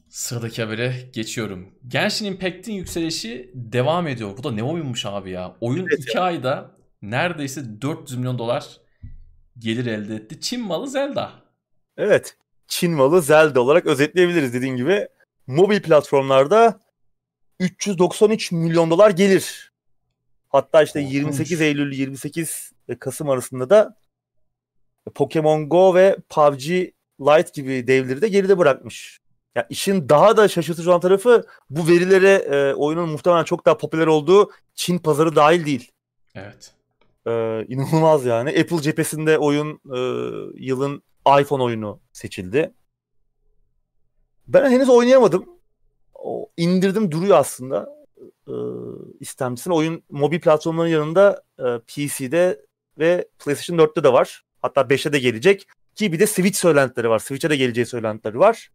sıradaki 0.09 0.63
habere 0.63 0.95
geçiyorum. 1.13 1.75
Genshin 1.89 2.25
Impact'in 2.25 2.73
yükselişi 2.73 3.51
devam 3.55 4.09
ediyor. 4.09 4.37
Bu 4.39 4.45
da 4.45 4.53
ne 4.53 4.63
oyunmuş 4.63 5.07
abi 5.07 5.31
ya. 5.31 5.57
Oyun 5.61 5.87
2 5.87 5.95
evet 5.95 6.17
ayda 6.17 6.71
neredeyse 7.03 7.83
400 7.83 8.19
milyon 8.19 8.39
dolar 8.39 8.81
gelir 9.59 9.87
elde 9.87 10.15
etti. 10.15 10.41
Çin 10.41 10.61
malı 10.61 10.89
Zelda. 10.89 11.33
Evet. 11.97 12.37
Çin 12.67 12.93
malı 12.93 13.23
Zelda 13.23 13.61
olarak 13.61 13.87
özetleyebiliriz 13.87 14.55
dediğin 14.55 14.77
gibi. 14.77 15.09
Mobil 15.47 15.83
platformlarda 15.83 16.81
393 17.61 18.53
milyon 18.53 18.91
dolar 18.91 19.11
gelir. 19.11 19.73
Hatta 20.49 20.83
işte 20.83 21.01
28 21.01 21.61
Eylül 21.61 21.93
28 21.93 22.73
Kasım 23.01 23.31
arasında 23.31 23.71
da 23.71 23.97
Pokemon 25.15 25.69
Go 25.69 25.95
ve 25.95 26.17
PUBG 26.29 26.91
Lite 27.21 27.63
gibi 27.63 27.87
devleri 27.87 28.23
de 28.23 28.29
geride 28.29 28.59
bırakmış. 28.59 29.21
Ya 29.55 29.67
işin 29.71 30.09
daha 30.09 30.37
da 30.37 30.49
şaşırtıcı 30.49 30.91
olan 30.91 31.01
tarafı 31.01 31.45
bu 31.71 31.89
verilere 31.89 32.31
e, 32.31 32.75
oyunun 32.75 33.09
muhtemelen 33.09 33.45
çok 33.45 33.67
daha 33.67 33.77
popüler 33.77 34.07
olduğu 34.07 34.51
Çin 34.75 34.99
pazarı 34.99 35.37
dahil 35.37 35.67
değil. 35.67 35.91
Evet. 36.35 36.75
Ee, 37.27 37.65
inanılmaz 37.69 38.25
yani. 38.25 38.51
Apple 38.51 38.83
cephesinde 38.83 39.39
oyun 39.39 39.81
e, 39.95 39.99
yılın 40.55 41.03
iPhone 41.41 41.63
oyunu 41.63 42.01
seçildi. 42.13 42.73
Ben 44.49 44.71
henüz 44.71 44.89
oynayamadım. 44.89 45.49
O, 46.15 46.51
indirdim 46.57 47.11
duruyor 47.11 47.37
aslında. 47.37 47.89
Ee, 48.49 48.53
istemcisine. 49.21 49.75
Oyun 49.75 50.03
mobil 50.11 50.41
platformların 50.41 50.89
yanında 50.89 51.43
e, 51.59 51.65
PC'de 51.87 52.61
ve 52.99 53.29
PlayStation 53.39 53.79
4'te 53.79 54.05
de 54.05 54.13
var. 54.13 54.43
Hatta 54.63 54.81
5'e 54.81 55.13
de 55.13 55.19
gelecek. 55.19 55.67
Ki 56.01 56.13
bir 56.13 56.21
de 56.21 56.27
Switch 56.27 56.59
söylentileri 56.59 57.09
var. 57.09 57.19
Switch'e 57.19 57.51
de 57.51 57.57
geleceği 57.57 57.87
söylentileri 57.87 58.39
var. 58.39 58.71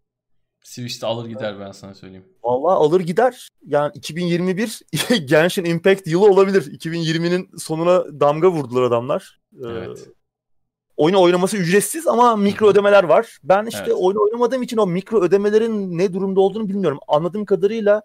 Switch'te 0.64 1.08
alır 1.08 1.26
gider 1.26 1.60
ben 1.60 1.72
sana 1.72 1.94
söyleyeyim. 1.94 2.26
Valla 2.44 2.72
alır 2.72 3.00
gider. 3.00 3.50
Yani 3.68 3.92
2021 3.96 4.82
Genshin 5.26 5.66
Impact 5.66 6.08
yılı 6.08 6.26
olabilir. 6.26 6.80
2020'nin 6.80 7.50
sonuna 7.58 8.20
damga 8.20 8.52
vurdular 8.52 8.84
adamlar. 8.84 9.40
Ee, 9.54 9.68
evet. 9.68 10.08
Ee, 10.08 10.12
oyunu 10.98 11.22
oynaması 11.22 11.58
ücretsiz 11.58 12.08
ama 12.08 12.36
mikro 12.36 12.68
ödemeler 12.68 13.04
var. 13.04 13.38
Ben 13.44 13.66
işte 13.66 13.84
evet. 13.86 13.98
oyunu 14.00 14.22
oynamadığım 14.22 14.64
için 14.64 14.78
o 14.78 14.88
mikro 14.88 15.22
ödemelerin 15.22 15.98
ne 15.98 16.14
durumda 16.14 16.42
olduğunu 16.42 16.70
bilmiyorum. 16.70 17.00
Anladığım 17.08 17.46
kadarıyla 17.46 18.02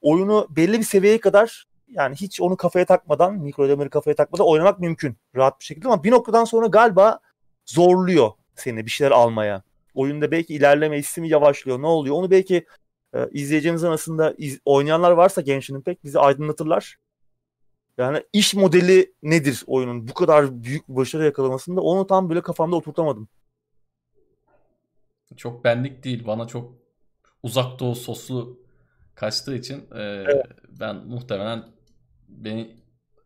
oyunu 0.00 0.46
belli 0.50 0.78
bir 0.78 0.84
seviyeye 0.84 1.20
kadar 1.20 1.66
yani 1.88 2.16
hiç 2.16 2.40
onu 2.40 2.56
kafaya 2.56 2.84
takmadan, 2.84 3.34
mikro 3.34 3.64
ödemeleri 3.64 3.90
kafaya 3.90 4.16
takmadan 4.16 4.46
oynamak 4.46 4.80
mümkün. 4.80 5.16
Rahat 5.36 5.60
bir 5.60 5.64
şekilde 5.64 5.88
ama 5.88 6.04
bir 6.04 6.10
noktadan 6.10 6.44
sonra 6.44 6.66
galiba 6.66 7.20
zorluyor 7.66 8.30
seni 8.56 8.86
bir 8.86 8.90
şeyler 8.90 9.10
almaya 9.10 9.62
oyunda 9.96 10.30
belki 10.30 10.54
ilerleme 10.54 10.98
istimi 10.98 11.28
yavaşlıyor. 11.28 11.82
Ne 11.82 11.86
oluyor? 11.86 12.16
Onu 12.16 12.30
belki 12.30 12.66
e, 13.14 13.28
izleyeceğimizin 13.30 13.86
arasında 13.86 14.34
iz, 14.38 14.60
oynayanlar 14.64 15.10
varsa 15.10 15.40
Genshin 15.40 15.80
pek 15.80 16.04
bizi 16.04 16.18
aydınlatırlar. 16.18 16.96
Yani 17.98 18.22
iş 18.32 18.54
modeli 18.54 19.14
nedir 19.22 19.64
oyunun? 19.66 20.08
Bu 20.08 20.14
kadar 20.14 20.62
büyük 20.62 20.88
başarı 20.88 21.24
yakalamasında 21.24 21.80
onu 21.80 22.06
tam 22.06 22.28
böyle 22.28 22.42
kafamda 22.42 22.76
oturtamadım. 22.76 23.28
Çok 25.36 25.64
benlik 25.64 26.04
değil. 26.04 26.26
Bana 26.26 26.46
çok 26.46 26.72
uzak 27.42 27.78
doğu 27.78 27.94
soslu 27.94 28.60
kaçtığı 29.14 29.56
için 29.56 29.76
e, 29.94 30.02
evet. 30.02 30.46
ben 30.68 30.96
muhtemelen 30.96 31.64
beni 32.28 32.76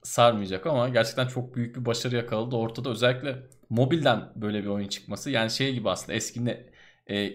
sarmayacak 0.03 0.67
ama 0.67 0.89
gerçekten 0.89 1.27
çok 1.27 1.55
büyük 1.55 1.77
bir 1.77 1.85
başarı 1.85 2.17
yakaladı 2.17 2.57
ortada. 2.57 2.91
Özellikle 2.91 3.43
mobilden 3.71 4.33
böyle 4.37 4.63
bir 4.63 4.69
oyun 4.69 4.89
çıkması. 4.89 5.31
Yani 5.31 5.51
şey 5.51 5.75
gibi 5.75 5.91
aslında 5.91 6.13
eski 6.13 6.45
ne, 6.45 6.67
e, 7.07 7.27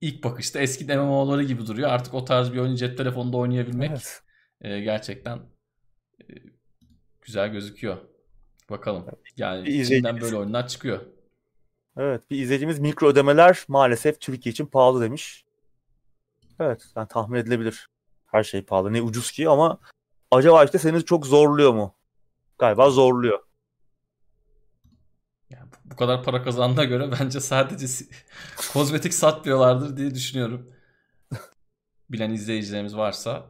ilk 0.00 0.24
bakışta 0.24 0.58
eski 0.58 0.84
MMO'ları 0.84 1.42
gibi 1.42 1.66
duruyor. 1.66 1.90
Artık 1.90 2.14
o 2.14 2.24
tarz 2.24 2.52
bir 2.52 2.58
oyunu 2.58 2.76
cep 2.76 2.96
telefonunda 2.96 3.36
oynayabilmek 3.36 3.90
evet. 3.90 4.22
e, 4.60 4.80
gerçekten 4.80 5.38
e, 6.20 6.24
güzel 7.22 7.52
gözüküyor. 7.52 7.96
Bakalım. 8.70 9.06
Yani 9.36 9.68
içinden 9.68 10.20
böyle 10.20 10.36
oyunlar 10.36 10.68
çıkıyor. 10.68 11.00
Evet 11.96 12.30
bir 12.30 12.38
izleyicimiz 12.38 12.78
mikro 12.78 13.08
ödemeler 13.08 13.64
maalesef 13.68 14.20
Türkiye 14.20 14.50
için 14.50 14.66
pahalı 14.66 15.02
demiş. 15.02 15.44
Evet 16.60 16.84
yani 16.96 17.08
tahmin 17.08 17.38
edilebilir. 17.38 17.88
Her 18.26 18.42
şey 18.42 18.62
pahalı. 18.62 18.92
Ne 18.92 19.02
ucuz 19.02 19.30
ki 19.32 19.48
ama 19.48 19.78
acaba 20.30 20.64
işte 20.64 20.78
seni 20.78 21.04
çok 21.04 21.26
zorluyor 21.26 21.72
mu? 21.72 21.94
Galiba 22.58 22.90
zorluyor. 22.90 23.47
Bu 25.90 25.96
kadar 25.96 26.24
para 26.24 26.42
kazandığına 26.42 26.84
göre 26.84 27.10
bence 27.20 27.40
sadece 27.40 27.86
kozmetik 28.72 29.14
satmıyorlardır 29.14 29.96
diye 29.96 30.14
düşünüyorum. 30.14 30.70
Bilen 32.10 32.30
izleyicilerimiz 32.30 32.96
varsa 32.96 33.46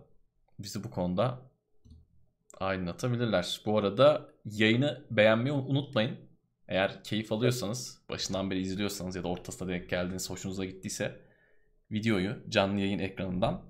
bizi 0.59 0.85
bu 0.85 0.91
konuda 0.91 1.39
aydınlatabilirler. 2.61 3.61
Bu 3.67 3.79
arada 3.79 4.29
yayını 4.45 5.05
beğenmeyi 5.11 5.53
unutmayın. 5.53 6.17
Eğer 6.69 7.05
keyif 7.05 7.33
alıyorsanız, 7.33 8.03
başından 8.11 8.51
beri 8.51 8.61
izliyorsanız 8.61 9.17
ya 9.17 9.23
da 9.23 9.29
ortasına 9.29 9.69
denk 9.69 9.89
geldiğiniz 9.89 10.31
hoşunuza 10.31 10.65
gittiyse 10.65 11.21
videoyu 11.91 12.37
canlı 12.49 12.81
yayın 12.81 12.99
ekranından 12.99 13.63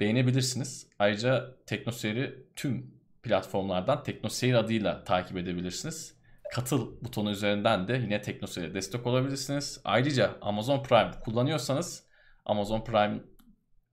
beğenebilirsiniz. 0.00 0.86
Ayrıca 0.98 1.56
Teknoseyir'i 1.66 2.46
tüm 2.56 2.94
platformlardan 3.22 4.02
Teknoseyir 4.02 4.54
adıyla 4.54 5.04
takip 5.04 5.36
edebilirsiniz. 5.36 6.21
Katıl 6.52 7.04
butonu 7.04 7.30
üzerinden 7.30 7.88
de 7.88 7.92
yine 7.92 8.22
Teknoseyir'e 8.22 8.74
destek 8.74 9.06
olabilirsiniz. 9.06 9.80
Ayrıca 9.84 10.38
Amazon 10.40 10.82
Prime 10.82 11.10
kullanıyorsanız 11.24 12.04
Amazon 12.44 12.84
Prime 12.84 13.20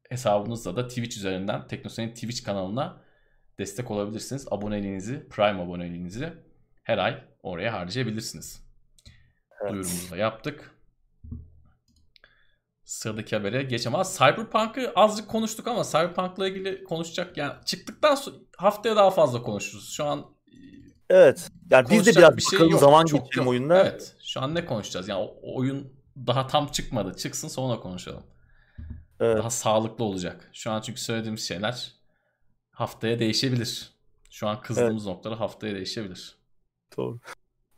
hesabınızda 0.10 0.76
da 0.76 0.88
Twitch 0.88 1.18
üzerinden 1.18 1.68
Teknoseyir'in 1.68 2.14
Twitch 2.14 2.44
kanalına 2.44 3.02
destek 3.60 3.92
olabilirsiniz. 3.92 4.48
Aboneliğinizi, 4.52 5.28
Prime 5.30 5.62
aboneliğinizi 5.62 6.34
her 6.84 6.98
ay 6.98 7.24
oraya 7.44 7.74
harcayabilirsiniz. 7.74 8.64
Evet. 9.62 9.72
Duyurumuzu 9.72 10.12
da 10.12 10.18
yaptık. 10.18 10.76
Sıradaki 12.84 13.36
habere 13.36 13.64
geç 13.64 13.88
ama 13.88 14.04
Cyberpunk'ı 14.04 14.92
azıcık 14.96 15.30
konuştuk 15.30 15.68
ama 15.68 15.84
Cyberpunk'la 15.84 16.48
ilgili 16.48 16.84
konuşacak 16.84 17.38
yani 17.38 17.54
çıktıktan 17.66 18.16
sonra 18.16 18.36
haftaya 18.58 18.96
daha 18.96 19.12
fazla 19.12 19.42
konuşuruz. 19.42 19.94
Şu 19.94 20.06
an 20.06 20.39
Evet. 21.10 21.50
Yani 21.72 21.88
biz 21.90 22.06
de 22.06 22.12
biraz 22.12 22.38
bir 22.38 22.42
şey 22.42 22.60
yok. 22.60 22.80
zaman 22.80 23.06
Çok 23.06 23.26
geçelim 23.26 23.48
oyunda. 23.48 23.82
Evet. 23.82 24.16
Şu 24.24 24.42
an 24.42 24.56
ne 24.56 24.66
konuşacağız? 24.66 25.08
Yani 25.08 25.22
o, 25.24 25.56
oyun 25.56 25.94
daha 26.28 26.48
tam 26.48 26.68
çıkmadı. 26.68 27.18
Çıksın 27.18 27.48
sonra 27.48 27.80
konuşalım. 27.80 28.24
Evet. 29.20 29.38
Daha 29.38 29.50
sağlıklı 29.50 30.04
olacak. 30.04 30.50
Şu 30.54 30.72
an 30.72 30.82
çünkü 30.82 31.02
söylediğimiz 31.02 31.48
şeyler 31.48 31.94
haftaya 32.72 33.20
değişebilir. 33.20 33.92
Şu 34.30 34.48
an 34.48 34.62
kızdığımız 34.62 35.08
evet. 35.08 35.16
noktalar 35.16 35.38
haftaya 35.38 35.76
değişebilir. 35.76 36.38
Doğru. 36.98 37.20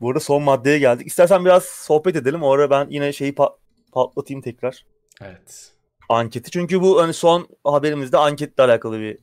Bu 0.02 0.10
arada 0.10 0.20
son 0.20 0.44
maddeye 0.44 0.80
geldik. 0.80 1.08
İstersen 1.08 1.45
biraz 1.45 1.64
sohbet 1.64 2.16
edelim. 2.16 2.44
O 2.44 2.52
ara 2.52 2.70
ben 2.70 2.88
yine 2.90 3.14
şeyi 3.14 3.34
pa- 3.34 3.56
patlatayım 3.91 4.41
tekrar. 4.41 4.86
Evet. 5.22 5.72
anketi. 6.10 6.52
Çünkü 6.52 6.82
bu 6.82 7.02
hani 7.02 7.14
son 7.14 7.48
haberimizde 7.64 8.18
anketle 8.18 8.64
alakalı 8.64 8.99
bir 8.99 9.18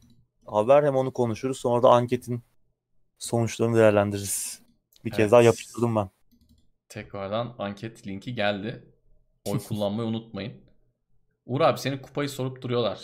haber. 0.47 0.85
Hem 0.85 0.97
onu 0.97 1.12
konuşuruz. 1.12 1.59
Sonra 1.59 1.82
da 1.82 1.89
anketin 1.89 2.43
sonuçlarını 3.19 3.77
değerlendiririz. 3.77 4.62
Bir 5.05 5.11
kez 5.11 5.20
Evet. 5.20 5.32
daha 5.32 5.43
yapıştırdım 5.43 5.97
ben. 5.97 6.11
Tekrardan 6.89 7.55
anket 7.59 8.07
linki 8.07 8.35
geldi. 8.35 8.93
Oy 9.45 9.59
kullanmayı 9.59 10.09
unutmayın. 10.09 10.53
Uğur 11.47 11.61
abi 11.61 11.78
senin 11.78 11.99
kupayı 11.99 12.28
sorup 12.28 12.62
duruyorlar 12.62 13.01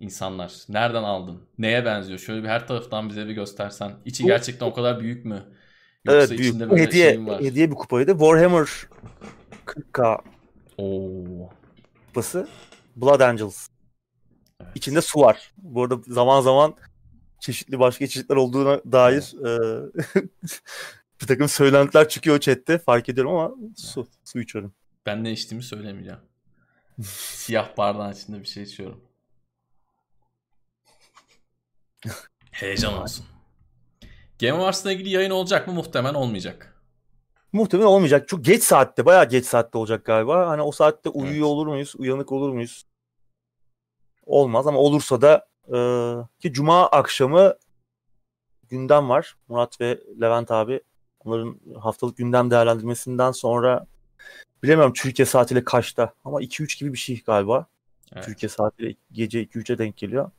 insanlar. 0.00 0.52
Nereden 0.68 1.02
aldın? 1.02 1.48
Neye 1.58 1.84
benziyor? 1.84 2.18
Şöyle 2.18 2.42
bir 2.42 2.48
her 2.48 2.66
taraftan 2.68 3.08
bize 3.08 3.26
bir 3.26 3.32
göstersen. 3.32 3.92
İçi 4.04 4.24
gerçekten 4.24 4.66
o 4.66 4.74
kadar 4.74 5.00
büyük 5.00 5.24
mü? 5.24 5.34
Yoksa 6.04 6.18
Evet 6.18 6.30
büyük. 6.30 6.44
içinde 6.44 6.70
böyle 6.70 6.82
hediye, 6.82 7.26
var. 7.26 7.40
hediye 7.42 7.70
bir 7.70 7.74
kupaydı. 7.76 8.10
Warhammer 8.12 8.68
40K 9.66 10.20
Oo. 10.78 11.50
kupası. 12.06 12.48
Blood 12.96 13.20
Angels. 13.20 13.68
Evet. 14.60 14.72
İçinde 14.76 15.00
su 15.00 15.20
var. 15.20 15.52
Bu 15.56 15.82
arada 15.82 15.96
zaman 16.06 16.40
zaman 16.40 16.74
çeşitli 17.44 17.78
başka 17.78 18.04
içecekler 18.04 18.36
olduğuna 18.36 18.80
dair 18.92 19.34
e, 19.46 19.50
bir 21.20 21.26
takım 21.26 21.48
söylentiler 21.48 22.08
çıkıyor 22.08 22.40
chatte. 22.40 22.78
Fark 22.78 23.08
ediyorum 23.08 23.32
ama 23.32 23.54
su. 23.76 24.06
Su 24.24 24.40
içiyorum. 24.40 24.74
Ben 25.06 25.24
ne 25.24 25.32
içtiğimi 25.32 25.62
söylemeyeceğim. 25.62 26.20
Siyah 27.02 27.76
bardağın 27.76 28.12
içinde 28.12 28.40
bir 28.40 28.46
şey 28.46 28.62
içiyorum. 28.62 29.04
Heyecan 32.50 33.02
olsun. 33.02 33.26
Game 34.40 34.52
Awards'la 34.52 34.92
ilgili 34.92 35.08
yayın 35.08 35.30
olacak 35.30 35.68
mı? 35.68 35.74
Muhtemelen 35.74 36.14
olmayacak. 36.14 36.82
Muhtemelen 37.52 37.88
olmayacak. 37.88 38.28
Çok 38.28 38.44
geç 38.44 38.62
saatte, 38.62 39.06
bayağı 39.06 39.28
geç 39.28 39.46
saatte 39.46 39.78
olacak 39.78 40.04
galiba. 40.04 40.48
Hani 40.48 40.62
o 40.62 40.72
saatte 40.72 41.08
uyuyor 41.08 41.34
Evet. 41.34 41.44
olur 41.44 41.66
muyuz, 41.66 41.94
uyanık 41.98 42.32
olur 42.32 42.52
muyuz? 42.52 42.86
Olmaz 44.26 44.66
ama 44.66 44.78
olursa 44.78 45.22
da 45.22 45.53
e, 45.72 45.78
ki 46.40 46.52
cuma 46.52 46.86
akşamı 46.86 47.54
gündem 48.68 49.08
var. 49.08 49.36
Murat 49.48 49.80
ve 49.80 50.00
Levent 50.20 50.50
abi 50.50 50.80
onların 51.24 51.60
haftalık 51.80 52.16
gündem 52.16 52.50
değerlendirmesinden 52.50 53.32
sonra 53.32 53.86
bilemiyorum 54.62 54.92
Türkiye 54.92 55.26
saatiyle 55.26 55.64
kaçta 55.64 56.14
ama 56.24 56.42
2-3 56.42 56.78
gibi 56.78 56.92
bir 56.92 56.98
şey 56.98 57.22
galiba. 57.22 57.66
Evet. 58.12 58.24
Türkiye 58.24 58.50
saatiyle 58.50 58.94
gece 59.12 59.42
2-3'e 59.42 59.78
denk 59.78 59.96
geliyor. 59.96 60.30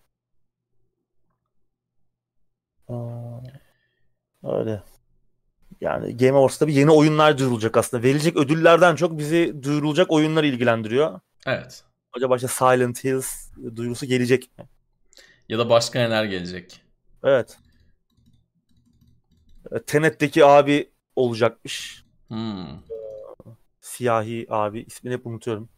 Aa, 2.90 3.40
öyle. 4.44 4.84
Yani 5.82 6.18
Game 6.18 6.38
Awards'ta 6.38 6.68
bir 6.68 6.74
yeni 6.74 6.92
oyunlar 6.92 7.38
duyurulacak 7.38 7.78
aslında. 7.78 8.04
Verilecek 8.04 8.38
ödüllerden 8.38 8.96
çok 8.96 9.18
bizi 9.18 9.64
duyurulacak 9.64 10.12
oyunlar 10.12 10.44
ilgilendiriyor. 10.44 11.20
Evet. 11.46 11.84
Acaba 12.14 12.36
işte 12.36 12.48
Silent 12.48 13.04
Hills 13.04 13.52
duyurusu 13.76 14.06
gelecek 14.06 14.58
mi? 14.58 14.66
Ya 15.50 15.60
da 15.60 15.70
başka 15.70 16.00
neler 16.00 16.24
gelecek? 16.26 16.82
Evet. 17.24 17.58
E, 19.72 19.80
Tenet'teki 19.84 20.46
abi 20.46 20.92
olacakmış. 21.16 22.06
Hmm. 22.28 22.68
Siyahi 23.82 24.46
abi. 24.50 24.82
ismini 24.82 25.14
hep 25.14 25.28
unutuyorum. 25.28 25.70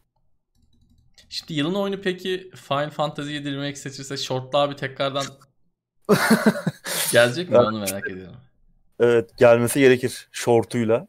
Şimdi 1.28 1.54
yılın 1.54 1.74
oyunu 1.74 2.00
peki 2.00 2.50
Final 2.54 2.90
Fantasy 2.90 3.32
7 3.32 3.52
Remake 3.52 3.76
seçilse 3.76 4.16
Short'la 4.16 4.58
abi 4.58 4.76
tekrardan 4.76 5.24
gelecek 7.12 7.50
mi? 7.50 7.58
Onu 7.58 7.78
merak 7.80 8.10
ediyorum. 8.10 8.36
Evet 9.00 9.38
gelmesi 9.38 9.80
gerekir. 9.80 10.28
Şortuyla. 10.32 11.08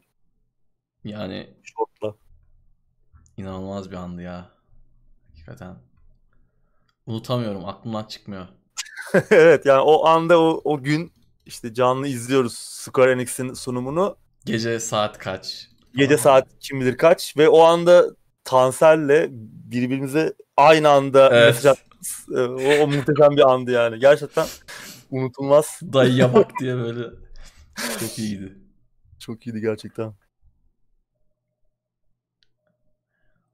Yani 1.04 1.54
Şortla. 1.62 2.18
inanılmaz 3.36 3.90
bir 3.90 3.96
andı 3.96 4.22
ya. 4.22 4.50
Hakikaten. 5.30 5.76
Unutamıyorum. 7.10 7.64
Aklımdan 7.64 8.04
çıkmıyor. 8.04 8.46
evet 9.30 9.66
yani 9.66 9.80
o 9.80 10.06
anda 10.06 10.40
o, 10.40 10.60
o 10.64 10.82
gün 10.82 11.12
işte 11.46 11.74
canlı 11.74 12.08
izliyoruz 12.08 12.54
Square 12.54 13.12
Enix'in 13.12 13.52
sunumunu. 13.52 14.16
Gece 14.44 14.80
saat 14.80 15.18
kaç? 15.18 15.68
Gece 15.94 16.16
Falan. 16.16 16.22
saat 16.22 16.48
kim 16.60 16.80
bilir 16.80 16.96
kaç 16.96 17.36
ve 17.36 17.48
o 17.48 17.60
anda 17.62 18.04
Tansel'le 18.44 19.26
birbirimize 19.70 20.34
aynı 20.56 20.88
anda 20.88 21.28
Evet. 21.32 21.54
mesaj 21.54 21.66
atmamız, 21.66 22.26
e, 22.36 22.40
o, 22.40 22.84
o 22.84 22.86
muhteşem 22.86 23.36
bir 23.36 23.50
andı 23.50 23.70
yani. 23.70 23.98
Gerçekten 23.98 24.46
unutulmaz. 25.10 25.80
Dayıya 25.82 26.34
bak 26.34 26.50
diye 26.60 26.76
böyle. 26.76 27.06
Çok 28.00 28.18
iyiydi. 28.18 28.58
Çok 29.18 29.46
iyiydi 29.46 29.60
gerçekten. 29.60 30.14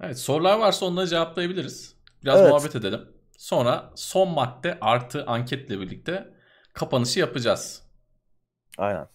Evet 0.00 0.18
sorular 0.18 0.58
varsa 0.58 0.86
onları 0.86 1.06
cevaplayabiliriz. 1.06 1.94
Biraz 2.24 2.40
Evet. 2.40 2.50
muhabbet 2.50 2.76
edelim. 2.76 3.15
Sonra 3.46 3.92
son 3.94 4.28
madde 4.28 4.78
artı 4.80 5.26
anketle 5.26 5.80
birlikte 5.80 6.34
kapanışı 6.72 7.20
yapacağız. 7.20 7.82
Aynen. 8.78 9.08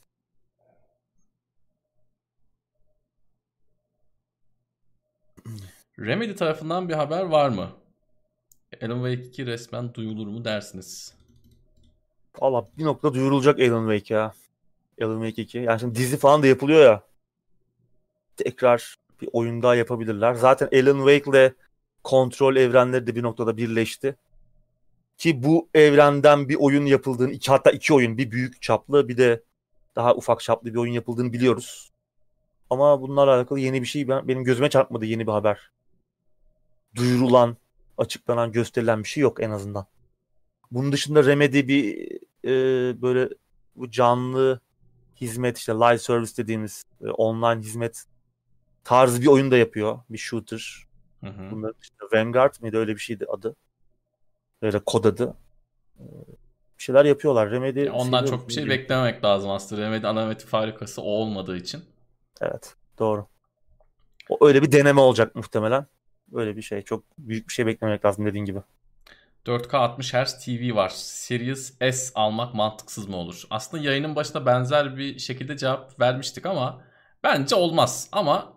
Remedy 6.00 6.36
tarafından 6.36 6.90
bir 6.90 6.94
haber 6.94 7.24
var 7.24 7.50
mı? 7.50 7.70
Alan 8.82 9.12
Wake 9.12 9.30
2 9.30 9.46
resmen 9.46 9.94
duyulur 9.94 10.28
mu 10.28 10.46
dersiniz? 10.46 11.18
Valla 12.40 12.68
bir 12.78 12.86
nokta 12.86 13.14
duyurulacak 13.14 13.60
Alan 13.60 13.90
Wake 13.92 14.14
ya. 14.14 14.34
Alan 15.02 15.24
Wake 15.26 15.42
2. 15.42 15.58
Yani 15.58 15.80
şimdi 15.80 15.96
dizi 15.96 16.18
falan 16.18 16.44
da 16.44 16.48
yapılıyor 16.48 16.82
ya. 16.82 17.04
Tekrar 18.38 18.96
bir 19.22 19.30
oyun 19.34 19.64
daha 19.64 19.76
yapabilirler. 19.76 20.34
Zaten 20.34 20.70
Alan 20.74 20.98
Wake 20.98 21.32
ile 21.32 21.54
kontrol 22.04 22.56
evrenleri 22.56 23.08
de 23.08 23.16
bir 23.16 23.24
noktada 23.24 23.58
birleşti. 23.58 24.16
Ki 25.18 25.44
bu 25.44 25.70
evrenden 25.74 26.50
bir 26.50 26.56
oyun 26.56 26.86
yapıldığını, 26.86 27.32
iki, 27.32 27.52
hatta 27.52 27.72
iki 27.72 27.94
oyun, 27.94 28.18
bir 28.18 28.32
büyük 28.32 28.62
çaplı 28.62 29.08
bir 29.08 29.18
de 29.18 29.44
daha 29.96 30.16
ufak 30.16 30.40
çaplı 30.40 30.74
bir 30.74 30.80
oyun 30.80 30.94
yapıldığını 30.94 31.34
biliyoruz. 31.34 31.92
Ama 32.70 33.02
bunlarla 33.02 33.36
alakalı 33.36 33.60
yeni 33.60 33.82
bir 33.82 33.88
şey 33.88 34.08
ben, 34.08 34.28
benim 34.28 34.44
gözüme 34.44 34.70
çarpmadı 34.70 35.06
yeni 35.06 35.28
bir 35.28 35.32
haber. 35.32 35.72
Duyurulan, 36.96 37.58
açıklanan, 37.98 38.52
gösterilen 38.52 39.04
bir 39.04 39.08
şey 39.08 39.22
yok 39.22 39.44
en 39.44 39.52
azından. 39.52 39.86
Bunun 40.72 40.92
dışında 40.92 41.26
Remedy 41.26 41.68
bir 41.68 42.12
e, 42.46 42.52
böyle 43.02 43.30
bu 43.76 43.92
canlı 43.92 44.60
hizmet 45.22 45.58
işte 45.58 45.74
live 45.74 45.98
service 45.98 46.38
dediğimiz 46.38 46.84
e, 47.02 47.10
online 47.10 47.62
hizmet 47.62 48.06
tarzı 48.84 49.22
bir 49.22 49.28
oyun 49.28 49.52
da 49.52 49.58
yapıyor. 49.58 50.00
Bir 50.10 50.18
shooter. 50.18 50.91
Hı 51.24 51.28
hı. 51.28 51.52
Bunların 51.52 51.76
işte 51.82 51.96
Vanguard 52.14 52.54
mıydı 52.62 52.78
öyle 52.78 52.92
bir 52.96 53.00
şeydi 53.02 53.26
adı. 53.26 53.56
Öyle 54.62 54.80
kod 54.80 55.04
adı. 55.06 55.38
E, 56.00 56.04
Bir 56.80 56.84
şeyler 56.84 57.06
yapıyorlar. 57.06 57.52
Remedy 57.52 57.80
Ya 57.80 57.94
ondan 57.94 58.26
çok 58.26 58.48
bir 58.48 58.54
şey 58.54 58.64
Remedy'yi. 58.64 58.80
beklememek 58.84 59.24
lazım 59.24 59.52
aslında. 59.52 59.82
Remedy 59.82 60.08
alameti 60.08 60.46
farikası 60.46 61.02
o 61.02 61.06
olmadığı 61.06 61.58
için. 61.58 61.84
Evet, 62.42 62.76
doğru. 63.00 63.28
O 64.30 64.48
öyle 64.48 64.62
bir 64.62 64.72
deneme 64.72 65.02
olacak 65.02 65.36
muhtemelen. 65.36 65.86
Öyle 66.34 66.56
bir 66.58 66.62
şey. 66.62 66.82
Çok 66.82 67.04
büyük 67.18 67.48
bir 67.48 67.54
şey 67.54 67.66
beklememek 67.66 68.06
lazım 68.06 68.26
dediğin 68.26 68.46
gibi. 68.46 68.60
4K 69.46 69.78
60 69.78 70.14
Hz 70.14 70.46
TV 70.46 70.76
var. 70.76 70.90
Series 70.96 71.74
S 71.80 72.12
almak 72.16 72.54
mantıksız 72.54 73.08
mı 73.08 73.16
olur? 73.18 73.44
Aslında 73.50 73.84
yayının 73.84 74.16
başında 74.16 74.46
benzer 74.46 74.98
bir 74.98 75.20
şekilde 75.20 75.58
cevap 75.58 76.00
vermiştik 76.00 76.46
ama 76.46 76.82
bence 77.24 77.56
olmaz. 77.56 78.10
Ama 78.12 78.54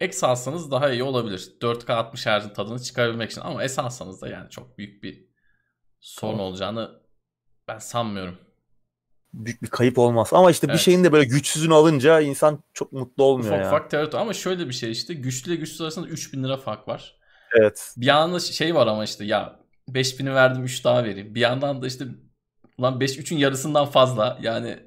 X 0.00 0.24
alsanız 0.24 0.70
daha 0.70 0.90
iyi 0.90 1.02
olabilir. 1.02 1.52
4K 1.60 1.92
60 1.92 2.26
Hz'in 2.26 2.48
tadını 2.48 2.78
çıkarabilmek 2.82 3.30
için. 3.30 3.40
Ama 3.40 3.68
S 3.68 3.82
alsanız 3.82 4.22
da 4.22 4.28
yani 4.28 4.50
çok 4.50 4.78
büyük 4.78 5.02
bir 5.02 5.24
sorun 6.00 6.32
Tamam. 6.32 6.46
olacağını 6.46 6.90
ben 7.68 7.78
sanmıyorum. 7.78 8.38
Büyük 9.34 9.62
bir 9.62 9.68
kayıp 9.68 9.98
olmaz. 9.98 10.28
Ama 10.32 10.50
işte 10.50 10.66
bir 10.66 10.72
Evet. 10.72 10.80
şeyin 10.82 11.04
de 11.04 11.12
böyle 11.12 11.24
güçsüzünü 11.24 11.74
alınca 11.74 12.20
insan 12.20 12.62
çok 12.74 12.92
mutlu 12.92 13.24
olmuyor 13.24 13.52
Ufak 13.52 13.62
ya. 13.64 13.68
ufak 13.68 13.90
tereddüt 13.90 14.14
ama 14.14 14.32
şöyle 14.32 14.68
bir 14.68 14.72
şey 14.72 14.90
işte 14.90 15.14
güçlü 15.14 15.50
ile 15.52 15.60
güçsüz 15.60 15.80
arasında 15.80 16.06
3000 16.08 16.44
lira 16.44 16.56
fark 16.56 16.88
var. 16.88 17.16
Evet. 17.60 17.94
Bir 17.96 18.06
yandan 18.06 18.34
da 18.34 18.40
şey 18.40 18.74
var 18.74 18.86
ama 18.86 19.04
işte 19.04 19.24
ya 19.24 19.60
5000'i 19.88 20.34
verdim 20.34 20.64
3 20.64 20.84
daha 20.84 21.04
vereyim. 21.04 21.34
Bir 21.34 21.40
yandan 21.40 21.82
da 21.82 21.86
işte 21.86 22.04
ulan 22.78 23.00
5 23.00 23.18
3'ün 23.18 23.38
yarısından 23.38 23.86
fazla. 23.86 24.38
Yani 24.42 24.78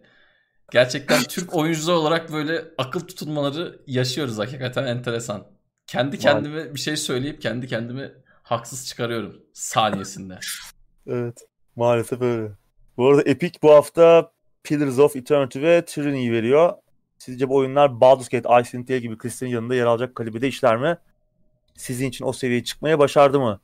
gerçekten 0.72 1.24
Türk 1.24 1.56
oyuncular 1.56 1.94
olarak 1.94 2.32
böyle 2.32 2.66
akıl 2.78 3.00
tutulmaları 3.00 3.80
yaşıyoruz 3.88 4.38
hakikaten 4.38 4.86
enteresan. 4.86 5.48
Kendi 5.88 6.20
kendime 6.20 6.74
bir 6.76 6.80
şey 6.80 6.98
söyleyip 6.98 7.42
kendi 7.42 7.68
kendimi 7.68 8.12
haksız 8.44 8.88
çıkarıyorum 8.88 9.42
saniyesinde. 9.54 10.40
Evet. 11.08 11.46
Maalesef 11.76 12.22
öyle. 12.22 12.52
Bu 12.98 13.08
arada 13.08 13.22
Epic 13.22 13.60
bu 13.64 13.72
hafta 13.72 14.32
Pillars 14.64 15.00
of 15.00 15.16
Eternity 15.16 15.62
ve 15.62 15.86
Tyranny 15.86 16.32
veriyor. 16.32 16.74
Sizce 17.18 17.50
bu 17.50 17.56
oyunlar 17.56 18.02
Baldur's 18.02 18.30
Gate, 18.30 18.50
Icewind 18.62 18.88
Dale 18.88 19.00
gibi 19.00 19.18
Chris'in 19.18 19.48
yanında 19.48 19.76
yer 19.76 19.86
alacak 19.86 20.16
kalibrede 20.16 20.48
işler 20.48 20.78
mi? 20.78 20.98
Sizin 21.76 22.10
için 22.10 22.26
o 22.26 22.34
seviyeye 22.34 22.64
çıkmaya 22.64 23.00
başardı 23.00 23.40
mı? 23.40 23.60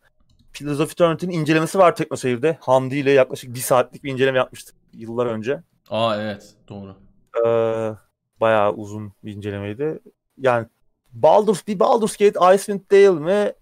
Pillars 0.53 0.79
of 0.79 0.91
Eternity'nin 0.91 1.33
incelemesi 1.33 1.77
var 1.77 1.95
TeknoSeyir'de. 1.95 2.57
Hamdi 2.61 2.95
ile 2.95 3.11
yaklaşık 3.11 3.53
bir 3.53 3.59
saatlik 3.59 4.03
bir 4.03 4.11
inceleme 4.11 4.37
yapmıştık 4.37 4.75
yıllar 4.93 5.25
önce. 5.25 5.63
Aa 5.89 6.21
evet 6.21 6.55
doğru. 6.67 6.97
Ee, 7.45 7.95
bayağı 8.41 8.73
uzun 8.73 9.13
bir 9.23 9.33
incelemeydi. 9.33 9.99
Yani 10.37 10.67
Baldur's 11.11 11.67
bir 11.67 11.79
Baldur's 11.79 12.17
Gate 12.17 12.55
Icewind 12.55 12.91
Dale 12.91 13.19
mi? 13.19 13.53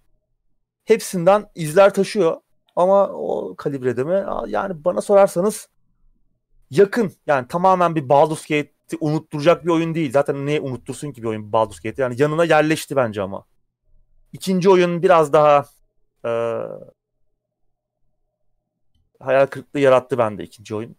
hepsinden 0.87 1.49
izler 1.55 1.93
taşıyor. 1.93 2.37
Ama 2.75 3.07
o 3.07 3.55
kalibrede 3.55 4.03
mi? 4.03 4.25
Yani 4.47 4.85
bana 4.85 5.01
sorarsanız 5.01 5.69
yakın. 6.69 7.13
Yani 7.27 7.47
tamamen 7.47 7.95
bir 7.95 8.09
Baldur's 8.09 8.41
Gate'i 8.41 8.97
unutturacak 8.99 9.65
bir 9.65 9.69
oyun 9.69 9.95
değil. 9.95 10.11
Zaten 10.11 10.45
ne 10.45 10.59
unuttursun 10.61 11.11
ki 11.11 11.23
bir 11.23 11.27
oyun 11.27 11.51
Baldur's 11.51 11.79
Gate'i? 11.79 12.01
Yani 12.01 12.21
yanına 12.21 12.45
yerleşti 12.45 12.95
bence 12.95 13.21
ama. 13.21 13.45
İkinci 14.33 14.69
oyun 14.69 15.03
biraz 15.03 15.33
daha 15.33 15.65
e, 16.25 16.31
hayal 19.19 19.47
kırıklığı 19.47 19.79
yarattı 19.79 20.17
bende 20.17 20.43
ikinci 20.43 20.75
oyun. 20.75 20.95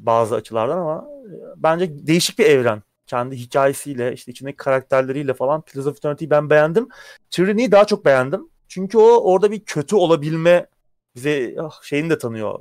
Bazı 0.00 0.34
açılardan 0.34 0.78
ama 0.78 1.08
e, 1.26 1.34
bence 1.56 2.06
değişik 2.06 2.38
bir 2.38 2.46
evren. 2.46 2.82
Kendi 3.06 3.36
hikayesiyle, 3.36 4.12
işte 4.12 4.32
içindeki 4.32 4.56
karakterleriyle 4.56 5.34
falan 5.34 5.62
Pillars 5.62 5.86
of 5.86 5.96
Eternity'yi 5.96 6.30
ben 6.30 6.50
beğendim. 6.50 6.88
Tyranny'yi 7.30 7.72
daha 7.72 7.84
çok 7.84 8.04
beğendim. 8.04 8.48
Çünkü 8.68 8.98
o 8.98 9.32
orada 9.32 9.50
bir 9.50 9.64
kötü 9.64 9.96
olabilme 9.96 10.66
bize 11.14 11.56
ah, 11.60 11.82
şeyini 11.82 12.10
de 12.10 12.18
tanıyor. 12.18 12.60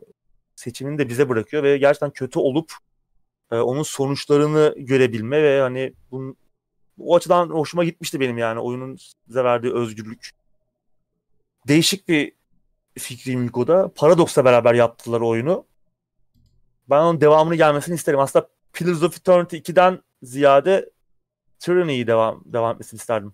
Seçimini 0.56 0.98
de 0.98 1.10
bize 1.10 1.30
bırakıyor 1.30 1.64
ve 1.64 1.78
gerçekten 1.78 2.12
kötü 2.12 2.40
olup 2.40 2.74
e, 3.52 3.56
onun 3.56 3.84
sonuçlarını 3.84 4.76
görebilme 4.78 5.44
ve 5.44 5.62
hani 5.62 5.94
bunun, 6.12 6.36
o 7.00 7.16
açıdan 7.16 7.50
hoşuma 7.50 7.84
gitmişti 7.84 8.20
benim 8.20 8.38
yani 8.38 8.60
oyunun 8.60 8.98
bize 9.30 9.44
verdiği 9.44 9.74
özgürlük. 9.74 10.30
Değişik 11.68 12.08
bir 12.08 12.32
fikri 13.00 13.38
Miko'da. 13.38 13.92
Paradox'la 13.96 14.46
beraber 14.46 14.74
yaptılar 14.74 15.22
oyunu. 15.22 15.66
Ben 16.92 17.02
onun 17.02 17.22
devamını 17.22 17.56
gelmesini 17.56 17.96
isterim. 17.96 18.20
Aslında 18.20 18.50
Pillars 18.74 19.04
of 19.04 19.18
Eternity 19.18 19.58
2'den 19.58 20.04
ziyade 20.24 20.90
Tyranny'yi 21.60 22.08
devam, 22.08 22.44
devam 22.46 22.72
etmesini 22.74 22.98
isterdim. 22.98 23.34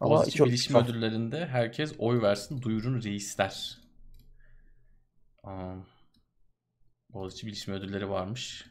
Ama 0.00 0.10
Boğaziçi 0.10 0.38
çok 0.38 0.46
Bilişim 0.46 0.78
güzel. 0.78 0.90
Ödülleri'nde 0.90 1.46
herkes 1.46 1.94
oy 1.98 2.22
versin 2.22 2.62
duyurun 2.62 3.02
reisler. 3.02 3.78
Aa, 5.44 5.74
Boğaziçi 7.10 7.46
Bilişim 7.46 7.74
Ödülleri 7.74 8.10
varmış. 8.10 8.66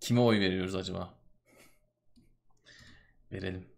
Kime 0.00 0.20
oy 0.20 0.40
veriyoruz 0.40 0.74
acaba? 0.74 1.14
Verelim. 3.32 3.77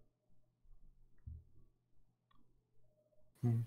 Hmm. 3.41 3.65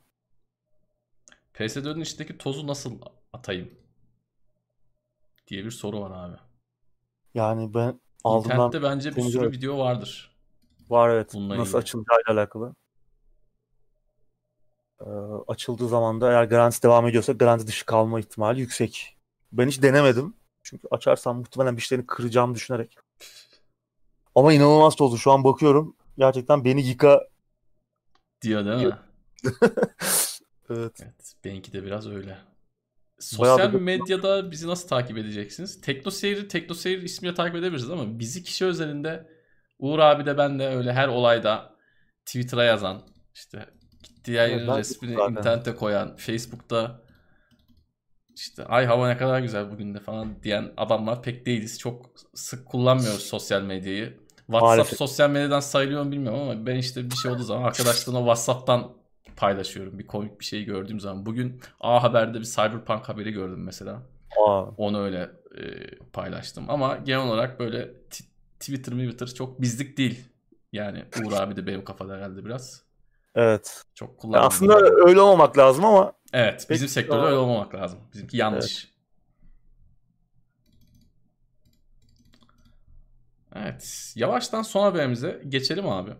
PS4'ün 1.53 2.01
içindeki 2.01 2.37
tozu 2.37 2.67
nasıl 2.67 3.01
atayım? 3.33 3.83
diye 5.47 5.65
bir 5.65 5.71
soru 5.71 6.01
var 6.01 6.11
abi. 6.11 6.37
Yani 7.33 7.73
ben 7.73 7.99
aldığımdan... 8.23 8.55
İnternette 8.55 8.83
bence 8.83 9.15
bir 9.15 9.21
sürü 9.21 9.51
video 9.51 9.77
vardır. 9.77 10.35
Var 10.89 11.09
evet. 11.09 11.33
Bununla 11.33 11.57
nasıl 11.57 11.69
ilgili. 11.69 11.77
açılacağıyla 11.77 12.33
alakalı. 12.33 12.75
Ee, 15.01 15.09
açıldığı 15.47 15.87
zaman 15.87 16.21
da 16.21 16.31
eğer 16.31 16.43
garanti 16.43 16.83
devam 16.83 17.07
ediyorsa 17.07 17.33
garanti 17.33 17.67
dışı 17.67 17.85
kalma 17.85 18.19
ihtimali 18.19 18.59
yüksek. 18.59 19.17
Ben 19.51 19.67
hiç 19.67 19.81
denemedim. 19.81 20.33
Çünkü 20.63 20.87
açarsam 20.91 21.37
muhtemelen 21.37 21.77
bir 21.77 21.81
şeylerini 21.81 22.07
kıracağımı 22.07 22.55
düşünerek. 22.55 22.97
Ama 24.35 24.53
inanılmaz 24.53 24.95
tozlu. 24.95 25.17
Şu 25.17 25.31
an 25.31 25.43
bakıyorum. 25.43 25.95
Gerçekten 26.17 26.65
beni 26.65 26.87
yıka 26.87 27.27
diyor 28.41 28.65
değil 28.65 28.87
mi? 28.87 28.97
evet. 30.69 30.99
evet. 31.01 31.35
Benimki 31.43 31.73
de 31.73 31.83
biraz 31.83 32.07
öyle. 32.07 32.37
Sosyal 33.19 33.73
medyada 33.73 34.51
bizi 34.51 34.67
nasıl 34.67 34.87
takip 34.87 35.17
edeceksiniz? 35.17 35.81
Tekno 35.81 36.11
Seyir, 36.11 36.49
Tekno 36.49 36.75
Seyir 36.75 37.01
ismiyle 37.01 37.35
takip 37.35 37.55
edebiliriz 37.55 37.89
ama 37.89 38.19
bizi 38.19 38.43
kişi 38.43 38.65
özelinde 38.65 39.33
Uğur 39.79 39.99
abi 39.99 40.25
de 40.25 40.37
ben 40.37 40.59
de 40.59 40.67
öyle 40.67 40.93
her 40.93 41.07
olayda 41.07 41.75
Twitter'a 42.25 42.63
yazan, 42.63 43.01
işte 43.33 43.65
gittiği 44.03 44.31
yerin 44.31 44.57
evet, 44.57 44.77
resmini 44.77 45.13
internete 45.13 45.75
koyan, 45.75 46.15
Facebook'ta 46.15 47.03
işte 48.35 48.65
ay 48.65 48.85
hava 48.85 49.07
ne 49.07 49.17
kadar 49.17 49.39
güzel 49.39 49.71
bugün 49.71 49.93
de 49.93 49.99
falan 49.99 50.43
diyen 50.43 50.71
adamlar 50.77 51.21
pek 51.21 51.45
değiliz. 51.45 51.79
Çok 51.79 52.05
sık 52.33 52.65
kullanmıyoruz 52.65 53.23
sosyal 53.23 53.61
medyayı. 53.61 54.17
WhatsApp 54.37 54.63
Maalesef. 54.63 54.97
sosyal 54.97 55.29
medyadan 55.29 55.59
sayılıyor 55.59 56.03
mu 56.03 56.11
bilmiyorum 56.11 56.39
ama 56.39 56.65
ben 56.65 56.75
işte 56.75 57.05
bir 57.11 57.15
şey 57.15 57.31
olduğu 57.31 57.43
zaman 57.43 57.63
arkadaşlarımla 57.63 58.19
WhatsApp'tan 58.19 58.91
paylaşıyorum. 59.35 59.99
Bir 59.99 60.07
komik 60.07 60.39
bir 60.39 60.45
şey 60.45 60.63
gördüğüm 60.63 60.99
zaman. 60.99 61.25
Bugün 61.25 61.61
A 61.79 62.03
Haber'de 62.03 62.39
bir 62.39 62.45
Cyberpunk 62.45 63.09
haberi 63.09 63.31
gördüm 63.31 63.63
mesela. 63.63 64.01
Aa. 64.39 64.63
Onu 64.77 65.01
öyle 65.01 65.31
e, 65.57 65.95
paylaştım. 66.13 66.65
Ama 66.69 66.95
genel 66.97 67.27
olarak 67.27 67.59
böyle 67.59 67.93
Twitter 68.59 68.91
Twitter 68.91 69.27
çok 69.27 69.61
bizlik 69.61 69.97
değil. 69.97 70.25
Yani 70.71 71.05
Uğur 71.21 71.33
abi 71.33 71.55
de 71.55 71.67
benim 71.67 71.83
kafada 71.83 72.13
herhalde 72.13 72.45
biraz. 72.45 72.83
Evet. 73.35 73.83
Çok 73.95 74.17
kullanmıyorum. 74.17 74.47
Aslında 74.47 74.79
öyle 75.07 75.21
olmamak 75.21 75.57
lazım 75.57 75.85
ama. 75.85 76.13
Evet. 76.33 76.67
Bizim 76.69 76.87
sektörde 76.87 77.25
öyle 77.25 77.35
olmamak 77.35 77.75
lazım. 77.75 77.99
Bizimki 78.13 78.37
yanlış. 78.37 78.85
Evet. 78.85 78.93
Evet. 83.55 84.13
Yavaştan 84.15 84.61
son 84.61 84.83
haberimize 84.83 85.41
geçelim 85.49 85.89
abi. 85.89 86.11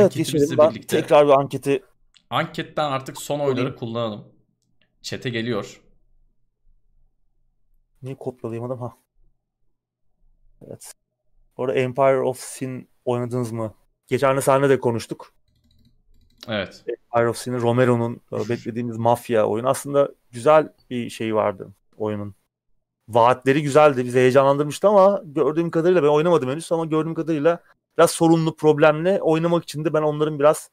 Evet 0.00 0.14
geçelim. 0.14 0.58
Ben 0.58 0.70
birlikte. 0.70 1.00
tekrar 1.00 1.26
bir 1.26 1.32
anketi. 1.32 1.82
Anketten 2.30 2.84
artık 2.84 3.22
son 3.22 3.40
oyları 3.40 3.76
kullanalım. 3.76 4.24
Çete 5.02 5.30
geliyor. 5.30 5.80
Niye 8.02 8.14
kopyalayamadım 8.14 8.78
ha? 8.78 8.96
Evet. 10.66 10.92
Orada 11.56 11.74
Empire 11.74 12.20
of 12.20 12.38
Sin 12.38 12.88
oynadınız 13.04 13.52
mı? 13.52 13.74
Geçen 14.06 14.40
seninle 14.40 14.68
de 14.68 14.80
konuştuk. 14.80 15.32
Evet. 16.48 16.84
Empire 16.88 17.28
of 17.28 17.36
Sin'in 17.36 17.60
Romero'nun 17.60 18.20
beklediğimiz 18.32 18.96
mafya 18.96 19.46
oyunu. 19.46 19.68
Aslında 19.68 20.12
güzel 20.30 20.72
bir 20.90 21.10
şey 21.10 21.34
vardı 21.34 21.72
oyunun 21.96 22.34
vaatleri 23.08 23.62
güzeldi. 23.62 24.04
Bizi 24.04 24.18
heyecanlandırmıştı 24.18 24.88
ama 24.88 25.22
gördüğüm 25.24 25.70
kadarıyla 25.70 26.02
ben 26.02 26.08
oynamadım 26.08 26.50
henüz 26.50 26.72
ama 26.72 26.84
gördüğüm 26.84 27.14
kadarıyla 27.14 27.62
biraz 27.98 28.10
sorunlu, 28.10 28.56
problemli. 28.56 29.22
Oynamak 29.22 29.62
için 29.62 29.84
de 29.84 29.94
ben 29.94 30.02
onların 30.02 30.38
biraz 30.38 30.70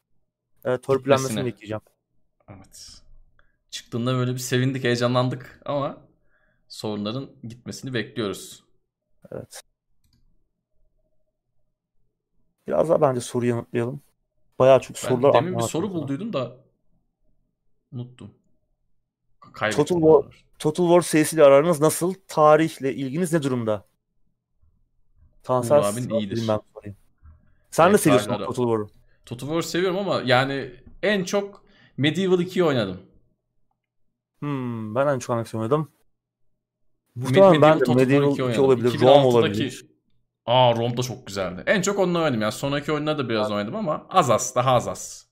e, 0.66 0.78
törpülenmesini 0.78 1.46
bekleyeceğim. 1.46 1.82
Evet. 2.50 3.02
Çıktığında 3.70 4.14
böyle 4.14 4.34
bir 4.34 4.38
sevindik, 4.38 4.84
heyecanlandık 4.84 5.62
ama 5.66 6.02
sorunların 6.68 7.30
gitmesini 7.44 7.94
bekliyoruz. 7.94 8.64
Evet. 9.32 9.64
Biraz 12.68 12.90
daha 12.90 13.02
bence 13.02 13.22
soru 13.22 13.46
yanıtlayalım. 13.46 14.02
Bayağı 14.60 14.82
çok 14.82 14.96
ben 14.96 15.10
sorular 15.10 15.34
demin 15.34 15.58
bir 15.58 15.64
soru 15.64 15.94
bulduydum 15.94 16.34
da 16.34 16.58
unuttum. 17.94 18.32
Kaybettim. 19.54 19.86
Total 19.86 20.02
War, 20.02 20.46
Total 20.60 20.84
War 20.84 21.02
serisiyle 21.02 21.44
aranız 21.44 21.82
nasıl? 21.82 22.14
Tarihle 22.28 22.94
ilginiz 22.94 23.34
ne 23.34 23.44
durumda? 23.44 23.86
Tansar 25.44 25.84
abin 25.84 26.10
iyidir. 26.10 26.48
Ben 26.48 26.60
sorayım. 26.74 26.98
Sen 27.74 27.84
evet, 27.84 27.94
de 27.94 27.98
seviyorsun. 27.98 28.38
Total 28.38 28.64
War'u. 28.64 28.90
Total 29.26 29.48
War 29.48 29.62
seviyorum 29.62 29.98
ama 29.98 30.22
yani 30.26 30.72
en 31.04 31.24
çok 31.24 31.64
Medieval 31.98 32.40
2'yi 32.40 32.64
oynadım. 32.64 33.02
Hmm, 34.40 34.96
ben 34.96 35.08
en 35.08 35.20
çok 35.20 35.36
hangisi 35.36 35.58
oynadım? 35.58 35.92
Muhtemelen 37.16 37.62
ben 37.62 37.80
de 37.80 37.94
Medieval 37.94 38.32
2, 38.32 38.44
2 38.44 38.62
olabilir, 38.62 39.00
Rome 39.02 39.26
olabilir. 39.26 39.86
Aa 40.46 40.76
Rome 40.76 40.98
da 40.98 41.02
çok 41.02 41.28
güzeldi. 41.28 41.64
En 41.66 41.82
çok 41.82 42.00
onunla 42.00 42.20
oynadım. 42.20 42.42
Yani 42.42 42.52
sonraki 42.52 42.92
oyunları 42.92 43.18
da 43.18 43.30
biraz 43.30 43.52
oynadım 43.52 43.76
ama 43.76 44.08
az 44.10 44.30
az, 44.30 44.56
daha 44.56 44.72
az 44.72 44.88
az. 44.88 45.28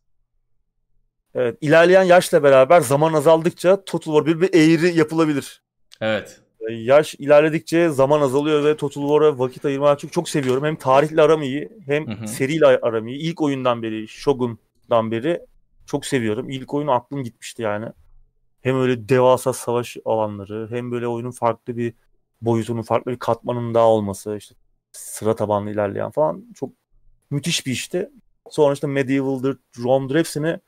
Evet, 1.36 1.58
ilerleyen 1.62 2.04
yaşla 2.04 2.44
beraber 2.44 2.82
zaman 2.82 3.14
azaldıkça 3.14 3.86
Total 3.86 4.14
War 4.14 4.26
bir, 4.26 4.42
bir 4.42 4.54
eğri 4.54 4.98
yapılabilir. 4.98 5.64
Evet. 6.02 6.41
Ee, 6.70 6.74
yaş 6.74 7.16
ilerledikçe 7.16 7.90
zaman 7.90 8.22
azalıyor 8.22 8.64
ve 8.64 8.78
Total 8.78 9.02
War'a 9.02 9.40
vakit 9.40 9.66
ayırmayı 9.66 9.98
çok 9.98 10.14
çok 10.14 10.30
seviyorum. 10.30 10.64
Hem 10.64 10.76
tarihle 10.76 11.22
aram 11.22 11.42
iyi 11.42 11.70
hem 11.86 12.08
hı 12.08 12.12
hı. 12.12 12.28
seriyle 12.28 12.66
aram 12.66 13.08
iyi. 13.08 13.20
İlk 13.20 13.42
oyundan 13.42 13.84
beri, 13.84 14.08
Shogun'dan 14.08 15.12
beri 15.12 15.42
çok 15.86 16.06
seviyorum. 16.06 16.50
İlk 16.50 16.74
oyun 16.74 16.88
aklım 16.88 17.24
gitmişti 17.24 17.62
yani. 17.62 17.86
Hem 18.62 18.82
öyle 18.82 19.10
devasa 19.10 19.54
savaş 19.54 19.98
alanları 20.06 20.68
hem 20.72 20.92
böyle 20.92 21.08
oyunun 21.08 21.32
farklı 21.32 21.78
bir 21.78 21.94
boyutunun, 22.42 22.82
farklı 22.82 23.12
bir 23.12 23.20
katmanın 23.20 23.74
daha 23.74 23.88
olması, 23.88 24.36
işte 24.38 24.56
sıra 24.92 25.36
tabanlı 25.36 25.72
ilerleyen 25.72 26.12
falan 26.12 26.46
çok 26.56 26.70
müthiş 27.30 27.66
bir 27.66 27.72
işti. 27.72 28.10
Sonra 28.50 28.74
işte 28.74 28.88
Medieval'dır, 28.88 29.58
Rome'dur 29.80 30.16
hepsini 30.16 30.60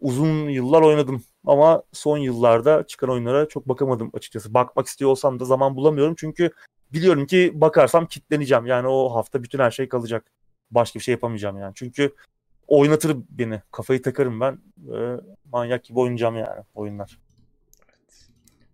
uzun 0.00 0.48
yıllar 0.48 0.82
oynadım. 0.82 1.22
Ama 1.46 1.82
son 1.92 2.18
yıllarda 2.18 2.86
çıkan 2.86 3.10
oyunlara 3.10 3.48
çok 3.48 3.68
bakamadım 3.68 4.10
açıkçası. 4.14 4.54
Bakmak 4.54 4.86
istiyor 4.86 5.10
olsam 5.10 5.40
da 5.40 5.44
zaman 5.44 5.76
bulamıyorum. 5.76 6.14
Çünkü 6.18 6.50
biliyorum 6.92 7.26
ki 7.26 7.52
bakarsam 7.54 8.06
kitleneceğim. 8.06 8.66
Yani 8.66 8.88
o 8.88 9.14
hafta 9.14 9.42
bütün 9.42 9.58
her 9.58 9.70
şey 9.70 9.88
kalacak. 9.88 10.24
Başka 10.70 10.98
bir 10.98 11.04
şey 11.04 11.12
yapamayacağım 11.12 11.58
yani. 11.58 11.72
Çünkü 11.74 12.14
oynatır 12.68 13.16
beni. 13.30 13.62
Kafayı 13.72 14.02
takarım 14.02 14.40
ben. 14.40 14.58
Ee, 14.94 15.16
manyak 15.52 15.84
gibi 15.84 15.98
oynayacağım 15.98 16.36
yani 16.36 16.62
oyunlar. 16.74 17.18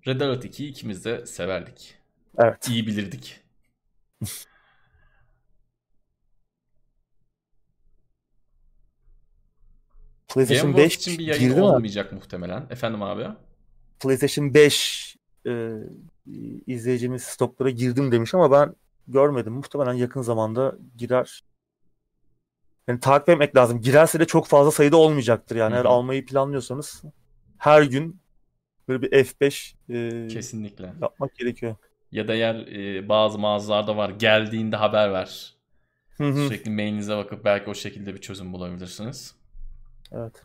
Red 0.06 0.20
Alert 0.20 0.44
2'yi 0.44 0.70
ikimiz 0.70 1.04
de 1.04 1.26
severdik. 1.26 1.94
Evet. 2.38 2.68
İyi 2.68 2.86
bilirdik. 2.86 3.40
PlayStation 10.34 10.76
5 10.76 10.96
için 10.96 11.18
bir 11.18 11.24
yayın 11.24 11.42
girdi 11.48 11.60
mi? 11.60 11.62
olmayacak 11.62 12.12
muhtemelen. 12.12 12.66
Efendim 12.70 13.02
abi? 13.02 13.26
PlayStation 14.00 14.54
5 14.54 15.16
e, 15.46 15.72
izleyicimiz 16.66 17.22
stoklara 17.22 17.70
girdim 17.70 18.12
demiş 18.12 18.34
ama 18.34 18.50
ben 18.50 18.74
görmedim. 19.08 19.52
Muhtemelen 19.52 19.92
yakın 19.92 20.22
zamanda 20.22 20.74
girer. 20.96 21.42
Yani 22.88 23.00
takip 23.00 23.28
etmek 23.28 23.56
lazım. 23.56 23.80
Girerse 23.80 24.20
de 24.20 24.24
çok 24.24 24.46
fazla 24.46 24.70
sayıda 24.70 24.96
olmayacaktır. 24.96 25.56
Yani 25.56 25.70
Hı 25.70 25.74
hı. 25.74 25.78
eğer 25.78 25.84
almayı 25.84 26.26
planlıyorsanız 26.26 27.02
her 27.58 27.82
gün 27.82 28.20
böyle 28.88 29.02
bir 29.02 29.10
F5 29.10 29.74
e, 29.88 30.28
Kesinlikle. 30.28 30.92
yapmak 31.02 31.34
gerekiyor. 31.34 31.76
Ya 32.12 32.28
da 32.28 32.34
eğer 32.34 32.54
e, 32.54 33.08
bazı 33.08 33.38
mağazalarda 33.38 33.96
var 33.96 34.10
geldiğinde 34.10 34.76
haber 34.76 35.12
ver. 35.12 35.54
Hı 36.16 36.24
hı. 36.24 36.48
Sürekli 36.48 36.70
mailinize 36.70 37.16
bakıp 37.16 37.44
belki 37.44 37.70
o 37.70 37.74
şekilde 37.74 38.14
bir 38.14 38.20
çözüm 38.20 38.52
bulabilirsiniz. 38.52 39.34
Evet. 40.12 40.42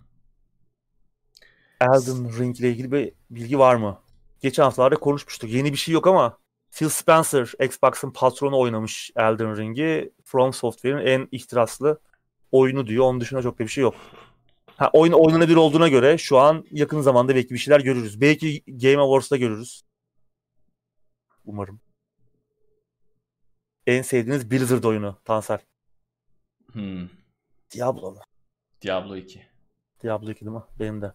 Elden 1.81 2.39
Ring 2.39 2.59
ile 2.59 2.69
ilgili 2.69 2.91
bir 2.91 3.13
bilgi 3.29 3.59
var 3.59 3.75
mı? 3.75 3.99
Geçen 4.41 4.63
haftalarda 4.63 4.95
konuşmuştuk. 4.95 5.49
Yeni 5.49 5.71
bir 5.71 5.77
şey 5.77 5.93
yok 5.93 6.07
ama 6.07 6.37
Phil 6.71 6.89
Spencer 6.89 7.53
Xbox'ın 7.63 8.11
patronu 8.11 8.59
oynamış 8.59 9.11
Elden 9.15 9.57
Ring'i. 9.57 10.11
From 10.23 10.53
Software'in 10.53 11.05
en 11.05 11.27
ihtiraslı 11.31 11.99
oyunu 12.51 12.87
diyor. 12.87 13.05
Onun 13.05 13.21
dışında 13.21 13.41
çok 13.41 13.59
da 13.59 13.63
bir 13.63 13.69
şey 13.69 13.81
yok. 13.81 13.95
Ha, 14.77 14.89
oyun 14.93 15.13
oynanabilir 15.13 15.55
olduğuna 15.55 15.87
göre 15.87 16.17
şu 16.17 16.37
an 16.37 16.65
yakın 16.71 17.01
zamanda 17.01 17.35
belki 17.35 17.49
bir 17.49 17.59
şeyler 17.59 17.79
görürüz. 17.79 18.21
Belki 18.21 18.63
Game 18.67 18.97
Awards'ta 18.97 19.37
görürüz. 19.37 19.83
Umarım. 21.45 21.79
En 23.87 24.01
sevdiğiniz 24.01 24.51
Blizzard 24.51 24.83
oyunu 24.83 25.17
Tansel. 25.25 25.59
Hmm. 26.71 27.09
Diablo 27.71 28.11
mu? 28.11 28.19
Diablo 28.81 29.15
2. 29.15 29.54
Diablo 30.05 30.31
2 30.31 30.45
değil 30.45 30.57
mi? 30.57 30.63
Benim 30.79 31.01
de. 31.01 31.13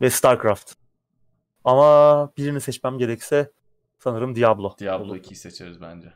Ve 0.00 0.10
StarCraft. 0.10 0.74
Ama 1.64 2.32
birini 2.36 2.60
seçmem 2.60 2.98
gerekse 2.98 3.52
sanırım 3.98 4.34
Diablo. 4.34 4.74
Diablo 4.78 5.04
olur. 5.04 5.16
2'yi 5.16 5.36
seçeriz 5.36 5.80
bence. 5.80 6.12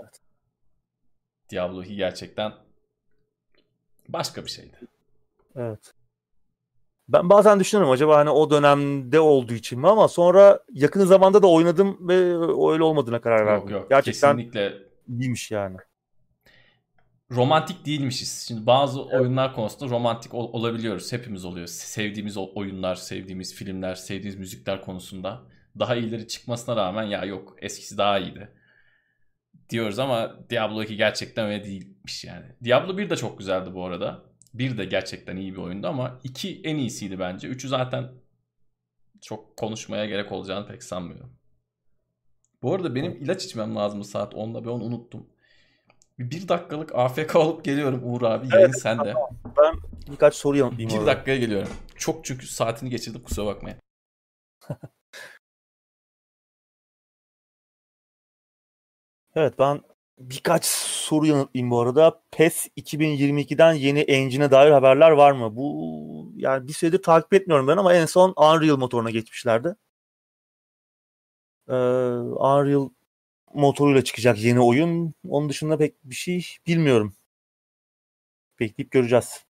Evet. 0.00 0.20
Diablo 1.50 1.82
2 1.82 1.96
gerçekten 1.96 2.52
başka 4.08 4.44
bir 4.44 4.50
şeydi. 4.50 4.80
Evet. 5.56 5.94
Ben 7.08 7.30
bazen 7.30 7.60
düşünüyorum 7.60 7.92
acaba 7.92 8.16
hani 8.16 8.30
o 8.30 8.50
dönemde 8.50 9.20
olduğu 9.20 9.54
için 9.54 9.80
mi 9.80 9.88
ama 9.88 10.08
sonra 10.08 10.60
yakın 10.72 11.04
zamanda 11.04 11.42
da 11.42 11.46
oynadım 11.46 12.08
ve 12.08 12.14
öyle 12.72 12.82
olmadığına 12.82 13.20
karar 13.20 13.46
verdim. 13.46 13.68
Yok 13.68 13.80
yok 13.80 13.90
Gerçekten 13.90 14.36
kesinlikle 14.36 14.82
iyiymiş 15.08 15.50
yani. 15.50 15.76
Romantik 17.30 17.86
değilmişiz. 17.86 18.44
Şimdi 18.48 18.66
bazı 18.66 19.04
oyunlar 19.04 19.54
konusunda 19.54 19.90
romantik 19.90 20.34
ol- 20.34 20.52
olabiliyoruz. 20.52 21.12
Hepimiz 21.12 21.44
oluyor. 21.44 21.66
Sevdiğimiz 21.66 22.36
oyunlar, 22.36 22.94
sevdiğimiz 22.94 23.54
filmler, 23.54 23.94
sevdiğimiz 23.94 24.38
müzikler 24.38 24.82
konusunda 24.82 25.42
daha 25.78 25.96
iyileri 25.96 26.28
çıkmasına 26.28 26.76
rağmen 26.76 27.02
ya 27.02 27.24
yok 27.24 27.56
eskisi 27.62 27.98
daha 27.98 28.18
iyiydi 28.18 28.50
diyoruz 29.70 29.98
ama 29.98 30.36
Diablo 30.50 30.82
2 30.82 30.96
gerçekten 30.96 31.46
öyle 31.46 31.64
değilmiş 31.64 32.24
yani. 32.24 32.46
Diablo 32.64 32.98
1 32.98 33.10
de 33.10 33.16
çok 33.16 33.38
güzeldi 33.38 33.74
bu 33.74 33.84
arada. 33.84 34.24
1 34.54 34.78
de 34.78 34.84
gerçekten 34.84 35.36
iyi 35.36 35.52
bir 35.52 35.58
oyundu 35.58 35.86
ama 35.86 36.20
2 36.24 36.60
en 36.64 36.76
iyisiydi 36.76 37.18
bence. 37.18 37.48
3'ü 37.48 37.68
zaten 37.68 38.12
çok 39.22 39.56
konuşmaya 39.56 40.06
gerek 40.06 40.32
olacağını 40.32 40.66
pek 40.66 40.82
sanmıyorum. 40.82 41.38
Bu 42.62 42.74
arada 42.74 42.94
benim 42.94 43.12
ilaç 43.12 43.44
içmem 43.44 43.76
lazım 43.76 44.04
saat 44.04 44.34
10'da 44.34 44.64
ben 44.64 44.70
onu 44.70 44.84
unuttum. 44.84 45.26
Bir, 46.18 46.48
dakikalık 46.48 46.94
AFK 46.94 47.36
olup 47.36 47.64
geliyorum 47.64 48.00
Uğur 48.04 48.22
abi. 48.22 48.54
Yayın 48.54 48.70
sende. 48.70 49.14
Ben 49.58 49.74
birkaç 50.10 50.34
soru 50.34 50.56
yanıtlayayım 50.56 50.90
Bir 50.90 50.98
orada. 50.98 51.06
dakikaya 51.06 51.36
geliyorum. 51.36 51.68
Çok 51.96 52.24
çünkü 52.24 52.46
saatini 52.46 52.90
geçirdim 52.90 53.22
kusura 53.22 53.46
bakmayın. 53.46 53.78
Evet 59.34 59.58
ben 59.58 59.80
birkaç 60.18 60.64
soru 60.66 61.26
yanıtlayayım 61.26 61.70
bu 61.70 61.80
arada. 61.80 62.22
PES 62.30 62.68
2022'den 62.76 63.72
yeni 63.72 64.00
engine'e 64.00 64.50
dair 64.50 64.70
haberler 64.70 65.10
var 65.10 65.32
mı? 65.32 65.56
Bu 65.56 66.32
yani 66.36 66.68
bir 66.68 66.72
süredir 66.72 67.02
takip 67.02 67.32
etmiyorum 67.34 67.68
ben 67.68 67.76
ama 67.76 67.94
en 67.94 68.06
son 68.06 68.34
Unreal 68.36 68.76
motoruna 68.76 69.10
geçmişlerdi. 69.10 69.76
Ee, 71.68 71.72
Unreal 71.74 72.88
motoruyla 73.54 74.04
çıkacak 74.04 74.38
yeni 74.38 74.60
oyun. 74.60 75.14
Onun 75.28 75.48
dışında 75.48 75.78
pek 75.78 76.04
bir 76.04 76.14
şey 76.14 76.46
bilmiyorum. 76.66 77.16
Bekleyip 78.60 78.90
göreceğiz. 78.90 79.44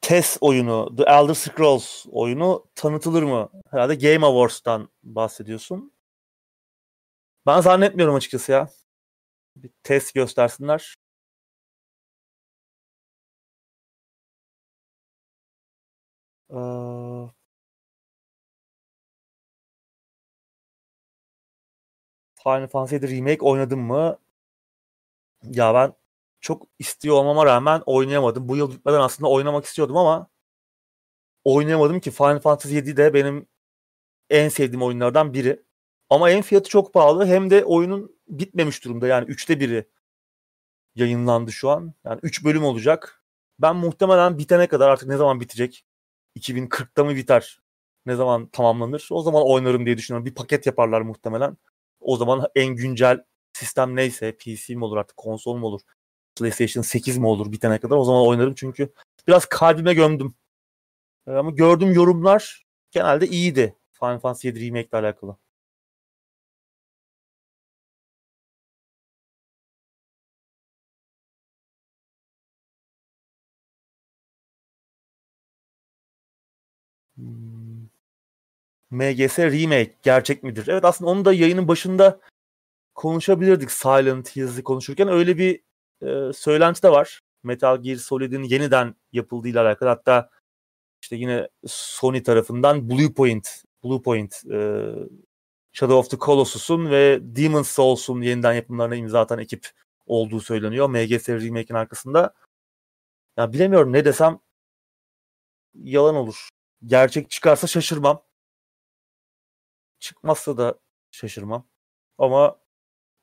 TES 0.00 0.38
oyunu, 0.40 0.96
The 0.96 1.02
Elder 1.02 1.34
Scrolls 1.34 2.06
oyunu 2.12 2.64
tanıtılır 2.74 3.22
mı? 3.22 3.50
Herhalde 3.70 3.94
Game 3.94 4.26
Awards'tan 4.26 4.88
bahsediyorsun. 5.02 5.92
Ben 7.46 7.60
zannetmiyorum 7.60 8.14
açıkçası 8.14 8.52
ya. 8.52 8.68
Bir 9.56 9.70
test 9.84 10.14
göstersinler. 10.14 10.96
Ee, 16.50 17.11
Final 22.42 22.68
Fantasy 22.68 23.16
Remake 23.16 23.40
oynadım 23.44 23.80
mı? 23.80 24.18
Ya 25.42 25.74
ben 25.74 25.92
çok 26.40 26.66
istiyor 26.78 27.16
olmama 27.16 27.46
rağmen 27.46 27.82
oynayamadım. 27.86 28.48
Bu 28.48 28.56
yıl 28.56 28.72
bitmeden 28.72 29.00
aslında 29.00 29.30
oynamak 29.30 29.64
istiyordum 29.64 29.96
ama 29.96 30.28
oynayamadım 31.44 32.00
ki 32.00 32.10
Final 32.10 32.40
Fantasy 32.40 32.74
7 32.74 32.96
de 32.96 33.14
benim 33.14 33.46
en 34.30 34.48
sevdiğim 34.48 34.82
oyunlardan 34.82 35.34
biri. 35.34 35.62
Ama 36.10 36.30
hem 36.30 36.42
fiyatı 36.42 36.70
çok 36.70 36.94
pahalı 36.94 37.26
hem 37.26 37.50
de 37.50 37.64
oyunun 37.64 38.16
bitmemiş 38.28 38.84
durumda. 38.84 39.06
Yani 39.06 39.26
üçte 39.28 39.60
biri 39.60 39.86
yayınlandı 40.94 41.52
şu 41.52 41.70
an. 41.70 41.94
Yani 42.04 42.20
3 42.22 42.44
bölüm 42.44 42.64
olacak. 42.64 43.22
Ben 43.58 43.76
muhtemelen 43.76 44.38
bitene 44.38 44.66
kadar 44.68 44.88
artık 44.90 45.08
ne 45.08 45.16
zaman 45.16 45.40
bitecek? 45.40 45.84
2040'ta 46.36 47.04
mı 47.04 47.16
biter? 47.16 47.60
Ne 48.06 48.14
zaman 48.16 48.46
tamamlanır? 48.48 49.08
O 49.10 49.22
zaman 49.22 49.42
oynarım 49.46 49.86
diye 49.86 49.98
düşünüyorum. 49.98 50.26
Bir 50.26 50.34
paket 50.34 50.66
yaparlar 50.66 51.00
muhtemelen. 51.00 51.56
O 52.04 52.16
zaman 52.16 52.48
en 52.54 52.76
güncel 52.76 53.24
sistem 53.52 53.96
neyse 53.96 54.36
PC 54.36 54.74
mi 54.74 54.84
olur 54.84 54.96
artık 54.96 55.16
konsol 55.16 55.56
mu 55.56 55.66
olur? 55.66 55.80
PlayStation 56.36 56.82
8 56.82 57.18
mi 57.18 57.26
olur 57.26 57.52
bitene 57.52 57.78
kadar 57.80 57.96
o 57.96 58.04
zaman 58.04 58.26
oynarım 58.26 58.54
çünkü 58.54 58.92
biraz 59.28 59.46
kalbime 59.46 59.94
gömdüm. 59.94 60.34
Ee, 61.26 61.32
Ama 61.32 61.50
gördüğüm 61.50 61.92
yorumlar 61.92 62.66
genelde 62.90 63.26
iyiydi. 63.26 63.76
Final 63.92 64.18
Fantasy 64.18 64.48
7 64.48 64.66
Remake 64.66 64.88
ile 64.88 64.98
alakalı. 64.98 65.36
MGS 78.92 79.38
Remake 79.38 79.94
gerçek 80.02 80.42
midir? 80.42 80.68
Evet 80.68 80.84
aslında 80.84 81.10
onu 81.10 81.24
da 81.24 81.32
yayının 81.32 81.68
başında 81.68 82.20
konuşabilirdik 82.94 83.70
Silent 83.70 84.36
Hills'i 84.36 84.62
konuşurken. 84.62 85.08
Öyle 85.08 85.38
bir 85.38 85.60
e, 86.02 86.32
söylenti 86.32 86.82
de 86.82 86.90
var. 86.90 87.20
Metal 87.42 87.82
Gear 87.82 87.96
Solid'in 87.96 88.42
yeniden 88.42 88.94
yapıldığıyla 89.12 89.62
alakalı. 89.62 89.88
Hatta 89.88 90.30
işte 91.02 91.16
yine 91.16 91.48
Sony 91.66 92.22
tarafından 92.22 92.90
Bluepoint, 92.90 93.48
Bluepoint 93.84 94.42
e, 94.52 94.58
Shadow 95.72 95.98
of 95.98 96.10
the 96.10 96.18
Colossus'un 96.18 96.90
ve 96.90 97.18
Demon's 97.22 97.68
Souls'un 97.68 98.20
yeniden 98.20 98.52
yapımlarına 98.52 98.94
imza 98.94 99.20
atan 99.20 99.38
ekip 99.38 99.70
olduğu 100.06 100.40
söyleniyor. 100.40 100.88
MGS 100.88 101.28
Remake'in 101.28 101.74
arkasında. 101.78 102.34
Ya 103.36 103.52
bilemiyorum 103.52 103.92
ne 103.92 104.04
desem 104.04 104.38
yalan 105.74 106.14
olur. 106.14 106.48
Gerçek 106.86 107.30
çıkarsa 107.30 107.66
şaşırmam. 107.66 108.22
Çıkmazsa 110.06 110.56
da 110.58 110.78
şaşırmam. 111.10 111.66
Ama 112.18 112.58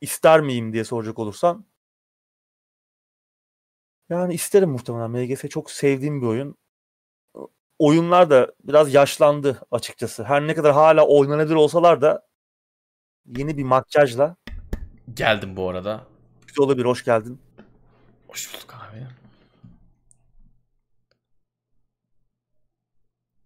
ister 0.01 0.41
miyim 0.41 0.73
diye 0.73 0.83
soracak 0.83 1.19
olursan 1.19 1.65
yani 4.09 4.33
isterim 4.33 4.69
muhtemelen. 4.69 5.11
MGS 5.11 5.49
çok 5.49 5.71
sevdiğim 5.71 6.21
bir 6.21 6.27
oyun. 6.27 6.55
Oyunlar 7.79 8.29
da 8.29 8.53
biraz 8.63 8.93
yaşlandı 8.93 9.61
açıkçası. 9.71 10.23
Her 10.23 10.47
ne 10.47 10.53
kadar 10.55 10.73
hala 10.73 11.07
oynanabilir 11.07 11.55
olsalar 11.55 12.01
da 12.01 12.27
yeni 13.25 13.57
bir 13.57 13.63
makyajla 13.63 14.35
Geldim 15.13 15.55
bu 15.55 15.69
arada. 15.69 16.07
güzel 16.47 16.65
olabilir. 16.65 16.85
Hoş 16.85 17.05
geldin. 17.05 17.41
Hoş 18.27 18.53
bulduk 18.53 18.75
abi. 18.75 19.07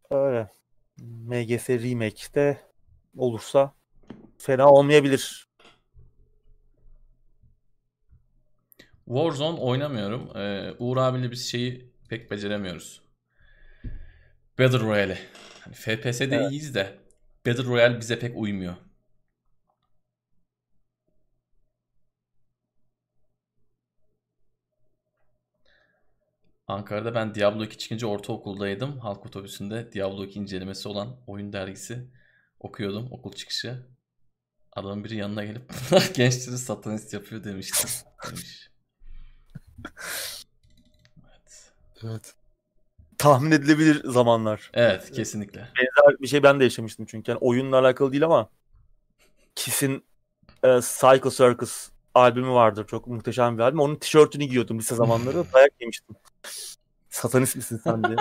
Öyle. 0.10 0.52
MGS 1.02 1.70
Remake 1.70 2.34
de 2.36 2.73
olursa 3.18 3.74
fena 4.38 4.70
olmayabilir. 4.72 5.48
Warzone 9.06 9.60
oynamıyorum. 9.60 10.38
Ee, 10.38 10.72
Uğur 10.80 10.98
abiyle 10.98 11.32
biz 11.32 11.48
şeyi 11.52 11.94
pek 12.10 12.32
beceremiyoruz. 12.32 13.02
Battle 14.60 14.80
Royale. 14.80 15.18
Hani 15.60 15.74
FPS'de 15.76 16.36
Evet. 16.36 16.52
iyiyiz 16.52 16.76
de 16.76 16.98
Battle 17.48 17.64
Royale 17.64 18.00
bize 18.00 18.20
pek 18.20 18.38
uymuyor. 18.38 18.76
Ankara'da 26.68 27.16
ben 27.16 27.36
Diablo 27.36 27.64
2 27.64 27.78
çıkınca 27.78 28.08
ortaokuldaydım. 28.08 29.00
Halk 29.00 29.26
otobüsünde 29.26 29.92
Diablo 29.92 30.26
2 30.26 30.40
incelemesi 30.40 30.88
olan 30.90 31.18
oyun 31.28 31.54
dergisi 31.54 32.08
okuyordum 32.64 33.08
okul 33.12 33.34
çıkışı. 33.34 33.88
Adamın 34.74 35.04
biri 35.04 35.16
yanına 35.16 35.44
gelip 35.46 35.70
bunlar 35.70 36.12
gençleri 36.14 36.58
satanist 36.58 37.14
yapıyor 37.14 37.44
demişti. 37.44 37.88
Demiş. 38.28 38.70
Evet. 41.26 41.72
Evet. 42.04 42.34
Tahmin 43.18 43.52
edilebilir 43.52 44.02
zamanlar. 44.12 44.72
Evet 44.74 45.12
kesinlikle. 45.12 45.60
Benzer 45.60 46.22
bir 46.22 46.28
şey 46.28 46.44
ben 46.44 46.60
de 46.60 46.64
yaşamıştım 46.64 47.06
çünkü. 47.06 47.32
Yani 47.32 47.40
oyunla 47.40 47.80
alakalı 47.80 48.12
değil 48.12 48.26
ama 48.26 48.50
Kiss'in 49.56 50.04
e, 50.64 50.80
Psycho 50.80 51.30
Circus 51.30 51.90
albümü 52.16 52.50
vardır. 52.50 52.88
Çok 52.88 53.08
muhteşem 53.08 53.58
bir 53.58 53.64
albüm. 53.64 53.80
Onun 53.80 53.96
tişörtünü 53.96 54.46
giyiyordum 54.46 54.80
lise 54.80 54.96
zamanları. 54.96 55.46
Dayak 55.54 55.72
yemiştim. 55.80 56.16
Satanist 57.10 57.56
misin 57.56 57.82
sen 57.84 58.04
diye. 58.04 58.16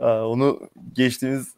Aa, 0.00 0.26
Onu 0.26 0.60
geçtiğimiz 0.92 1.54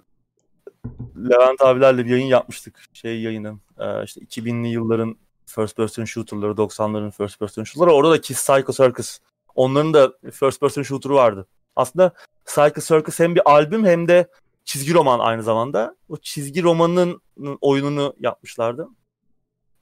Levent 1.30 1.60
abilerle 1.60 2.04
bir 2.04 2.10
yayın 2.10 2.26
yapmıştık. 2.26 2.84
Şey 2.92 3.20
yayını. 3.20 3.58
Ee, 3.78 4.04
işte 4.04 4.20
2000'li 4.20 4.68
yılların 4.68 5.16
first 5.46 5.76
person 5.76 6.04
shooter'ları, 6.04 6.52
90'ların 6.52 7.10
first 7.10 7.38
person 7.38 7.64
shooter'ları. 7.64 7.94
Orada 7.96 8.12
da 8.12 8.20
Kiss 8.20 8.48
Psycho 8.48 8.72
Circus. 8.72 9.18
Onların 9.54 9.94
da 9.94 10.12
first 10.32 10.60
person 10.60 10.82
shooter'ı 10.82 11.14
vardı. 11.14 11.46
Aslında 11.76 12.12
Psycho 12.44 12.80
Circus 12.80 13.20
hem 13.20 13.34
bir 13.34 13.42
albüm 13.50 13.84
hem 13.84 14.08
de 14.08 14.28
çizgi 14.64 14.94
roman 14.94 15.18
aynı 15.18 15.42
zamanda. 15.42 15.96
O 16.08 16.16
çizgi 16.16 16.62
romanın 16.62 17.20
oyununu 17.60 18.14
yapmışlardı. 18.20 18.88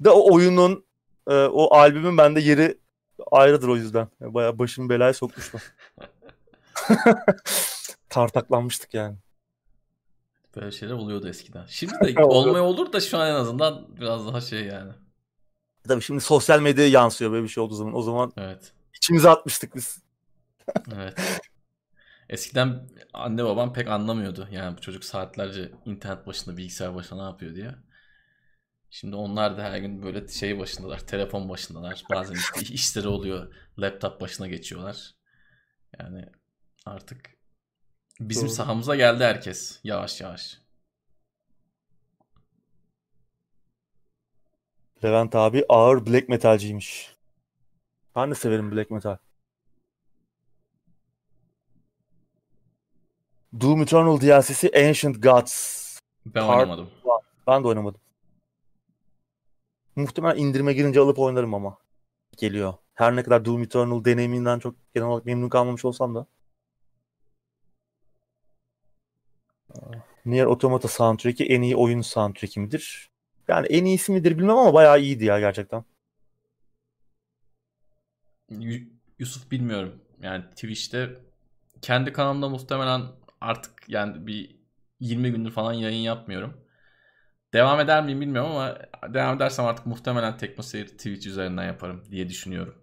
De 0.00 0.10
o 0.10 0.34
oyunun, 0.34 0.84
e, 1.30 1.34
o 1.34 1.74
albümün 1.74 2.18
bende 2.18 2.40
yeri 2.40 2.78
ayrıdır 3.32 3.68
o 3.68 3.76
yüzden. 3.76 4.08
Bayağı 4.20 4.58
başımı 4.58 4.88
belaya 4.88 5.14
sokmuştu. 5.14 5.58
Tartaklanmıştık 8.08 8.94
yani. 8.94 9.16
Böyle 10.56 10.70
şeyler 10.70 10.94
oluyordu 10.94 11.28
eskiden. 11.28 11.66
Şimdi 11.66 11.94
de 12.16 12.24
olmaya 12.24 12.64
olur 12.64 12.92
da 12.92 13.00
şu 13.00 13.18
an 13.18 13.28
en 13.28 13.34
azından 13.34 13.96
biraz 14.00 14.26
daha 14.26 14.40
şey 14.40 14.64
yani. 14.64 14.92
Tabii 15.88 16.02
şimdi 16.02 16.20
sosyal 16.20 16.60
medyaya 16.60 16.90
yansıyor 16.90 17.32
böyle 17.32 17.44
bir 17.44 17.48
şey 17.48 17.62
olduğu 17.62 17.74
zaman. 17.74 17.96
O 17.96 18.02
zaman 18.02 18.32
Evet. 18.36 18.72
içimize 18.96 19.28
atmıştık 19.28 19.74
biz. 19.76 20.04
Evet. 20.94 21.42
Eskiden 22.28 22.88
anne 23.12 23.44
babam 23.44 23.72
pek 23.72 23.88
anlamıyordu. 23.88 24.48
Yani 24.50 24.76
bu 24.76 24.80
çocuk 24.80 25.04
saatlerce 25.04 25.72
internet 25.84 26.26
başında, 26.26 26.56
bilgisayar 26.56 26.94
başında 26.94 27.22
ne 27.22 27.28
yapıyor 27.28 27.54
diye. 27.54 27.74
Şimdi 28.90 29.16
onlar 29.16 29.56
da 29.58 29.62
her 29.62 29.78
gün 29.78 30.02
böyle 30.02 30.28
şey 30.28 30.58
başındalar, 30.58 30.98
telefon 30.98 31.48
başındalar. 31.48 32.04
Bazen 32.10 32.36
işleri 32.60 33.08
oluyor, 33.08 33.54
laptop 33.78 34.20
başına 34.20 34.48
geçiyorlar. 34.48 35.14
Yani 36.00 36.26
artık 36.86 37.33
bizim 38.20 38.48
Doğru. 38.48 38.54
sahamıza 38.54 38.96
geldi 38.96 39.24
herkes 39.24 39.80
yavaş 39.84 40.20
yavaş. 40.20 40.58
Levent 45.04 45.34
abi 45.34 45.64
ağır 45.68 46.06
black 46.06 46.28
metalciymiş. 46.28 47.14
Ben 48.16 48.30
de 48.30 48.34
severim 48.34 48.72
black 48.72 48.90
metal. 48.90 49.16
Doom 53.60 53.82
Eternal 53.82 54.20
DLC'si 54.20 54.70
Ancient 54.76 55.22
Gods. 55.22 55.84
Ben 56.26 56.42
Part- 56.46 56.56
oynamadım. 56.58 56.90
Ben 57.46 57.64
de 57.64 57.68
oynamadım. 57.68 58.00
Muhtemelen 59.96 60.36
indirime 60.36 60.72
girince 60.72 61.00
alıp 61.00 61.18
oynarım 61.18 61.54
ama. 61.54 61.78
Geliyor. 62.36 62.74
Her 62.94 63.16
ne 63.16 63.22
kadar 63.22 63.44
Doom 63.44 63.62
Eternal 63.62 64.04
deneyiminden 64.04 64.58
çok 64.58 64.74
genel 64.94 65.08
olarak 65.08 65.26
memnun 65.26 65.48
kalmamış 65.48 65.84
olsam 65.84 66.14
da. 66.14 66.26
Nier 70.24 70.46
Automata 70.46 70.88
soundtrack'i 70.88 71.44
en 71.44 71.62
iyi 71.62 71.76
oyun 71.76 72.00
soundtrack'i 72.00 72.60
midir? 72.60 73.10
Yani 73.48 73.66
en 73.66 73.84
iyisi 73.84 74.12
midir 74.12 74.38
bilmem 74.38 74.56
ama 74.58 74.74
bayağı 74.74 75.00
iyiydi 75.00 75.24
ya 75.24 75.40
gerçekten. 75.40 75.84
Yu- 78.50 78.88
Yusuf 79.18 79.50
bilmiyorum. 79.50 80.00
Yani 80.22 80.44
Twitch'te 80.50 81.10
kendi 81.82 82.12
kanalımda 82.12 82.48
muhtemelen 82.48 83.02
artık 83.40 83.72
yani 83.88 84.26
bir 84.26 84.56
20 85.00 85.30
gündür 85.32 85.50
falan 85.50 85.72
yayın 85.72 86.02
yapmıyorum. 86.02 86.54
Devam 87.54 87.80
eder 87.80 88.04
miyim 88.04 88.20
bilmiyorum 88.20 88.50
ama 88.52 88.78
devam 89.14 89.36
edersem 89.36 89.64
artık 89.66 89.86
muhtemelen 89.86 90.36
Teknoseyir 90.38 90.86
Twitch 90.88 91.26
üzerinden 91.26 91.66
yaparım 91.66 92.04
diye 92.10 92.28
düşünüyorum. 92.28 92.74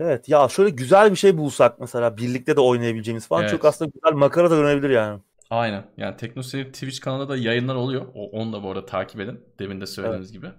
Evet 0.00 0.28
ya 0.28 0.48
şöyle 0.48 0.70
güzel 0.70 1.10
bir 1.10 1.16
şey 1.16 1.36
bulsak 1.38 1.80
mesela 1.80 2.16
birlikte 2.16 2.56
de 2.56 2.60
oynayabileceğimiz 2.60 3.26
falan 3.28 3.40
Evet. 3.42 3.50
çok 3.50 3.64
aslında 3.64 3.90
güzel 3.94 4.12
makara 4.18 4.50
da 4.50 4.56
dönebilir 4.58 4.90
yani. 4.90 5.20
Aynen. 5.54 5.86
Yani 5.96 6.16
Teknoseyir 6.16 6.72
Twitch 6.72 7.00
kanalında 7.00 7.28
da 7.28 7.36
yayınlar 7.36 7.74
oluyor. 7.74 8.06
O, 8.14 8.30
onu 8.30 8.52
da 8.52 8.62
bu 8.62 8.70
arada 8.70 8.86
takip 8.86 9.20
edin. 9.20 9.44
Demin 9.58 9.80
de 9.80 9.86
söylediğimiz 9.86 10.32
gibi. 10.32 10.52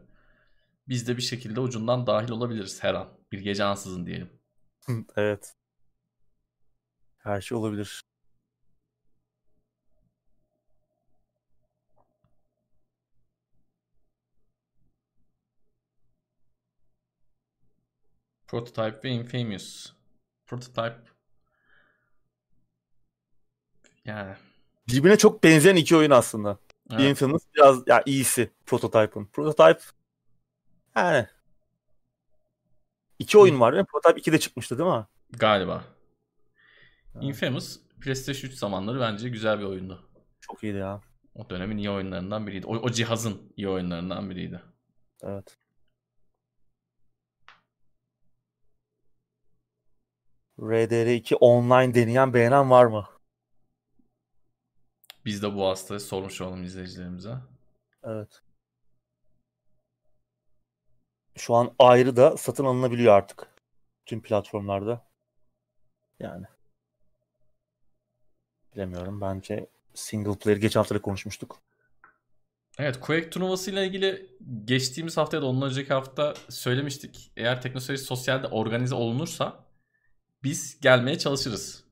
Biz 0.88 1.08
de 1.08 1.18
bir 1.18 1.22
şekilde 1.22 1.60
ucundan 1.60 2.08
dahil 2.08 2.30
olabiliriz 2.32 2.84
her 2.84 2.94
an. 2.94 3.10
Bir 3.32 3.40
gece 3.40 3.64
ansızın 3.64 4.06
diyelim. 4.06 4.30
Evet. 5.16 5.56
Her 7.18 7.42
şey 7.42 7.58
olabilir. 7.58 8.02
Prototype 18.48 19.04
ve 19.04 19.10
Infamous. 19.10 19.94
Prototype 20.48 20.98
yani 24.06 24.36
Birbirine 24.88 25.18
çok 25.18 25.44
benzeyen 25.44 25.76
iki 25.76 25.96
oyun 25.96 26.12
aslında. 26.12 26.58
evet. 26.92 27.02
Infamous 27.02 27.42
biraz 27.56 27.88
ya 27.88 28.04
iyisi 28.06 28.52
Prototype'ın. 28.66 29.26
Prototype 29.26 29.80
yani 30.96 31.28
iki 33.20 33.38
oyun 33.38 33.60
var 33.60 33.74
değil 33.74 33.82
mi? 33.82 33.88
Prototype 33.92 34.20
2 34.20 34.32
de 34.32 34.40
çıkmıştı 34.40 34.78
değil 34.78 34.90
mi? 34.90 35.06
galiba. 35.30 35.84
Infamous 37.22 37.80
PlayStation 38.02 38.50
3 38.52 38.58
zamanları 38.58 39.00
bence 39.00 39.30
güzel 39.30 39.60
bir 39.60 39.66
oyundu. 39.66 40.10
Çok 40.40 40.64
iyiydi 40.64 40.78
ya. 40.78 41.02
O 41.36 41.50
dönemin 41.50 41.78
iyi 41.78 41.90
oyunlarından 41.90 42.48
biriydi. 42.48 42.68
O, 42.68 42.76
o 42.76 42.90
cihazın 42.90 43.54
iyi 43.58 43.70
oyunlarından 43.70 44.30
biriydi. 44.30 44.62
Evet. 45.24 45.58
RDR2 50.60 51.36
online 51.36 51.94
deneyen 51.96 52.34
beğenen 52.34 52.70
var 52.70 52.86
mı? 52.86 53.06
Biz 55.26 55.44
de 55.44 55.56
bu 55.56 55.68
hastayı 55.68 56.00
sormuş 56.00 56.42
olalım 56.42 56.64
izleyicilerimize. 56.64 57.36
Evet. 58.04 58.42
Şu 61.38 61.56
an 61.56 61.76
ayrı 61.80 62.16
da 62.16 62.38
satın 62.38 62.66
alınabiliyor 62.66 63.14
artık. 63.14 63.48
Tüm 64.06 64.22
platformlarda. 64.22 65.08
Yani. 66.20 66.46
Bilemiyorum. 68.76 69.22
Bence 69.22 69.68
single 69.94 70.38
player 70.38 70.58
geçen 70.58 70.80
hafta 70.80 70.96
da 70.96 71.02
konuşmuştuk. 71.02 71.62
Evet 72.78 73.00
Quake 73.00 73.30
turnuvası 73.30 73.72
ile 73.72 73.88
ilgili 73.88 74.38
geçtiğimiz 74.66 75.18
hafta 75.18 75.38
ya 75.38 75.42
da 75.42 75.46
ondan 75.46 75.70
önceki 75.70 75.94
hafta 75.94 76.34
söylemiştik. 76.50 77.32
Eğer 77.38 77.62
Teknoseyir 77.62 77.98
Sosyal'de 77.98 78.48
organize 78.48 78.96
olunursa 78.96 79.66
biz 80.44 80.80
gelmeye 80.82 81.18
çalışırız. 81.18 81.84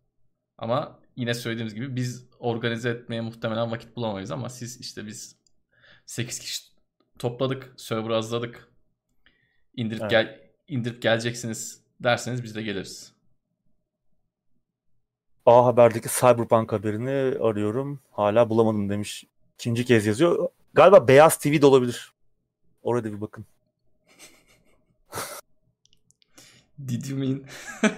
Ama 0.58 1.03
yine 1.16 1.34
söylediğimiz 1.34 1.74
gibi 1.74 1.96
biz 1.96 2.26
organize 2.40 2.90
etmeye 2.90 3.22
muhtemelen 3.22 3.72
vakit 3.72 3.96
bulamayız 3.96 4.32
ama 4.32 4.50
siz 4.50 4.82
işte 4.82 5.08
biz 5.08 5.36
8 6.06 6.40
kişi 6.40 6.64
topladık, 7.20 7.74
server 7.78 8.10
hazırladık. 8.10 8.68
İndirip 9.76 10.02
Evet. 10.02 10.12
gel 10.12 10.40
indirip 10.68 11.02
geleceksiniz 11.02 11.82
derseniz 12.00 12.44
biz 12.44 12.56
de 12.56 12.62
geliriz. 12.64 13.14
A 15.46 15.66
Haber'deki 15.66 16.10
Cyberpunk 16.20 16.72
haberini 16.72 17.38
arıyorum. 17.40 18.00
Hala 18.12 18.50
bulamadım 18.50 18.90
demiş. 18.90 19.24
İkinci 19.54 19.86
kez 19.86 20.06
yazıyor. 20.06 20.50
Galiba 20.74 21.08
Beyaz 21.08 21.38
TV 21.38 21.62
de 21.62 21.66
olabilir. 21.66 22.12
Orada 22.84 23.14
bir 23.14 23.22
bakın. 23.22 23.46
Did 26.88 27.06
you 27.06 27.20
mean? 27.20 27.44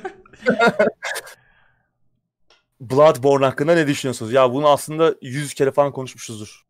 Bloodborne 2.81 3.45
hakkında 3.45 3.73
ne 3.73 3.87
düşünüyorsunuz? 3.87 4.33
Ya 4.33 4.53
bunu 4.53 4.67
aslında 4.69 5.15
100 5.21 5.53
kere 5.53 5.71
falan 5.71 5.91
konuşmuşuzdur. 5.91 6.65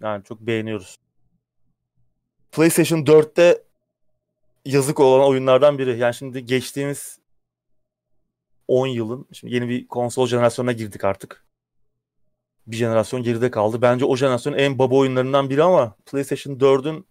Yani 0.00 0.24
çok 0.24 0.40
beğeniyoruz. 0.40 0.96
PlayStation 2.52 2.98
4'te 2.98 3.62
yazık 4.64 5.00
olan 5.00 5.28
oyunlardan 5.28 5.78
biri. 5.78 5.98
Yani 5.98 6.14
şimdi 6.14 6.46
geçtiğimiz 6.46 7.18
10 8.68 8.86
yılın 8.86 9.26
şimdi 9.32 9.54
yeni 9.54 9.68
bir 9.68 9.88
konsol 9.88 10.26
jenerasyonuna 10.26 10.72
girdik 10.72 11.04
artık. 11.04 11.44
Bir 12.66 12.76
jenerasyon 12.76 13.22
geride 13.22 13.50
kaldı. 13.50 13.82
Bence 13.82 14.04
o 14.04 14.16
jenerasyonun 14.16 14.58
en 14.58 14.78
baba 14.78 14.94
oyunlarından 14.94 15.50
biri 15.50 15.62
ama 15.62 15.96
PlayStation 16.06 16.54
4'ün 16.54 17.06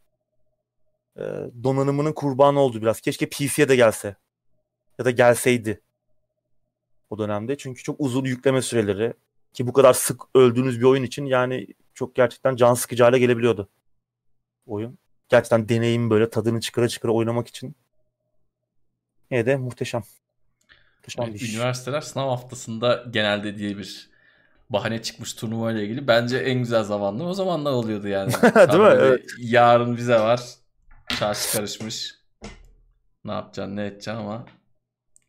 e, 1.17 1.23
donanımının 1.63 2.13
kurbanı 2.13 2.59
oldu 2.59 2.81
biraz. 2.81 3.01
Keşke 3.01 3.29
PC'ye 3.29 3.69
de 3.69 3.75
gelse. 3.75 4.15
Ya 4.99 5.05
da 5.05 5.11
gelseydi 5.11 5.81
o 7.09 7.17
dönemde. 7.17 7.57
Çünkü 7.57 7.83
çok 7.83 7.95
uzun 7.99 8.25
yükleme 8.25 8.61
süreleri 8.61 9.13
ki 9.53 9.67
bu 9.67 9.73
kadar 9.73 9.93
sık 9.93 10.21
öldüğünüz 10.35 10.79
bir 10.79 10.85
oyun 10.85 11.03
için 11.03 11.25
yani 11.25 11.67
çok 11.93 12.15
gerçekten 12.15 12.55
can 12.55 12.73
sıkıcı 12.73 13.03
hale 13.03 13.19
gelebiliyordu 13.19 13.69
oyun. 14.67 14.97
Gerçekten 15.29 15.69
deneyim 15.69 16.09
böyle 16.09 16.29
tadını 16.29 16.61
çıkara 16.61 16.87
çıkara 16.87 17.11
oynamak 17.11 17.47
için. 17.47 17.75
Yine 19.31 19.45
de 19.45 19.55
muhteşem. 19.55 20.03
muhteşem 20.97 21.25
evet, 21.25 21.41
iş. 21.41 21.55
Üniversiteler 21.55 22.01
sınav 22.01 22.29
haftasında 22.29 23.03
genelde 23.11 23.57
diye 23.57 23.77
bir 23.77 24.09
bahane 24.69 25.01
çıkmış 25.01 25.33
turnuva 25.33 25.71
ile 25.71 25.83
ilgili. 25.83 26.07
Bence 26.07 26.37
en 26.37 26.59
güzel 26.59 26.83
zamanlı 26.83 27.23
o 27.23 27.33
zamanlar 27.33 27.71
oluyordu 27.71 28.07
yani. 28.07 28.33
Değil 28.55 28.79
mi? 28.79 28.95
Evet. 28.99 29.29
Yarın 29.39 29.97
bize 29.97 30.19
var. 30.19 30.41
Çarşı 31.19 31.57
karışmış. 31.57 32.15
Ne 33.25 33.31
yapacaksın 33.31 33.75
ne 33.75 33.85
edeceksin 33.85 34.11
ama 34.11 34.45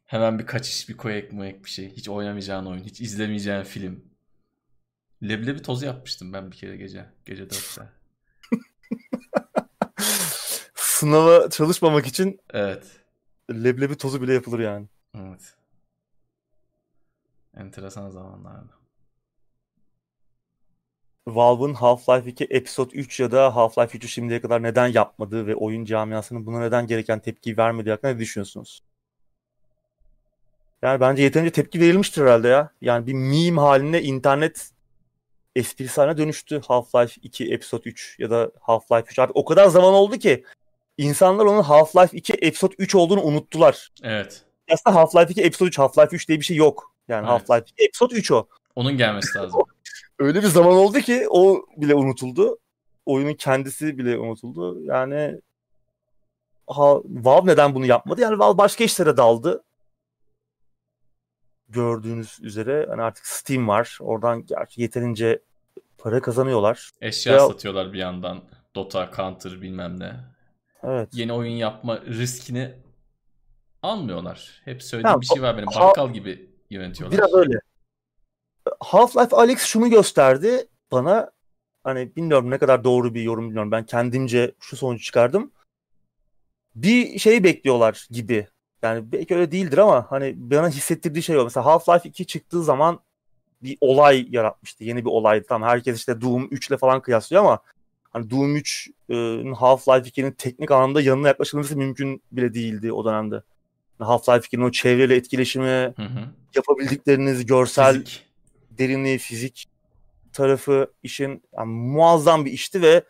hemen 0.08 0.38
bir 0.38 0.46
kaçış 0.46 0.88
bir 0.88 0.96
koyek 0.96 1.32
moyek 1.32 1.64
bir 1.64 1.70
şey. 1.70 1.90
Hiç 1.90 2.08
oynamayacağın 2.08 2.66
oyun. 2.66 2.84
Hiç 2.84 3.00
izlemeyeceğin 3.00 3.62
film. 3.62 4.04
Leblebi 5.22 5.62
tozu 5.62 5.86
yapmıştım 5.86 6.32
ben 6.32 6.50
bir 6.50 6.56
kere 6.56 6.76
gece. 6.76 7.06
Gece 7.24 7.42
4'te. 7.44 7.88
Sınava 10.74 11.50
çalışmamak 11.50 12.06
için 12.06 12.40
evet. 12.50 12.86
leblebi 13.50 13.96
tozu 13.96 14.22
bile 14.22 14.34
yapılır 14.34 14.58
yani. 14.58 14.86
Evet. 15.14 15.54
Enteresan 17.56 18.10
zamanlardı. 18.10 18.72
Valve'ın 21.28 21.74
Half-Life 21.74 22.28
2 22.28 22.44
Episode 22.44 22.96
3 22.96 23.20
ya 23.20 23.30
da 23.30 23.46
Half-Life 23.46 23.98
3'ü 23.98 24.08
şimdiye 24.08 24.40
kadar 24.40 24.62
neden 24.62 24.86
yapmadığı 24.86 25.46
ve 25.46 25.54
oyun 25.54 25.84
camiasının 25.84 26.46
buna 26.46 26.60
neden 26.60 26.86
gereken 26.86 27.20
tepkiyi 27.20 27.56
vermediği 27.56 27.90
hakkında 27.92 28.12
ne 28.12 28.18
düşünüyorsunuz? 28.18 28.82
Yani 30.82 31.00
bence 31.00 31.22
yeterince 31.22 31.50
tepki 31.50 31.80
verilmiştir 31.80 32.22
herhalde 32.22 32.48
ya. 32.48 32.70
Yani 32.80 33.06
bir 33.06 33.12
meme 33.12 33.60
haline 33.60 34.02
internet 34.02 34.70
esprisi 35.56 36.00
haline 36.00 36.16
dönüştü 36.16 36.56
Half-Life 36.56 37.18
2 37.22 37.52
Episode 37.52 37.88
3 37.88 38.16
ya 38.18 38.30
da 38.30 38.50
Half-Life 38.60 39.10
3. 39.10 39.18
Artık 39.18 39.36
o 39.36 39.44
kadar 39.44 39.66
zaman 39.68 39.94
oldu 39.94 40.16
ki 40.16 40.44
insanlar 40.98 41.44
onun 41.44 41.62
Half-Life 41.62 42.16
2 42.16 42.32
Episode 42.32 42.74
3 42.78 42.94
olduğunu 42.94 43.22
unuttular. 43.22 43.88
Evet. 44.02 44.42
Aslında 44.72 44.96
Half-Life 44.96 45.30
2 45.30 45.42
Episode 45.42 45.68
3, 45.68 45.78
Half-Life 45.78 46.14
3 46.14 46.28
diye 46.28 46.40
bir 46.40 46.44
şey 46.44 46.56
yok. 46.56 46.94
Yani 47.08 47.28
evet. 47.30 47.42
Half-Life 47.48 47.64
2 47.70 47.84
Episode 47.84 48.14
3 48.14 48.30
o. 48.32 48.46
Onun 48.76 48.96
gelmesi 48.96 49.38
lazım. 49.38 49.60
Öyle 50.18 50.42
bir 50.42 50.48
zaman 50.48 50.72
oldu 50.72 50.98
ki 50.98 51.26
o 51.30 51.66
bile 51.76 51.94
unutuldu. 51.94 52.58
Oyunun 53.06 53.34
kendisi 53.34 53.98
bile 53.98 54.18
unutuldu. 54.18 54.80
Yani 54.84 55.40
ha, 56.66 56.94
Valve 57.04 57.46
neden 57.46 57.74
bunu 57.74 57.86
yapmadı? 57.86 58.20
Yani 58.20 58.38
Valve 58.38 58.58
başka 58.58 58.84
işlere 58.84 59.16
daldı. 59.16 59.62
Gördüğünüz 61.68 62.38
üzere 62.40 62.86
hani 62.90 63.02
artık 63.02 63.26
Steam 63.26 63.68
var. 63.68 63.98
Oradan 64.00 64.46
gerçi 64.46 64.82
yeterince 64.82 65.42
para 65.98 66.20
kazanıyorlar. 66.20 66.90
Eşya 67.00 67.32
Veya... 67.32 67.46
satıyorlar 67.46 67.92
bir 67.92 67.98
yandan. 67.98 68.42
Dota, 68.74 69.10
Counter 69.16 69.62
bilmem 69.62 70.00
ne. 70.00 70.12
Evet. 70.82 71.08
Yeni 71.12 71.32
oyun 71.32 71.52
yapma 71.52 72.00
riskini 72.00 72.74
almıyorlar. 73.82 74.62
Hep 74.64 74.82
söylediğim 74.82 75.14
ha, 75.14 75.20
bir 75.20 75.26
şey 75.26 75.42
var 75.42 75.56
benim. 75.56 75.66
Bakkal 75.66 76.12
gibi 76.12 76.50
yönetiyorlar. 76.70 77.18
Biraz 77.18 77.34
öyle. 77.34 77.60
Half-Life 78.80 79.36
Alex 79.36 79.58
şunu 79.58 79.90
gösterdi 79.90 80.68
bana. 80.92 81.30
Hani 81.84 82.16
bilmiyorum 82.16 82.50
ne 82.50 82.58
kadar 82.58 82.84
doğru 82.84 83.14
bir 83.14 83.22
yorum 83.22 83.46
bilmiyorum. 83.46 83.72
Ben 83.72 83.86
kendimce 83.86 84.54
şu 84.60 84.76
sonucu 84.76 85.02
çıkardım. 85.04 85.52
Bir 86.74 87.18
şey 87.18 87.44
bekliyorlar 87.44 88.06
gibi. 88.10 88.46
Yani 88.82 89.12
belki 89.12 89.34
öyle 89.34 89.52
değildir 89.52 89.78
ama 89.78 90.06
hani 90.10 90.34
bana 90.36 90.68
hissettirdiği 90.68 91.22
şey 91.22 91.38
o. 91.38 91.44
Mesela 91.44 91.66
Half-Life 91.66 92.08
2 92.08 92.26
çıktığı 92.26 92.64
zaman 92.64 93.00
bir 93.62 93.78
olay 93.80 94.26
yaratmıştı. 94.30 94.84
Yeni 94.84 95.04
bir 95.04 95.10
olaydı. 95.10 95.46
Tamam 95.48 95.68
herkes 95.68 95.98
işte 95.98 96.20
Doom 96.20 96.48
3 96.50 96.68
ile 96.68 96.76
falan 96.76 97.02
kıyaslıyor 97.02 97.42
ama 97.42 97.58
hani 98.10 98.30
Doom 98.30 98.56
3'ün 98.56 99.52
Half-Life 99.52 100.08
2'nin 100.08 100.32
teknik 100.32 100.70
anlamda 100.70 101.00
yanına 101.00 101.28
yaklaşılması 101.28 101.76
mümkün 101.76 102.22
bile 102.32 102.54
değildi 102.54 102.92
o 102.92 103.04
dönemde. 103.04 103.42
Half-Life 104.00 104.46
2'nin 104.46 104.62
o 104.62 104.70
çevreyle 104.70 105.16
etkileşimi, 105.16 105.94
hı 105.96 106.02
hı. 106.02 106.28
yapabildikleriniz, 106.54 107.46
görsel 107.46 107.92
fizik. 107.92 108.26
derinliği, 108.70 109.18
fizik 109.18 109.66
tarafı 110.32 110.92
işin 111.02 111.42
yani 111.56 111.72
muazzam 111.72 112.44
bir 112.44 112.52
işti 112.52 112.82
ve 112.82 113.04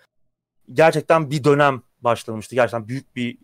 gerçekten 0.72 1.30
bir 1.30 1.44
dönem 1.44 1.82
başlamıştı. 2.00 2.54
Gerçekten 2.54 2.88
büyük 2.88 3.16
bir 3.16 3.38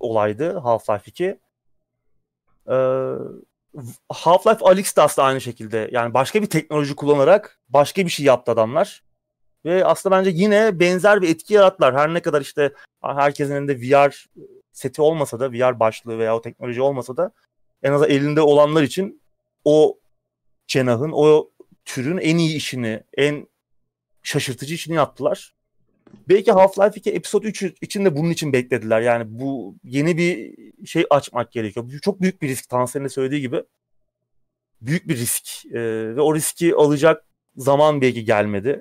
olaydı 0.00 0.56
Half-Life 0.56 1.08
2. 1.08 1.24
Ee, 1.24 2.72
Half-Life 4.08 4.64
Alyx 4.64 4.96
de 4.96 5.02
aslında 5.02 5.28
aynı 5.28 5.40
şekilde. 5.40 5.88
Yani 5.92 6.14
başka 6.14 6.42
bir 6.42 6.46
teknoloji 6.46 6.96
kullanarak 6.96 7.60
başka 7.68 8.04
bir 8.04 8.10
şey 8.10 8.26
yaptı 8.26 8.52
adamlar. 8.52 9.02
Ve 9.64 9.84
aslında 9.84 10.16
bence 10.16 10.30
yine 10.34 10.80
benzer 10.80 11.22
bir 11.22 11.28
etki 11.28 11.54
yarattılar. 11.54 11.96
Her 11.96 12.14
ne 12.14 12.20
kadar 12.22 12.40
işte 12.40 12.72
herkesin 13.02 13.54
elinde 13.54 13.76
VR 13.76 14.26
seti 14.72 15.02
olmasa 15.02 15.40
da, 15.40 15.52
VR 15.52 15.80
başlığı 15.80 16.18
veya 16.18 16.36
o 16.36 16.40
teknoloji 16.40 16.82
olmasa 16.82 17.16
da 17.16 17.30
en 17.82 17.92
azından 17.92 18.10
elinde 18.10 18.40
olanlar 18.40 18.82
için 18.82 19.22
o 19.64 19.98
cenahın, 20.66 21.10
o 21.14 21.50
türün 21.84 22.18
en 22.18 22.38
iyi 22.38 22.56
işini, 22.56 23.02
en 23.16 23.48
şaşırtıcı 24.22 24.74
işini 24.74 24.94
yaptılar. 24.94 25.54
Belki 26.28 26.50
Half-Life 26.50 26.98
2 26.98 27.10
Episode 27.10 27.48
3 27.48 27.62
için 27.62 28.04
de 28.04 28.16
bunun 28.16 28.30
için 28.30 28.52
beklediler. 28.52 29.00
Yani 29.00 29.24
bu 29.26 29.76
yeni 29.84 30.16
bir 30.16 30.56
şey 30.86 31.06
açmak 31.10 31.52
gerekiyor. 31.52 31.86
Bu 31.86 32.00
çok 32.00 32.20
büyük 32.20 32.42
bir 32.42 32.48
risk. 32.48 32.68
Tansel'in 32.68 33.04
de 33.04 33.08
söylediği 33.08 33.40
gibi. 33.40 33.62
Büyük 34.80 35.08
bir 35.08 35.16
risk. 35.16 35.66
Ee, 35.66 36.16
ve 36.16 36.20
o 36.20 36.34
riski 36.34 36.74
alacak 36.74 37.24
zaman 37.56 38.00
belki 38.00 38.24
gelmedi. 38.24 38.80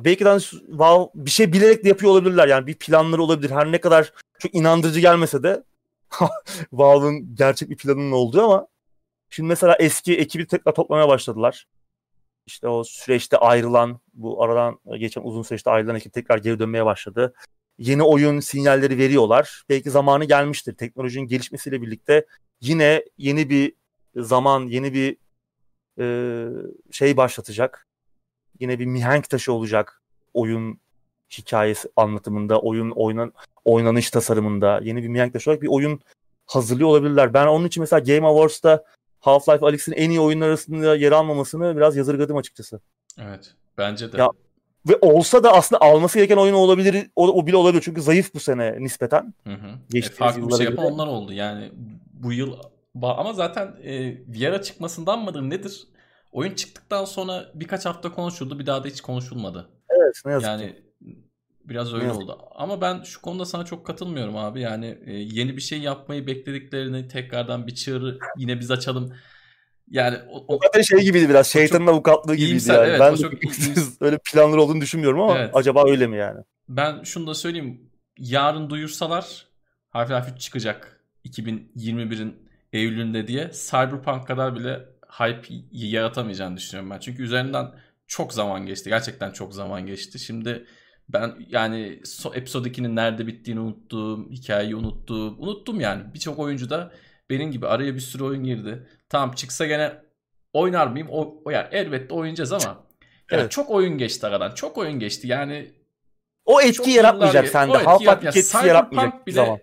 Belki 0.00 0.24
de 0.24 0.28
hani 0.28 1.08
bir 1.14 1.30
şey 1.30 1.52
bilerek 1.52 1.84
de 1.84 1.88
yapıyor 1.88 2.12
olabilirler. 2.12 2.48
Yani 2.48 2.66
bir 2.66 2.74
planları 2.74 3.22
olabilir. 3.22 3.50
Her 3.50 3.72
ne 3.72 3.80
kadar 3.80 4.12
çok 4.38 4.54
inandırıcı 4.54 5.00
gelmese 5.00 5.42
de 5.42 5.62
Valve'ın 6.72 7.34
gerçek 7.34 7.70
bir 7.70 7.76
planının 7.76 8.12
olduğu 8.12 8.42
ama 8.42 8.66
şimdi 9.30 9.48
mesela 9.48 9.76
eski 9.80 10.18
ekibi 10.18 10.46
tekrar 10.46 10.74
toplamaya 10.74 11.08
başladılar. 11.08 11.66
İşte 12.46 12.68
o 12.68 12.84
süreçte 12.84 13.36
ayrılan, 13.36 14.00
bu 14.14 14.42
aradan 14.42 14.78
geçen 14.98 15.22
uzun 15.22 15.42
süreçte 15.42 15.70
ayrılan 15.70 15.96
ekip 15.96 16.12
tekrar 16.12 16.38
geri 16.38 16.58
dönmeye 16.58 16.84
başladı. 16.84 17.34
Yeni 17.78 18.02
oyun 18.02 18.40
sinyalleri 18.40 18.98
veriyorlar. 18.98 19.62
Belki 19.68 19.90
zamanı 19.90 20.24
gelmiştir. 20.24 20.74
Teknolojinin 20.74 21.26
gelişmesiyle 21.26 21.82
birlikte 21.82 22.26
yine 22.60 23.04
yeni 23.18 23.50
bir 23.50 23.72
zaman, 24.16 24.66
yeni 24.66 24.94
bir 24.94 25.16
e, 25.98 26.06
şey 26.90 27.16
başlatacak 27.16 27.86
yine 28.60 28.78
bir 28.78 28.86
mihenk 28.86 29.30
taşı 29.30 29.52
olacak 29.52 30.02
oyun 30.34 30.80
hikayesi 31.30 31.88
anlatımında, 31.96 32.60
oyun 32.60 32.90
oynan 32.90 33.32
oynanış 33.64 34.10
tasarımında 34.10 34.80
yeni 34.82 35.02
bir 35.02 35.08
mihenk 35.08 35.32
taşı 35.32 35.50
olarak 35.50 35.62
bir 35.62 35.68
oyun 35.68 36.00
hazırlıyor 36.46 36.88
olabilirler. 36.88 37.34
Ben 37.34 37.46
onun 37.46 37.66
için 37.66 37.80
mesela 37.80 38.00
Game 38.00 38.26
Awards'ta 38.26 38.84
Half-Life 39.22 39.64
Alyx'in 39.64 39.92
en 39.92 40.10
iyi 40.10 40.20
oyunlar 40.20 40.48
arasında 40.48 40.96
yer 40.96 41.12
almamasını 41.12 41.76
biraz 41.76 41.96
yazırgadım 41.96 42.36
açıkçası. 42.36 42.80
Evet. 43.18 43.54
Bence 43.78 44.12
de. 44.12 44.16
Ya, 44.16 44.30
ve 44.88 44.98
olsa 45.00 45.44
da 45.44 45.52
aslında 45.52 45.82
alması 45.82 46.18
gereken 46.18 46.36
oyun 46.36 46.54
olabilir. 46.54 47.10
O, 47.16 47.28
o 47.28 47.46
bile 47.46 47.56
olabilir 47.56 47.82
çünkü 47.84 48.02
zayıf 48.02 48.34
bu 48.34 48.40
sene 48.40 48.76
nispeten. 48.78 49.34
Hı 49.44 49.52
hı. 49.52 49.98
E, 49.98 50.02
farklı 50.02 50.48
bir 50.48 50.54
şey 50.54 50.66
yapan 50.66 50.84
onlar 50.84 51.06
oldu. 51.06 51.32
Yani 51.32 51.72
bu 52.12 52.32
yıl 52.32 52.52
ama 53.02 53.32
zaten 53.32 53.76
e, 53.82 54.14
VR'a 54.28 54.62
çıkmasından 54.62 55.24
mıdır 55.24 55.42
nedir? 55.42 55.88
Oyun 56.32 56.54
çıktıktan 56.54 57.04
sonra 57.04 57.50
birkaç 57.54 57.86
hafta 57.86 58.12
konuşuldu. 58.12 58.58
Bir 58.58 58.66
daha 58.66 58.84
da 58.84 58.88
hiç 58.88 59.00
konuşulmadı. 59.00 59.68
Evet 59.90 60.22
ne 60.26 60.32
yazık 60.32 60.48
yani, 60.48 60.66
ki. 60.66 60.82
Biraz 61.64 61.94
öyle 61.94 62.12
oldu. 62.12 62.38
Ama 62.54 62.80
ben 62.80 63.02
şu 63.02 63.22
konuda 63.22 63.44
sana 63.44 63.64
çok 63.64 63.86
katılmıyorum 63.86 64.36
abi. 64.36 64.60
Yani 64.60 64.98
e, 65.06 65.12
yeni 65.12 65.56
bir 65.56 65.60
şey 65.60 65.78
yapmayı 65.78 66.26
beklediklerini 66.26 67.08
tekrardan 67.08 67.66
bir 67.66 67.74
çığırı 67.74 68.18
yine 68.36 68.60
biz 68.60 68.70
açalım. 68.70 69.12
Yani 69.90 70.18
o, 70.30 70.56
o, 70.56 70.82
şey 70.82 70.98
gibiydi 70.98 71.28
biraz. 71.28 71.46
Şeytanın 71.46 71.86
avukatlığı 71.86 72.34
gibiydi 72.34 72.50
iyimser, 72.50 72.74
yani. 72.74 72.88
Evet, 72.88 73.00
ben 73.00 73.14
çok 73.14 73.32
öyle 74.00 74.18
planları 74.32 74.62
olduğunu 74.62 74.80
düşünmüyorum 74.80 75.20
ama 75.20 75.38
evet. 75.38 75.50
acaba 75.54 75.90
öyle 75.90 76.06
mi 76.06 76.16
yani? 76.16 76.40
Ben 76.68 77.02
şunu 77.02 77.26
da 77.26 77.34
söyleyeyim. 77.34 77.90
Yarın 78.18 78.70
duyursalar 78.70 79.46
Half-Life 79.90 80.34
3 80.34 80.40
çıkacak 80.40 81.00
2021'in 81.24 82.36
Eylül'ünde 82.72 83.26
diye 83.26 83.50
Cyberpunk 83.70 84.26
kadar 84.26 84.56
bile 84.56 84.80
hype 85.18 85.54
yaratamayacağını 85.72 86.56
düşünüyorum 86.56 86.90
ben. 86.90 86.98
Çünkü 86.98 87.22
üzerinden 87.22 87.66
çok 88.06 88.32
zaman 88.32 88.66
geçti. 88.66 88.90
Gerçekten 88.90 89.30
çok 89.30 89.54
zaman 89.54 89.86
geçti. 89.86 90.18
Şimdi 90.18 90.66
Ben 91.12 91.34
yani 91.48 92.00
so, 92.04 92.34
episode 92.34 92.68
2'nin 92.68 92.96
nerede 92.96 93.26
bittiğini 93.26 93.60
unuttum. 93.60 94.30
Hikayeyi 94.30 94.76
unuttum. 94.76 95.36
Unuttum 95.38 95.80
yani. 95.80 96.14
Birçok 96.14 96.38
oyuncu 96.38 96.70
da 96.70 96.92
benim 97.30 97.50
gibi 97.50 97.66
araya 97.66 97.94
bir 97.94 98.00
sürü 98.00 98.24
oyun 98.24 98.44
girdi. 98.44 98.86
Tamam 99.08 99.32
çıksa 99.32 99.66
gene 99.66 99.92
oynar 100.52 100.86
mıyım? 100.86 101.08
O, 101.10 101.42
o 101.44 101.50
yani 101.50 101.66
elbette 101.70 102.14
oynayacağız 102.14 102.52
ama 102.52 102.84
yani 103.30 103.40
evet. 103.40 103.50
çok 103.50 103.70
oyun 103.70 103.98
geçti 103.98 104.26
aradan. 104.26 104.54
Çok 104.54 104.78
oyun 104.78 104.98
geçti. 104.98 105.26
Yani 105.26 105.72
o 106.44 106.60
etki 106.60 106.90
yaratmayacak 106.90 107.48
sende. 107.48 107.72
Half-Life 107.72 108.28
etkisi 108.28 108.66
yaratmayacak 108.66 109.26
bile 109.26 109.34
zaman. 109.34 109.58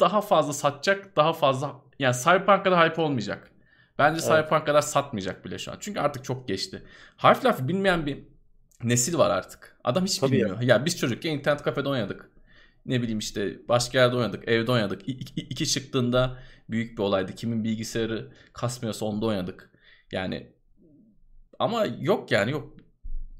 daha 0.00 0.20
fazla 0.20 0.52
satacak. 0.52 1.16
Daha 1.16 1.32
fazla 1.32 1.80
yani 1.98 2.16
Cyberpunk 2.24 2.64
kadar 2.64 2.90
hype 2.90 3.02
olmayacak. 3.02 3.50
Bence 3.98 4.20
evet. 4.20 4.24
Cyberpunk 4.24 4.66
kadar 4.66 4.82
satmayacak 4.82 5.44
bile 5.44 5.58
şu 5.58 5.72
an. 5.72 5.76
Çünkü 5.80 6.00
artık 6.00 6.24
çok 6.24 6.48
geçti. 6.48 6.82
Half-Life 7.18 7.68
bilmeyen 7.68 8.06
bir 8.06 8.35
nesil 8.82 9.18
var 9.18 9.30
artık. 9.30 9.76
Adam 9.84 10.04
hiç 10.04 10.18
Tabii 10.18 10.32
bilmiyor. 10.32 10.60
Ya. 10.60 10.76
ya 10.76 10.84
biz 10.84 10.98
çocukken 10.98 11.30
internet 11.30 11.62
kafede 11.62 11.88
oynadık. 11.88 12.30
Ne 12.86 13.02
bileyim 13.02 13.18
işte 13.18 13.68
başka 13.68 13.98
yerde 13.98 14.16
oynadık, 14.16 14.48
evde 14.48 14.72
oynadık. 14.72 15.08
İki, 15.08 15.40
iki 15.40 15.66
çıktığında 15.66 16.38
büyük 16.70 16.98
bir 16.98 17.02
olaydı. 17.02 17.34
Kimin 17.34 17.64
bilgisayarı 17.64 18.32
kasmıyorsa 18.52 19.06
onda 19.06 19.26
oynadık. 19.26 19.70
Yani 20.12 20.52
ama 21.58 21.86
yok 22.00 22.30
yani 22.32 22.50
yok. 22.50 22.76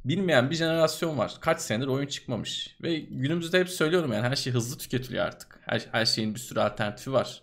Bilmeyen 0.05 0.51
bir 0.51 0.55
jenerasyon 0.55 1.19
var. 1.19 1.35
Kaç 1.41 1.61
senedir 1.61 1.87
oyun 1.87 2.07
çıkmamış. 2.07 2.77
Ve 2.83 2.99
günümüzde 2.99 3.61
hep 3.61 3.69
söylüyorum 3.69 4.13
yani 4.13 4.29
her 4.29 4.37
şey 4.37 4.53
hızlı 4.53 4.79
tüketiliyor 4.79 5.25
artık. 5.25 5.61
Her, 5.63 5.87
her 5.93 6.07
şeyin 6.07 6.35
bir 6.35 6.41
sürü 6.41 6.61
alternatifi 6.61 7.13
var. 7.13 7.43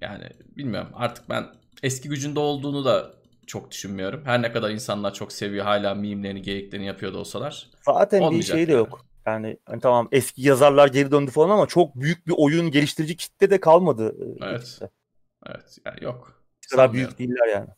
Yani 0.00 0.30
bilmiyorum 0.56 0.90
artık 0.94 1.28
ben 1.28 1.46
eski 1.82 2.08
gücünde 2.08 2.40
olduğunu 2.40 2.84
da 2.84 3.14
çok 3.46 3.70
düşünmüyorum. 3.70 4.22
Her 4.24 4.42
ne 4.42 4.52
kadar 4.52 4.70
insanlar 4.70 5.14
çok 5.14 5.32
seviyor 5.32 5.64
hala 5.64 5.94
mimlerini, 5.94 6.42
geyiklerini 6.42 6.86
yapıyor 6.86 7.14
da 7.14 7.18
olsalar. 7.18 7.70
Zaten 7.84 8.30
bir 8.30 8.42
şey 8.42 8.66
de 8.66 8.72
yani. 8.72 8.78
yok. 8.78 9.06
Yani 9.26 9.58
hani 9.66 9.80
tamam 9.80 10.08
eski 10.12 10.42
yazarlar 10.42 10.88
geri 10.88 11.10
döndü 11.10 11.30
falan 11.30 11.50
ama 11.50 11.66
çok 11.66 11.96
büyük 11.96 12.26
bir 12.26 12.34
oyun 12.36 12.70
geliştirici 12.70 13.16
kitle 13.16 13.50
de 13.50 13.60
kalmadı. 13.60 14.16
E, 14.20 14.44
evet. 14.44 14.64
Işte. 14.64 14.90
Evet 15.46 15.78
yani 15.86 16.04
yok. 16.04 16.42
Bu 16.64 16.76
kadar 16.76 16.92
büyük 16.92 17.18
değiller 17.18 17.48
yani. 17.52 17.68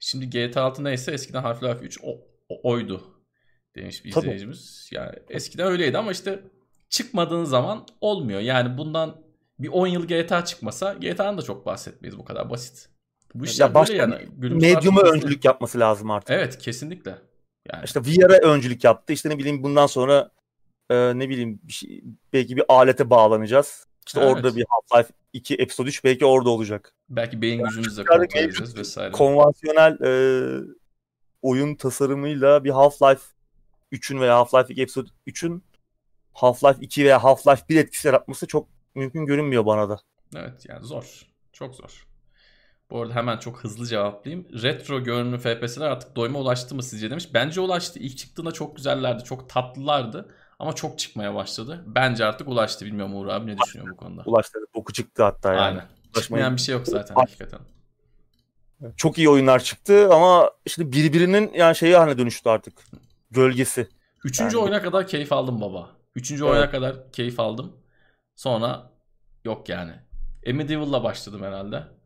Şimdi 0.00 0.30
GTA 0.30 0.62
6 0.62 0.84
neyse 0.84 1.12
eskiden 1.12 1.42
Half-Life 1.42 1.80
3 1.80 1.98
o, 2.02 2.10
o, 2.48 2.70
oydu 2.70 3.22
demiş 3.76 4.04
bir 4.04 4.12
Tabii. 4.12 4.24
izleyicimiz. 4.24 4.88
Yani 4.92 5.14
eskiden 5.28 5.66
öyleydi 5.66 5.98
ama 5.98 6.12
işte 6.12 6.42
çıkmadığın 6.88 7.44
zaman 7.44 7.86
olmuyor. 8.00 8.40
Yani 8.40 8.78
bundan 8.78 9.22
bir 9.58 9.68
10 9.68 9.86
yıl 9.86 10.06
GTA 10.06 10.44
çıkmasa 10.44 10.94
GTA'nın 10.94 11.38
da 11.38 11.42
çok 11.42 11.66
bahsetmeyiz 11.66 12.18
bu 12.18 12.24
kadar 12.24 12.50
basit. 12.50 12.88
Bu 13.34 13.44
işler 13.44 13.68
ya 13.68 13.74
böyle 13.74 13.94
yani. 13.94 14.28
Medyuma 14.38 15.00
öncülük 15.00 15.44
yapması 15.44 15.80
lazım 15.80 16.10
artık. 16.10 16.30
Evet 16.30 16.58
kesinlikle. 16.58 17.18
Yani. 17.72 17.84
İşte 17.84 18.00
VR'a 18.00 18.52
öncülük 18.52 18.84
yaptı. 18.84 19.12
İşte 19.12 19.28
ne 19.30 19.38
bileyim 19.38 19.62
bundan 19.62 19.86
sonra 19.86 20.30
e, 20.90 21.18
ne 21.18 21.28
bileyim 21.28 21.60
bir 21.62 21.72
şey, 21.72 22.04
belki 22.32 22.56
bir 22.56 22.64
alete 22.68 23.10
bağlanacağız. 23.10 23.86
İşte 24.06 24.20
evet. 24.20 24.32
orada 24.32 24.56
bir 24.56 24.64
Half-Life 24.64 25.10
2 25.32 25.54
Episode 25.54 25.88
3 25.88 26.04
belki 26.04 26.24
orada 26.24 26.50
olacak. 26.50 26.94
Belki 27.08 27.42
beyin 27.42 27.64
gücümüzle 27.64 28.04
kontrol 28.04 28.76
vesaire. 28.76 29.12
Konvansiyonel 29.12 29.98
e, 30.04 30.12
oyun 31.42 31.74
tasarımıyla 31.74 32.64
bir 32.64 32.70
Half-Life 32.70 33.22
3'ün 33.92 34.20
veya 34.20 34.34
Half-Life 34.34 34.72
2 34.72 34.82
Episode 34.82 35.08
3'ün 35.26 35.64
Half-Life 36.34 36.80
2 36.80 37.04
veya 37.04 37.18
Half-Life 37.18 37.68
1 37.68 37.76
etkisi 37.76 38.08
yaratması 38.08 38.46
çok 38.46 38.68
mümkün 38.94 39.26
görünmüyor 39.26 39.66
bana 39.66 39.88
da. 39.88 40.00
Evet 40.36 40.66
yani 40.68 40.86
zor. 40.86 41.26
Çok 41.52 41.74
zor. 41.74 42.11
Bu 42.92 43.02
arada 43.02 43.14
hemen 43.14 43.38
çok 43.38 43.64
hızlı 43.64 43.86
cevaplayayım. 43.86 44.46
Retro 44.62 45.04
görünümlü 45.04 45.38
FPS'ler 45.38 45.86
artık 45.86 46.16
doyuma 46.16 46.38
ulaştı 46.38 46.74
mı 46.74 46.82
sizce 46.82 47.10
demiş. 47.10 47.34
Bence 47.34 47.60
ulaştı. 47.60 47.98
İlk 47.98 48.18
çıktığında 48.18 48.52
çok 48.52 48.76
güzellerdi. 48.76 49.24
Çok 49.24 49.48
tatlılardı. 49.48 50.28
Ama 50.58 50.72
çok 50.72 50.98
çıkmaya 50.98 51.34
başladı. 51.34 51.84
Bence 51.86 52.24
artık 52.24 52.48
ulaştı. 52.48 52.86
Bilmiyorum 52.86 53.16
Uğur 53.16 53.26
abi 53.26 53.46
ne 53.46 53.58
düşünüyor 53.58 53.92
bu 53.92 53.96
konuda? 53.96 54.22
Ulaştı. 54.26 54.58
Boku 54.74 54.92
çıktı 54.92 55.22
hatta 55.22 55.54
yani. 55.54 55.60
Aynen. 55.60 55.84
Çıkmayan 56.14 56.56
bir 56.56 56.60
şey 56.60 56.74
yok 56.74 56.86
zaten 56.86 57.14
hakikaten. 57.14 57.60
Çok 58.96 59.18
iyi 59.18 59.28
oyunlar 59.28 59.62
çıktı 59.62 60.14
ama 60.14 60.50
işte 60.66 60.92
birbirinin 60.92 61.52
yani 61.54 61.76
şeyi 61.76 61.96
haline 61.96 62.18
dönüştü 62.18 62.48
artık. 62.48 62.84
Gölgesi. 63.30 63.88
Üçüncü 64.24 64.56
yani. 64.56 64.64
oyuna 64.64 64.82
kadar 64.82 65.06
keyif 65.06 65.32
aldım 65.32 65.60
baba. 65.60 65.90
Üçüncü 66.14 66.44
evet. 66.44 66.52
oyuna 66.54 66.70
kadar 66.70 67.12
keyif 67.12 67.40
aldım. 67.40 67.72
Sonra 68.36 68.90
yok 69.44 69.68
yani. 69.68 69.92
Medieval'la 70.46 71.04
başladım 71.04 71.42
herhalde. 71.42 72.01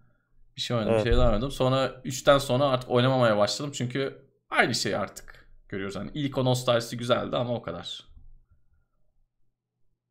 Bir 0.56 0.60
şey 0.60 0.76
oynadım, 0.76 0.94
evet. 0.94 1.04
şeyler 1.04 1.26
oynadım. 1.26 1.50
Sonra 1.50 1.86
3'ten 1.86 2.38
sonra 2.38 2.64
artık 2.64 2.90
oynamamaya 2.90 3.36
başladım. 3.38 3.72
Çünkü 3.74 4.22
aynı 4.50 4.74
şey 4.74 4.96
artık 4.96 5.48
görüyoruz. 5.68 5.96
Yani 5.96 6.10
ilk 6.14 6.38
o 6.38 6.44
nostaljisi 6.44 6.96
güzeldi 6.96 7.36
ama 7.36 7.54
o 7.54 7.62
kadar. 7.62 8.06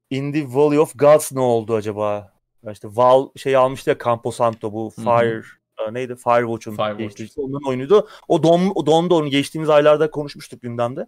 In 0.10 0.34
the 0.34 0.54
Valley 0.54 0.80
of 0.80 1.00
Gods 1.00 1.32
ne 1.32 1.40
oldu 1.40 1.76
acaba? 1.76 2.34
İşte 2.72 2.88
Val 2.92 3.30
şey 3.36 3.56
almıştı 3.56 3.90
ya 3.90 3.98
Camposanto 4.04 4.74
bu 4.74 4.90
Fire 4.96 5.36
Hı-hı. 5.36 5.90
E, 5.90 5.94
neydi? 5.94 6.16
Firewatch'un 6.16 6.76
Firewatch. 6.76 7.38
onların 7.38 7.70
oyunuydu. 7.70 8.08
O 8.28 8.44
don 8.44 8.72
o 8.76 8.86
dondu 8.86 9.16
onu 9.16 9.30
geçtiğimiz 9.30 9.70
aylarda 9.70 10.12
konuşmuştuk 10.12 10.62
gündemde. 10.62 11.08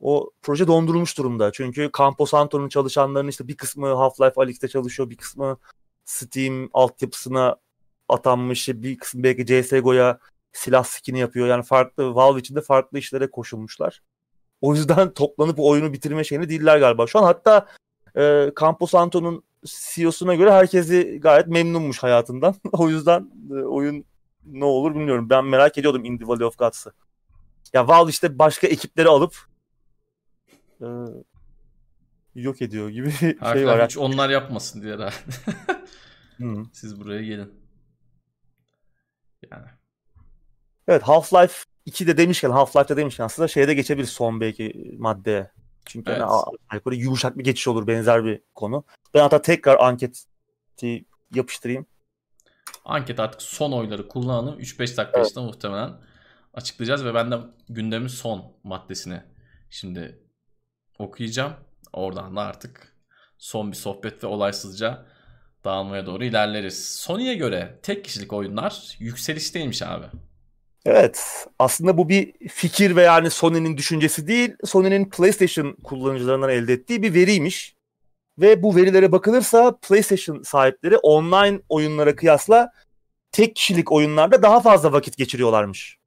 O 0.00 0.30
proje 0.42 0.66
dondurulmuş 0.66 1.18
durumda. 1.18 1.52
Çünkü 1.52 1.90
Camposanto'nun 1.98 2.68
çalışanlarının 2.68 3.30
işte 3.30 3.48
bir 3.48 3.56
kısmı 3.56 3.86
Half-Life 3.86 4.32
Alyx'te 4.36 4.68
çalışıyor, 4.68 5.10
bir 5.10 5.16
kısmı 5.16 5.58
Steam 6.04 6.68
altyapısına 6.72 7.56
atanmış, 8.08 8.68
bir 8.68 8.98
kısmı 8.98 9.22
belki 9.22 9.46
CSGO'ya 9.46 10.18
silah 10.52 10.84
skin'i 10.84 11.18
yapıyor. 11.18 11.46
Yani 11.46 11.62
farklı 11.62 12.14
Valve 12.14 12.40
içinde 12.40 12.60
farklı 12.60 12.98
işlere 12.98 13.30
koşulmuşlar. 13.30 14.02
O 14.60 14.74
yüzden 14.74 15.10
toplanıp 15.14 15.58
oyunu 15.58 15.92
bitirme 15.92 16.24
şeyini 16.24 16.48
değiller 16.48 16.78
galiba. 16.78 17.06
Şu 17.06 17.18
an 17.18 17.22
hatta 17.22 17.66
e, 18.16 18.52
Camposanto'nun 18.60 19.42
CEO'suna 19.64 20.34
göre 20.34 20.52
herkesi 20.52 21.18
gayet 21.20 21.46
memnunmuş 21.46 22.02
hayatından. 22.02 22.54
o 22.72 22.88
yüzden 22.88 23.30
e, 23.50 23.54
oyun 23.54 24.04
ne 24.46 24.64
olur 24.64 24.94
bilmiyorum. 24.94 25.30
Ben 25.30 25.44
merak 25.44 25.78
ediyordum 25.78 26.04
In 26.04 26.18
the 26.18 26.28
Valley 26.28 26.46
of 26.46 26.58
Gods'ı. 26.58 26.92
Ya 27.72 27.88
Valve 27.88 28.10
işte 28.10 28.38
başka 28.38 28.66
ekipleri 28.66 29.08
alıp 29.08 29.36
e, 30.80 30.86
yok 32.34 32.62
ediyor 32.62 32.88
gibi 32.88 33.06
bir 33.06 33.12
şey 33.52 33.66
var. 33.66 33.86
Hiç 33.86 33.96
onlar 33.98 34.30
yapmasın 34.30 34.82
diye 34.82 34.94
herhalde. 34.94 35.14
Siz 36.72 37.00
buraya 37.00 37.22
gelin. 37.22 37.65
Yani. 39.50 39.66
Evet 40.88 41.02
Half-Life 41.02 41.64
2'de 41.86 42.16
demişken 42.16 42.50
Half-Life'da 42.50 42.96
demişken 42.96 43.24
aslında 43.24 43.48
şeyde 43.48 43.74
geçebilir 43.74 44.06
son 44.06 44.40
belki 44.40 44.94
maddeye. 44.98 45.50
Çünkü 45.84 46.12
evet. 46.12 46.22
yani 46.86 46.98
yumuşak 46.98 47.38
bir 47.38 47.44
geçiş 47.44 47.68
olur 47.68 47.86
benzer 47.86 48.24
bir 48.24 48.40
konu. 48.54 48.84
Ben 49.14 49.20
hatta 49.20 49.42
tekrar 49.42 49.80
anketi 49.80 51.04
yapıştırayım. 51.34 51.86
Anket 52.84 53.20
artık 53.20 53.42
son 53.42 53.72
oyları 53.72 54.08
kullananı 54.08 54.56
3-5 54.56 54.78
dakika 54.96 55.10
evet. 55.14 55.26
içinde 55.26 55.44
muhtemelen 55.44 55.92
açıklayacağız 56.54 57.04
ve 57.04 57.14
ben 57.14 57.30
de 57.30 57.38
gündemin 57.68 58.08
son 58.08 58.52
maddesini 58.62 59.22
şimdi 59.70 60.20
okuyacağım. 60.98 61.52
Oradan 61.92 62.36
da 62.36 62.40
artık 62.40 62.96
son 63.38 63.72
bir 63.72 63.76
sohbet 63.76 64.24
ve 64.24 64.26
olaysızca 64.26 65.06
dağılmaya 65.66 66.06
doğru 66.06 66.24
ilerleriz. 66.24 66.88
Sony'ye 66.88 67.34
göre 67.34 67.78
tek 67.82 68.04
kişilik 68.04 68.32
oyunlar 68.32 68.96
yükselişteymiş 68.98 69.82
abi. 69.82 70.06
Evet. 70.86 71.46
Aslında 71.58 71.98
bu 71.98 72.08
bir 72.08 72.32
fikir 72.48 72.96
ve 72.96 73.02
yani 73.02 73.30
Sony'nin 73.30 73.76
düşüncesi 73.76 74.26
değil. 74.26 74.54
Sony'nin 74.64 75.10
PlayStation 75.10 75.72
kullanıcılarından 75.84 76.50
elde 76.50 76.72
ettiği 76.72 77.02
bir 77.02 77.14
veriymiş. 77.14 77.76
Ve 78.38 78.62
bu 78.62 78.76
verilere 78.76 79.12
bakılırsa 79.12 79.76
PlayStation 79.88 80.42
sahipleri 80.42 80.96
online 80.96 81.60
oyunlara 81.68 82.16
kıyasla 82.16 82.72
tek 83.32 83.56
kişilik 83.56 83.92
oyunlarda 83.92 84.42
daha 84.42 84.60
fazla 84.60 84.92
vakit 84.92 85.16
geçiriyorlarmış. 85.16 85.98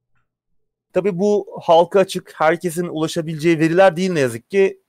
Tabii 0.93 1.19
bu 1.19 1.47
halka 1.61 1.99
açık, 1.99 2.33
herkesin 2.35 2.87
ulaşabileceği 2.87 3.59
veriler 3.59 3.95
değil 3.95 4.11
ne 4.11 4.19
yazık 4.19 4.49
ki. 4.49 4.81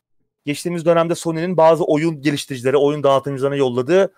Geçtiğimiz 0.47 0.85
dönemde 0.85 1.15
Sony'nin 1.15 1.57
bazı 1.57 1.85
oyun 1.85 2.23
geliştiricileri, 2.23 2.77
oyun 2.77 3.03
dağıtımcılarına 3.03 3.57
yolladığı 3.57 4.13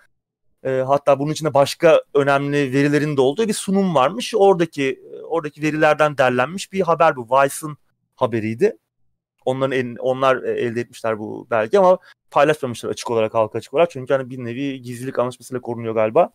e, 0.63 0.69
hatta 0.69 1.19
bunun 1.19 1.31
içinde 1.31 1.53
başka 1.53 2.01
önemli 2.13 2.73
verilerin 2.73 3.17
de 3.17 3.21
olduğu 3.21 3.47
bir 3.47 3.53
sunum 3.53 3.95
varmış. 3.95 4.33
Oradaki 4.35 5.01
oradaki 5.23 5.61
verilerden 5.61 6.17
derlenmiş 6.17 6.71
bir 6.73 6.81
haber 6.81 7.15
bu. 7.15 7.25
Vice'ın 7.25 7.77
haberiydi. 8.15 8.77
Onların 9.45 9.71
el, 9.71 9.95
onlar 9.99 10.35
elde 10.43 10.81
etmişler 10.81 11.19
bu 11.19 11.47
belge 11.51 11.77
ama 11.77 11.97
paylaşmamışlar 12.31 12.89
açık 12.89 13.11
olarak 13.11 13.33
halka 13.33 13.57
açık 13.57 13.73
olarak. 13.73 13.91
Çünkü 13.91 14.13
hani 14.13 14.29
bir 14.29 14.37
nevi 14.37 14.81
gizlilik 14.81 15.19
anlaşmasıyla 15.19 15.61
korunuyor 15.61 15.95
galiba. 15.95 16.29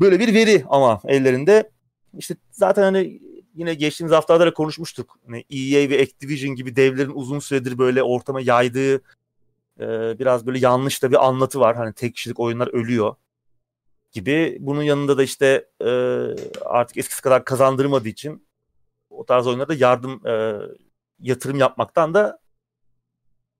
Böyle 0.00 0.20
bir 0.20 0.34
veri 0.34 0.64
ama 0.68 1.00
ellerinde. 1.04 1.70
İşte 2.18 2.36
zaten 2.50 2.82
hani 2.82 3.20
yine 3.54 3.74
geçtiğimiz 3.74 4.12
haftalarda 4.12 4.54
konuşmuştuk. 4.54 5.18
Hani 5.26 5.44
EA 5.50 5.90
ve 5.90 6.02
Activision 6.02 6.54
gibi 6.54 6.76
devlerin 6.76 7.12
uzun 7.14 7.38
süredir 7.38 7.78
böyle 7.78 8.02
ortama 8.02 8.40
yaydığı 8.40 8.94
e, 9.80 10.18
biraz 10.18 10.46
böyle 10.46 10.58
yanlış 10.58 11.02
da 11.02 11.10
bir 11.10 11.26
anlatı 11.26 11.60
var. 11.60 11.76
Hani 11.76 11.92
tek 11.92 12.14
kişilik 12.14 12.40
oyunlar 12.40 12.68
ölüyor 12.68 13.14
gibi. 14.16 14.56
Bunun 14.60 14.82
yanında 14.82 15.18
da 15.18 15.22
işte 15.22 15.68
e, 15.80 15.90
artık 16.64 16.96
eskisi 16.96 17.22
kadar 17.22 17.44
kazandırmadığı 17.44 18.08
için 18.08 18.48
o 19.10 19.26
tarz 19.26 19.46
oyunlarda 19.46 19.74
yardım 19.74 20.26
e, 20.26 20.54
yatırım 21.20 21.58
yapmaktan 21.58 22.14
da 22.14 22.38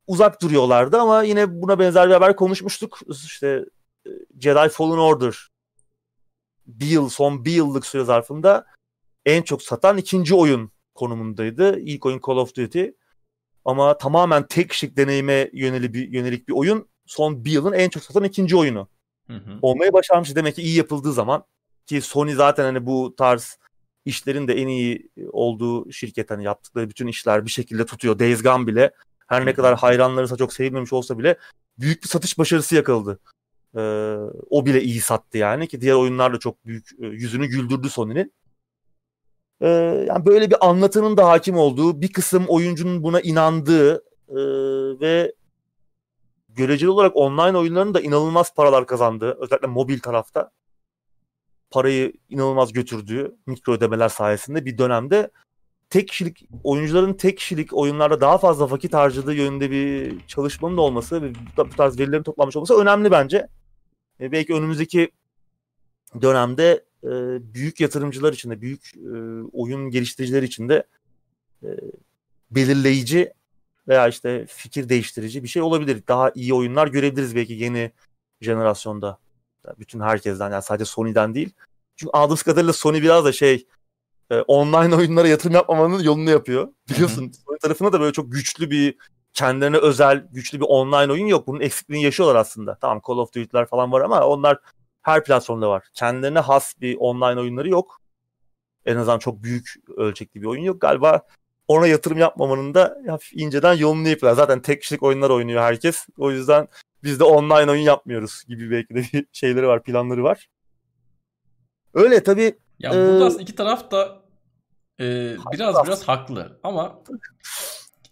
uzak 0.07 0.43
duruyorlardı 0.43 1.01
ama 1.01 1.23
yine 1.23 1.63
buna 1.63 1.79
benzer 1.79 2.09
bir 2.09 2.15
haber 2.15 2.37
konuşmuştuk. 2.37 2.99
İşte 3.09 3.65
e, 4.07 4.11
Jedi 4.41 4.69
Fallen 4.69 4.99
Order 4.99 5.49
bir 6.67 6.87
yıl 6.87 7.09
son 7.09 7.45
bir 7.45 7.53
yıllık 7.53 7.87
süre 7.87 8.05
zarfında 8.05 8.67
en 9.27 9.43
çok 9.43 9.63
satan 9.63 9.99
ikinci 9.99 10.35
oyun 10.35 10.71
konumundaydı. 10.95 11.79
İlk 11.79 12.07
oyun 12.07 12.21
Call 12.27 12.37
of 12.37 12.57
Duty 12.57 12.85
ama 13.65 13.99
tamamen 13.99 14.47
tek 14.47 14.71
kişilik 14.71 14.97
deneyime 14.97 15.51
yönelik 15.53 15.95
bir, 15.95 16.09
yönelik 16.13 16.49
bir 16.49 16.53
oyun 16.53 16.89
son 17.07 17.45
bir 17.45 17.51
yılın 17.51 17.73
en 17.73 17.89
çok 17.89 18.03
satan 18.03 18.25
ikinci 18.25 18.57
oyunu. 18.57 18.89
Hı 19.27 19.37
hı. 19.37 19.59
Olmayı 19.63 19.93
başarmış 19.93 20.37
demek 20.37 20.55
ki 20.55 20.63
iyi 20.63 20.77
yapıldığı 20.77 21.13
zaman 21.13 21.45
ki 21.87 22.01
Sony 22.01 22.35
zaten 22.35 22.65
hani 22.65 22.87
bu 22.87 23.15
tarz 23.17 23.59
işlerin 24.05 24.49
de 24.49 24.55
en 24.55 24.67
iyi 24.67 25.11
olduğu 25.33 25.93
şirket 25.93 26.31
hani 26.31 26.45
yaptıkları 26.45 26.91
bütün 26.91 27.07
işler 27.07 27.45
bir 27.45 27.51
şekilde 27.51 27.87
tutuyor. 27.87 28.19
Days 28.19 28.43
Gone 28.43 28.67
bile 28.67 28.91
her 29.27 29.47
ne 29.47 29.55
kadar 29.55 29.77
hayranlarıysa 29.77 30.37
çok 30.37 30.53
sevilmemiş 30.53 30.93
olsa 30.93 31.19
bile 31.19 31.37
büyük 31.79 32.03
bir 32.03 32.09
satış 32.09 32.39
başarısı 32.39 32.75
yakaladı. 32.75 33.19
Ee, 33.77 33.81
o 34.51 34.67
bile 34.67 34.83
iyi 34.83 35.01
sattı 35.01 35.39
yani 35.39 35.69
ki 35.69 35.81
diğer 35.81 35.95
oyunlar 35.95 36.35
da 36.35 36.39
çok 36.39 36.67
büyük 36.67 36.89
e, 37.01 37.07
yüzünü 37.07 37.47
güldürdü 37.47 37.89
Sony'nin. 37.89 38.33
Ee, 39.61 39.69
yani 40.09 40.27
böyle 40.27 40.51
bir 40.51 40.69
anlatının 40.69 41.17
da 41.17 41.29
hakim 41.29 41.57
olduğu, 41.57 42.01
bir 42.01 42.13
kısım 42.13 42.45
oyuncunun 42.49 43.03
buna 43.03 43.21
inandığı 43.21 43.95
e, 44.29 44.37
ve 45.01 45.33
göreceli 46.57 46.91
olarak 46.91 47.17
online 47.17 47.59
oyunların 47.59 47.95
da 47.95 48.01
inanılmaz 48.01 48.55
paralar 48.55 48.87
kazandığı, 48.87 49.37
özellikle 49.41 49.67
mobil 49.67 49.99
tarafta 50.01 50.51
parayı 51.71 52.13
inanılmaz 52.29 52.73
götürdüğü 52.73 53.37
mikro 53.47 53.73
ödemeler 53.73 54.09
sayesinde 54.09 54.65
bir 54.65 54.79
dönemde 54.79 55.31
tek 55.91 56.09
kişilik 56.09 56.49
oyuncuların 56.65 57.15
tek 57.15 57.39
kişilik 57.39 57.75
oyunlarda 57.75 58.21
daha 58.21 58.39
fazla 58.39 58.71
vakit 58.71 58.95
harcadığı 58.95 59.35
yönünde 59.35 59.71
bir 59.71 60.15
çalışmanın 60.27 60.77
da 60.77 60.81
olması 60.81 61.23
ve 61.23 61.33
bu 61.59 61.77
tarz 61.77 61.99
verilerin 61.99 62.23
toplanmış 62.23 62.57
olması 62.57 62.75
önemli 62.75 63.11
bence. 63.11 63.49
E, 64.21 64.33
belki 64.33 64.55
önümüzdeki 64.55 65.11
dönemde 66.23 66.85
e, 67.05 67.09
büyük 67.55 67.81
yatırımcılar 67.81 68.33
için 68.33 68.51
de 68.51 68.61
büyük 68.61 68.93
e, 68.97 69.11
oyun 69.53 69.91
geliştiriciler 69.91 70.43
için 70.43 70.69
de 70.69 70.87
e, 71.63 71.69
belirleyici 72.51 73.33
veya 73.89 74.09
işte 74.09 74.47
fikir 74.47 74.89
değiştirici 74.89 75.43
bir 75.43 75.49
şey 75.49 75.63
olabilir. 75.63 76.03
Daha 76.09 76.31
iyi 76.35 76.55
oyunlar 76.55 76.87
görebiliriz 76.87 77.37
belki 77.37 77.53
yeni 77.53 77.93
jenerasyonda. 78.41 79.19
Bütün 79.79 80.01
herkesten 80.01 80.51
yani 80.53 80.63
sadece 80.63 80.85
Sony'den 80.85 81.35
değil. 81.35 81.53
Çünkü 81.97 82.11
aldığımız 82.13 82.43
kadarıyla 82.43 82.73
Sony 82.73 83.03
biraz 83.03 83.25
da 83.25 83.33
şey 83.33 83.67
e, 84.31 84.41
online 84.41 84.97
oyunlara 84.97 85.29
yatırım 85.29 85.55
yapmamanın 85.55 86.03
yolunu 86.03 86.31
yapıyor. 86.31 86.69
Biliyorsun 86.91 87.23
Hı-hı. 87.23 87.33
Sony 87.47 87.59
tarafında 87.59 87.93
da 87.93 88.01
böyle 88.01 88.13
çok 88.13 88.33
güçlü 88.33 88.71
bir 88.71 88.97
kendilerine 89.35 89.77
özel 89.77 90.27
güçlü 90.33 90.61
bir 90.61 90.67
online 90.69 91.13
oyun 91.13 91.27
yok. 91.27 91.47
Bunun 91.47 91.61
eksikliğini 91.61 92.05
yaşıyorlar 92.05 92.37
aslında. 92.37 92.79
Tamam 92.81 93.01
Call 93.09 93.17
of 93.17 93.33
Duty'ler 93.35 93.67
falan 93.67 93.93
var 93.93 94.01
ama 94.01 94.27
onlar 94.27 94.59
her 95.03 95.25
platformda 95.25 95.71
var. 95.71 95.85
Kendilerine 95.95 96.39
has 96.39 96.81
bir 96.81 96.97
online 96.97 97.41
oyunları 97.41 97.69
yok. 97.69 98.01
En 98.87 98.97
azından 98.97 99.19
çok 99.19 99.43
büyük 99.43 99.75
ölçekli 99.97 100.43
bir 100.43 100.47
oyun 100.47 100.63
yok. 100.63 100.81
Galiba 100.81 101.23
ona 101.69 101.87
yatırım 101.87 102.19
yapmamanın 102.19 102.75
da 102.75 102.99
inceden 103.33 103.75
yolunu 103.75 104.09
yapıyorlar. 104.09 104.37
Zaten 104.43 104.63
tek 104.63 104.83
kişilik 104.83 105.03
oyunlar 105.03 105.31
oynuyor 105.31 105.63
herkes. 105.63 106.07
O 106.19 106.31
yüzden 106.31 106.69
biz 107.03 107.21
de 107.21 107.25
online 107.25 107.71
oyun 107.71 107.83
yapmıyoruz 107.83 108.43
gibi 108.49 108.71
belki 108.71 108.95
de 108.95 108.99
bir 109.13 109.27
şeyleri 109.33 109.67
var, 109.67 109.83
planları 109.83 110.25
var. 110.25 110.49
Öyle 111.95 112.23
tabii. 112.23 112.59
Ya 112.79 112.91
e, 112.91 112.95
burada 112.95 113.27
aslında 113.27 113.43
iki 113.43 113.55
taraf 113.55 113.91
da 113.91 114.23
e, 115.01 115.37
biraz 115.53 115.87
biraz 115.87 116.09
haklı 116.09 116.61
ama 116.63 117.03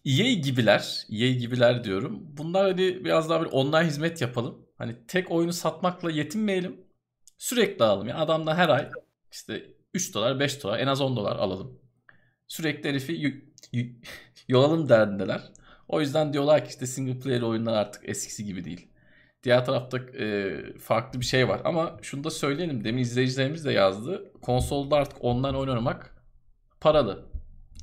EA 0.04 0.32
gibiler, 0.32 1.06
EA 1.10 1.30
gibiler 1.30 1.84
diyorum. 1.84 2.22
Bunlar 2.22 2.70
hadi 2.70 3.04
biraz 3.04 3.30
daha 3.30 3.40
bir 3.40 3.46
online 3.52 3.86
hizmet 3.86 4.20
yapalım. 4.20 4.68
Hani 4.78 5.06
tek 5.08 5.30
oyunu 5.30 5.52
satmakla 5.52 6.10
yetinmeyelim. 6.10 6.80
Sürekli 7.38 7.84
alalım. 7.84 8.08
Yani 8.08 8.20
adamla 8.20 8.56
her 8.56 8.68
ay 8.68 8.90
işte 9.32 9.66
3 9.94 10.14
dolar, 10.14 10.40
5 10.40 10.62
dolar, 10.62 10.78
en 10.78 10.86
az 10.86 11.00
10 11.00 11.16
dolar 11.16 11.36
alalım. 11.36 11.83
Sürekli 12.48 12.88
herifi 12.88 13.42
yolalım 14.48 14.88
derdindeler. 14.88 15.42
O 15.88 16.00
yüzden 16.00 16.32
diyorlar 16.32 16.64
ki 16.64 16.70
işte 16.70 16.86
single 16.86 17.18
player 17.20 17.42
oyunlar 17.42 17.74
artık 17.74 18.08
eskisi 18.08 18.44
gibi 18.44 18.64
değil. 18.64 18.88
Diğer 19.42 19.64
tarafta 19.64 19.98
e, 19.98 20.56
farklı 20.78 21.20
bir 21.20 21.24
şey 21.24 21.48
var. 21.48 21.60
Ama 21.64 21.98
şunu 22.02 22.24
da 22.24 22.30
söyleyelim. 22.30 22.84
Demin 22.84 23.02
izleyicilerimiz 23.02 23.64
de 23.64 23.72
yazdı. 23.72 24.32
Konsolda 24.42 24.96
artık 24.96 25.24
online 25.24 25.56
oynamak 25.56 26.24
paralı. 26.80 27.24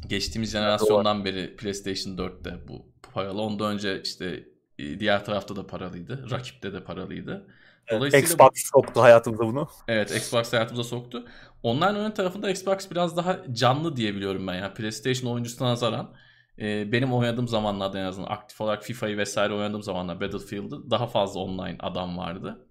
Geçtiğimiz 0.07 0.51
jenerasyondan 0.51 1.25
beri 1.25 1.55
PlayStation 1.55 2.17
4'te 2.17 2.67
bu 2.67 2.85
paralı. 3.13 3.41
Ondan 3.41 3.73
önce 3.73 4.01
işte 4.01 4.43
e, 4.79 4.99
diğer 4.99 5.25
tarafta 5.25 5.55
da 5.55 5.67
paralıydı. 5.67 6.31
Rakipte 6.31 6.73
de 6.73 6.83
paralıydı. 6.83 7.47
Dolayısıyla 7.91 8.25
Xbox 8.25 8.49
bu... 8.49 8.67
soktu 8.73 9.01
hayatımıza 9.01 9.43
bunu. 9.43 9.67
Evet 9.87 10.15
Xbox 10.15 10.53
hayatımıza 10.53 10.83
soktu. 10.83 11.25
Online 11.63 11.99
oyun 11.99 12.11
tarafında 12.11 12.49
Xbox 12.49 12.91
biraz 12.91 13.17
daha 13.17 13.53
canlı 13.53 13.95
diyebiliyorum 13.95 14.47
ben. 14.47 14.53
Yani 14.53 14.73
PlayStation 14.73 15.33
oyuncusuna 15.33 15.69
nazaran 15.69 16.13
e, 16.59 16.91
benim 16.91 17.13
oynadığım 17.13 17.47
zamanlarda 17.47 17.99
en 17.99 18.03
azından 18.03 18.27
aktif 18.27 18.61
olarak 18.61 18.83
FIFA'yı 18.83 19.17
vesaire 19.17 19.53
oynadığım 19.53 19.83
zamanlar 19.83 20.21
Battlefield'ı 20.21 20.91
daha 20.91 21.07
fazla 21.07 21.39
online 21.39 21.75
adam 21.79 22.17
vardı. 22.17 22.67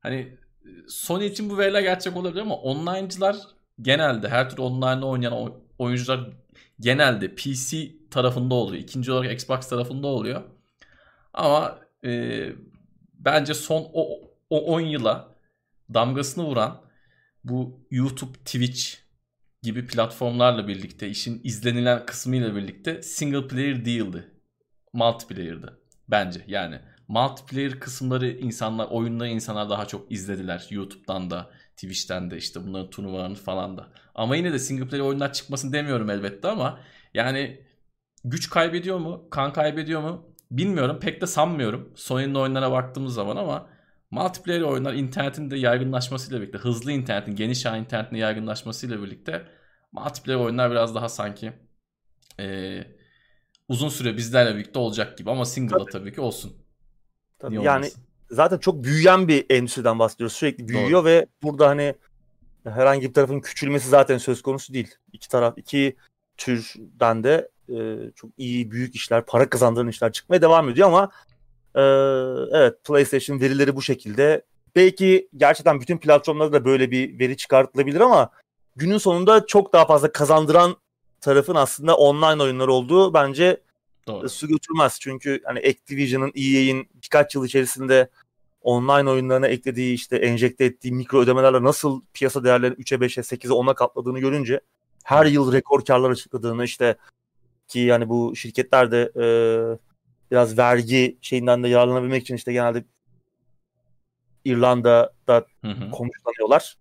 Hani 0.00 0.16
e, 0.16 0.68
Sony 0.88 1.26
için 1.26 1.50
bu 1.50 1.58
veriler 1.58 1.80
gerçek 1.80 2.16
olabilir 2.16 2.40
ama 2.40 2.56
online'cılar 2.56 3.36
genelde 3.80 4.28
her 4.28 4.50
türlü 4.50 4.62
online 4.62 5.04
oynayan 5.04 5.52
oyuncular 5.78 6.30
genelde 6.80 7.34
PC 7.34 7.92
tarafında 8.10 8.54
oluyor. 8.54 8.82
İkinci 8.82 9.12
olarak 9.12 9.32
Xbox 9.32 9.68
tarafında 9.68 10.06
oluyor. 10.06 10.42
Ama 11.34 11.78
e, 12.04 12.42
bence 13.14 13.54
son 13.54 13.88
o, 13.92 14.25
o 14.50 14.60
10 14.60 14.80
yıla 14.80 15.36
damgasını 15.94 16.44
vuran 16.44 16.82
bu 17.44 17.86
YouTube, 17.90 18.38
Twitch 18.38 19.06
gibi 19.62 19.86
platformlarla 19.86 20.68
birlikte 20.68 21.08
işin 21.08 21.40
izlenilen 21.44 22.06
kısmıyla 22.06 22.56
birlikte 22.56 23.02
single 23.02 23.48
player 23.48 23.84
değildi. 23.84 24.30
Multiplayer'dı 24.92 25.80
bence. 26.08 26.44
Yani 26.46 26.80
multiplayer 27.08 27.80
kısımları 27.80 28.30
insanlar, 28.30 28.86
oyunları 28.86 29.28
insanlar 29.28 29.70
daha 29.70 29.86
çok 29.86 30.12
izlediler. 30.12 30.66
YouTube'dan 30.70 31.30
da, 31.30 31.50
Twitch'ten 31.76 32.30
de 32.30 32.36
işte 32.36 32.66
bunların 32.66 32.90
turnuvalarını 32.90 33.34
falan 33.34 33.78
da. 33.78 33.88
Ama 34.14 34.36
yine 34.36 34.52
de 34.52 34.58
single 34.58 34.88
player 34.88 35.04
oyunlar 35.04 35.32
çıkmasın 35.32 35.72
demiyorum 35.72 36.10
elbette 36.10 36.48
ama 36.48 36.80
yani 37.14 37.60
güç 38.24 38.50
kaybediyor 38.50 38.98
mu? 38.98 39.28
Kan 39.30 39.52
kaybediyor 39.52 40.00
mu? 40.00 40.26
Bilmiyorum. 40.50 40.98
Pek 41.00 41.20
de 41.20 41.26
sanmıyorum. 41.26 41.92
Sony'nin 41.96 42.34
oyunlara 42.34 42.72
baktığımız 42.72 43.14
zaman 43.14 43.36
ama 43.36 43.68
multiplayer 44.10 44.60
oyunlar 44.60 44.94
internetin 44.94 45.50
de 45.50 45.56
yaygınlaşmasıyla 45.56 46.40
birlikte, 46.40 46.58
hızlı 46.58 46.92
internetin, 46.92 47.36
geniş 47.36 47.66
ağ 47.66 47.76
internetin 47.76 48.16
yaygınlaşmasıyla 48.16 49.02
birlikte 49.02 49.46
multiplayer 49.92 50.38
oyunlar 50.38 50.70
biraz 50.70 50.94
daha 50.94 51.08
sanki 51.08 51.52
e, 52.40 52.78
uzun 53.68 53.88
süre 53.88 54.16
bizlerle 54.16 54.54
birlikte 54.54 54.78
olacak 54.78 55.18
gibi 55.18 55.30
ama 55.30 55.44
single'da 55.44 55.78
tabii. 55.78 55.92
tabii 55.92 56.12
ki 56.12 56.20
olsun. 56.20 56.56
Tabii 57.38 57.62
yani 57.62 57.90
zaten 58.30 58.58
çok 58.58 58.84
büyüyen 58.84 59.28
bir 59.28 59.46
endüstriden 59.50 59.98
bahsediyoruz. 59.98 60.36
Sürekli 60.36 60.68
büyüyor 60.68 60.90
Doğru. 60.90 61.04
ve 61.04 61.26
burada 61.42 61.68
hani 61.68 61.94
herhangi 62.64 63.08
bir 63.08 63.14
tarafın 63.14 63.40
küçülmesi 63.40 63.88
zaten 63.88 64.18
söz 64.18 64.42
konusu 64.42 64.74
değil. 64.74 64.94
İki 65.12 65.28
taraf, 65.28 65.58
iki 65.58 65.96
türden 66.36 67.24
de 67.24 67.48
e, 67.68 67.96
çok 68.14 68.30
iyi 68.36 68.70
büyük 68.70 68.94
işler, 68.94 69.26
para 69.26 69.50
kazandıran 69.50 69.88
işler 69.88 70.12
çıkmaya 70.12 70.42
devam 70.42 70.68
ediyor 70.68 70.88
ama 70.88 71.10
e, 71.76 71.82
evet 72.58 72.84
PlayStation 72.84 73.40
verileri 73.40 73.76
bu 73.76 73.82
şekilde. 73.82 74.42
Belki 74.76 75.28
gerçekten 75.36 75.80
bütün 75.80 75.98
platformlarda 75.98 76.52
da 76.52 76.64
böyle 76.64 76.90
bir 76.90 77.18
veri 77.18 77.36
çıkartılabilir 77.36 78.00
ama 78.00 78.30
günün 78.76 78.98
sonunda 78.98 79.46
çok 79.46 79.72
daha 79.72 79.86
fazla 79.86 80.12
kazandıran 80.12 80.76
tarafın 81.20 81.54
aslında 81.54 81.96
online 81.96 82.42
oyunlar 82.42 82.68
olduğu 82.68 83.14
bence 83.14 83.60
Doğru. 84.06 84.28
su 84.28 84.48
götürmez. 84.48 84.98
Çünkü 85.00 85.40
hani 85.44 85.58
Activision'ın 85.58 86.32
EA'in 86.34 86.88
birkaç 87.02 87.34
yıl 87.34 87.44
içerisinde 87.44 88.08
online 88.62 89.10
oyunlarına 89.10 89.46
eklediği 89.46 89.94
işte 89.94 90.16
enjekte 90.16 90.64
ettiği 90.64 90.92
mikro 90.92 91.20
ödemelerle 91.20 91.62
nasıl 91.62 92.00
piyasa 92.14 92.44
değerlerini 92.44 92.76
3'e 92.76 92.98
5'e 92.98 93.22
8'e 93.22 93.50
10'a 93.50 93.74
katladığını 93.74 94.18
görünce 94.18 94.60
her 95.04 95.26
yıl 95.26 95.52
rekor 95.52 95.84
karlar 95.84 96.10
açıkladığını 96.10 96.64
işte 96.64 96.96
ki 97.68 97.80
yani 97.80 98.08
bu 98.08 98.36
şirketler 98.36 98.90
de 98.90 99.12
e, 99.16 99.24
biraz 100.30 100.58
vergi 100.58 101.18
şeyinden 101.20 101.62
de 101.62 101.68
yararlanabilmek 101.68 102.22
için 102.22 102.34
işte 102.34 102.52
genelde 102.52 102.84
İrlanda'da 104.44 105.46
konuşlanıyorlar 105.92 106.76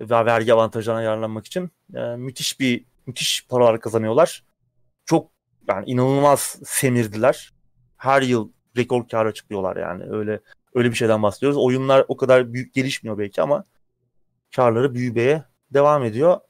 ve 0.00 0.26
vergi 0.26 0.54
avantajlarına 0.54 1.02
yararlanmak 1.02 1.46
için 1.46 1.70
e, 1.94 2.00
müthiş 2.00 2.60
bir 2.60 2.84
müthiş 3.06 3.46
paralar 3.48 3.80
kazanıyorlar. 3.80 4.44
Çok 5.06 5.30
yani 5.68 5.90
inanılmaz 5.90 6.58
semirdiler. 6.64 7.52
Her 7.96 8.22
yıl 8.22 8.50
rekor 8.76 9.08
kar 9.08 9.26
açıklıyorlar 9.26 9.76
yani 9.76 10.04
öyle 10.10 10.40
öyle 10.74 10.90
bir 10.90 10.94
şeyden 10.94 11.22
bahsediyoruz. 11.22 11.58
Oyunlar 11.58 12.04
o 12.08 12.16
kadar 12.16 12.52
büyük 12.52 12.74
gelişmiyor 12.74 13.18
belki 13.18 13.42
ama 13.42 13.64
karları 14.56 14.94
büyümeye 14.94 15.44
devam 15.70 16.04
ediyor. 16.04 16.40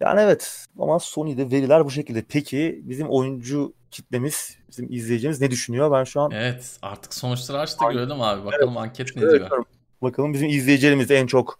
Yani 0.00 0.20
evet 0.20 0.66
ama 0.78 0.98
Sony'de 0.98 1.50
veriler 1.50 1.84
bu 1.84 1.90
şekilde. 1.90 2.24
Peki 2.28 2.80
bizim 2.82 3.08
oyuncu 3.08 3.74
kitlemiz, 3.94 4.58
bizim 4.68 4.92
izleyicimiz 4.92 5.40
ne 5.40 5.50
düşünüyor? 5.50 5.92
Ben 5.92 6.04
şu 6.04 6.20
an 6.20 6.30
Evet 6.30 6.78
artık 6.82 7.14
sonuçları 7.14 7.58
açtık 7.58 7.90
görelim 7.92 8.20
abi. 8.20 8.44
Bakalım 8.44 8.68
evet, 8.68 8.82
anket 8.82 9.16
ne 9.16 9.22
diyor. 9.22 9.64
Bakalım 10.02 10.32
bizim 10.32 10.48
izleyicilerimiz 10.48 11.10
en 11.10 11.26
çok 11.26 11.58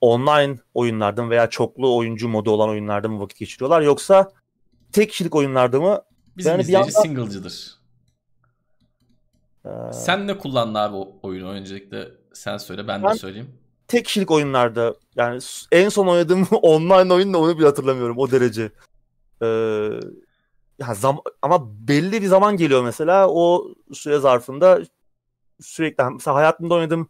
online 0.00 0.58
oyunlardan 0.74 1.30
veya 1.30 1.50
çoklu 1.50 1.96
oyuncu 1.96 2.28
modu 2.28 2.50
olan 2.50 2.68
oyunlarda 2.68 3.08
mı 3.08 3.20
vakit 3.20 3.38
geçiriyorlar 3.38 3.80
yoksa 3.80 4.32
tek 4.92 5.10
kişilik 5.10 5.34
oyunlarda 5.34 5.80
mı? 5.80 6.02
Bizim 6.36 6.52
yani 6.52 6.60
izleyici 6.60 6.82
anda... 6.82 7.00
single'cıdır. 7.00 7.74
Ee... 9.66 9.68
Sen 9.92 10.26
ne 10.26 10.38
kullandın 10.38 10.74
abi 10.74 10.96
o 10.96 11.18
oyunu 11.22 11.48
öncelikle 11.48 12.08
sen 12.32 12.56
söyle 12.56 12.88
ben, 12.88 13.02
ben 13.02 13.12
de 13.12 13.18
söyleyeyim. 13.18 13.50
Tek 13.88 14.04
kişilik 14.04 14.30
oyunlarda 14.30 14.94
yani 15.16 15.40
en 15.72 15.88
son 15.88 16.06
oynadığım 16.06 16.42
online 16.62 17.14
oyun 17.14 17.34
da 17.34 17.38
onu 17.38 17.58
bile 17.58 17.66
hatırlamıyorum 17.66 18.18
o 18.18 18.30
derece. 18.30 18.72
Ee, 19.42 19.88
ya 20.88 20.94
zam 20.94 21.20
ama 21.42 21.88
belli 21.88 22.22
bir 22.22 22.26
zaman 22.26 22.56
geliyor 22.56 22.84
mesela 22.84 23.28
o 23.28 23.74
süre 23.92 24.18
zarfında 24.18 24.80
sürekli 25.60 26.04
mesela 26.04 26.34
hayatımda 26.34 26.74
oynadığım 26.74 27.08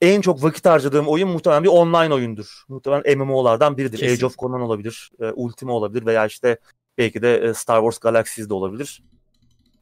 en 0.00 0.20
çok 0.20 0.42
vakit 0.42 0.66
harcadığım 0.66 1.08
oyun 1.08 1.28
muhtemelen 1.28 1.64
bir 1.64 1.68
online 1.68 2.14
oyundur. 2.14 2.64
Muhtemelen 2.68 3.18
MMO'lardan 3.18 3.76
biridir. 3.76 3.98
Kesin. 3.98 4.14
Age 4.14 4.26
of 4.26 4.38
Conan 4.38 4.60
olabilir, 4.60 5.10
e, 5.20 5.24
Ultima 5.30 5.72
olabilir 5.72 6.06
veya 6.06 6.26
işte 6.26 6.58
belki 6.98 7.22
de 7.22 7.36
e, 7.36 7.54
Star 7.54 7.80
Wars 7.80 7.98
Galaxies 7.98 8.48
de 8.48 8.54
olabilir. 8.54 9.02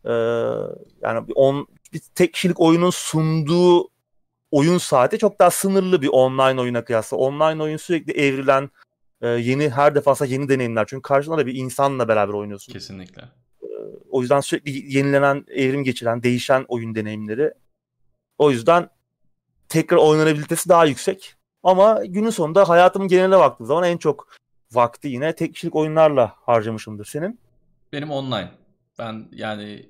E, 0.05 0.13
yani 1.03 1.29
bir, 1.29 1.33
on, 1.37 1.67
bir 1.93 2.01
tek 2.15 2.33
kişilik 2.33 2.61
oyunun 2.61 2.91
sunduğu 2.91 3.89
oyun 4.51 4.79
saati 4.79 5.19
çok 5.19 5.39
daha 5.39 5.51
sınırlı 5.51 6.03
bir 6.03 6.09
online 6.09 6.61
oyuna 6.61 6.85
kıyasla. 6.85 7.17
Online 7.17 7.63
oyun 7.63 7.77
sürekli 7.77 8.13
evrilen, 8.13 8.71
e, 9.23 9.29
yeni 9.29 9.71
her 9.71 9.95
defasında 9.95 10.29
yeni 10.29 10.49
deneyimler. 10.49 10.87
Çünkü 10.89 11.03
karşında 11.03 11.39
da 11.39 11.47
bir 11.47 11.55
insanla 11.55 12.09
beraber 12.09 12.35
oynuyorsun. 12.35 12.73
Kesinlikle. 12.73 13.23
E, 13.63 13.69
o 14.11 14.21
yüzden 14.21 14.41
sürekli 14.41 14.97
yenilenen, 14.97 15.45
evrim 15.49 15.85
geçiren, 15.85 16.23
değişen 16.23 16.65
oyun 16.69 16.95
deneyimleri. 16.95 17.53
O 18.39 18.51
yüzden 18.51 18.89
tekrar 19.69 19.97
oynanabilitesi 19.97 20.69
daha 20.69 20.85
yüksek. 20.85 21.35
Ama 21.63 22.05
günün 22.05 22.31
sonunda 22.31 22.69
hayatımın 22.69 23.09
geneline 23.09 23.39
baktığım 23.39 23.67
zaman 23.67 23.85
en 23.85 23.97
çok 23.97 24.29
vakti 24.73 25.09
yine 25.09 25.35
tek 25.35 25.55
kişilik 25.55 25.75
oyunlarla 25.75 26.33
harcamışımdır. 26.37 27.05
Senin? 27.05 27.41
Benim 27.93 28.11
online. 28.11 28.51
Ben 28.99 29.29
yani 29.33 29.87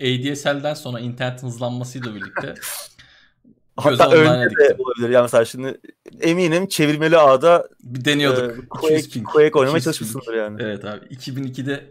e, 0.00 0.32
ADSL'den 0.32 0.74
sonra 0.74 1.00
internetin 1.00 1.46
hızlanmasıyla 1.46 2.14
birlikte 2.14 2.54
Hatta 3.76 4.10
önce 4.10 4.56
de 4.56 4.76
olabilir. 4.78 5.10
Yani 5.10 5.22
mesela 5.22 5.44
şimdi 5.44 5.80
eminim 6.20 6.66
çevirmeli 6.66 7.18
ağda 7.18 7.68
bir 7.82 8.04
deniyorduk. 8.04 8.64
E, 8.64 8.68
Quake. 8.68 9.22
Quake 9.22 9.58
oynamaya 9.58 9.80
çalışmışsındır 9.80 10.34
yani. 10.34 10.62
Evet 10.62 10.84
abi. 10.84 11.06
2002'de 11.06 11.84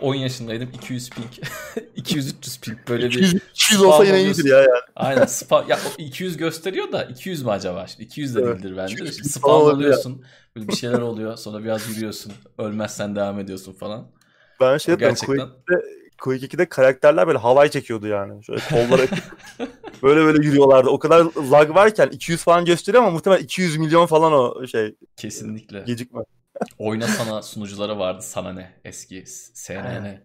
10 0.00 0.14
yaşındaydım. 0.14 0.68
200 0.74 1.10
ping. 1.10 1.26
200-300 1.96 2.60
ping. 2.60 2.78
Böyle 2.88 3.06
200, 3.06 3.34
bir 3.34 3.40
200 3.50 3.82
olsa 3.82 4.04
yine 4.04 4.22
iyidir 4.22 4.44
ya 4.44 4.58
yani. 4.58 4.68
Aynen. 4.96 5.26
Spa, 5.26 5.64
ya 5.68 5.78
200 5.98 6.36
gösteriyor 6.36 6.92
da 6.92 7.04
200 7.04 7.42
mü 7.42 7.50
acaba? 7.50 7.86
Şimdi 7.86 8.04
200 8.04 8.36
de 8.36 8.40
evet. 8.40 8.58
değildir 8.58 8.74
bence. 8.76 8.96
Şimdi 8.96 9.14
spam 9.14 9.50
oluyorsun. 9.50 10.24
Böyle 10.56 10.68
bir 10.68 10.76
şeyler 10.76 10.98
oluyor. 10.98 11.36
Sonra 11.36 11.64
biraz 11.64 11.88
yürüyorsun. 11.88 12.32
Ölmezsen 12.58 13.16
devam 13.16 13.40
ediyorsun 13.40 13.72
falan. 13.72 14.06
Ben 14.60 14.78
şey 14.78 14.92
yapıyorum. 14.92 15.16
Gerçekten... 15.20 15.36
Quake'de 15.36 16.03
Quake 16.24 16.46
2'de 16.46 16.68
karakterler 16.68 17.26
böyle 17.26 17.38
havay 17.38 17.70
çekiyordu 17.70 18.06
yani. 18.06 18.44
Şöyle 18.44 18.60
kolları 18.70 19.08
böyle 20.02 20.20
böyle 20.20 20.46
yürüyorlardı. 20.46 20.90
O 20.90 20.98
kadar 20.98 21.26
lag 21.50 21.74
varken 21.74 22.08
200 22.08 22.42
falan 22.42 22.64
gösteriyor 22.64 23.02
ama 23.02 23.12
muhtemelen 23.12 23.42
200 23.42 23.76
milyon 23.76 24.06
falan 24.06 24.32
o 24.32 24.66
şey. 24.66 24.94
Kesinlikle. 25.16 25.80
Gecikme. 25.80 26.20
Oyna 26.78 27.06
sana 27.06 27.42
sunucuları 27.42 27.98
vardı 27.98 28.22
sana 28.22 28.52
ne 28.52 28.72
eski 28.84 29.24
SNN. 29.26 30.04
Ee, 30.04 30.22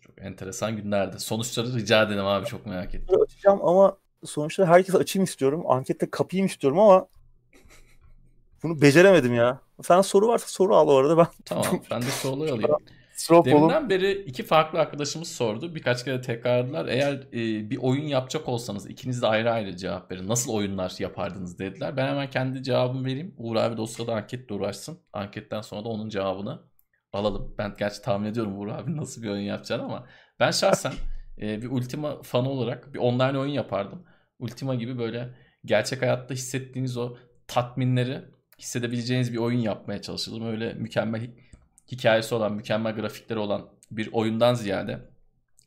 çok 0.00 0.22
enteresan 0.22 0.76
günlerdi. 0.76 1.20
Sonuçları 1.20 1.74
rica 1.74 2.02
edelim 2.02 2.26
abi 2.26 2.46
çok 2.46 2.66
merak 2.66 2.94
ettim. 2.94 3.20
Açacağım 3.20 3.60
ama 3.64 3.96
sonuçları 4.24 4.68
herkese 4.68 4.98
açayım 4.98 5.24
istiyorum. 5.24 5.64
Ankette 5.66 6.10
kapayım 6.10 6.46
istiyorum 6.46 6.78
ama 6.78 7.06
bunu 8.62 8.82
beceremedim 8.82 9.34
ya. 9.34 9.60
Sen 9.82 10.00
soru 10.00 10.28
varsa 10.28 10.46
soru 10.48 10.76
al 10.76 10.88
orada 10.88 11.16
ben. 11.16 11.26
Tamam 11.44 11.80
ben 11.90 12.02
de 12.02 12.06
soruları 12.06 12.52
alayım. 12.52 12.76
Deminden 13.44 13.90
beri 13.90 14.12
iki 14.12 14.42
farklı 14.42 14.78
arkadaşımız 14.78 15.28
sordu. 15.32 15.74
Birkaç 15.74 16.04
kere 16.04 16.20
tekrarladılar. 16.20 16.86
Eğer 16.86 17.14
e, 17.14 17.70
bir 17.70 17.76
oyun 17.76 18.04
yapacak 18.04 18.48
olsanız 18.48 18.90
ikiniz 18.90 19.22
de 19.22 19.26
ayrı 19.26 19.50
ayrı 19.50 19.76
cevap 19.76 20.10
verin. 20.10 20.28
Nasıl 20.28 20.52
oyunlar 20.52 20.94
yapardınız 20.98 21.58
dediler. 21.58 21.96
Ben 21.96 22.06
hemen 22.08 22.30
kendi 22.30 22.62
cevabımı 22.62 23.04
vereyim. 23.06 23.34
Uğur 23.38 23.56
abi 23.56 23.76
de 23.76 23.80
o 23.80 23.86
sırada 23.86 24.14
anketle 24.14 24.54
uğraşsın. 24.54 24.98
Anketten 25.12 25.60
sonra 25.60 25.84
da 25.84 25.88
onun 25.88 26.08
cevabını 26.08 26.62
alalım. 27.12 27.54
Ben 27.58 27.74
gerçi 27.78 28.02
tahmin 28.02 28.28
ediyorum 28.28 28.58
Uğur 28.58 28.68
abi 28.68 28.96
nasıl 28.96 29.22
bir 29.22 29.28
oyun 29.28 29.42
yapacağını 29.42 29.82
ama 29.82 30.06
ben 30.40 30.50
şahsen 30.50 30.92
e, 31.40 31.62
bir 31.62 31.70
Ultima 31.70 32.22
fanı 32.22 32.48
olarak 32.48 32.94
bir 32.94 32.98
online 32.98 33.38
oyun 33.38 33.52
yapardım. 33.52 34.04
Ultima 34.38 34.74
gibi 34.74 34.98
böyle 34.98 35.34
gerçek 35.64 36.02
hayatta 36.02 36.34
hissettiğiniz 36.34 36.96
o 36.96 37.16
tatminleri 37.46 38.24
hissedebileceğiniz 38.58 39.32
bir 39.32 39.38
oyun 39.38 39.58
yapmaya 39.58 40.02
çalışırdım. 40.02 40.46
Öyle 40.46 40.74
mükemmel 40.74 41.30
hikayesi 41.92 42.34
olan, 42.34 42.52
mükemmel 42.52 42.94
grafikleri 42.94 43.38
olan 43.38 43.68
bir 43.90 44.12
oyundan 44.12 44.54
ziyade 44.54 45.00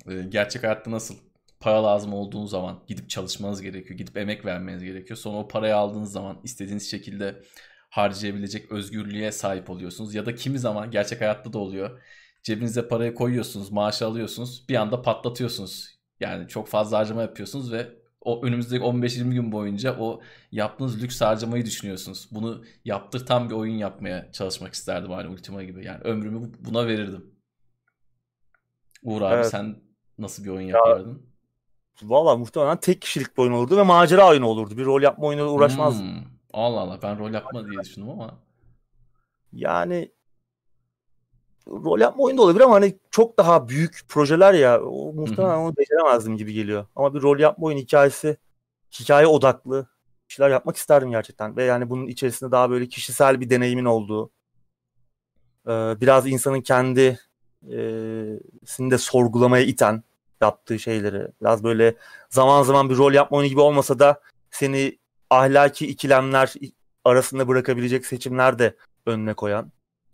e, 0.10 0.24
gerçek 0.30 0.64
hayatta 0.64 0.92
nasıl 0.92 1.16
para 1.60 1.84
lazım 1.84 2.14
olduğu 2.14 2.48
zaman 2.48 2.84
gidip 2.88 3.10
çalışmanız 3.10 3.62
gerekiyor, 3.62 3.98
gidip 3.98 4.18
emek 4.18 4.46
vermeniz 4.46 4.84
gerekiyor. 4.84 5.18
Sonra 5.18 5.38
o 5.38 5.48
parayı 5.48 5.76
aldığınız 5.76 6.12
zaman 6.12 6.38
istediğiniz 6.44 6.92
şekilde 6.92 7.42
harcayabilecek 7.90 8.72
özgürlüğe 8.72 9.32
sahip 9.32 9.70
oluyorsunuz. 9.70 10.16
Ya 10.16 10.26
da 10.26 10.36
kimi 10.36 10.60
zaman 10.60 10.92
gerçek 10.92 11.22
hayatta 11.22 11.54
da 11.54 11.60
oluyor. 11.60 12.02
Cebinize 12.44 12.88
parayı 12.88 13.16
koyuyorsunuz, 13.16 13.72
maaşı 13.72 14.06
alıyorsunuz, 14.06 14.66
bir 14.70 14.76
anda 14.76 15.02
patlatıyorsunuz. 15.02 15.96
Yani 16.20 16.48
çok 16.48 16.68
fazla 16.68 16.98
harcama 16.98 17.22
yapıyorsunuz 17.22 17.72
ve 17.72 17.88
o 18.26 18.46
önümüzdeki 18.46 18.84
15-20 18.84 19.34
gün 19.34 19.52
boyunca 19.52 19.98
o 20.00 20.22
yaptığınız 20.52 21.04
lüks 21.04 21.22
harcamayı 21.22 21.66
düşünüyorsunuz. 21.66 22.28
Bunu 22.32 22.64
yaptırtan 22.86 23.50
bir 23.50 23.56
oyun 23.56 23.76
yapmaya 23.76 24.32
çalışmak 24.32 24.74
isterdim 24.74 25.12
hani 25.12 25.28
Ultima 25.28 25.64
gibi. 25.64 25.86
Yani 25.86 26.02
ömrümü 26.04 26.52
buna 26.60 26.88
verirdim. 26.88 27.26
Uğur 29.04 29.22
abi 29.22 29.36
evet. 29.36 29.48
sen 29.48 29.76
nasıl 30.18 30.44
bir 30.44 30.50
oyun 30.50 30.68
yapardın? 30.68 31.22
Valla 32.04 32.38
muhtemelen 32.38 32.78
tek 32.78 33.02
kişilik 33.02 33.38
bir 33.38 33.42
oyun 33.42 33.52
olurdu 33.52 33.78
ve 33.78 33.84
macera 33.84 34.30
oyunu 34.30 34.48
olurdu. 34.48 34.78
Bir 34.78 34.86
rol 34.86 35.02
yapma 35.02 35.28
oyunuyla 35.28 35.52
uğraşmazdım. 35.52 36.08
Hmm. 36.08 36.24
Allah 36.54 36.80
Allah 36.80 37.00
ben 37.02 37.20
rol 37.20 37.34
yapma 37.34 37.68
diye 37.68 37.80
düşündüm 37.80 38.10
ama. 38.10 38.40
Yani 39.54 40.12
rol 41.68 42.00
yapma 42.00 42.24
oyunda 42.24 42.42
olabilir 42.42 42.64
ama 42.64 42.76
hani 42.76 43.00
çok 43.12 43.40
daha 43.40 43.68
büyük 43.68 44.02
projeler 44.08 44.54
ya 44.54 44.82
o, 44.84 45.14
muhtemelen 45.14 45.58
onu 45.58 45.78
beceremezdim 45.78 46.38
gibi 46.38 46.54
geliyor. 46.54 46.86
Ama 46.96 47.14
bir 47.14 47.22
rol 47.22 47.40
yapma 47.40 47.68
oyun 47.68 47.78
hikayesi 47.78 48.38
hikaye 49.00 49.28
odaklı 49.28 49.88
şeyler 50.28 50.50
yapmak 50.50 50.78
isterdim 50.78 51.12
gerçekten. 51.12 51.58
Ve 51.58 51.64
yani 51.64 51.90
bunun 51.90 52.08
içerisinde 52.08 52.52
daha 52.52 52.70
böyle 52.70 52.88
kişisel 52.88 53.42
bir 53.42 53.50
deneyimin 53.50 53.86
olduğu 53.86 54.32
biraz 56.02 56.28
insanın 56.28 56.62
kendi 56.62 57.20
sini 58.66 58.92
de 58.92 58.98
sorgulamaya 58.98 59.64
iten 59.64 60.04
yaptığı 60.42 60.80
şeyleri 60.80 61.28
biraz 61.42 61.64
böyle 61.64 61.96
zaman 62.30 62.64
zaman 62.64 62.90
bir 62.90 62.98
rol 62.98 63.14
yapma 63.14 63.38
oyunu 63.38 63.50
gibi 63.50 63.60
olmasa 63.60 64.00
da 64.00 64.22
seni 64.52 64.98
ahlaki 65.30 65.88
ikilemler 65.88 66.54
arasında 67.06 67.48
bırakabilecek 67.48 68.06
seçimler 68.06 68.60
de 68.60 68.76
önüne 69.06 69.34
koyan 69.34 69.72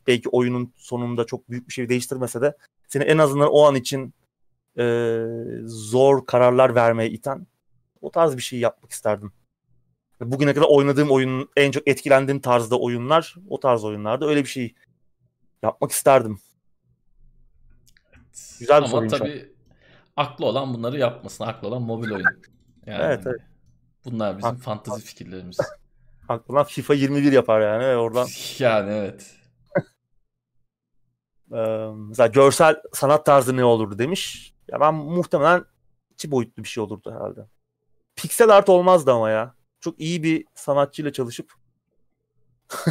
belki 0.07 0.29
oyunun 0.29 0.73
sonunda 0.77 1.25
çok 1.25 1.49
büyük 1.49 1.67
bir 1.67 1.73
şey 1.73 1.89
değiştirmese 1.89 2.41
de 2.41 2.57
seni 2.87 3.03
en 3.03 3.17
azından 3.17 3.49
o 3.51 3.65
an 3.65 3.75
için 3.75 4.13
e, 4.77 5.25
zor 5.63 6.25
kararlar 6.25 6.75
vermeye 6.75 7.09
iten 7.09 7.47
o 8.01 8.11
tarz 8.11 8.37
bir 8.37 8.41
şey 8.41 8.59
yapmak 8.59 8.91
isterdim. 8.91 9.31
Bugüne 10.21 10.53
kadar 10.53 10.67
oynadığım 10.69 11.11
oyun 11.11 11.49
en 11.57 11.71
çok 11.71 11.87
etkilendiğim 11.87 12.41
tarzda 12.41 12.79
oyunlar 12.79 13.35
o 13.49 13.59
tarz 13.59 13.83
oyunlarda 13.83 14.25
öyle 14.25 14.43
bir 14.43 14.49
şey 14.49 14.73
yapmak 15.63 15.91
isterdim. 15.91 16.39
Güzel 18.59 18.83
bir 18.83 18.89
Ama 18.89 19.07
tabii 19.07 19.51
aklı 20.17 20.45
olan 20.45 20.73
bunları 20.73 20.97
yapmasın. 20.97 21.43
Aklı 21.43 21.67
olan 21.67 21.81
mobil 21.81 22.11
oyun. 22.11 22.25
Yani 22.85 23.03
evet, 23.03 23.23
evet. 23.25 23.41
Bunlar 24.05 24.37
bizim 24.37 24.49
Ak- 24.65 24.99
fikirlerimiz. 24.99 25.57
aklı 26.29 26.53
olan 26.53 26.63
FIFA 26.63 26.93
21 26.93 27.31
yapar 27.31 27.61
yani 27.61 27.97
oradan. 27.97 28.27
yani 28.59 28.91
evet. 28.91 29.40
Ee, 31.53 31.91
mesela 32.07 32.27
görsel 32.27 32.81
sanat 32.93 33.25
tarzı 33.25 33.57
ne 33.57 33.63
olurdu 33.63 33.99
demiş. 33.99 34.53
Ya 34.71 34.79
ben 34.79 34.93
muhtemelen 34.93 35.65
iki 36.11 36.31
boyutlu 36.31 36.63
bir 36.63 36.67
şey 36.69 36.83
olurdu 36.83 37.11
herhalde. 37.11 37.45
Piksel 38.15 38.49
art 38.49 38.69
olmazdı 38.69 39.11
ama 39.11 39.29
ya. 39.29 39.55
Çok 39.79 39.99
iyi 39.99 40.23
bir 40.23 40.45
sanatçıyla 40.55 41.13
çalışıp 41.13 41.53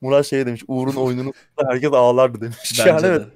Murat 0.00 0.26
şey 0.26 0.46
demiş 0.46 0.64
Uğur'un 0.68 0.94
oyununu 0.94 1.32
herkes 1.66 1.92
ağlardı 1.92 2.40
demiş. 2.40 2.74
Bence 2.78 2.90
yani, 2.90 3.02
de. 3.02 3.06
Evet. 3.06 3.26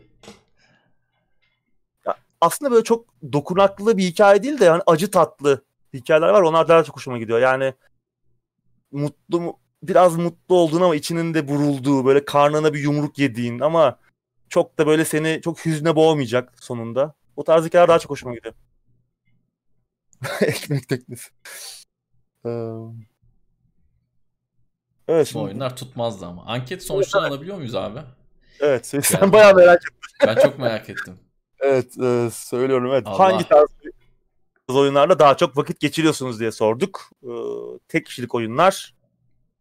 Ya, 2.07 2.15
aslında 2.41 2.71
böyle 2.71 2.85
çok 2.85 3.07
dokunaklı 3.33 3.97
bir 3.97 4.03
hikaye 4.03 4.43
değil 4.43 4.61
de 4.61 4.65
yani 4.65 4.83
acı 4.87 5.11
tatlı 5.11 5.65
hikayeler 5.95 6.29
var. 6.29 6.43
Onlar 6.43 6.69
daha 6.69 6.85
çok 6.85 6.97
hoşuma 6.97 7.19
gidiyor. 7.19 7.41
Yani 7.41 7.75
mutlu 8.93 9.59
biraz 9.83 10.17
mutlu 10.17 10.55
olduğun 10.55 10.81
ama 10.81 10.97
içinin 10.97 11.35
de 11.35 11.49
burulduğu 11.49 12.05
böyle 12.05 12.25
karnına 12.25 12.75
bir 12.75 12.81
yumruk 12.81 13.19
yediğin 13.19 13.61
ama 13.61 13.99
çok 14.53 14.79
da 14.79 14.87
böyle 14.87 15.05
seni 15.05 15.41
çok 15.45 15.66
hüzne 15.66 15.97
boğmayacak 15.97 16.65
sonunda. 16.65 17.15
O 17.37 17.45
tarz 17.45 17.65
hikayeler 17.66 17.89
daha 17.89 17.99
çok 17.99 18.11
hoşuma 18.11 18.35
gidiyor. 18.35 18.55
Ekmek 20.41 20.89
teknesi. 20.89 21.31
Ee, 22.47 22.51
Evet, 25.09 25.27
şimdi... 25.27 25.45
oyunlar 25.45 25.77
tutmazdı 25.77 26.27
ama. 26.27 26.45
Anket 26.47 26.83
sonuçlarını 26.83 27.29
alabiliyor 27.29 27.57
muyuz 27.57 27.74
abi? 27.74 27.99
Evet. 28.61 28.87
Sen 28.87 29.03
yani, 29.20 29.33
bayağı 29.33 29.55
merak 29.55 29.83
ettin. 29.83 30.29
Ben 30.29 30.43
çok 30.43 30.59
merak 30.59 30.91
ettim. 30.91 31.19
evet. 31.61 31.99
E, 31.99 32.31
söylüyorum. 32.33 32.91
Evet. 32.93 33.07
Allah. 33.07 33.19
Hangi 33.19 33.49
tarz 33.49 33.69
oyunlarla 34.69 35.19
daha 35.19 35.37
çok 35.37 35.57
vakit 35.57 35.81
geçiriyorsunuz 35.81 36.41
diye 36.41 36.53
sorduk. 36.53 37.11
Ee, 37.24 37.29
tek 37.89 38.07
kişilik 38.07 38.35
oyunlar 38.35 38.95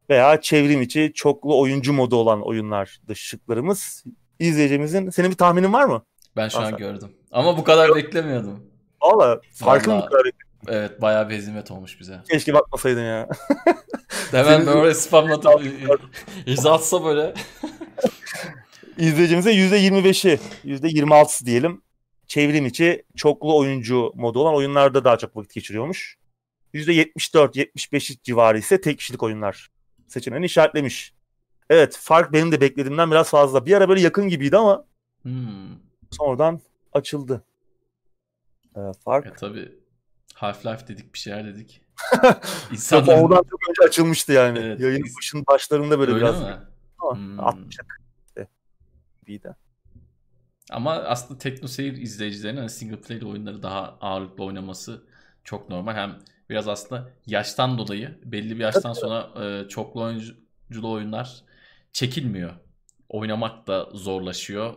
veya 0.09 0.41
çevrim 0.41 0.81
içi 0.81 1.11
çoklu 1.15 1.59
oyuncu 1.59 1.93
modu 1.93 2.15
olan 2.15 2.41
oyunlar 2.41 3.01
da 3.07 3.15
şıklarımız. 3.15 4.03
İzleyicimizin 4.41 5.09
senin 5.09 5.31
bir 5.31 5.37
tahminin 5.37 5.73
var 5.73 5.85
mı? 5.85 6.05
Ben 6.37 6.49
şu 6.49 6.57
Aslında. 6.57 6.75
an 6.75 6.77
gördüm. 6.77 7.11
Ama 7.31 7.57
bu 7.57 7.63
kadar 7.63 7.95
beklemiyordum. 7.95 8.63
Valla 9.01 9.41
farkın 9.53 9.97
bu 9.97 10.05
kadar 10.05 10.31
Evet 10.67 11.01
bayağı 11.01 11.29
bir 11.29 11.35
hizmet 11.35 11.71
olmuş 11.71 11.99
bize. 11.99 12.21
Keşke 12.29 12.53
bakmasaydın 12.53 13.03
ya. 13.03 13.29
Hemen 14.31 14.65
böyle 14.65 14.93
spamlatıp 14.93 15.61
imza 16.45 16.73
atsa 16.73 17.05
böyle. 17.05 17.33
İzleyicimize 18.97 19.53
%25'i, 19.53 20.39
%26'sı 20.65 21.45
diyelim. 21.45 21.81
Çevrim 22.27 22.65
içi 22.65 23.03
çoklu 23.15 23.57
oyuncu 23.57 24.11
modu 24.15 24.39
olan 24.39 24.55
oyunlarda 24.55 25.03
daha 25.03 25.17
çok 25.17 25.37
vakit 25.37 25.53
geçiriyormuş. 25.53 26.17
%74-75 26.73 28.17
civarı 28.23 28.57
ise 28.59 28.81
tek 28.81 28.97
kişilik 28.97 29.23
oyunlar 29.23 29.69
seçeneğini 30.07 30.45
işaretlemiş. 30.45 31.13
Evet 31.71 31.97
fark 32.01 32.33
benim 32.33 32.51
de 32.51 32.61
beklediğimden 32.61 33.11
biraz 33.11 33.29
fazla. 33.29 33.65
Bir 33.65 33.73
ara 33.73 33.89
böyle 33.89 34.01
yakın 34.01 34.27
gibiydi 34.27 34.57
ama 34.57 34.85
hmm. 35.21 35.79
sonradan 36.11 36.61
açıldı. 36.93 37.43
Ee, 38.75 38.79
fark. 39.05 39.27
E, 39.27 39.33
tabii 39.33 39.71
Half-Life 40.33 40.87
dedik 40.87 41.13
bir 41.13 41.19
şeyler 41.19 41.45
dedik. 41.45 41.81
İnsanlar... 42.71 43.21
Oradan 43.21 43.43
çok 43.43 43.69
önce 43.69 43.87
açılmıştı 43.87 44.33
yani. 44.33 44.59
Evet. 44.59 44.79
Yayın 44.79 45.03
başının 45.17 45.45
başlarında 45.47 45.99
böyle 45.99 46.11
Öyle 46.11 46.21
biraz. 46.21 46.41
Mi? 46.41 46.57
Ama 46.99 47.15
hmm. 47.15 47.39
60'a 47.39 47.85
işte. 48.27 48.47
de. 49.43 49.55
Ama 50.71 50.93
aslında 50.93 51.39
TeknoSeyir 51.39 51.93
izleyicilerinin 51.93 52.59
hani 52.59 52.69
single 52.69 53.01
player 53.01 53.21
oyunları 53.21 53.63
daha 53.63 53.97
ağırlıklı 54.01 54.43
oynaması 54.43 55.03
çok 55.43 55.69
normal. 55.69 55.95
Hem 55.95 56.19
biraz 56.49 56.67
aslında 56.67 57.09
yaştan 57.27 57.77
dolayı 57.77 58.19
belli 58.25 58.55
bir 58.55 58.63
yaştan 58.63 58.93
sonra 58.93 59.29
e, 59.43 59.67
çoklu 59.69 60.01
oyunculu 60.01 60.91
oyunlar 60.91 61.50
çekilmiyor. 61.93 62.53
Oynamak 63.09 63.67
da 63.67 63.89
zorlaşıyor. 63.93 64.73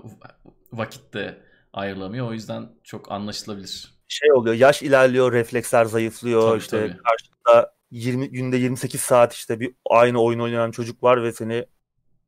Vakit 0.72 1.14
de 1.14 1.38
ayrılamıyor. 1.72 2.28
O 2.28 2.32
yüzden 2.32 2.68
çok 2.84 3.12
anlaşılabilir 3.12 3.94
şey 4.14 4.32
oluyor. 4.32 4.54
Yaş 4.54 4.82
ilerliyor, 4.82 5.32
refleksler 5.32 5.84
zayıflıyor. 5.84 6.48
Tabii, 6.48 6.58
işte 6.58 6.88
tabii. 6.88 7.02
karşında 7.02 7.74
20 7.90 8.30
günde 8.30 8.56
28 8.56 9.00
saat 9.00 9.32
işte 9.32 9.60
bir 9.60 9.74
aynı 9.90 10.22
oyun 10.22 10.38
oynayan 10.38 10.70
çocuk 10.70 11.02
var 11.02 11.22
ve 11.22 11.32
seni 11.32 11.66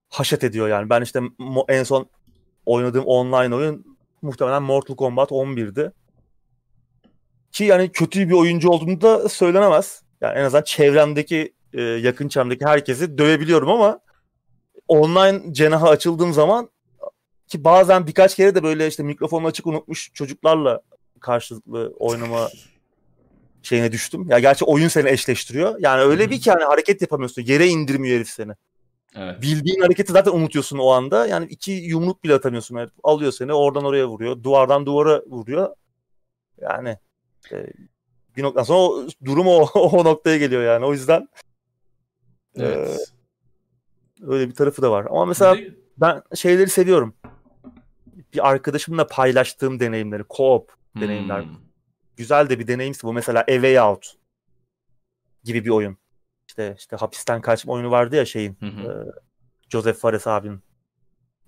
haşet 0.09 0.45
ediyor 0.45 0.69
yani. 0.69 0.91
Ben 0.91 1.03
işte 1.03 1.21
en 1.69 1.83
son 1.83 2.11
oynadığım 2.67 3.05
online 3.05 3.55
oyun 3.55 3.99
muhtemelen 4.23 4.63
Mortal 4.63 4.97
Kombat 4.97 5.31
11'di. 5.31 5.93
Ki 7.53 7.65
yani 7.65 7.93
kötü 7.93 8.29
bir 8.29 8.35
oyuncu 8.35 8.71
olduğunu 8.71 9.01
da 9.01 9.29
söylenemez. 9.29 10.03
Yani 10.21 10.39
en 10.39 10.45
azından 10.45 10.63
çevremdeki 10.63 11.55
e, 11.73 11.83
yakın 11.83 12.29
çevremdeki 12.29 12.67
herkesi 12.67 13.19
dövebiliyorum 13.19 13.69
ama 13.69 14.01
online 14.89 15.55
cenaha 15.55 15.89
açıldığım 15.89 16.33
zaman 16.33 16.71
ki 17.49 17.65
bazen 17.65 18.07
birkaç 18.07 18.37
kere 18.37 18.55
de 18.55 18.63
böyle 18.63 18.87
işte 18.87 19.03
mikrofonu 19.03 19.47
açık 19.47 19.67
unutmuş 19.67 20.11
çocuklarla 20.15 20.81
karşılıklı 21.21 21.95
oynama 21.99 22.49
şeyine 23.63 23.93
düştüm. 23.93 24.27
Ya 24.29 24.39
gerçi 24.39 24.65
oyun 24.65 24.89
seni 24.89 25.09
eşleştiriyor. 25.09 25.77
Yani 25.79 26.03
öyle 26.03 26.31
bir 26.31 26.41
ki 26.41 26.51
hani 26.51 26.65
hareket 26.65 27.03
yapamıyorsun. 27.03 27.43
Yere 27.43 27.67
indirmiyor 27.67 28.17
herif 28.17 28.29
seni. 28.29 28.53
Evet. 29.17 29.43
Bildiğin 29.43 29.81
hareketi 29.81 30.13
zaten 30.13 30.33
unutuyorsun 30.33 30.79
o 30.79 30.91
anda. 30.91 31.27
Yani 31.27 31.47
iki 31.47 31.73
yumruk 31.73 32.25
bile 32.25 32.35
atamıyorsun. 32.35 32.77
Yani 32.77 32.91
alıyor 33.03 33.33
seni 33.33 33.53
oradan 33.53 33.85
oraya 33.85 34.09
vuruyor. 34.09 34.43
Duvardan 34.43 34.87
duvara 34.87 35.23
vuruyor. 35.27 35.75
Yani 36.61 36.97
e, 37.53 37.67
bir 38.37 38.43
noktadan 38.43 38.65
sonra 38.65 38.79
o, 38.79 39.09
durum 39.25 39.47
o, 39.47 39.53
o 39.75 40.05
noktaya 40.05 40.39
geliyor 40.39 40.63
yani. 40.63 40.85
O 40.85 40.93
yüzden 40.93 41.29
e, 42.55 42.63
evet. 42.65 43.01
e, 43.01 43.16
öyle 44.23 44.49
bir 44.49 44.55
tarafı 44.55 44.83
da 44.83 44.91
var. 44.91 45.07
Ama 45.11 45.27
mesela 45.27 45.57
ben 45.99 46.23
şeyleri 46.35 46.71
seviyorum. 46.71 47.15
Bir 48.35 48.49
arkadaşımla 48.49 49.07
paylaştığım 49.07 49.81
deneyimleri. 49.81 50.23
Co-op 50.23 50.67
deneyimler. 51.01 51.43
Hmm. 51.43 51.57
Güzel 52.17 52.49
de 52.49 52.59
bir 52.59 52.67
deneyimsi 52.67 53.03
bu. 53.03 53.13
Mesela 53.13 53.41
A 53.41 53.53
Way 53.53 53.81
Out 53.81 54.15
gibi 55.45 55.65
bir 55.65 55.71
oyun. 55.71 55.97
İşte 56.49 56.75
işte 56.79 56.97
hapisten 56.97 57.41
kaçma 57.41 57.73
oyunu 57.73 57.91
vardı 57.91 58.17
ya 58.17 58.25
şeyin. 58.25 58.57
Hı 58.61 58.67
E, 58.67 58.91
Joseph 59.69 59.97
Fares 59.97 60.27
abinin. 60.27 60.61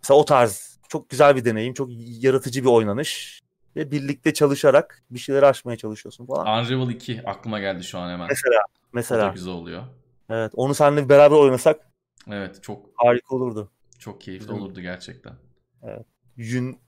Mesela 0.03 0.21
o 0.21 0.25
tarz 0.25 0.79
çok 0.89 1.11
güzel 1.11 1.37
bir 1.37 1.45
deneyim. 1.45 1.75
Çok 1.75 1.89
yaratıcı 2.23 2.63
bir 2.63 2.69
oynanış. 2.69 3.41
Ve 3.77 3.91
birlikte 3.91 4.35
çalışarak 4.35 5.03
bir 5.11 5.19
şeyler 5.19 5.43
aşmaya 5.43 5.77
çalışıyorsun 5.77 6.27
falan. 6.27 6.47
Unravel 6.65 6.91
2 6.95 7.23
aklıma 7.27 7.61
geldi 7.61 7.85
şu 7.85 7.99
an 7.99 8.11
hemen. 8.11 8.27
Mesela. 8.29 8.61
Mesela. 8.93 9.25
O 9.25 9.29
da 9.29 9.33
güzel 9.33 9.53
oluyor. 9.53 9.83
Evet. 10.31 10.53
Onu 10.55 10.75
seninle 10.75 11.09
beraber 11.09 11.37
oynasak 11.37 11.81
Evet 12.27 12.63
çok 12.63 12.87
harika 12.95 13.35
olurdu. 13.35 13.71
Çok 13.99 14.21
keyifli 14.21 14.53
olurdu 14.53 14.81
gerçekten. 14.81 15.35
Evet. 15.83 16.07
Yün 16.37 16.79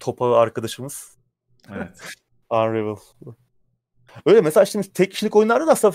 topağı 0.00 0.36
arkadaşımız 0.36 1.16
Evet. 1.72 2.00
Unravel. 2.50 2.96
Öyle 4.26 4.40
mesela 4.40 4.64
şimdi 4.64 4.92
tek 4.92 5.12
kişilik 5.12 5.36
oyunlarda 5.36 5.66
da 5.66 5.72
aslında 5.72 5.94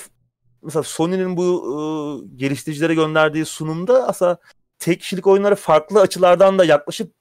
mesela 0.64 0.84
Sony'nin 0.84 1.38
bu 1.38 1.44
ıı, 1.44 2.28
geliştiricilere 2.36 2.96
gönderdiği 2.96 3.46
sunumda 3.46 4.08
aslında 4.08 4.40
tek 4.80 5.00
kişilik 5.02 5.28
oyunlara 5.28 5.56
farklı 5.56 6.02
açılardan 6.02 6.60
da 6.60 6.66
yaklaşıp 6.66 7.14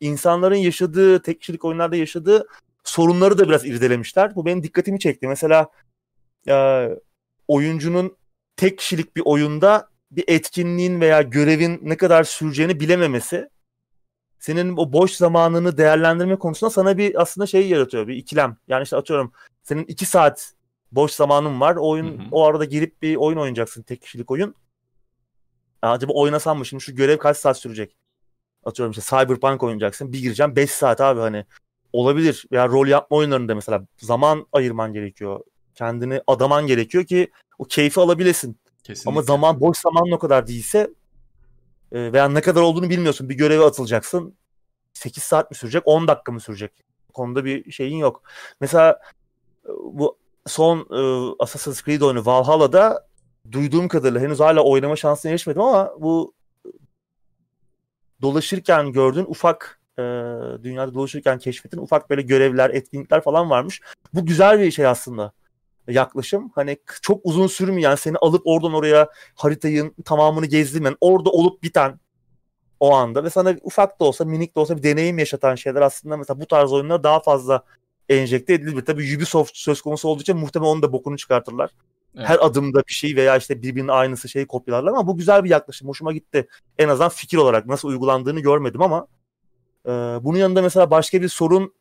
insanların 0.00 0.56
yaşadığı, 0.56 1.22
tek 1.22 1.40
kişilik 1.40 1.64
oyunlarda 1.64 1.96
yaşadığı 1.96 2.46
sorunları 2.84 3.38
da 3.38 3.48
biraz 3.48 3.64
irdelemişler. 3.64 4.34
Bu 4.34 4.46
benim 4.46 4.62
dikkatimi 4.62 5.00
çekti. 5.00 5.28
Mesela 5.28 5.68
e, 6.48 6.88
oyuncunun 7.48 8.16
tek 8.56 8.78
kişilik 8.78 9.16
bir 9.16 9.22
oyunda 9.24 9.88
bir 10.16 10.24
etkinliğin 10.26 11.00
veya 11.00 11.22
görevin 11.22 11.80
ne 11.82 11.96
kadar 11.96 12.24
süreceğini 12.24 12.80
bilememesi 12.80 13.48
senin 14.38 14.76
o 14.76 14.92
boş 14.92 15.12
zamanını 15.12 15.76
değerlendirme 15.78 16.36
konusunda 16.36 16.70
sana 16.70 16.98
bir 16.98 17.22
aslında 17.22 17.46
şey 17.46 17.68
yaratıyor 17.68 18.08
bir 18.08 18.16
ikilem. 18.16 18.56
Yani 18.68 18.82
işte 18.82 18.96
atıyorum 18.96 19.32
senin 19.62 19.84
iki 19.84 20.06
saat 20.06 20.54
boş 20.92 21.12
zamanın 21.12 21.60
var. 21.60 21.76
O 21.76 21.88
oyun 21.88 22.18
hı 22.18 22.22
hı. 22.22 22.26
o 22.30 22.44
arada 22.44 22.64
girip 22.64 23.02
bir 23.02 23.16
oyun 23.16 23.38
oynayacaksın 23.38 23.82
tek 23.82 24.02
kişilik 24.02 24.30
oyun. 24.30 24.54
acaba 25.82 26.12
oynasam 26.12 26.58
mı 26.58 26.66
şimdi 26.66 26.82
şu 26.82 26.94
görev 26.94 27.18
kaç 27.18 27.36
saat 27.36 27.58
sürecek? 27.58 27.96
Atıyorum 28.64 28.90
işte 28.90 29.16
Cyberpunk 29.16 29.62
oynayacaksın. 29.62 30.12
Bir 30.12 30.18
gireceğim 30.18 30.56
5 30.56 30.70
saat 30.70 31.00
abi 31.00 31.20
hani 31.20 31.44
olabilir. 31.92 32.46
Veya 32.52 32.68
rol 32.68 32.86
yapma 32.86 33.16
oyunlarında 33.16 33.54
mesela 33.54 33.86
zaman 33.98 34.46
ayırman 34.52 34.92
gerekiyor. 34.92 35.40
Kendini 35.74 36.20
adaman 36.26 36.66
gerekiyor 36.66 37.04
ki 37.04 37.30
o 37.58 37.64
keyfi 37.64 38.00
alabilesin. 38.00 38.56
Kesinlikle. 38.84 39.10
Ama 39.10 39.22
zaman 39.22 39.60
boş 39.60 39.78
zaman 39.78 40.12
o 40.12 40.18
kadar 40.18 40.46
değilse 40.46 40.90
ee, 41.92 42.12
veya 42.12 42.28
ne 42.28 42.40
kadar 42.40 42.60
olduğunu 42.60 42.90
bilmiyorsun. 42.90 43.28
Bir 43.28 43.34
göreve 43.34 43.64
atılacaksın. 43.64 44.34
8 44.92 45.22
saat 45.22 45.50
mi 45.50 45.56
sürecek? 45.56 45.82
10 45.86 46.08
dakika 46.08 46.32
mı 46.32 46.40
sürecek? 46.40 46.72
Konuda 47.14 47.44
bir 47.44 47.72
şeyin 47.72 47.96
yok. 47.96 48.22
Mesela 48.60 49.00
e, 49.64 49.68
bu 49.68 50.18
son 50.46 50.78
e, 50.78 51.34
Assassin's 51.38 51.84
Creed 51.84 52.00
oyunu 52.00 52.26
Valhalla'da 52.26 53.08
duyduğum 53.52 53.88
kadarıyla 53.88 54.20
henüz 54.20 54.40
hala 54.40 54.60
oynama 54.60 54.96
şansına 54.96 55.30
erişmedim 55.30 55.62
ama 55.62 55.94
bu 55.98 56.34
dolaşırken 58.22 58.92
gördüğün 58.92 59.24
ufak 59.24 59.80
e, 59.98 60.02
dünyada 60.62 60.94
dolaşırken 60.94 61.38
keşfettiğin 61.38 61.82
ufak 61.82 62.10
böyle 62.10 62.22
görevler, 62.22 62.70
etkinlikler 62.70 63.20
falan 63.22 63.50
varmış. 63.50 63.80
Bu 64.14 64.26
güzel 64.26 64.60
bir 64.60 64.70
şey 64.70 64.86
aslında 64.86 65.32
yaklaşım. 65.88 66.52
Hani 66.54 66.76
çok 67.02 67.20
uzun 67.24 67.46
sürmeyen 67.46 67.94
seni 67.94 68.16
alıp 68.16 68.42
oradan 68.44 68.74
oraya 68.74 69.08
haritayın 69.34 69.94
tamamını 70.04 70.46
gezdirmeyen 70.46 70.96
orada 71.00 71.30
olup 71.30 71.62
biten 71.62 72.00
o 72.80 72.94
anda 72.94 73.24
ve 73.24 73.30
sana 73.30 73.56
ufak 73.62 74.00
da 74.00 74.04
olsa 74.04 74.24
minik 74.24 74.56
de 74.56 74.60
olsa 74.60 74.76
bir 74.76 74.82
deneyim 74.82 75.18
yaşatan 75.18 75.54
şeyler 75.54 75.82
aslında 75.82 76.16
mesela 76.16 76.40
bu 76.40 76.46
tarz 76.46 76.72
oyunlar 76.72 77.02
daha 77.02 77.20
fazla 77.20 77.64
enjekte 78.08 78.54
edilir. 78.54 78.84
Tabii 78.84 79.16
Ubisoft 79.16 79.56
söz 79.56 79.82
konusu 79.82 80.08
olduğu 80.08 80.22
için 80.22 80.36
muhtemelen 80.36 80.70
onun 80.70 80.82
da 80.82 80.92
bokunu 80.92 81.16
çıkartırlar. 81.16 81.70
Evet. 82.16 82.28
Her 82.28 82.38
adımda 82.40 82.82
bir 82.88 82.92
şey 82.92 83.16
veya 83.16 83.36
işte 83.36 83.62
birbirinin 83.62 83.88
aynısı 83.88 84.28
şeyi 84.28 84.46
kopyalarlar 84.46 84.90
ama 84.90 85.06
bu 85.06 85.16
güzel 85.16 85.44
bir 85.44 85.50
yaklaşım. 85.50 85.88
Hoşuma 85.88 86.12
gitti. 86.12 86.48
En 86.78 86.88
azından 86.88 87.08
fikir 87.08 87.36
olarak 87.36 87.66
nasıl 87.66 87.88
uygulandığını 87.88 88.40
görmedim 88.40 88.82
ama 88.82 89.06
e, 89.86 89.90
bunun 90.20 90.38
yanında 90.38 90.62
mesela 90.62 90.90
başka 90.90 91.22
bir 91.22 91.28
sorun 91.28 91.74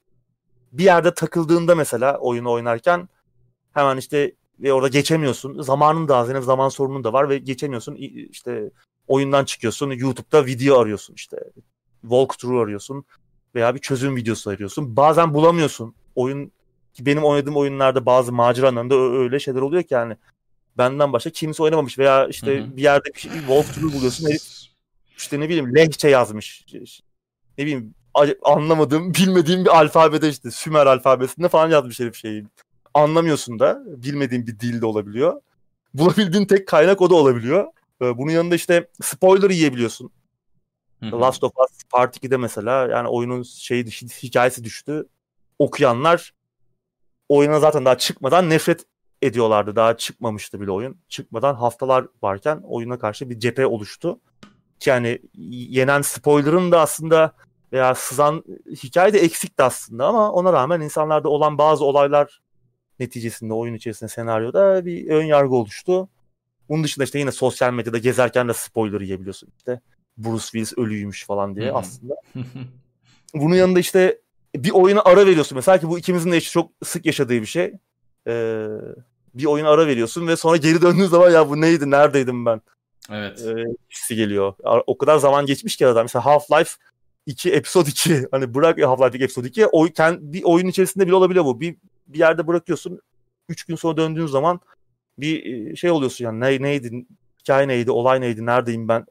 bir 0.71 0.83
yerde 0.83 1.13
takıldığında 1.13 1.75
mesela 1.75 2.17
oyunu 2.17 2.51
oynarken 2.51 3.09
Hemen 3.73 3.97
işte 3.97 4.31
ve 4.59 4.73
orada 4.73 4.87
geçemiyorsun. 4.87 5.61
Zamanın 5.61 6.07
da 6.07 6.17
az. 6.17 6.29
Yani 6.29 6.43
zaman 6.43 6.69
sorunun 6.69 7.03
da 7.03 7.13
var 7.13 7.29
ve 7.29 7.37
geçemiyorsun. 7.37 7.95
İşte 8.31 8.71
oyundan 9.07 9.45
çıkıyorsun. 9.45 9.91
YouTube'da 9.91 10.45
video 10.45 10.79
arıyorsun 10.79 11.13
işte. 11.13 11.37
Walkthrough 12.01 12.63
arıyorsun. 12.63 13.05
veya 13.55 13.75
bir 13.75 13.79
çözüm 13.79 14.15
videosu 14.15 14.49
arıyorsun. 14.49 14.95
Bazen 14.95 15.33
bulamıyorsun. 15.33 15.95
Oyun 16.15 16.51
ki 16.93 17.05
benim 17.05 17.23
oynadığım 17.23 17.57
oyunlarda 17.57 18.05
bazı 18.05 18.31
macera 18.31 18.67
anlarında 18.67 18.95
öyle 18.95 19.39
şeyler 19.39 19.61
oluyor 19.61 19.83
ki 19.83 19.93
yani 19.93 20.17
benden 20.77 21.13
başka 21.13 21.29
kimse 21.29 21.63
oynamamış 21.63 21.99
veya 21.99 22.27
işte 22.27 22.59
Hı-hı. 22.59 22.77
bir 22.77 22.81
yerde 22.81 23.09
bir, 23.15 23.19
şey, 23.19 23.31
bir 23.31 23.39
walkthrough 23.39 23.93
buluyorsun 23.93 24.27
herif 24.27 24.41
işte 25.17 25.39
ne 25.39 25.49
bileyim 25.49 25.75
lehçe 25.75 26.09
yazmış. 26.09 26.65
Ne 27.57 27.65
bileyim 27.65 27.95
anlamadığım, 28.43 29.13
bilmediğim 29.13 29.65
bir 29.65 29.79
alfabede 29.79 30.29
işte 30.29 30.51
Sümer 30.51 30.85
alfabesinde 30.85 31.47
falan 31.47 31.69
yazmış 31.69 31.99
herif 31.99 32.15
şeyi. 32.15 32.45
Anlamıyorsun 32.93 33.59
da 33.59 33.83
bilmediğin 33.85 34.47
bir 34.47 34.59
dilde 34.59 34.85
olabiliyor. 34.85 35.41
Bulabildiğin 35.93 36.45
tek 36.45 36.67
kaynak 36.67 37.01
o 37.01 37.09
da 37.09 37.15
olabiliyor. 37.15 37.67
Ee, 38.01 38.17
bunun 38.17 38.31
yanında 38.31 38.55
işte 38.55 38.89
spoiler 39.01 39.49
yiyebiliyorsun. 39.49 40.11
Hı-hı. 40.99 41.21
Last 41.21 41.43
of 41.43 41.51
Us 41.57 41.83
Part 41.89 42.17
2'de 42.17 42.37
mesela 42.37 42.87
yani 42.87 43.07
oyunun 43.07 43.43
şeyi 43.43 43.85
hikayesi 44.23 44.63
düştü. 44.63 45.07
Okuyanlar 45.59 46.33
oyuna 47.29 47.59
zaten 47.59 47.85
daha 47.85 47.97
çıkmadan 47.97 48.49
nefret 48.49 48.85
ediyorlardı. 49.21 49.75
Daha 49.75 49.97
çıkmamıştı 49.97 50.61
bile 50.61 50.71
oyun. 50.71 50.97
Çıkmadan 51.09 51.55
haftalar 51.55 52.05
varken 52.21 52.61
oyuna 52.63 52.99
karşı 52.99 53.29
bir 53.29 53.39
cephe 53.39 53.65
oluştu. 53.65 54.19
Yani 54.85 55.19
yenen 55.49 56.01
spoiler'ın 56.01 56.71
da 56.71 56.81
aslında 56.81 57.33
veya 57.73 57.95
sızan 57.95 58.43
hikaye 58.83 59.13
de 59.13 59.19
eksikti 59.19 59.63
aslında 59.63 60.07
ama 60.07 60.31
ona 60.31 60.53
rağmen 60.53 60.81
insanlarda 60.81 61.29
olan 61.29 61.57
bazı 61.57 61.85
olaylar 61.85 62.41
neticesinde 62.99 63.53
oyun 63.53 63.73
içerisinde 63.73 64.09
senaryoda 64.09 64.85
bir 64.85 65.09
ön 65.09 65.23
yargı 65.23 65.55
oluştu. 65.55 66.09
Bunun 66.69 66.83
dışında 66.83 67.05
işte 67.05 67.19
yine 67.19 67.31
sosyal 67.31 67.73
medyada 67.73 67.97
gezerken 67.97 68.49
de 68.49 68.53
spoiler 68.53 69.01
yiyebiliyorsun 69.01 69.49
işte. 69.57 69.81
Bruce 70.17 70.43
Willis 70.43 70.77
ölüymüş 70.77 71.25
falan 71.25 71.55
diye 71.55 71.71
aslında. 71.71 72.15
Bunun 73.33 73.55
yanında 73.55 73.79
işte 73.79 74.19
bir 74.55 74.71
oyuna 74.71 75.01
ara 75.01 75.25
veriyorsun 75.25 75.55
mesela 75.55 75.77
ki 75.77 75.89
bu 75.89 75.99
ikimizin 75.99 76.31
de 76.31 76.41
çok 76.41 76.71
sık 76.83 77.05
yaşadığı 77.05 77.41
bir 77.41 77.45
şey. 77.45 77.73
Ee, 78.27 78.67
bir 79.33 79.45
oyuna 79.45 79.69
ara 79.69 79.87
veriyorsun 79.87 80.27
ve 80.27 80.35
sonra 80.35 80.57
geri 80.57 80.81
döndüğün 80.81 81.05
zaman 81.05 81.31
ya 81.31 81.49
bu 81.49 81.61
neydi 81.61 81.91
neredeydim 81.91 82.45
ben? 82.45 82.61
Evet. 83.11 83.41
Ee, 83.41 83.63
hissi 83.91 84.15
geliyor. 84.15 84.53
O 84.87 84.97
kadar 84.97 85.17
zaman 85.17 85.45
geçmiş 85.45 85.77
ki 85.77 85.87
arada. 85.87 86.03
Mesela 86.03 86.25
Half-Life 86.25 86.77
2 87.25 87.51
episode 87.51 87.89
2 87.89 88.27
hani 88.31 88.53
bırak 88.53 88.77
Half-Life 88.77 89.15
2 89.15 89.23
episode 89.23 89.47
2 89.47 89.67
oy, 89.67 89.91
kendi, 89.91 90.33
bir 90.33 90.43
oyun 90.43 90.67
içerisinde 90.67 91.07
bile 91.07 91.15
olabiliyor 91.15 91.45
bu. 91.45 91.61
Bir, 91.61 91.75
bir 92.07 92.19
yerde 92.19 92.47
bırakıyorsun 92.47 92.99
3 93.49 93.63
gün 93.63 93.75
sonra 93.75 93.97
döndüğün 93.97 94.25
zaman 94.25 94.59
bir 95.17 95.45
e, 95.45 95.75
şey 95.75 95.91
oluyorsun 95.91 96.25
yani 96.25 96.39
ne, 96.39 96.61
neydi 96.61 97.05
hikaye 97.39 97.67
neydi 97.67 97.91
olay 97.91 98.21
neydi 98.21 98.45
neredeyim 98.45 98.87
ben 98.87 99.05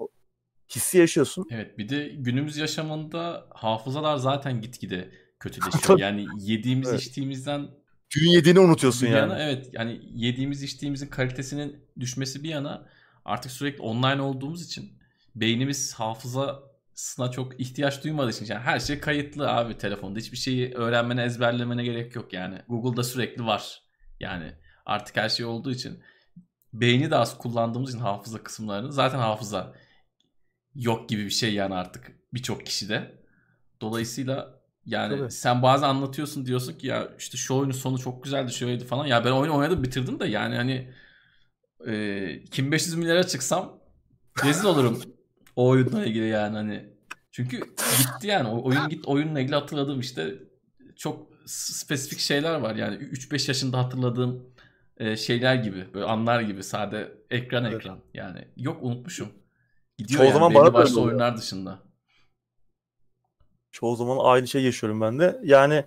hissi 0.70 0.98
yaşıyorsun. 0.98 1.46
Evet 1.50 1.78
bir 1.78 1.88
de 1.88 2.08
günümüz 2.08 2.56
yaşamında 2.56 3.46
hafızalar 3.50 4.16
zaten 4.16 4.60
gitgide 4.60 5.10
kötüleşiyor. 5.40 5.98
yani 5.98 6.26
yediğimiz 6.38 6.88
evet. 6.88 7.00
içtiğimizden 7.00 7.68
Dün 8.16 8.28
yediğini 8.28 8.60
unutuyorsun 8.60 9.08
bir 9.08 9.12
yani. 9.12 9.30
Yana, 9.32 9.42
evet 9.42 9.68
yani 9.72 10.00
yediğimiz 10.14 10.62
içtiğimizin 10.62 11.06
kalitesinin 11.06 11.76
düşmesi 12.00 12.42
bir 12.42 12.48
yana 12.48 12.88
artık 13.24 13.52
sürekli 13.52 13.82
online 13.82 14.22
olduğumuz 14.22 14.66
için 14.66 14.92
beynimiz 15.34 15.94
hafızasına 17.02 17.30
çok 17.30 17.60
ihtiyaç 17.60 18.04
duymadığı 18.04 18.30
için 18.30 18.46
yani 18.46 18.60
her 18.60 18.80
şey 18.80 19.00
kayıtlı 19.00 19.50
abi 19.50 19.78
telefonda. 19.78 20.18
Hiçbir 20.18 20.36
şeyi 20.36 20.74
öğrenmene, 20.74 21.24
ezberlemene 21.24 21.84
gerek 21.84 22.16
yok 22.16 22.32
yani. 22.32 22.62
Google'da 22.68 23.02
sürekli 23.02 23.46
var. 23.46 23.82
Yani 24.20 24.52
artık 24.86 25.16
her 25.16 25.28
şey 25.28 25.46
olduğu 25.46 25.70
için 25.70 26.02
beyni 26.72 27.10
de 27.10 27.16
az 27.16 27.38
kullandığımız 27.38 27.90
için 27.90 28.00
hafıza 28.00 28.42
kısımlarını 28.42 28.92
zaten 28.92 29.18
hafıza 29.18 29.74
yok 30.74 31.08
gibi 31.08 31.24
bir 31.24 31.30
şey 31.30 31.54
yani 31.54 31.74
artık 31.74 32.12
birçok 32.34 32.66
kişide. 32.66 33.22
Dolayısıyla 33.80 34.62
yani 34.86 35.18
Tabii. 35.18 35.30
sen 35.30 35.62
bazen 35.62 35.88
anlatıyorsun 35.88 36.46
diyorsun 36.46 36.78
ki 36.78 36.86
ya 36.86 37.08
işte 37.18 37.36
şu 37.38 37.54
oyunun 37.54 37.72
sonu 37.72 37.98
çok 37.98 38.24
güzeldi 38.24 38.52
şöyleydi 38.52 38.84
falan. 38.84 39.06
Ya 39.06 39.24
ben 39.24 39.30
oyunu 39.30 39.56
oynadım 39.56 39.82
bitirdim 39.82 40.20
de 40.20 40.26
yani 40.26 40.56
hani 40.56 40.94
e, 41.86 42.44
kim 42.44 42.72
500 42.72 42.94
milyara 42.94 43.26
çıksam 43.26 43.78
rezil 44.44 44.64
olurum 44.64 45.02
o 45.56 45.68
oyunla 45.68 46.04
ilgili 46.04 46.28
yani 46.28 46.56
hani. 46.56 46.91
Çünkü 47.32 47.60
gitti 47.98 48.26
yani 48.26 48.48
o 48.48 48.64
oyun 48.64 48.88
git 48.88 49.08
oyunla 49.08 49.40
ilgili 49.40 49.54
hatırladığım 49.54 50.00
işte 50.00 50.34
çok 50.96 51.26
spesifik 51.46 52.18
şeyler 52.18 52.60
var 52.60 52.74
yani 52.74 52.96
3-5 52.96 53.50
yaşında 53.50 53.78
hatırladığım 53.78 54.46
e, 54.96 55.16
şeyler 55.16 55.54
gibi 55.54 55.94
böyle 55.94 56.06
anlar 56.06 56.40
gibi 56.40 56.62
sade 56.62 57.12
ekran 57.30 57.64
evet. 57.64 57.74
ekran 57.74 57.98
yani 58.14 58.48
yok 58.56 58.82
unutmuşum. 58.82 59.28
Gidiyor 59.98 60.18
Çoğu 60.18 60.26
yani 60.26 60.34
zaman 60.34 60.54
bana 60.54 60.74
başlı 60.74 61.00
oyunlar 61.00 61.36
dışında. 61.36 61.78
Çoğu 63.70 63.96
zaman 63.96 64.18
aynı 64.20 64.48
şey 64.48 64.62
yaşıyorum 64.62 65.00
ben 65.00 65.18
de. 65.18 65.40
Yani 65.44 65.84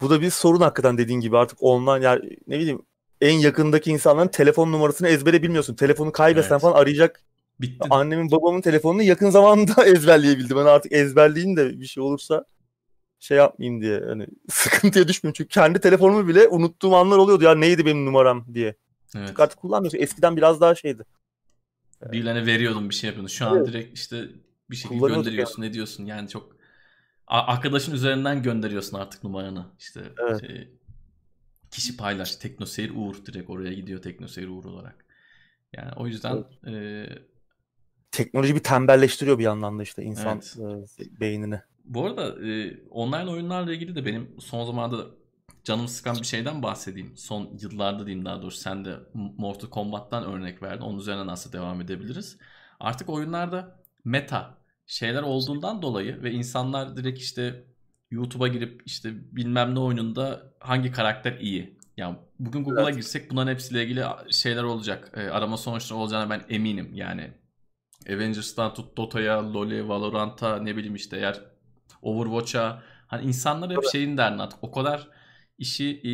bu 0.00 0.10
da 0.10 0.20
bir 0.20 0.30
sorun 0.30 0.60
hakikaten 0.60 0.98
dediğin 0.98 1.20
gibi 1.20 1.38
artık 1.38 1.62
online 1.62 2.04
yani 2.04 2.38
ne 2.46 2.58
bileyim 2.58 2.82
en 3.20 3.38
yakındaki 3.38 3.90
insanların 3.90 4.28
telefon 4.28 4.72
numarasını 4.72 5.08
ezbere 5.08 5.42
bilmiyorsun. 5.42 5.74
Telefonu 5.74 6.12
kaybetsen 6.12 6.54
evet. 6.54 6.62
falan 6.62 6.80
arayacak. 6.80 7.27
Bitti. 7.60 7.88
Annemin 7.90 8.30
babamın 8.30 8.60
telefonunu 8.60 9.02
yakın 9.02 9.30
zamanda 9.30 9.84
ezberleyebildim. 9.86 10.56
Ben 10.56 10.64
artık 10.64 10.92
ezberleyeyim 10.92 11.56
de 11.56 11.80
bir 11.80 11.86
şey 11.86 12.02
olursa 12.02 12.44
şey 13.18 13.36
yapmayayım 13.36 13.82
diye. 13.82 14.00
Hani 14.00 14.26
sıkıntıya 14.48 15.08
düşmeyeyim. 15.08 15.34
Çünkü 15.34 15.48
kendi 15.48 15.80
telefonumu 15.80 16.28
bile 16.28 16.48
unuttuğum 16.48 16.96
anlar 16.96 17.18
oluyordu. 17.18 17.44
Ya 17.44 17.54
neydi 17.54 17.86
benim 17.86 18.06
numaram 18.06 18.44
diye. 18.54 18.76
Evet. 19.16 19.28
Çünkü 19.28 19.42
artık 19.42 19.58
kullanmıyorsun. 19.58 19.98
Eskiden 19.98 20.36
biraz 20.36 20.60
daha 20.60 20.74
şeydi. 20.74 21.04
Birilerine 22.12 22.46
veriyordum 22.46 22.88
bir 22.90 22.94
şey 22.94 23.08
yapıyordun. 23.08 23.28
Şu 23.28 23.46
an 23.46 23.56
evet. 23.56 23.66
direkt 23.66 23.98
işte 23.98 24.28
bir 24.70 24.76
şekilde 24.76 25.06
gönderiyorsun 25.06 25.62
yani. 25.62 25.70
ne 25.70 25.74
diyorsun. 25.74 26.06
Yani 26.06 26.28
çok 26.28 26.56
arkadaşın 27.26 27.94
üzerinden 27.94 28.42
gönderiyorsun 28.42 28.98
artık 28.98 29.24
numaranı. 29.24 29.66
İşte 29.78 30.02
evet. 30.18 30.40
şey, 30.40 30.68
kişi 31.70 31.96
paylaş. 31.96 32.36
Teknoseyir 32.36 32.92
Uğur 32.96 33.26
direkt 33.26 33.50
oraya 33.50 33.72
gidiyor 33.72 34.02
Teknoseyir 34.02 34.48
Uğur 34.48 34.64
olarak. 34.64 35.04
Yani 35.76 35.92
o 35.96 36.06
yüzden 36.06 36.44
evet. 36.64 36.74
e, 36.74 37.18
teknoloji 38.18 38.54
bir 38.54 38.62
tembelleştiriyor 38.62 39.38
bir 39.38 39.44
yandan 39.44 39.78
da 39.78 39.82
işte 39.82 40.02
insan 40.02 40.42
evet. 40.60 40.96
e, 41.00 41.20
beynini. 41.20 41.60
Bu 41.84 42.06
arada 42.06 42.46
e, 42.48 42.80
online 42.90 43.30
oyunlarla 43.30 43.72
ilgili 43.72 43.96
de 43.96 44.06
benim 44.06 44.40
son 44.40 44.64
zamanlarda 44.64 45.04
canımı 45.64 45.88
sıkan 45.88 46.16
bir 46.16 46.26
şeyden 46.26 46.62
bahsedeyim. 46.62 47.16
Son 47.16 47.58
yıllarda 47.60 48.06
diyeyim 48.06 48.24
daha 48.24 48.42
doğrusu 48.42 48.58
sen 48.58 48.84
de 48.84 48.96
Mortal 49.14 49.68
Kombat'tan 49.68 50.24
örnek 50.24 50.62
verdin. 50.62 50.82
Onun 50.82 50.98
üzerine 50.98 51.26
nasıl 51.26 51.52
devam 51.52 51.80
edebiliriz? 51.80 52.38
Artık 52.80 53.08
oyunlarda 53.08 53.82
meta 54.04 54.58
şeyler 54.86 55.22
olduğundan 55.22 55.82
dolayı 55.82 56.22
ve 56.22 56.32
insanlar 56.32 56.96
direkt 56.96 57.18
işte 57.18 57.64
YouTube'a 58.10 58.48
girip 58.48 58.82
işte 58.86 59.36
bilmem 59.36 59.74
ne 59.74 59.78
oyununda 59.78 60.52
hangi 60.60 60.92
karakter 60.92 61.38
iyi. 61.40 61.78
Yani 61.96 62.16
bugün 62.38 62.64
Google'a 62.64 62.84
evet. 62.84 62.96
girsek 62.96 63.30
bunların 63.30 63.52
hepsiyle 63.52 63.84
ilgili 63.84 64.04
şeyler 64.30 64.62
olacak. 64.62 65.12
E, 65.16 65.20
arama 65.20 65.56
sonuçları 65.56 66.00
olacağına 66.00 66.30
ben 66.30 66.42
eminim. 66.48 66.90
Yani 66.94 67.30
Avengers'tan 68.08 68.74
tut 68.74 68.96
Dota'ya, 68.96 69.52
LoL'e, 69.54 69.88
Valorant'a 69.88 70.58
ne 70.58 70.76
bileyim 70.76 70.94
işte 70.94 71.16
eğer 71.16 71.40
Overwatch'a 72.02 72.82
hani 73.06 73.26
insanlar 73.26 73.70
hep 73.70 73.84
şeyin 73.92 74.16
derdin 74.16 74.38
artık 74.38 74.64
o 74.64 74.70
kadar 74.70 75.08
işi 75.58 76.00
e, 76.04 76.12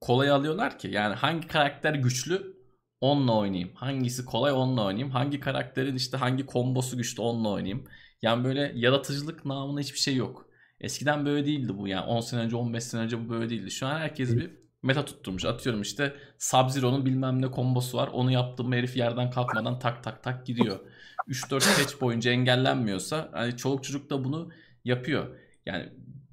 kolay 0.00 0.30
alıyorlar 0.30 0.78
ki 0.78 0.88
yani 0.88 1.14
hangi 1.14 1.48
karakter 1.48 1.94
güçlü 1.94 2.56
onunla 3.00 3.36
oynayayım. 3.36 3.70
Hangisi 3.74 4.24
kolay 4.24 4.52
onunla 4.52 4.84
oynayayım. 4.84 5.10
Hangi 5.10 5.40
karakterin 5.40 5.96
işte 5.96 6.16
hangi 6.16 6.46
kombosu 6.46 6.96
güçlü 6.96 7.22
onunla 7.22 7.48
oynayayım. 7.48 7.84
Yani 8.22 8.44
böyle 8.44 8.72
yaratıcılık 8.74 9.44
namına 9.44 9.80
hiçbir 9.80 9.98
şey 9.98 10.16
yok. 10.16 10.46
Eskiden 10.80 11.26
böyle 11.26 11.46
değildi 11.46 11.78
bu 11.78 11.88
yani 11.88 12.06
10 12.06 12.20
sene 12.20 12.40
önce 12.40 12.56
15 12.56 12.84
sene 12.84 13.00
önce 13.00 13.24
bu 13.24 13.30
böyle 13.30 13.50
değildi. 13.50 13.70
Şu 13.70 13.86
an 13.86 13.98
herkes 13.98 14.36
bir 14.36 14.50
meta 14.82 15.04
tutturmuş. 15.04 15.44
Atıyorum 15.44 15.82
işte 15.82 16.16
Sub-Zero'nun 16.38 17.06
bilmem 17.06 17.42
ne 17.42 17.50
kombosu 17.50 17.98
var. 17.98 18.08
Onu 18.12 18.30
yaptım 18.30 18.72
herif 18.72 18.96
yerden 18.96 19.30
kalkmadan 19.30 19.78
tak 19.78 20.04
tak 20.04 20.22
tak 20.22 20.46
gidiyor. 20.46 20.80
3-4 21.28 21.50
patch 21.50 22.00
boyunca 22.00 22.30
engellenmiyorsa 22.30 23.28
hani 23.32 23.56
çoluk 23.56 23.84
çocuk 23.84 24.10
da 24.10 24.24
bunu 24.24 24.50
yapıyor. 24.84 25.26
Yani 25.66 25.88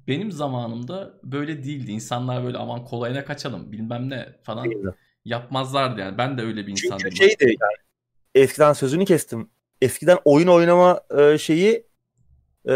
benim 0.08 0.32
zamanımda 0.32 1.14
böyle 1.24 1.64
değildi. 1.64 1.92
İnsanlar 1.92 2.44
böyle 2.44 2.58
aman 2.58 2.84
kolayına 2.84 3.24
kaçalım 3.24 3.72
bilmem 3.72 4.10
ne 4.10 4.28
falan 4.42 4.70
Değildi. 4.70 4.94
yapmazlardı 5.24 6.00
yani. 6.00 6.18
Ben 6.18 6.38
de 6.38 6.42
öyle 6.42 6.66
bir 6.66 6.72
insandım. 6.72 6.98
Çünkü 6.98 7.16
şeydi 7.16 7.44
yani 7.44 7.84
eskiden 8.34 8.72
sözünü 8.72 9.04
kestim. 9.04 9.50
Eskiden 9.82 10.18
oyun 10.24 10.48
oynama 10.48 11.00
e, 11.18 11.38
şeyi 11.38 11.86
e, 12.68 12.74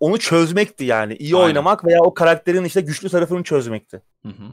onu 0.00 0.18
çözmekti 0.18 0.84
yani. 0.84 1.16
İyi 1.16 1.36
Aynen. 1.36 1.46
oynamak 1.46 1.84
veya 1.84 2.00
o 2.00 2.14
karakterin 2.14 2.64
işte 2.64 2.80
güçlü 2.80 3.08
tarafını 3.08 3.42
çözmekti. 3.42 4.02
Hı 4.22 4.28
hı. 4.28 4.52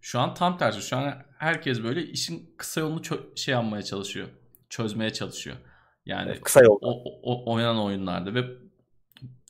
Şu 0.00 0.20
an 0.20 0.34
tam 0.34 0.58
tersi. 0.58 0.82
Şu 0.82 0.96
an 0.96 1.22
herkes 1.38 1.82
böyle 1.82 2.02
işin 2.02 2.54
kısa 2.56 2.80
yolunu 2.80 3.00
şey 3.36 3.52
yapmaya 3.52 3.82
çalışıyor. 3.82 4.28
Çözmeye 4.68 5.12
çalışıyor. 5.12 5.56
Yani 6.06 6.40
kısa 6.40 6.60
yol. 6.60 6.78
O, 6.82 7.04
o, 7.22 7.52
oynanan 7.52 7.80
oyunlarda 7.80 8.34
ve 8.34 8.44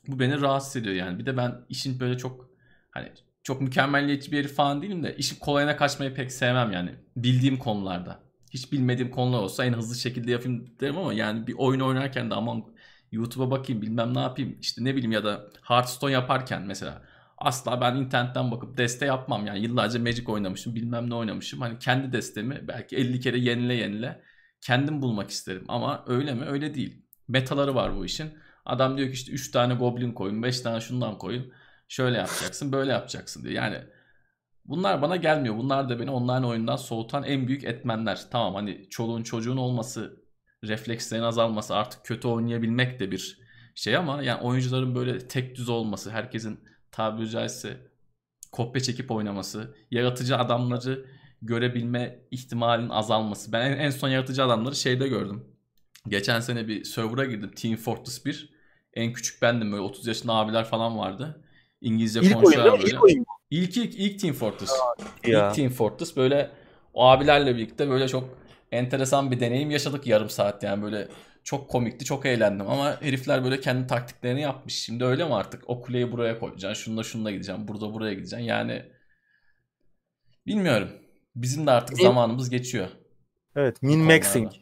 bu 0.09 0.19
beni 0.19 0.41
rahatsız 0.41 0.77
ediyor 0.77 0.95
yani. 0.95 1.19
Bir 1.19 1.27
de 1.27 1.37
ben 1.37 1.55
işin 1.69 2.01
böyle 2.01 2.19
çok 2.19 2.51
hani 2.91 3.13
çok 3.43 3.61
mükemmelliyetçi 3.61 4.33
bir 4.33 4.39
herif 4.39 4.55
falan 4.57 4.83
değilim 4.83 5.03
de 5.03 5.17
işin 5.17 5.39
kolayına 5.39 5.77
kaçmayı 5.77 6.15
pek 6.15 6.33
sevmem 6.33 6.73
yani. 6.73 6.91
Bildiğim 7.17 7.59
konularda. 7.59 8.21
Hiç 8.51 8.73
bilmediğim 8.73 9.11
konular 9.11 9.39
olsa 9.39 9.65
en 9.65 9.73
hızlı 9.73 9.95
şekilde 9.95 10.31
yapayım 10.31 10.75
derim 10.81 10.99
ama 10.99 11.15
yani 11.15 11.47
bir 11.47 11.55
oyun 11.59 11.81
oynarken 11.81 12.31
de 12.31 12.35
aman 12.35 12.65
YouTube'a 13.13 13.51
bakayım 13.51 13.83
bilmem 13.83 14.15
ne 14.15 14.21
yapayım 14.21 14.57
işte 14.61 14.85
ne 14.85 14.95
bileyim 14.95 15.13
ya 15.13 15.25
da 15.25 15.51
Hearthstone 15.63 16.13
yaparken 16.13 16.63
mesela 16.63 17.03
asla 17.39 17.81
ben 17.81 17.97
internetten 17.97 18.51
bakıp 18.51 18.79
deste 18.79 19.07
yapmam 19.07 19.47
yani 19.47 19.63
yıllarca 19.63 20.01
Magic 20.01 20.33
oynamışım 20.33 20.75
bilmem 20.75 21.11
ne 21.11 21.15
oynamışım 21.15 21.61
hani 21.61 21.79
kendi 21.79 22.13
destemi 22.13 22.69
belki 22.69 22.97
50 22.97 23.21
kere 23.21 23.39
yenile 23.39 23.75
yenile 23.75 24.23
kendim 24.63 25.03
bulmak 25.03 25.31
isterim 25.31 25.65
ama 25.69 26.05
öyle 26.07 26.35
mi? 26.35 26.45
Öyle 26.47 26.75
değil. 26.75 27.07
Metaları 27.29 27.75
var 27.75 27.97
bu 27.97 28.05
işin. 28.05 28.39
Adam 28.65 28.97
diyor 28.97 29.09
ki 29.09 29.15
işte 29.15 29.33
3 29.33 29.51
tane 29.51 29.75
goblin 29.75 30.13
koyun 30.13 30.43
5 30.43 30.61
tane 30.61 30.81
şundan 30.81 31.19
koyun. 31.19 31.53
Şöyle 31.89 32.19
yapacaksın 32.19 32.73
böyle 32.73 32.93
yapacaksın 32.93 33.45
diyor. 33.45 33.55
Yani 33.55 33.79
bunlar 34.65 35.03
bana 35.03 35.17
gelmiyor. 35.17 35.57
Bunlar 35.57 35.89
da 35.89 36.01
beni 36.01 36.11
online 36.11 36.47
oyundan 36.47 36.77
soğutan 36.77 37.25
en 37.25 37.49
büyük 37.49 37.65
etmenler. 37.65 38.21
Tamam 38.31 38.55
hani 38.55 38.89
çoluğun 38.91 39.23
çocuğun 39.23 39.57
olması 39.57 40.23
reflekslerin 40.65 41.23
azalması 41.23 41.77
artık 41.77 42.05
kötü 42.05 42.29
oynayabilmek 42.29 43.01
de 43.01 43.11
bir 43.11 43.39
şey 43.75 43.97
ama 43.97 44.23
yani 44.23 44.43
oyuncuların 44.43 44.95
böyle 44.95 45.29
tek 45.29 45.57
düz 45.57 45.69
olması 45.69 46.11
herkesin 46.11 46.61
tabiri 46.91 47.31
caizse 47.31 47.93
kopya 48.53 48.83
çekip 48.83 49.11
oynaması, 49.11 49.77
yaratıcı 49.91 50.37
adamları 50.37 51.07
görebilme 51.43 52.19
ihtimalinin 52.31 52.89
azalması. 52.89 53.53
Ben 53.53 53.71
en, 53.71 53.79
en 53.79 53.91
son 53.91 54.09
yaratıcı 54.09 54.45
adamları 54.45 54.77
şeyde 54.77 55.09
gördüm. 55.09 55.45
Geçen 56.09 56.41
sene 56.41 56.69
bir 56.69 56.85
server'a 56.85 57.25
girdim. 57.25 57.51
Team 57.51 57.77
Fortress 57.77 58.27
1. 58.27 58.53
En 58.95 59.13
küçük 59.13 59.43
bendim 59.43 59.73
böyle 59.73 59.83
30 59.83 60.07
yaşında 60.07 60.35
abiler 60.35 60.65
falan 60.65 60.99
vardı. 60.99 61.45
İngilizce 61.81 62.21
İlk 62.21 62.35
konuşuyorlar 62.35 62.79
böyle. 62.79 62.91
İlk 62.91 63.05
oyun? 63.05 63.25
İlk, 63.51 63.77
ilk, 63.77 63.95
ilk 63.95 64.21
Team 64.21 64.35
Fortress. 64.35 64.73
Ya. 65.27 65.49
İlk 65.49 65.57
Team 65.57 65.71
Fortress 65.71 66.17
böyle 66.17 66.51
o 66.95 67.07
abilerle 67.07 67.57
birlikte 67.57 67.89
böyle 67.89 68.09
çok 68.09 68.39
enteresan 68.73 69.31
bir 69.31 69.41
deneyim 69.41 69.71
yaşadık 69.71 70.07
yarım 70.07 70.31
saat 70.31 70.63
yani 70.63 70.83
böyle 70.83 71.09
çok 71.45 71.71
komikti 71.71 72.05
çok 72.05 72.27
eğlendim 72.27 72.69
ama 72.69 73.03
herifler 73.03 73.45
böyle 73.45 73.61
kendi 73.61 73.87
taktiklerini 73.87 74.41
yapmış. 74.41 74.75
Şimdi 74.75 75.05
öyle 75.05 75.25
mi 75.25 75.35
artık 75.35 75.63
o 75.67 75.81
kuleyi 75.81 76.13
buraya 76.13 76.39
koyacaksın 76.39 76.85
şununla 76.85 77.03
şununla 77.03 77.31
gideceğim 77.31 77.69
burada 77.69 77.95
buraya 77.95 78.13
gideceksin 78.13 78.47
yani 78.47 78.83
bilmiyorum. 80.47 81.02
Bizim 81.37 81.67
de 81.67 81.71
artık 81.71 81.97
Benim- 81.99 82.09
zamanımız 82.09 82.51
geçiyor. 82.51 82.89
Evet, 83.57 83.83
min 83.83 84.01
maxing. 84.01 84.53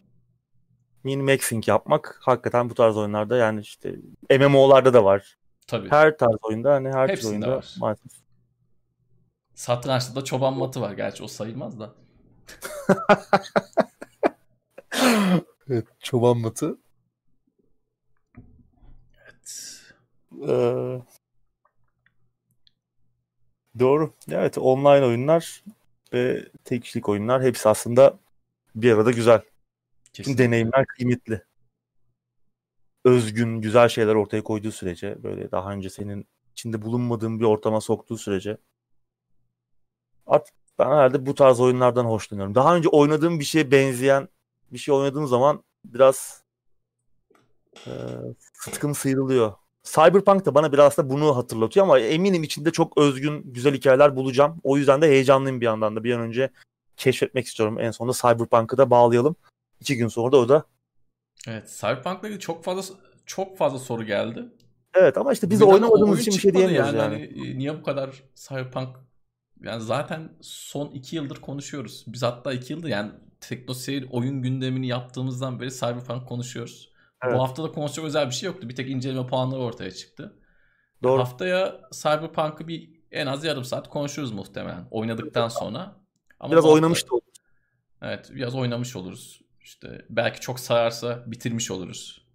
Min 1.04 1.24
maxing 1.24 1.68
yapmak 1.68 2.18
hakikaten 2.22 2.70
bu 2.70 2.74
tarz 2.74 2.96
oyunlarda 2.96 3.36
yani 3.36 3.60
işte 3.60 3.96
MMO'larda 4.38 4.94
da 4.94 5.04
var. 5.04 5.38
Tabii. 5.66 5.90
Her 5.90 6.18
tarz 6.18 6.36
oyunda 6.42 6.72
hani 6.74 6.92
her 6.92 7.08
Hepsinde 7.08 7.28
oyunda 7.30 7.56
var. 7.56 7.74
maalesef. 7.80 8.12
Satrançta 9.54 10.14
da 10.16 10.24
çoban 10.24 10.54
matı 10.58 10.80
var. 10.80 10.92
Gerçi 10.92 11.22
o 11.22 11.28
sayılmaz 11.28 11.80
da. 11.80 11.94
Evet, 15.68 15.86
çoban 16.00 16.38
matı. 16.38 16.78
Evet. 19.22 19.80
Ee, 20.48 21.02
doğru. 23.78 24.14
Evet, 24.30 24.58
online 24.58 25.06
oyunlar 25.06 25.64
ve 26.12 26.48
tek 26.64 26.82
kişilik 26.82 27.08
oyunlar 27.08 27.42
hepsi 27.42 27.68
aslında 27.68 28.18
bir 28.74 28.92
arada 28.92 29.10
güzel. 29.10 29.42
Kesinlikle. 30.12 30.44
deneyimler 30.44 30.86
kıymetli. 30.86 31.42
Özgün, 33.04 33.60
güzel 33.60 33.88
şeyler 33.88 34.14
ortaya 34.14 34.44
koyduğu 34.44 34.72
sürece, 34.72 35.22
böyle 35.22 35.50
daha 35.50 35.72
önce 35.72 35.90
senin 35.90 36.26
içinde 36.52 36.82
bulunmadığın 36.82 37.40
bir 37.40 37.44
ortama 37.44 37.80
soktuğu 37.80 38.18
sürece 38.18 38.58
artık 40.26 40.54
ben 40.78 40.86
herhalde 40.86 41.26
bu 41.26 41.34
tarz 41.34 41.60
oyunlardan 41.60 42.04
hoşlanıyorum. 42.04 42.54
Daha 42.54 42.76
önce 42.76 42.88
oynadığım 42.88 43.40
bir 43.40 43.44
şeye 43.44 43.70
benzeyen 43.70 44.28
bir 44.72 44.78
şey 44.78 44.94
oynadığım 44.94 45.26
zaman 45.26 45.64
biraz 45.84 46.44
e, 47.86 47.90
sıtkım 48.52 48.94
sıyrılıyor. 48.94 49.52
Cyberpunk 49.82 50.46
da 50.46 50.54
bana 50.54 50.72
biraz 50.72 50.98
da 50.98 51.10
bunu 51.10 51.36
hatırlatıyor 51.36 51.86
ama 51.86 51.98
eminim 51.98 52.42
içinde 52.42 52.70
çok 52.70 52.98
özgün, 52.98 53.42
güzel 53.52 53.74
hikayeler 53.74 54.16
bulacağım. 54.16 54.60
O 54.62 54.76
yüzden 54.76 55.02
de 55.02 55.08
heyecanlıyım 55.08 55.60
bir 55.60 55.66
yandan 55.66 55.96
da. 55.96 56.04
Bir 56.04 56.14
an 56.14 56.20
önce 56.20 56.50
keşfetmek 56.96 57.46
istiyorum. 57.46 57.80
En 57.80 57.90
sonunda 57.90 58.16
Cyberpunk'ı 58.22 58.78
da 58.78 58.90
bağlayalım. 58.90 59.36
İki 59.80 59.96
gün 59.96 60.08
sonra 60.08 60.32
da 60.32 60.36
o 60.36 60.48
da. 60.48 60.64
Evet. 61.48 61.76
Cyberpunk'la 61.80 62.28
ilgili 62.28 62.40
çok 62.40 62.64
fazla 62.64 62.94
çok 63.26 63.58
fazla 63.58 63.78
soru 63.78 64.04
geldi. 64.04 64.44
Evet 64.94 65.18
ama 65.18 65.32
işte 65.32 65.50
biz 65.50 65.62
oynamadığımız 65.62 66.20
için 66.20 66.32
bir 66.32 66.38
şey 66.38 66.54
diyemiyoruz 66.54 66.94
yani. 66.94 67.00
Hani, 67.00 67.50
e, 67.50 67.58
niye 67.58 67.78
bu 67.78 67.82
kadar 67.82 68.22
Cyberpunk 68.34 68.88
yani 69.62 69.82
zaten 69.82 70.32
son 70.40 70.88
iki 70.88 71.16
yıldır 71.16 71.40
konuşuyoruz. 71.40 72.04
Biz 72.06 72.22
hatta 72.22 72.52
iki 72.52 72.72
yıldır 72.72 72.88
yani 72.88 73.10
TeknoSeyir 73.40 74.06
oyun 74.10 74.42
gündemini 74.42 74.86
yaptığımızdan 74.86 75.60
beri 75.60 75.70
Cyberpunk 75.70 76.28
konuşuyoruz. 76.28 76.89
Evet. 77.24 77.34
Bu 77.36 77.42
hafta 77.42 77.64
da 77.64 77.72
konuşacak 77.72 78.04
özel 78.04 78.26
bir 78.26 78.34
şey 78.34 78.46
yoktu. 78.46 78.68
Bir 78.68 78.76
tek 78.76 78.90
inceleme 78.90 79.26
puanları 79.26 79.60
ortaya 79.60 79.90
çıktı. 79.90 80.36
Doğru. 81.02 81.20
Haftaya 81.20 81.80
Cyberpunk'ı 81.92 82.68
bir 82.68 83.00
en 83.12 83.26
az 83.26 83.44
yarım 83.44 83.64
saat 83.64 83.88
konuşuruz 83.88 84.32
muhtemelen 84.32 84.86
oynadıktan 84.90 85.48
sonra. 85.48 85.96
Ama 86.40 86.52
Biraz 86.52 86.64
hafta- 86.64 86.74
oynamış 86.74 87.10
da 87.10 87.14
olduk. 87.14 87.24
Evet 88.02 88.30
biraz 88.34 88.54
oynamış 88.54 88.96
oluruz. 88.96 89.40
İşte 89.60 90.04
belki 90.10 90.40
çok 90.40 90.60
sararsa 90.60 91.24
bitirmiş 91.26 91.70
oluruz. 91.70 92.26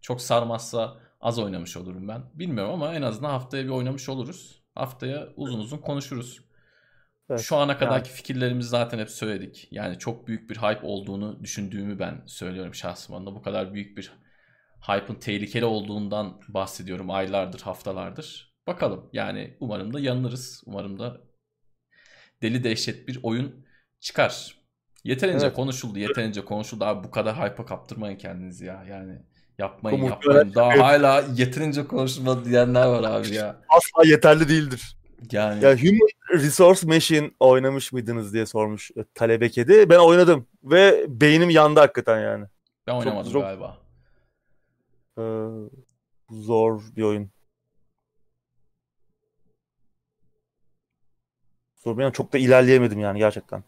Çok 0.00 0.20
sarmazsa 0.20 0.96
az 1.20 1.38
oynamış 1.38 1.76
olurum 1.76 2.08
ben. 2.08 2.22
Bilmiyorum 2.34 2.72
ama 2.72 2.94
en 2.94 3.02
azından 3.02 3.30
haftaya 3.30 3.64
bir 3.64 3.68
oynamış 3.68 4.08
oluruz. 4.08 4.62
Haftaya 4.74 5.28
uzun 5.36 5.60
uzun 5.60 5.78
konuşuruz. 5.78 6.40
Evet, 7.30 7.40
Şu 7.40 7.56
ana 7.56 7.78
kadarki 7.78 8.10
fikirlerimizi 8.10 8.68
zaten 8.68 8.98
hep 8.98 9.10
söyledik. 9.10 9.68
Yani 9.70 9.98
çok 9.98 10.26
büyük 10.26 10.50
bir 10.50 10.56
hype 10.56 10.86
olduğunu 10.86 11.42
düşündüğümü 11.42 11.98
ben 11.98 12.22
söylüyorum 12.26 12.74
şahsım 12.74 13.14
adına. 13.14 13.34
Bu 13.34 13.42
kadar 13.42 13.74
büyük 13.74 13.98
bir 13.98 14.12
hype'ın 14.88 15.14
tehlikeli 15.14 15.64
olduğundan 15.64 16.40
bahsediyorum 16.48 17.10
aylardır, 17.10 17.60
haftalardır. 17.60 18.54
Bakalım 18.66 19.10
yani 19.12 19.56
umarım 19.60 19.94
da 19.94 20.00
yanılırız. 20.00 20.62
Umarım 20.66 20.98
da 20.98 21.20
deli 22.42 22.64
dehşet 22.64 23.08
bir 23.08 23.20
oyun 23.22 23.66
çıkar. 24.00 24.60
Yeterince 25.04 25.46
Evet. 25.46 25.56
konuşuldu, 25.56 25.98
yeterince 25.98 26.44
konuşuldu. 26.44 26.84
Abi 26.84 27.04
bu 27.04 27.10
kadar 27.10 27.36
hype'a 27.36 27.66
kaptırmayın 27.66 28.18
kendinizi 28.18 28.64
ya. 28.64 28.84
Yani 28.88 29.18
yapmayın, 29.58 30.04
yapmayın. 30.04 30.54
Daha 30.54 30.78
hala 30.78 31.24
yeterince 31.36 31.86
konuşulmadı 31.86 32.44
diyenler 32.44 32.86
var 32.86 33.04
abi 33.04 33.34
ya. 33.34 33.60
Asla 33.68 34.10
yeterli 34.10 34.48
değildir. 34.48 34.96
Yani 35.32 35.64
Ya 35.64 35.76
Human 35.76 36.08
Resource 36.32 36.86
Machine 36.86 37.30
oynamış 37.40 37.92
mıydınız 37.92 38.32
diye 38.34 38.46
sormuş 38.46 38.90
talebe 39.14 39.48
kedi. 39.50 39.90
Ben 39.90 39.98
oynadım 39.98 40.46
ve 40.64 41.06
beynim 41.08 41.50
yandı 41.50 41.80
hakikaten 41.80 42.20
yani. 42.20 42.44
ben 42.86 42.92
oynamadım 42.94 43.32
çok- 43.32 43.42
galiba. 43.42 43.78
Ee, 45.20 45.70
zor 46.30 46.82
bir 46.96 47.02
oyun. 47.02 47.30
Zor 51.76 51.98
bir 51.98 52.02
oyun. 52.02 52.12
Çok 52.12 52.32
da 52.32 52.38
ilerleyemedim 52.38 52.98
yani 53.00 53.18
gerçekten. 53.18 53.64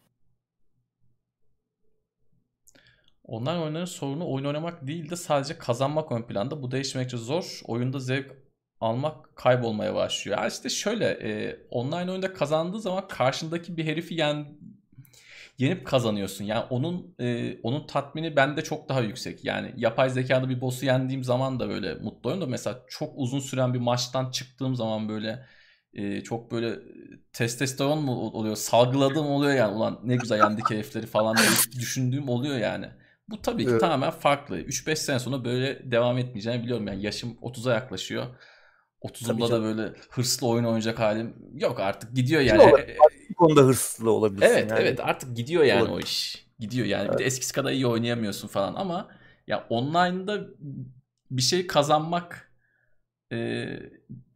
Online 3.24 3.58
oyunların 3.58 3.84
sorunu 3.84 4.32
oyun 4.32 4.44
oynamak 4.44 4.86
değil 4.86 5.10
de 5.10 5.16
sadece 5.16 5.58
kazanmak 5.58 6.12
ön 6.12 6.22
planda. 6.22 6.62
Bu 6.62 6.70
değişmekçe 6.70 7.16
zor. 7.16 7.60
Oyunda 7.64 7.98
zevk 7.98 8.36
almak 8.80 9.36
kaybolmaya 9.36 9.94
başlıyor. 9.94 10.38
Ya 10.38 10.46
işte 10.46 10.68
şöyle 10.68 11.06
e, 11.06 11.60
online 11.70 12.10
oyunda 12.10 12.32
kazandığı 12.32 12.80
zaman 12.80 13.08
karşındaki 13.08 13.76
bir 13.76 13.84
herifi 13.84 14.14
yen, 14.14 14.58
yenip 15.62 15.86
kazanıyorsun. 15.86 16.44
Yani 16.44 16.64
onun 16.70 17.14
e, 17.20 17.58
onun 17.62 17.86
tatmini 17.86 18.36
bende 18.36 18.64
çok 18.64 18.88
daha 18.88 19.00
yüksek. 19.00 19.44
Yani 19.44 19.74
yapay 19.76 20.10
zekalı 20.10 20.48
bir 20.48 20.60
boss'u 20.60 20.86
yendiğim 20.86 21.24
zaman 21.24 21.60
da 21.60 21.68
böyle 21.68 21.94
mutlu 21.94 22.30
oluyorum 22.30 22.40
da 22.40 22.46
mesela 22.46 22.80
çok 22.88 23.12
uzun 23.16 23.40
süren 23.40 23.74
bir 23.74 23.78
maçtan 23.78 24.30
çıktığım 24.30 24.76
zaman 24.76 25.08
böyle 25.08 25.46
e, 25.94 26.20
çok 26.20 26.52
böyle 26.52 26.78
testosteron 27.32 28.02
mu 28.02 28.12
oluyor, 28.12 28.56
salgıladığım 28.56 29.26
oluyor 29.26 29.54
yani. 29.54 29.74
Ulan 29.76 30.00
ne 30.04 30.16
güzel 30.16 30.38
yendik 30.38 30.70
herifleri 30.70 31.06
falan 31.06 31.36
diye 31.36 31.48
düşündüğüm 31.80 32.28
oluyor 32.28 32.56
yani. 32.56 32.86
Bu 33.28 33.42
tabii 33.42 33.64
ki 33.64 33.70
Evet. 33.70 33.80
tamamen 33.80 34.10
farklı. 34.10 34.60
3-5 34.60 34.96
sene 34.96 35.18
sonra 35.18 35.44
böyle 35.44 35.90
devam 35.90 36.18
etmeyeceğini 36.18 36.62
biliyorum. 36.62 36.86
Yani 36.86 37.02
yaşım 37.02 37.38
30'a 37.42 37.74
yaklaşıyor. 37.74 38.26
Tabii 39.02 39.12
30'umda 39.12 39.50
da 39.50 39.62
böyle 39.62 39.92
hırslı 40.10 40.48
oyun 40.48 40.64
oynayacak 40.64 40.98
halim 40.98 41.34
yok 41.54 41.80
artık. 41.80 42.16
Gidiyor 42.16 42.40
yani. 42.40 42.96
Konuda 43.46 43.62
hırslı 43.62 44.10
olabilirsin. 44.10 44.52
Evet 44.52 44.70
yani. 44.70 44.80
evet 44.80 45.00
artık 45.00 45.36
gidiyor 45.36 45.64
yani 45.64 45.82
Olabilir. 45.82 45.96
o 45.96 46.00
iş. 46.00 46.46
Gidiyor 46.58 46.86
yani. 46.86 47.12
Bir 47.12 47.18
de 47.18 47.24
eskisi 47.24 47.52
kadar 47.52 47.72
iyi 47.72 47.86
oynayamıyorsun 47.86 48.48
falan 48.48 48.74
ama 48.74 49.08
ya 49.46 49.66
online'da 49.70 50.46
bir 51.30 51.42
şey 51.42 51.66
kazanmak 51.66 52.52
e, 53.32 53.68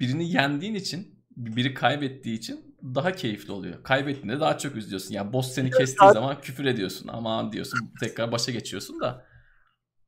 birini 0.01 0.31
yendiğin 0.31 0.75
için 0.75 1.17
biri 1.37 1.75
kaybettiği 1.75 2.39
için 2.39 2.77
daha 2.95 3.13
keyifli 3.13 3.53
oluyor. 3.53 3.83
Kaybettiğinde 3.83 4.41
daha 4.41 4.59
çok 4.59 4.77
üzülüyorsun. 4.77 5.15
Yani 5.15 5.33
boss 5.33 5.53
seni 5.53 5.71
kestiği 5.71 6.11
zaman 6.13 6.41
küfür 6.41 6.65
ediyorsun. 6.65 7.09
Aman 7.13 7.53
diyorsun. 7.53 7.91
Tekrar 8.01 8.33
başa 8.33 8.53
geçiyorsun 8.53 9.01
da. 9.01 9.27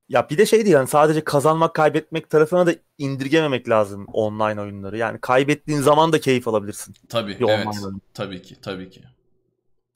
Ya 0.08 0.30
bir 0.30 0.38
de 0.38 0.46
şey 0.46 0.64
değil 0.64 0.74
yani 0.74 0.88
sadece 0.88 1.24
kazanmak 1.24 1.74
kaybetmek 1.74 2.30
tarafına 2.30 2.66
da 2.66 2.74
indirgememek 2.98 3.68
lazım 3.68 4.06
online 4.12 4.60
oyunları. 4.60 4.98
Yani 4.98 5.18
kaybettiğin 5.20 5.80
zaman 5.80 6.12
da 6.12 6.20
keyif 6.20 6.48
alabilirsin. 6.48 6.94
Tabii 7.08 7.40
Bir 7.40 7.48
evet. 7.48 7.66
oyun. 7.66 8.00
Tabii 8.14 8.42
ki 8.42 8.60
tabii 8.62 8.90
ki. 8.90 9.02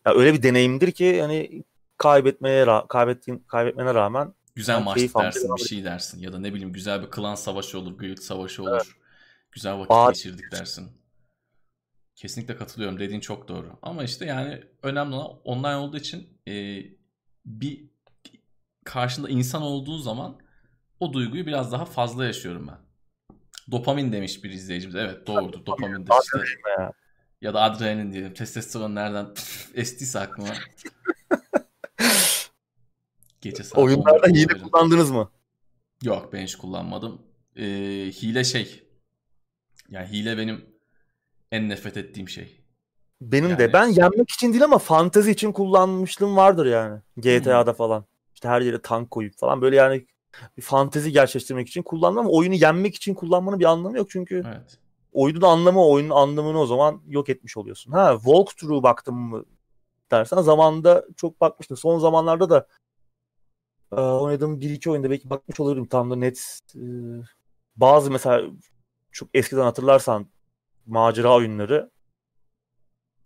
Ya 0.06 0.14
öyle 0.14 0.34
bir 0.34 0.43
deneyimdir 0.43 0.93
ki 0.93 1.22
hani 1.22 1.64
kaybetmeye 1.98 2.66
kaybettiğin 2.89 3.39
kaybetmene 3.39 3.94
rağmen 3.94 4.34
Güzel 4.55 4.76
Ben 4.76 4.84
maç 4.84 4.97
dersin, 4.97 5.44
devam 5.44 5.56
bir 5.56 5.62
şey 5.62 5.84
dersin. 5.84 6.20
Ya 6.20 6.32
da 6.32 6.39
ne 6.39 6.55
bileyim 6.55 6.72
güzel 6.72 7.02
bir 7.02 7.10
klan 7.10 7.34
savaşı 7.34 7.78
olur, 7.78 7.98
guild 7.98 8.18
savaşı 8.18 8.62
olur. 8.62 8.70
Evet. 8.70 8.86
Güzel 9.52 9.74
vakit 9.74 9.90
Bağır- 9.90 10.12
geçirdik 10.12 10.52
dersin. 10.52 10.90
Kesinlikle 12.14 12.56
katılıyorum. 12.56 12.98
Dediğin 12.98 13.20
çok 13.20 13.48
doğru. 13.48 13.78
Ama 13.82 14.05
işte 14.05 14.24
yani 14.24 14.62
önemli 14.82 15.14
olan 15.14 15.39
online 15.44 15.76
olduğu 15.76 15.97
için 15.97 16.39
e, 16.48 16.82
bir 17.47 17.91
karşında 18.84 19.28
insan 19.28 19.62
olduğu 19.62 19.98
zaman 19.98 20.38
o 21.00 21.12
duyguyu 21.12 21.46
biraz 21.46 21.72
daha 21.72 21.84
fazla 21.84 22.24
yaşıyorum 22.24 22.68
ben. 22.68 22.78
Dopamin 23.70 24.12
demiş 24.12 24.44
bir 24.44 24.50
izleyicimiz. 24.50 24.96
Evet 24.96 25.26
doğrudur. 25.26 25.66
Dopamindir 25.66 26.12
işte. 26.44 26.59
ya. 26.78 26.92
Ya 27.40 27.54
da 27.54 27.60
adrenalin 27.62 28.12
diyelim. 28.12 28.34
Testosteron 28.34 28.94
nereden 28.94 29.26
estiyse 29.74 30.18
aklıma. 30.20 30.54
Gece 33.40 33.62
saat 33.64 33.78
Oyunlarda 33.78 34.16
11'de 34.26 34.30
hile 34.34 34.44
olabilirim. 34.44 34.68
kullandınız 34.68 35.10
mı? 35.10 35.30
Yok 36.02 36.32
ben 36.32 36.42
hiç 36.44 36.56
kullanmadım. 36.56 37.22
Ee, 37.56 37.62
hile 38.22 38.44
şey. 38.44 38.88
Yani 39.88 40.09
hile 40.09 40.38
benim 40.38 40.64
en 41.52 41.68
nefret 41.68 41.96
ettiğim 41.96 42.28
şey. 42.28 42.60
Benim 43.20 43.48
Yani- 43.50 43.59
de. 43.59 43.72
Ben 43.72 43.86
yenmek 43.86 44.30
için 44.30 44.52
değil 44.52 44.64
ama 44.64 44.78
fantezi 44.78 45.30
için 45.30 45.52
kullanmışlığım 45.52 46.36
vardır 46.36 46.66
yani. 46.66 47.00
Hmm. 47.14 47.22
GTA'da 47.22 47.72
falan. 47.72 48.04
İşte 48.43 48.48
her 48.48 48.60
yere 48.60 48.82
tank 48.82 49.10
koyup 49.10 49.35
falan 49.39 49.62
böyle 49.62 49.77
yani 49.77 50.06
bir 50.56 50.62
fantezi 50.62 51.12
gerçekleştirmek 51.12 51.69
için 51.69 51.82
kullanmam 51.82 52.27
ama 52.27 52.36
oyunu 52.36 52.55
yenmek 52.55 52.94
için 52.94 53.14
kullanmanın 53.14 53.60
bir 53.60 53.64
anlamı 53.64 53.97
yok 53.98 54.10
çünkü 54.10 54.43
Evet. 54.47 54.78
oyunun 55.12 55.40
anlamı 55.40 55.86
oyunun 55.86 56.10
anlamını 56.10 56.60
o 56.60 56.66
zaman 56.66 57.02
yok 57.06 57.28
etmiş 57.28 57.56
oluyorsun. 57.56 57.93
Ha 57.93 58.14
walkthrough 58.16 58.82
baktım 58.82 59.14
mı 59.16 59.44
dersen 60.10 60.40
zamanında 60.43 61.05
çok 61.16 61.40
bakmıştım. 61.40 61.77
Son 61.77 61.98
zamanlarda 61.98 62.51
da 62.51 62.66
e, 63.93 64.01
oynadığım 64.01 64.60
bir 64.60 64.70
iki 64.70 64.90
oyunda 64.90 65.10
belki 65.10 65.31
bakmış 65.31 65.60
olabilirim 65.60 65.89
tam 65.89 66.10
da 66.10 66.16
net 66.16 66.60
e, 66.74 66.82
bazı 67.77 68.10
mesela 68.10 68.43
çok 69.12 69.28
eskiden 69.35 69.62
hatırlarsan 69.62 70.27
macera 70.86 71.36
oyunları 71.36 71.90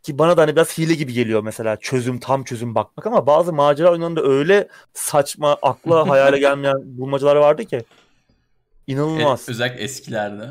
ki 0.06 0.18
bana 0.18 0.36
da 0.36 0.42
hani 0.42 0.56
biraz 0.56 0.78
hile 0.78 0.94
gibi 0.94 1.12
geliyor 1.12 1.42
mesela 1.42 1.76
çözüm 1.76 2.20
tam 2.20 2.44
çözüm 2.44 2.74
bakmak 2.74 3.06
ama 3.06 3.26
bazı 3.26 3.52
macera 3.52 3.90
oyunlarında 3.90 4.22
öyle 4.22 4.68
saçma 4.94 5.58
akla 5.62 6.08
hayale 6.08 6.38
gelmeyen 6.38 6.98
bulmacalar 6.98 7.36
vardı 7.36 7.64
ki 7.64 7.84
inanılmaz. 8.86 9.48
özellikle 9.48 9.80
eskilerde. 9.82 10.50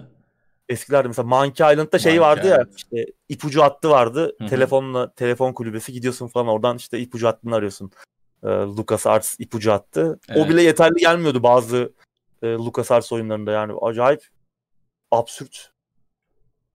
Eskilerde 0.70 1.08
mesela 1.08 1.28
Monkey 1.28 1.72
Island'da 1.74 2.00
şey 2.00 2.12
Monkey 2.20 2.28
vardı 2.30 2.48
ya 2.48 2.56
Island. 2.56 2.74
işte 2.78 3.06
ipucu 3.30 3.62
hattı 3.62 3.90
vardı. 3.90 4.36
Telefonla 4.50 5.14
telefon 5.14 5.54
kulübesi 5.54 5.94
gidiyorsun 5.94 6.28
falan 6.28 6.48
oradan 6.48 6.78
işte 6.78 7.00
ipucu 7.00 7.28
hattını 7.28 7.56
arıyorsun. 7.56 7.92
Ee, 8.44 8.48
LucasArts 8.48 9.36
ipucu 9.40 9.72
hattı. 9.72 10.20
O 10.30 10.40
Evet. 10.40 10.50
bile 10.50 10.62
yeterli 10.62 10.96
gelmiyordu 10.96 11.44
bazı 11.44 11.94
e, 12.44 12.48
LucasArts 12.48 13.12
oyunlarında 13.12 13.52
yani 13.52 13.74
acayip 13.82 14.22
absürt 15.12 15.72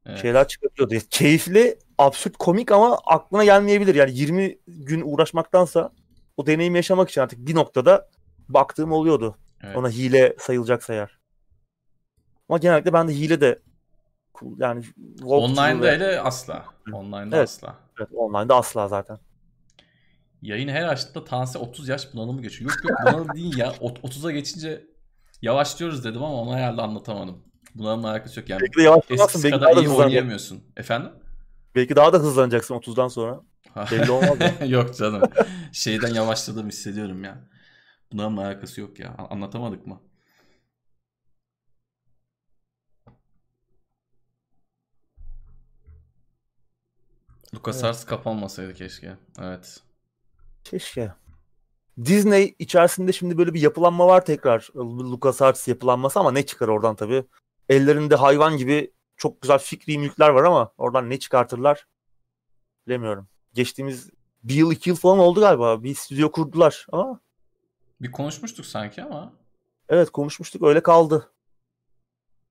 Evet. 0.06 0.18
şeyler 0.22 0.48
çıkartıyordu. 0.48 0.94
Ya, 0.94 1.00
Keyifli, 1.10 1.78
absürt, 2.00 2.36
komik 2.36 2.72
ama 2.72 2.98
aklına 3.06 3.44
gelmeyebilir. 3.44 3.94
Yani 3.94 4.10
20 4.14 4.58
gün 4.66 5.02
uğraşmaktansa 5.04 5.92
o 6.36 6.46
deneyimi 6.46 6.78
yaşamak 6.78 7.10
için 7.10 7.20
artık 7.20 7.38
bir 7.46 7.54
noktada 7.54 8.08
baktığım 8.48 8.92
oluyordu. 8.92 9.36
Evet. 9.62 9.76
Ona 9.76 9.88
hile 9.88 10.36
sayılacaksa 10.38 10.94
eğer. 10.94 11.18
Ama 12.48 12.58
genellikle 12.58 12.92
ben 12.92 13.08
de 13.08 13.12
hile 13.14 13.40
de 13.40 13.58
yani 14.58 14.84
Online'da 15.24 15.82
ve- 15.86 15.92
hele 15.92 16.20
asla. 16.20 16.64
Online'da 16.92 17.36
Evet. 17.36 17.48
asla. 17.48 17.76
Evet, 17.98 18.08
online'da 18.14 18.56
asla 18.56 18.88
zaten. 18.88 19.18
Yayını 20.42 20.70
her 20.70 20.84
açtığında 20.88 21.24
Tanse 21.24 21.58
30 21.58 21.88
yaş 21.88 22.14
bunalımı 22.14 22.42
geçiyor. 22.42 22.70
Yok 22.70 22.90
yok 22.90 22.98
bunalım 23.06 23.28
değil 23.36 23.56
ya. 23.58 23.72
Ot- 23.80 23.98
30'a 24.04 24.30
geçince 24.30 24.84
yavaşlıyoruz 25.42 26.04
dedim 26.04 26.22
ama 26.22 26.34
onu 26.42 26.56
herhalde 26.56 26.82
anlatamadım. 26.82 27.42
Bunalımla 27.74 28.10
alakası 28.10 28.40
yok 28.40 28.48
yani. 28.48 28.62
Eskisi 29.10 29.50
kadar 29.50 29.76
iyi 29.76 29.88
oynayamıyorsun. 29.88 30.62
Efendim? 30.76 31.10
Belki 31.74 31.96
daha 31.96 32.12
da 32.12 32.18
hızlanacaksın 32.18 32.74
30'dan 32.74 33.08
sonra. 33.08 33.40
Belli 33.90 34.10
olmaz 34.10 34.40
ya. 34.40 34.66
yok 34.66 34.96
canım. 34.96 35.22
Şeyden 35.72 36.14
yavaşladığımı 36.14 36.68
hissediyorum 36.68 37.24
ya. 37.24 37.48
Bunalımla 38.12 38.46
alakası 38.46 38.80
yok 38.80 38.98
ya. 38.98 39.16
Anlatamadık 39.30 39.86
mı? 39.86 40.00
LucasArts 47.54 48.04
kapanmasaydı 48.04 48.74
keşke. 48.74 49.16
Evet. 49.40 49.80
Keşke. 50.64 51.12
Disney 52.04 52.54
içerisinde 52.58 53.12
şimdi 53.12 53.38
böyle 53.38 53.54
bir 53.54 53.60
yapılanma 53.60 54.06
var 54.06 54.24
tekrar. 54.24 54.68
LucasArts 54.76 55.68
yapılanması 55.68 56.20
ama 56.20 56.32
ne 56.32 56.46
çıkar 56.46 56.68
oradan 56.68 56.96
tabii. 56.96 57.24
Ellerinde 57.68 58.14
hayvan 58.14 58.56
gibi 58.56 58.92
çok 59.20 59.42
güzel 59.42 59.58
fikri 59.58 59.98
mülkler 59.98 60.28
var 60.28 60.44
ama 60.44 60.72
oradan 60.78 61.10
ne 61.10 61.18
çıkartırlar 61.18 61.86
bilemiyorum. 62.86 63.28
Geçtiğimiz 63.54 64.10
bir 64.44 64.54
yıl 64.54 64.72
iki 64.72 64.90
yıl 64.90 64.96
falan 64.96 65.18
oldu 65.18 65.40
galiba. 65.40 65.82
Bir 65.82 65.94
stüdyo 65.94 66.32
kurdular 66.32 66.86
ama 66.92 67.20
Bir 68.00 68.12
konuşmuştuk 68.12 68.66
sanki 68.66 69.02
ama. 69.02 69.32
evet 69.88 70.10
konuşmuştuk 70.10 70.62
öyle 70.62 70.82
kaldı. 70.82 71.32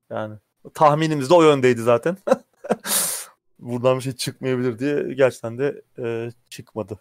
Yani 0.10 0.36
tahminimiz 0.74 1.30
de 1.30 1.34
o 1.34 1.44
yöndeydi 1.44 1.82
zaten. 1.82 2.18
Buradan 3.60 3.98
bir 3.98 4.02
şey 4.04 4.16
çıkmayabilir 4.16 4.80
diye 4.80 5.14
gerçekten 5.14 5.58
de 5.58 5.82
e, 6.00 6.32
çıkmadı. 6.50 7.00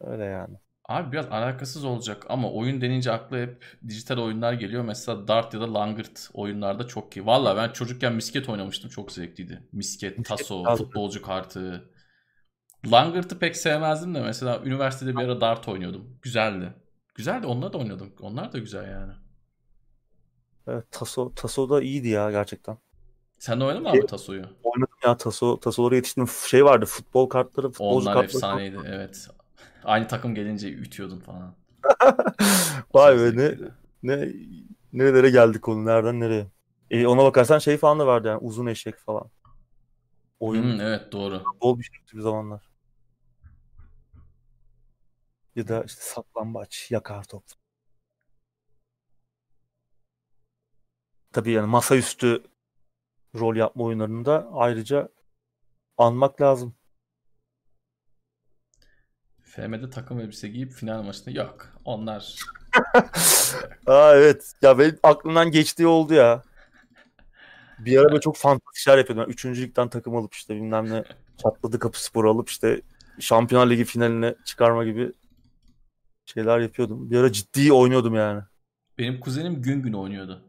Öyle 0.00 0.24
yani. 0.24 0.56
Abi 0.88 1.12
biraz 1.12 1.26
alakasız 1.26 1.84
olacak 1.84 2.26
ama 2.28 2.52
oyun 2.52 2.80
denince 2.80 3.12
akla 3.12 3.36
hep 3.38 3.64
dijital 3.88 4.18
oyunlar 4.18 4.52
geliyor. 4.52 4.84
Mesela 4.84 5.28
Dart 5.28 5.54
ya 5.54 5.60
da 5.60 5.74
Langırt 5.74 6.30
oyunlarda 6.34 6.86
çok 6.86 7.16
iyi. 7.16 7.26
Valla 7.26 7.56
ben 7.56 7.68
çocukken 7.68 8.12
misket 8.14 8.48
oynamıştım. 8.48 8.90
Çok 8.90 9.12
zevkliydi. 9.12 9.68
Misket, 9.72 10.24
taso, 10.24 10.76
futbolcu 10.76 11.22
kartı. 11.22 11.90
Langırt'ı 12.86 13.38
pek 13.38 13.56
sevmezdim 13.56 14.14
de 14.14 14.20
mesela 14.20 14.60
üniversitede 14.64 15.16
bir 15.16 15.22
ara 15.24 15.40
Dart 15.40 15.68
oynuyordum. 15.68 16.18
Güzeldi. 16.22 16.74
Güzeldi. 17.14 17.46
Onları 17.46 17.72
da 17.72 17.78
oynadım. 17.78 18.12
Onlar 18.20 18.52
da 18.52 18.58
güzel 18.58 18.90
yani. 18.90 19.12
Evet, 20.66 20.84
Taso, 20.90 21.34
Taso 21.34 21.70
da 21.70 21.82
iyiydi 21.82 22.08
ya 22.08 22.30
gerçekten. 22.30 22.78
Sen 23.38 23.60
de 23.60 23.64
oynadın 23.64 23.82
mı 23.82 23.90
abi 23.90 24.06
Taso'yu? 24.06 24.44
Oynadım 24.62 24.96
ya 25.04 25.16
Taso, 25.16 25.60
Tasolara 25.60 25.96
yetiştim. 25.96 26.28
Şey 26.48 26.64
vardı 26.64 26.86
futbol 26.86 27.28
kartları, 27.28 27.68
futbolcu 27.68 28.10
Onlar 28.10 28.14
kartları. 28.14 28.36
efsaneydi. 28.36 28.78
Evet. 28.86 29.28
Aynı 29.84 30.08
takım 30.08 30.34
gelince 30.34 30.72
ütüyordun 30.72 31.18
falan. 31.20 31.54
Vay 32.94 33.16
be 33.18 33.36
ne, 33.36 33.54
ne 34.02 34.32
nerelere 34.92 35.30
geldik 35.30 35.62
konu 35.62 35.86
nereden 35.86 36.20
nereye. 36.20 36.46
E, 36.90 37.06
ona 37.06 37.24
bakarsan 37.24 37.58
şey 37.58 37.76
falan 37.76 37.98
da 37.98 38.06
vardı 38.06 38.28
yani 38.28 38.38
uzun 38.38 38.66
eşek 38.66 38.98
falan. 38.98 39.30
Oyun 40.40 40.62
Hmm, 40.62 40.80
evet 40.80 41.12
doğru. 41.12 41.42
bol 41.60 41.78
bir 41.78 41.84
şeydi 41.84 42.12
bir 42.14 42.20
zamanlar. 42.20 42.68
Ya 45.56 45.68
da 45.68 45.84
işte 45.84 46.00
saklambaç, 46.04 46.90
yakar 46.90 47.24
top. 47.24 47.44
Tabii 51.32 51.50
yani 51.52 51.66
masaüstü 51.66 52.42
rol 53.36 53.56
yapma 53.56 53.84
oyunlarında 53.84 54.48
ayrıca 54.52 55.08
anmak 55.98 56.40
lazım. 56.42 56.74
FM'de 59.56 59.90
takım 59.90 60.20
elbise 60.20 60.48
giyip 60.48 60.72
final 60.72 61.02
maçında 61.02 61.30
yok. 61.30 61.68
Onlar 61.84 62.36
Aa 63.86 64.14
evet. 64.14 64.52
Ya 64.62 64.78
benim 64.78 64.98
aklımdan 65.02 65.50
geçtiği 65.50 65.86
oldu 65.86 66.14
ya. 66.14 66.42
Bir 67.78 67.98
ara 67.98 68.08
böyle 68.08 68.20
çok 68.20 68.36
fantastik 68.36 68.76
şeyler 68.84 68.98
yapıyordum. 68.98 69.22
Yani 69.22 69.32
Üçüncü 69.32 69.62
ligden 69.62 69.88
takım 69.88 70.16
alıp 70.16 70.34
işte 70.34 70.54
bilmem 70.56 70.90
ne 70.90 71.04
çatladı 71.42 71.78
kapı 71.78 72.04
sporu 72.04 72.30
alıp 72.30 72.48
işte 72.48 72.80
Şampiyonlar 73.20 73.70
Ligi 73.70 73.84
finaline 73.84 74.34
çıkarma 74.44 74.84
gibi 74.84 75.12
şeyler 76.26 76.58
yapıyordum. 76.58 77.10
Bir 77.10 77.18
ara 77.18 77.32
ciddi 77.32 77.72
oynuyordum 77.72 78.14
yani. 78.14 78.42
benim 78.98 79.20
kuzenim 79.20 79.62
gün 79.62 79.82
gün 79.82 79.92
oynuyordu. 79.92 80.42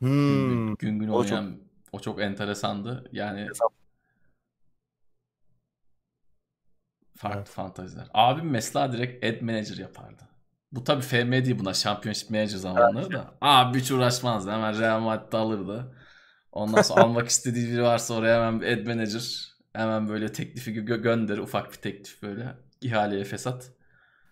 Gün 0.00 0.08
Hmm. 0.08 0.66
gün, 0.66 0.76
gün 0.78 0.98
gün 0.98 1.08
o 1.08 1.12
çok- 1.12 1.20
oynayan 1.32 1.56
o 1.92 2.00
çok 2.00 2.20
enteresandı. 2.20 3.08
Yani 3.12 3.40
Enteresan. 3.40 3.68
Farklı 7.18 7.38
Evet. 7.38 7.48
fantaziler. 7.48 8.06
Abim 8.14 8.50
mesela 8.50 8.92
direkt 8.92 9.24
ad 9.24 9.40
manager 9.40 9.76
yapardı. 9.76 10.22
Bu 10.72 10.84
tabii 10.84 11.02
FM 11.02 11.32
değil 11.32 11.58
buna 11.58 11.74
Championship 11.74 12.30
Manager 12.30 12.56
zamanları 12.56 13.12
da. 13.12 13.34
Abi 13.40 13.80
hiç 13.80 13.90
uğraşmazdı. 13.90 14.50
Hemen 14.50 14.80
Real 14.80 15.00
Madrid'de 15.00 15.36
alırdı. 15.36 15.96
Ondan 16.52 16.82
sonra 16.82 17.02
almak 17.02 17.28
istediği 17.28 17.68
biri 17.72 17.82
varsa 17.82 18.14
oraya 18.14 18.36
hemen 18.36 18.60
bir 18.60 18.66
ad 18.78 18.86
manager. 18.86 19.48
Hemen 19.72 20.08
böyle 20.08 20.32
teklifi 20.32 20.70
gö- 20.74 21.02
gönderir. 21.02 21.38
Ufak 21.38 21.72
bir 21.72 21.76
teklif 21.76 22.22
böyle. 22.22 22.54
İhaleye 22.80 23.24
fesat. 23.24 23.70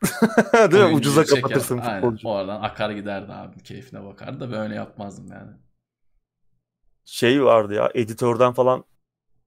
Değil 0.72 0.84
mi? 0.84 0.94
Ucuza 0.94 1.24
çeker. 1.24 1.42
kapatırsın 1.42 1.78
Aynen. 1.78 2.00
futbolcu. 2.00 2.28
Oradan 2.28 2.62
akar 2.62 2.90
giderdi 2.90 3.32
abim. 3.32 3.58
Keyfine 3.58 4.04
bakardı 4.04 4.40
da 4.40 4.52
ben 4.52 4.60
öyle 4.60 4.74
yapmazdım 4.74 5.26
yani. 5.32 5.50
Şey 7.04 7.44
vardı 7.44 7.74
ya 7.74 7.90
editörden 7.94 8.52
falan. 8.52 8.84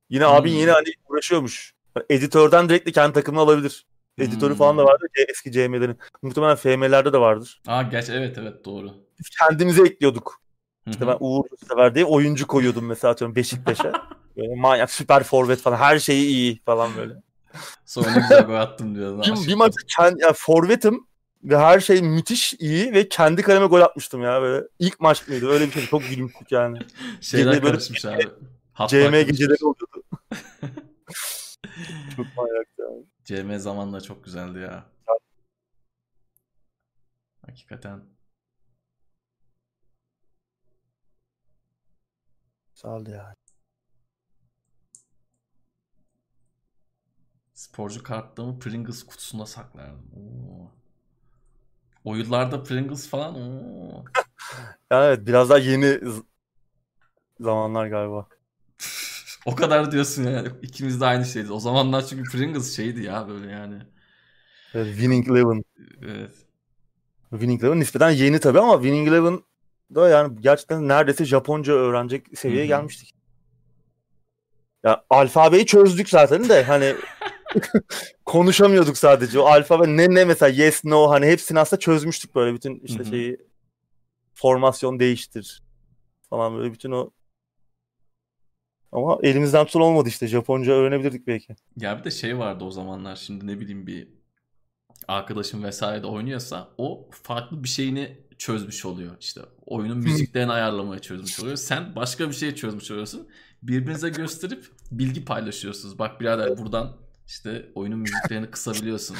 Yine 0.10 0.26
abin 0.26 0.52
Hmm. 0.52 0.58
yeni 0.60 0.72
hani 0.72 0.88
uğraşıyormuş. 1.10 1.74
Editörden 2.10 2.70
direkt 2.70 2.88
de 2.88 2.92
kendi 2.92 3.14
takımını 3.14 3.42
alabilir. 3.42 3.86
editörü 4.18 4.52
Hmm. 4.52 4.58
falan 4.58 4.78
da 4.78 4.86
vardı 4.86 5.06
C- 5.18 5.26
eski 5.30 5.52
CM'lerin. 5.52 5.98
Muhtemelen 6.22 6.56
FM'lerde 6.56 7.14
de 7.14 7.18
vardır. 7.18 7.62
Aa 7.68 7.82
geç 7.82 8.10
evet 8.10 8.38
evet 8.38 8.66
doğru. 8.66 8.92
Biz 9.20 9.30
kendimize 9.30 9.84
ekliyorduk. 9.84 10.42
İşte 10.88 11.08
ben 11.08 11.18
Uğur 11.20 11.44
sever 11.70 11.96
diye 11.96 12.06
oyuncu 12.06 12.48
koyuyordum 12.48 12.86
mesela 12.86 13.12
atıyorum 13.12 13.36
Beşiktaş'a. 13.36 13.92
Böyle 14.38 14.56
manyak 14.56 14.92
süper 14.92 15.24
forvet 15.24 15.60
falan 15.62 15.78
her 15.78 16.00
şeyi 16.00 16.28
iyi 16.28 16.62
falan 16.66 16.96
böyle. 16.98 17.14
Sonra 17.86 18.10
güzel 18.10 18.42
gol 18.48 18.56
attım 18.56 18.96
diyordun. 18.96 19.22
Bir, 19.22 19.48
bir 19.48 19.56
maç 19.56 19.74
kendi, 19.98 20.22
ya 20.22 20.34
forvetim 20.34 21.08
ve 21.44 21.58
her 21.58 21.80
şey 21.80 22.02
müthiş 22.02 22.54
iyi 22.54 22.94
ve 22.94 23.10
kendi 23.10 23.42
kaleme 23.42 23.66
gol 23.66 23.82
atmıştım 23.82 24.22
ya 24.22 24.42
böyle. 24.42 24.68
İlk 24.80 25.00
maç 25.00 25.28
mıydı? 25.28 25.48
Öyle 25.50 25.68
bir 25.68 25.72
şey. 25.72 25.86
Çok 25.86 26.10
gülmüştük 26.10 26.52
yani. 26.52 26.80
Şeyler 27.22 27.52
Gece 27.52 27.64
böyle 27.64 27.74
karışmış 27.74 28.06
abi. 28.06 28.28
CM 28.88 29.22
geceleri 29.24 29.66
oluyordu. 29.66 30.04
Çok 32.16 32.38
manyak 32.38 32.68
ya. 32.80 32.86
CM 33.26 33.60
zamanla 33.60 34.02
çok 34.02 34.24
güzeldi 34.26 34.60
ya. 34.60 34.86
Hakikaten. 37.46 38.06
Güzeldi 42.76 43.12
ya. 43.12 43.36
Sporcu 47.54 48.04
kartlarımı 48.04 48.60
Pringles 48.60 49.04
kutusunda 49.04 49.46
saklardım. 49.46 50.12
Oo. 50.16 50.72
O 52.04 52.16
yıllarda 52.16 52.64
Pringles 52.64 53.08
falan 53.10 53.36
oo. 53.36 54.04
Yani 54.92 55.06
evet 55.06 55.28
biraz 55.28 55.50
daha 55.50 55.58
yeni 55.60 55.86
z- 55.86 56.24
zamanlar 57.40 57.88
galiba. 57.88 58.28
o 59.46 59.56
kadar 59.56 59.92
diyorsun 59.92 60.24
yani. 60.24 60.48
İkimiz 60.62 61.02
de 61.02 61.06
aynı 61.06 61.26
şeydi. 61.26 61.52
O 61.52 61.60
zamanlar 61.60 62.06
çünkü 62.06 62.32
Pringles 62.32 62.76
şeydi 62.76 63.04
ya 63.04 63.28
böyle 63.28 63.52
yani. 63.52 63.82
Evet, 64.74 64.88
Winning 64.88 65.28
Eleven. 65.30 65.64
Evet. 66.02 66.32
Winning 67.30 67.64
Eleven 67.64 67.80
nispeten 67.80 68.10
yeni 68.10 68.40
tabii 68.40 68.60
ama 68.60 68.74
Winning 68.74 69.08
Eleven 69.08 69.44
da 69.96 70.10
yani 70.10 70.42
gerçekten 70.42 70.88
neredeyse 70.88 71.26
Japonca 71.26 71.74
öğrenecek 71.74 72.28
seviyeye 72.36 72.64
Hı 72.64 72.66
hı. 72.66 72.68
gelmiştik. 72.68 73.16
Ya 74.84 75.04
alfabeyi 75.10 75.66
çözdük 75.66 76.10
zaten 76.10 76.50
de 76.50 76.64
hani 76.64 76.96
konuşamıyorduk 78.26 78.98
sadece. 78.98 79.40
O 79.40 79.46
alfabe 79.46 79.88
ne 79.88 80.16
ne 80.16 80.26
mesela 80.26 80.64
yes 80.64 80.86
no 80.86 81.10
hani 81.10 81.26
hepsini 81.26 81.60
aslında 81.60 81.80
çözmüştük 81.80 82.36
böyle 82.36 82.54
bütün 82.54 82.80
işte 82.80 83.00
Hı 83.00 83.04
hı. 83.04 83.10
şeyi 83.10 83.38
formasyon 84.34 85.00
değiştir 85.00 85.64
falan 86.30 86.58
böyle 86.58 86.74
bütün 86.74 86.92
o 86.92 87.12
ama 88.92 89.18
elimizden 89.24 89.66
tutan 89.66 89.82
olmadı 89.82 90.10
işte. 90.10 90.28
Japonca 90.28 90.74
öğrenebilirdik 90.74 91.28
belki. 91.28 91.56
Ya 91.78 92.00
bir 92.00 92.04
de 92.04 92.12
şey 92.12 92.38
vardı 92.38 92.64
o 92.64 92.72
zamanlar 92.72 93.16
şimdi 93.16 93.48
ne 93.48 93.60
bileyim 93.60 93.88
bir 93.88 94.08
arkadaşım 95.08 95.64
vesaire 95.64 96.04
de 96.04 96.08
oynuyorsa 96.08 96.70
o 96.78 97.10
farklı 97.12 97.64
bir 97.64 97.70
şeyini 97.70 98.18
çözmüş 98.38 98.86
oluyor. 98.86 99.16
İşte 99.20 99.42
oyunun 99.66 99.98
müziklerini 99.98 100.52
ayarlamaya 100.52 101.02
çözmüş 101.02 101.40
oluyor. 101.40 101.56
Sen 101.56 101.96
başka 101.96 102.30
bir 102.30 102.34
şey 102.34 102.56
çözmüş 102.56 102.92
oluyorsun. 102.92 103.28
Birbirinize 103.64 104.10
gösterip 104.10 104.66
bilgi 104.92 105.26
paylaşıyorsunuz. 105.26 106.00
Bak 106.00 106.22
birader 106.22 106.58
buradan 106.58 106.98
işte 107.28 107.72
oyunun 107.76 108.00
müziklerini 108.00 108.52
kısabiliyorsun. 108.52 109.18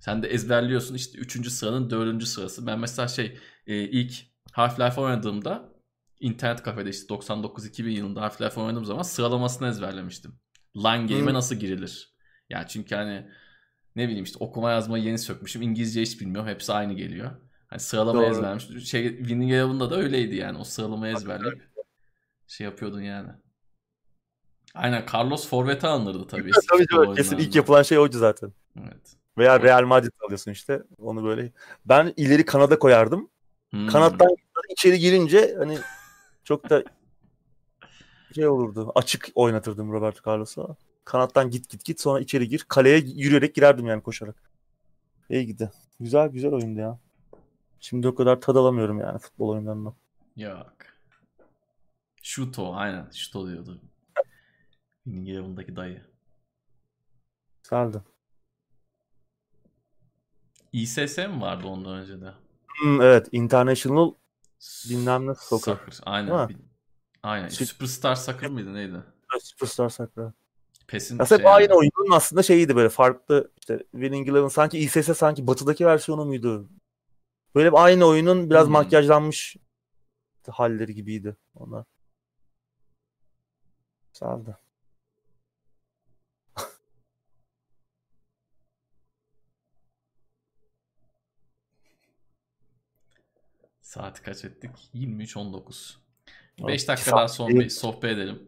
Sen 0.00 0.22
de 0.22 0.28
ezberliyorsun 0.28 0.94
işte 0.94 1.18
3. 1.18 1.50
sıranın 1.50 1.90
4. 1.90 2.26
sırası. 2.26 2.66
Ben 2.66 2.78
mesela 2.78 3.08
şey 3.08 3.38
e, 3.66 3.76
ilk 3.76 4.12
Half-Life 4.52 5.00
oynadığımda 5.00 5.69
internet 6.20 6.62
kafede 6.62 6.90
işte 6.90 7.14
99-2000 7.14 7.88
yılında 7.88 8.20
Half-Life 8.20 8.60
oynadığım 8.60 8.84
zaman 8.84 9.02
sıralamasını 9.02 9.68
ezberlemiştim. 9.68 10.34
Line 10.76 11.06
game'e 11.06 11.34
nasıl 11.34 11.56
girilir? 11.56 12.14
Yani 12.48 12.66
çünkü 12.68 12.94
hani 12.94 13.26
ne 13.96 14.08
bileyim 14.08 14.24
işte 14.24 14.36
okuma 14.40 14.70
yazmayı 14.70 15.04
yeni 15.04 15.18
sökmüşüm. 15.18 15.62
İngilizce 15.62 16.02
hiç 16.02 16.20
bilmiyorum. 16.20 16.48
Hepsi 16.48 16.72
aynı 16.72 16.92
geliyor. 16.92 17.30
Hani 17.66 17.80
sıralama 17.80 18.22
Doğru. 18.22 18.30
ezberlemiş. 18.30 18.90
Şey, 18.90 19.18
Winning 19.18 19.52
Eleven'da 19.52 19.90
da 19.90 19.96
öyleydi 19.96 20.36
yani. 20.36 20.58
O 20.58 20.64
sıralamayı 20.64 21.16
ezberleyip 21.16 21.70
şey 22.46 22.64
yapıyordun 22.64 23.00
yani. 23.00 23.28
Aynen 24.74 25.04
Carlos 25.14 25.48
Forvet'e 25.48 25.86
alınırdı 25.86 26.26
tabii. 26.26 26.48
eski 26.48 26.66
tabii 26.66 26.86
tabii. 26.86 27.16
Kesin 27.16 27.38
ilk 27.38 27.54
yapılan 27.54 27.82
şey 27.82 27.98
oydu 27.98 28.18
zaten. 28.18 28.52
Evet. 28.78 29.16
Veya 29.38 29.62
Real 29.62 29.84
Madrid 29.84 30.12
alıyorsun 30.26 30.50
işte. 30.50 30.82
Onu 30.98 31.24
böyle. 31.24 31.52
Ben 31.84 32.14
ileri 32.16 32.44
kanada 32.44 32.78
koyardım. 32.78 33.30
Hmm. 33.70 33.86
Kanattan 33.86 34.28
içeri 34.70 34.98
girince 34.98 35.54
hani 35.58 35.78
çok 36.44 36.70
da 36.70 36.84
şey 38.34 38.48
olurdu. 38.48 38.92
Açık 38.94 39.28
oynatırdım 39.34 39.92
Roberto 39.92 40.30
Carlos'a. 40.30 40.76
Kanattan 41.04 41.50
git 41.50 41.68
git 41.68 41.84
git 41.84 42.00
sonra 42.00 42.20
içeri 42.20 42.48
gir. 42.48 42.64
Kaleye 42.68 42.98
yürüyerek 42.98 43.54
girerdim 43.54 43.86
yani 43.86 44.02
koşarak. 44.02 44.50
İyi 45.30 45.46
gidi. 45.46 45.70
Güzel 46.00 46.28
güzel 46.28 46.52
oyundu 46.52 46.80
ya. 46.80 46.98
Şimdi 47.80 48.08
o 48.08 48.14
kadar 48.14 48.40
tad 48.40 48.56
alamıyorum 48.56 49.00
yani 49.00 49.18
futbol 49.18 49.48
oyunlarından. 49.48 49.94
Yok. 50.36 50.72
Şuto 52.22 52.74
aynen. 52.74 53.10
Şuto 53.10 53.48
diyordu. 53.48 53.80
Winning 55.04 55.28
Eleven'daki 55.28 55.76
dayı. 55.76 56.02
Güzeldi. 57.62 58.02
İSS 60.72 61.18
mi 61.18 61.40
vardı 61.40 61.66
ondan 61.66 61.94
önce 61.94 62.20
de? 62.20 62.32
Hmm, 62.82 63.00
evet. 63.02 63.28
International 63.32 64.12
bilmem 64.90 65.26
ne 65.26 65.34
soccer. 65.34 65.72
Soccer. 65.76 65.98
Aynen. 66.06 66.48
Aynen. 67.22 67.48
Süp- 67.48 67.64
Superstar 67.66 68.14
Soccer 68.14 68.50
mıydı 68.50 68.74
neydi? 68.74 69.02
Superstar 69.40 69.88
Soccer. 69.88 70.32
PES'in 70.88 71.18
Aslında 71.18 71.38
şey 71.42 71.50
aynı 71.50 71.62
yani. 71.62 71.74
oyunun 71.74 72.10
aslında 72.16 72.42
şeyiydi 72.42 72.76
böyle 72.76 72.88
farklı 72.88 73.50
işte 73.60 73.78
Winning 73.92 74.28
Eleven 74.28 74.48
sanki 74.48 74.78
İSS 74.78 75.18
sanki 75.18 75.46
batıdaki 75.46 75.86
versiyonu 75.86 76.24
muydu? 76.24 76.68
Böyle 77.54 77.72
bir 77.72 77.84
aynı 77.84 78.04
oyunun 78.04 78.50
biraz 78.50 78.66
Hmm. 78.66 78.72
makyajlanmış 78.72 79.56
halleri 80.48 80.94
gibiydi 80.94 81.36
onlar. 81.54 81.84
Güzeldi. 84.12 84.56
Saati 93.90 94.22
kaç 94.22 94.44
ettik? 94.44 94.70
23.19. 94.94 95.94
Evet, 96.58 96.68
5 96.68 96.88
dakika 96.88 97.10
saat 97.10 97.18
daha 97.18 97.28
son 97.28 97.48
bir 97.48 97.68
sohbet 97.68 98.10
edelim. 98.10 98.42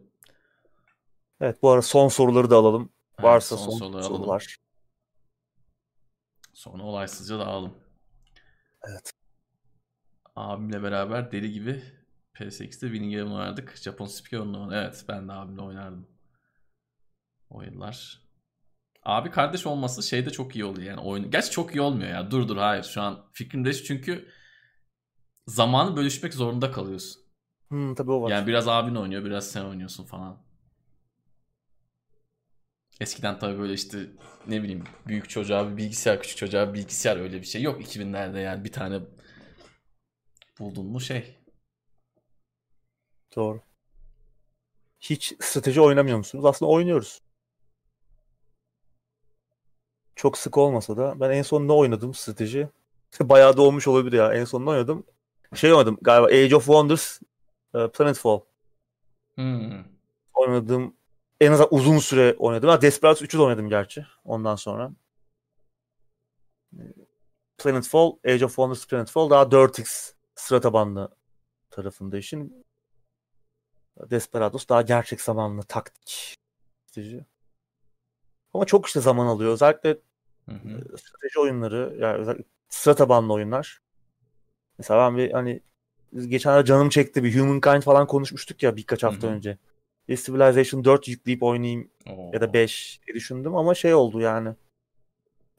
Evet 1.41 1.63
bu 1.63 1.69
arada 1.69 1.81
son 1.81 2.07
soruları 2.07 2.49
da 2.49 2.55
alalım. 2.55 2.89
Evet, 3.19 3.23
Varsa 3.23 3.57
son 3.57 3.69
son, 3.69 3.77
soruları 3.77 4.05
alalım. 4.05 4.17
sorular. 4.17 4.57
Sonra 6.53 6.83
olaysızca 6.83 7.39
dağılım. 7.39 7.73
Evet. 8.89 9.13
Abimle 10.35 10.83
beraber 10.83 11.31
deli 11.31 11.51
gibi 11.51 11.83
PS8'de 12.33 12.87
Winning 12.87 13.13
Eleven 13.13 13.31
oynardık. 13.31 13.77
Japon 13.77 14.05
spiker 14.05 14.37
onunla 14.37 14.81
Evet 14.81 15.05
ben 15.07 15.27
de 15.27 15.33
abimle 15.33 15.61
oynardım. 15.61 16.07
O 17.49 17.61
yıllar. 17.61 18.21
Abi 19.03 19.31
kardeş 19.31 19.65
olması 19.65 20.03
şeyde 20.03 20.29
çok 20.29 20.55
iyi 20.55 20.65
oluyor 20.65 20.87
yani 20.87 21.01
oyun. 21.01 21.31
Gerçi 21.31 21.51
çok 21.51 21.75
iyi 21.75 21.81
olmuyor 21.81 22.09
ya. 22.09 22.31
Dur 22.31 22.47
dur 22.47 22.57
hayır 22.57 22.83
şu 22.83 23.01
an 23.01 23.25
fikrim 23.33 23.65
değişti 23.65 23.83
çünkü 23.83 24.29
zamanı 25.47 25.95
bölüşmek 25.97 26.33
zorunda 26.33 26.71
kalıyorsun. 26.71 27.21
Hmm, 27.69 27.95
tabii 27.95 28.11
o 28.11 28.21
var. 28.21 28.31
Yani 28.31 28.47
biraz 28.47 28.67
abin 28.67 28.95
oynuyor, 28.95 29.25
biraz 29.25 29.51
sen 29.51 29.65
oynuyorsun 29.65 30.05
falan. 30.05 30.43
Eskiden 33.01 33.39
tabii 33.39 33.59
böyle 33.59 33.73
işte 33.73 33.97
ne 34.47 34.63
bileyim 34.63 34.83
büyük 35.07 35.29
çocuğa 35.29 35.71
bir 35.71 35.77
bilgisayar, 35.77 36.21
küçük 36.21 36.37
çocuğa 36.37 36.69
bir 36.69 36.73
bilgisayar 36.73 37.17
öyle 37.17 37.41
bir 37.41 37.45
şey 37.45 37.61
yok 37.61 37.81
2000'lerde 37.81 38.39
yani 38.39 38.63
bir 38.63 38.71
tane 38.71 38.99
buldun 40.59 40.85
mu 40.85 41.01
şey. 41.01 41.37
Doğru. 43.35 43.61
Hiç 44.99 45.35
strateji 45.39 45.81
oynamıyor 45.81 46.17
musunuz? 46.17 46.45
Aslında 46.45 46.71
oynuyoruz. 46.71 47.21
Çok 50.15 50.37
sık 50.37 50.57
olmasa 50.57 50.97
da 50.97 51.19
ben 51.19 51.29
en 51.29 51.41
son 51.41 51.67
ne 51.67 51.71
oynadım 51.71 52.13
strateji? 52.13 52.69
Bayağı 53.21 53.57
da 53.57 53.61
olmuş 53.61 53.87
olabilir 53.87 54.17
ya. 54.17 54.33
En 54.33 54.45
son 54.45 54.65
ne 54.65 54.69
oynadım? 54.69 55.05
Şey 55.53 55.73
oynadım 55.73 55.97
galiba 56.01 56.25
Age 56.27 56.55
of 56.55 56.65
Wonders 56.65 57.21
e, 57.75 57.87
Planetfall. 57.87 58.39
Hmm. 59.35 59.83
Oynadım. 60.33 60.95
En 61.41 61.51
azından 61.51 61.73
uzun 61.73 61.99
süre 61.99 62.35
oynadım. 62.39 62.69
Ha, 62.69 62.81
Desperados 62.81 63.21
3'ü 63.21 63.37
de 63.37 63.41
oynadım 63.41 63.69
gerçi. 63.69 64.05
Ondan 64.25 64.55
sonra. 64.55 64.91
E, 66.73 66.83
Planetfall, 67.57 68.11
Age 68.25 68.45
of 68.45 68.51
Wonders 68.51 68.87
Planetfall 68.87 69.29
daha 69.29 69.51
4X 69.51 70.13
sıra 70.35 70.61
tabanlı 70.61 71.09
tarafında 71.69 72.17
işin. 72.17 72.65
Desperados 73.97 74.67
daha 74.69 74.81
gerçek 74.81 75.21
zamanlı 75.21 75.63
taktik 75.63 76.35
strateji. 76.85 77.25
Ama 78.53 78.65
çok 78.65 78.85
işte 78.87 79.01
zaman 79.01 79.27
alıyor. 79.27 79.53
Özellikle 79.53 79.97
Hı 80.49 80.55
hı. 80.55 80.97
strateji 80.97 81.39
oyunları 81.39 81.95
yani 81.99 82.17
özellikle 82.17 82.43
sıra 82.69 82.95
tabanlı 82.95 83.33
oyunlar. 83.33 83.82
Mesela 84.77 84.99
ben 84.99 85.17
bir 85.17 85.31
hani 85.31 85.61
geçen 86.27 86.63
canım 86.63 86.89
çekti 86.89 87.23
bir 87.23 87.39
Humankind 87.39 87.81
falan 87.81 88.07
konuşmuştuk 88.07 88.63
ya 88.63 88.75
birkaç 88.75 89.03
hafta 89.03 89.27
Hı 89.27 89.31
hı. 89.31 89.35
önce. 89.35 89.57
Bir 90.07 90.17
Civilization 90.17 90.85
4 90.85 91.07
yükleyip 91.07 91.43
oynayayım 91.43 91.89
Oo. 92.09 92.31
ya 92.33 92.41
da 92.41 92.53
5 92.53 92.99
diye 93.07 93.15
düşündüm 93.15 93.55
ama 93.55 93.75
şey 93.75 93.93
oldu 93.93 94.21
yani. 94.21 94.55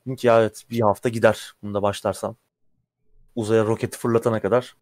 Dedim 0.00 0.16
ki 0.16 0.26
ya 0.26 0.40
evet 0.40 0.64
bir 0.70 0.80
hafta 0.80 1.08
gider 1.08 1.52
bunda 1.62 1.82
başlarsam. 1.82 2.36
Uzaya 3.36 3.64
roketi 3.64 3.98
fırlatana 3.98 4.40
kadar. 4.40 4.76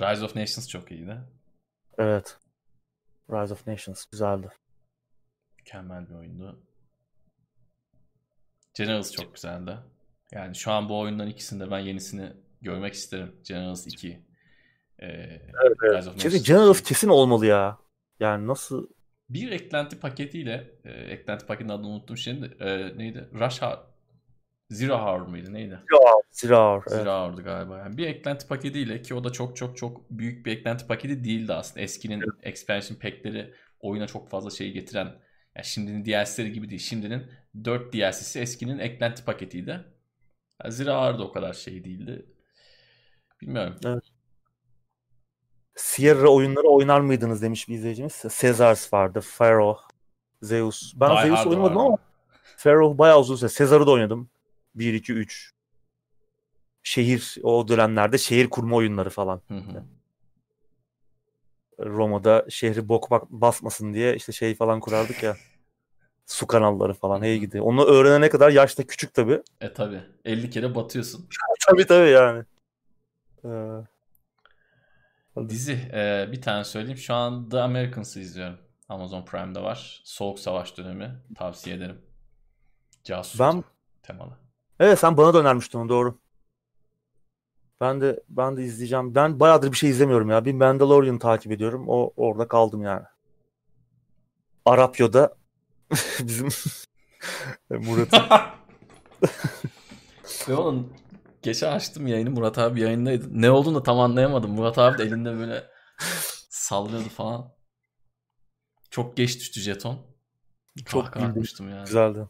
Rise 0.00 0.24
of 0.24 0.36
Nations 0.36 0.68
çok 0.68 0.92
iyiydi. 0.92 1.18
Evet. 1.98 2.38
Rise 3.30 3.54
of 3.54 3.66
Nations 3.66 4.04
güzeldi. 4.04 4.48
Mükemmel 5.58 6.08
bir 6.08 6.14
oyundu. 6.14 6.60
Generals 8.74 9.12
çok 9.12 9.34
güzeldi. 9.34 9.78
Yani 10.32 10.54
şu 10.54 10.70
an 10.72 10.88
bu 10.88 10.98
oyundan 10.98 11.28
ikisinde 11.28 11.70
ben 11.70 11.78
yenisini 11.78 12.32
görmek 12.60 12.94
isterim. 12.94 13.32
Generals 13.44 13.86
2. 13.86 14.08
Ee, 14.98 15.06
evet, 15.06 15.76
evet. 15.82 16.04
Kesin, 16.18 16.44
Generals 16.44 16.80
2. 16.80 16.88
kesin 16.88 17.08
olmalı 17.08 17.46
ya. 17.46 17.78
Yani 18.20 18.46
nasıl 18.46 18.88
Bir 19.28 19.52
eklenti 19.52 20.00
paketiyle 20.00 20.70
e, 20.84 20.90
eklenti 20.90 21.46
paketinin 21.46 21.72
adını 21.72 21.86
unuttum 21.88 22.16
şimdi. 22.16 22.56
E, 22.60 22.98
neydi? 22.98 23.28
Rush 23.34 23.62
Hour. 23.62 23.78
Zero 24.70 24.98
Hour 24.98 25.26
mıydı? 25.26 25.52
Neydi? 25.52 25.78
Zira 26.32 26.74
evet. 26.74 26.90
Zero 26.90 27.10
Hour'du 27.10 27.44
galiba. 27.44 27.78
Yani 27.78 27.96
bir 27.96 28.06
eklenti 28.06 28.48
paketiyle 28.48 29.02
ki 29.02 29.14
o 29.14 29.24
da 29.24 29.32
çok 29.32 29.56
çok 29.56 29.76
çok 29.76 30.10
büyük 30.10 30.46
bir 30.46 30.52
eklenti 30.52 30.86
paketi 30.86 31.24
değildi 31.24 31.52
aslında. 31.54 31.80
Eskinin 31.80 32.22
expansion 32.42 32.98
pack'leri 32.98 33.54
oyuna 33.80 34.06
çok 34.06 34.30
fazla 34.30 34.50
şey 34.50 34.72
getiren 34.72 35.06
yani 35.56 35.64
şimdinin 35.64 36.04
DLC'leri 36.04 36.52
gibi 36.52 36.68
değil. 36.70 36.80
Şimdinin 36.80 37.22
4 37.64 37.92
DLC'si 37.92 38.40
eskinin 38.40 38.78
eklenti 38.78 39.24
paketiydi. 39.24 39.84
Yani 40.64 40.72
Zero 40.72 40.92
Hour 40.92 41.18
da 41.18 41.24
o 41.24 41.32
kadar 41.32 41.52
şey 41.52 41.84
değildi. 41.84 42.26
Bilmiyorum. 43.40 44.02
Sierra 45.74 46.28
oyunları 46.28 46.68
oynar 46.68 47.00
mıydınız 47.00 47.42
demiş 47.42 47.68
bir 47.68 47.74
izleyicimiz. 47.74 48.22
Caesars 48.40 48.92
vardı. 48.92 49.20
Pharaoh, 49.20 49.78
Zeus. 50.42 50.92
Ben 50.96 51.16
Die 51.16 51.22
Zeus 51.22 51.46
oynamadım 51.46 51.76
var. 51.76 51.84
ama 51.84 51.96
Pharaoh 52.56 52.98
bayağı 52.98 53.20
uzun 53.20 53.36
süre. 53.36 53.50
Caesar'ı 53.58 53.86
da 53.86 53.90
oynadım. 53.90 54.30
1, 54.74 54.94
2, 54.94 55.12
3. 55.12 55.52
Şehir 56.82 57.36
o 57.42 57.68
dönemlerde 57.68 58.18
şehir 58.18 58.50
kurma 58.50 58.76
oyunları 58.76 59.10
falan. 59.10 59.42
Hı 59.48 59.54
hı. 59.54 59.84
Roma'da 61.78 62.46
şehri 62.48 62.88
bok 62.88 63.10
basmasın 63.30 63.94
diye 63.94 64.16
işte 64.16 64.32
şey 64.32 64.54
falan 64.54 64.80
kurardık 64.80 65.22
ya. 65.22 65.36
Su 66.26 66.46
kanalları 66.46 66.94
falan 66.94 67.22
hey 67.22 67.38
gidi. 67.38 67.60
Onu 67.60 67.84
öğrenene 67.84 68.28
kadar 68.28 68.50
yaşta 68.50 68.86
küçük 68.86 69.14
tabii. 69.14 69.42
E 69.60 69.72
tabi. 69.72 70.02
50 70.24 70.50
kere 70.50 70.74
batıyorsun. 70.74 71.28
tabii 71.68 71.86
tabii 71.86 72.10
yani. 72.10 72.44
Ee, 73.44 73.48
Dizi 75.48 75.72
e, 75.92 76.28
bir 76.32 76.42
tane 76.42 76.64
söyleyeyim. 76.64 76.98
Şu 76.98 77.14
an 77.14 77.48
The 77.48 77.60
Americans'ı 77.60 78.20
izliyorum. 78.20 78.58
Amazon 78.88 79.24
Prime'da 79.24 79.62
var. 79.62 80.00
Soğuk 80.04 80.38
Savaş 80.38 80.76
dönemi. 80.78 81.22
Tavsiye 81.34 81.76
ederim. 81.76 82.02
Casus 83.04 83.40
Ben- 83.40 83.64
temalı. 84.02 84.38
evet 84.80 84.98
sen 84.98 85.16
bana 85.16 85.34
da 85.34 85.38
önermiştin 85.38 85.78
onu 85.78 85.88
doğru. 85.88 86.18
Ben 87.80 88.00
de 88.00 88.22
ben 88.28 88.56
de 88.56 88.64
izleyeceğim. 88.64 89.14
Ben 89.14 89.40
bayağıdır 89.40 89.72
bir 89.72 89.76
şey 89.76 89.90
izlemiyorum 89.90 90.30
ya. 90.30 90.44
Bir 90.44 90.52
Mandalorian 90.52 91.18
takip 91.18 91.52
ediyorum. 91.52 91.84
O 91.88 92.12
orada 92.16 92.48
kaldım 92.48 92.82
yani. 92.82 93.04
Arapyo'da 94.64 95.34
bizim 96.20 96.48
Murat'ın 97.70 98.22
Ve 100.48 100.54
onun 100.54 100.92
geçen 101.42 101.72
açtım 101.72 102.06
yayını 102.06 102.30
Murat 102.30 102.58
abi 102.58 102.80
yayındaydı. 102.80 103.26
Ne 103.30 103.50
olduğunu 103.50 103.74
da 103.74 103.82
tam 103.82 104.00
anlayamadım. 104.00 104.50
Murat 104.50 104.78
abi 104.78 104.98
de 104.98 105.02
elinde 105.02 105.38
böyle 105.38 105.64
sallıyordu 106.50 107.08
falan. 107.08 107.52
Çok 108.90 109.16
geç 109.16 109.40
düştü 109.40 109.60
jeton. 109.60 109.98
Çok 110.84 111.16
atmıştım 111.16 111.70
yani. 111.70 111.84
güzeldi. 111.84 112.28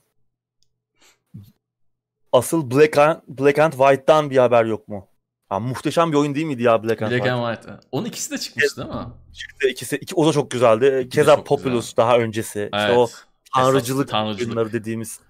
Asıl 2.32 2.70
Black 2.70 2.98
and, 2.98 3.20
Black 3.28 3.58
and 3.58 3.72
White'dan 3.72 4.30
bir 4.30 4.36
haber 4.36 4.64
yok 4.64 4.88
mu? 4.88 5.08
Ha, 5.48 5.60
muhteşem 5.60 6.12
bir 6.12 6.16
oyun 6.16 6.34
değil 6.34 6.46
miydi 6.46 6.62
ya 6.62 6.82
Black 6.82 7.02
and 7.02 7.10
Black 7.10 7.24
White? 7.24 7.32
and 7.32 7.56
White. 7.56 7.80
Onun 7.92 8.06
ikisi 8.06 8.30
de 8.30 8.38
çıkmış 8.38 8.76
değil 8.76 8.88
mi? 8.88 9.06
Çıktı 9.32 9.68
ikisi, 9.68 9.96
iki, 9.96 10.14
o 10.14 10.26
da 10.26 10.32
çok 10.32 10.50
güzeldi. 10.50 11.08
Keza 11.12 11.44
Populous 11.44 11.96
daha 11.96 12.18
öncesi. 12.18 12.62
İşte 12.74 12.86
Evet. 12.86 12.96
o 12.98 13.08
tanrıcılık, 13.54 14.08
tanrıcılık. 14.08 14.48
oyunları 14.48 14.72
dediğimiz 14.72 15.20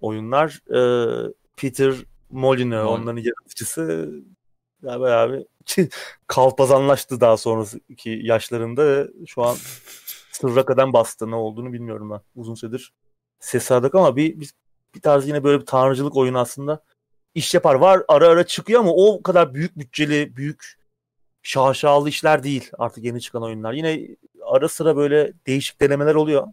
oyunlar. 0.00 0.60
Ee, 0.70 1.32
Peter 1.56 1.94
Molyneux 2.30 2.84
Molyneux. 2.84 2.86
onların 2.86 3.22
yaratıcısı 3.22 4.10
ya 4.82 5.00
bayağı 5.00 5.32
bir 5.32 5.88
kalpazanlaştı 6.26 7.20
daha 7.20 7.36
sonraki 7.36 8.20
yaşlarında 8.22 9.08
şu 9.26 9.42
an 9.42 9.56
sırra 10.32 10.64
kadar 10.64 10.92
bastı 10.92 11.30
ne 11.30 11.34
olduğunu 11.34 11.72
bilmiyorum 11.72 12.10
ben. 12.10 12.20
Uzun 12.34 12.54
süredir 12.54 12.92
ses 13.40 13.70
aldık 13.70 13.94
ama 13.94 14.16
bir, 14.16 14.40
bir, 14.40 14.50
bir 14.94 15.00
tarz 15.00 15.28
yine 15.28 15.44
böyle 15.44 15.60
bir 15.60 15.66
tanrıcılık 15.66 16.16
oyunu 16.16 16.38
aslında 16.38 16.84
iş 17.34 17.54
yapar. 17.54 17.74
Var 17.74 18.02
ara 18.08 18.28
ara 18.28 18.46
çıkıyor 18.46 18.80
ama 18.80 18.92
o 18.92 19.22
kadar 19.22 19.54
büyük 19.54 19.78
bütçeli, 19.78 20.36
büyük 20.36 20.78
şaşalı 21.42 22.08
işler 22.08 22.42
değil 22.42 22.70
artık 22.78 23.04
yeni 23.04 23.20
çıkan 23.20 23.42
oyunlar. 23.42 23.72
Yine 23.72 24.16
ara 24.46 24.68
sıra 24.68 24.96
böyle 24.96 25.32
değişik 25.46 25.80
denemeler 25.80 26.14
oluyor. 26.14 26.46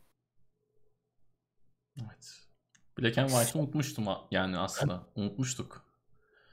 Evet. 2.01 2.41
Black 2.99 3.17
and 3.17 3.30
White'ı 3.30 3.61
unutmuştum 3.61 4.06
yani 4.32 4.57
aslında. 4.57 5.03
Unutmuştuk. 5.15 5.85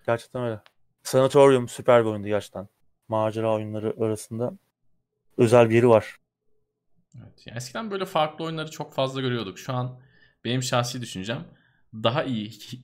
Gerçekten 0.06 0.42
öyle. 0.42 0.60
Sanatorium 1.02 1.68
süper 1.68 2.04
bir 2.04 2.10
oyundu 2.10 2.26
gerçekten. 2.26 2.68
Macera 3.08 3.54
oyunları 3.54 3.94
arasında 4.04 4.52
özel 5.38 5.70
bir 5.70 5.74
yeri 5.74 5.88
var. 5.88 6.16
Evet. 7.16 7.46
Yani 7.46 7.56
eskiden 7.56 7.90
böyle 7.90 8.04
farklı 8.04 8.44
oyunları 8.44 8.70
çok 8.70 8.94
fazla 8.94 9.20
görüyorduk. 9.20 9.58
Şu 9.58 9.72
an 9.72 10.00
benim 10.44 10.62
şahsi 10.62 11.00
düşüncem 11.00 11.44
daha 11.94 12.24
iyi 12.24 12.48
hi- 12.50 12.82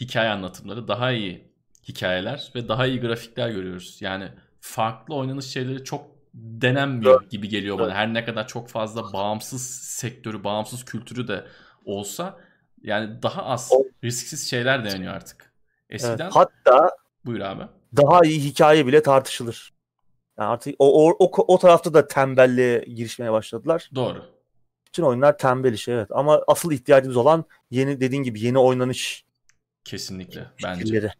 hikaye 0.00 0.30
anlatımları, 0.30 0.88
daha 0.88 1.12
iyi 1.12 1.52
hikayeler 1.88 2.52
ve 2.54 2.68
daha 2.68 2.86
iyi 2.86 3.00
grafikler 3.00 3.50
görüyoruz. 3.50 3.98
Yani 4.00 4.32
farklı 4.60 5.14
oynanış 5.14 5.46
şeyleri 5.46 5.84
çok 5.84 6.06
denenmiyor 6.34 7.28
gibi 7.28 7.48
geliyor 7.48 7.78
bana. 7.78 7.94
Her 7.94 8.14
ne 8.14 8.24
kadar 8.24 8.48
çok 8.48 8.68
fazla 8.68 9.12
bağımsız 9.12 9.70
sektörü, 9.80 10.44
bağımsız 10.44 10.84
kültürü 10.84 11.28
de 11.28 11.46
olsa 11.84 12.40
yani 12.82 13.22
daha 13.22 13.44
az 13.44 13.72
risksiz 14.04 14.50
şeyler 14.50 14.84
deneniyor 14.84 15.14
artık. 15.14 15.52
Evet. 15.90 16.04
Eskiden 16.04 16.30
Hatta 16.30 16.90
buyur 17.24 17.40
abi. 17.40 17.62
daha 17.96 18.24
iyi 18.24 18.40
hikaye 18.40 18.86
bile 18.86 19.02
tartışılır. 19.02 19.72
Yani 20.38 20.48
artık 20.48 20.74
o, 20.78 21.08
o, 21.08 21.16
o, 21.18 21.54
o 21.54 21.58
tarafta 21.58 21.94
da 21.94 22.06
tembelliğe 22.06 22.78
girişmeye 22.78 23.32
başladılar. 23.32 23.90
Doğru. 23.94 24.24
Bütün 24.86 25.02
oyunlar 25.02 25.38
tembel 25.38 25.72
iş 25.72 25.88
evet. 25.88 26.08
Ama 26.12 26.42
asıl 26.46 26.72
ihtiyacımız 26.72 27.16
olan 27.16 27.44
yeni 27.70 28.00
dediğin 28.00 28.22
gibi 28.22 28.40
yeni 28.40 28.58
oynanış 28.58 29.24
Kesinlikle 29.84 30.46
bence. 30.64 30.80
fikirleri. 30.80 31.10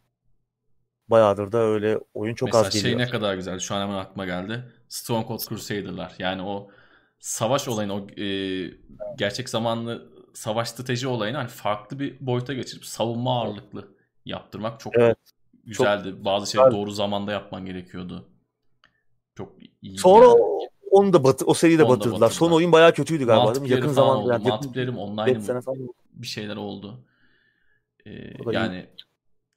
Bayağıdır 1.09 1.53
da 1.53 1.59
öyle 1.59 1.99
oyun 2.15 2.35
çok 2.35 2.47
Mesela 2.47 2.67
az 2.67 2.73
şey 2.73 2.83
geliyor. 2.83 2.99
ne 2.99 3.09
kadar 3.09 3.35
güzel. 3.35 3.59
Şu 3.59 3.75
an 3.75 3.83
hemen 3.83 3.99
aklıma 3.99 4.27
geldi. 4.27 4.65
Stone 4.89 5.27
Cold 5.29 5.41
Crusader'lar. 5.49 6.15
Yani 6.19 6.43
o 6.43 6.71
savaş 7.19 7.69
olayını, 7.69 7.95
o 7.95 8.21
e, 8.21 8.27
gerçek 9.17 9.49
zamanlı 9.49 10.14
savaş 10.35 10.69
strateji 10.69 11.09
olayını 11.09 11.37
hani 11.37 11.49
farklı 11.49 11.99
bir 11.99 12.27
boyuta 12.27 12.53
geçirip 12.53 12.85
savunma 12.85 13.41
ağırlıklı 13.43 13.89
yaptırmak 14.25 14.81
çok 14.81 14.97
Evet. 14.97 15.19
güzeldi. 15.65 16.25
Bazı 16.25 16.51
şeyleri 16.51 16.71
doğru 16.71 16.91
zamanda 16.91 17.33
yapman 17.33 17.67
gerekiyordu. 17.67 18.29
Çok 19.35 19.53
iyi. 19.83 19.99
Sonra 19.99 20.29
o- 20.29 20.61
onu 20.91 21.13
da 21.13 21.25
batı, 21.25 21.47
o 21.47 21.55
seriyi 21.55 21.79
de 21.79 21.83
batırdılar. 21.83 22.01
batırdılar. 22.11 22.31
Son 22.31 22.51
oyun 22.53 22.73
bayağı 22.73 22.95
kötüydü 22.95 23.27
galiba 23.27 23.55
değil 23.55 23.63
mi? 23.67 23.71
Yakın 23.71 23.83
falan 23.83 23.95
zaman 23.95 24.17
oldu. 24.17 24.31
yani 24.33 24.49
Multiplayer'im 24.49 24.99
online 24.99 25.27
5 25.27 25.49
mı? 25.49 25.89
bir 26.13 26.27
şeyler 26.27 26.57
oldu. 26.57 27.05
Ee, 28.07 28.45
da 28.45 28.53
iyi. 28.53 28.55
yani 28.55 28.87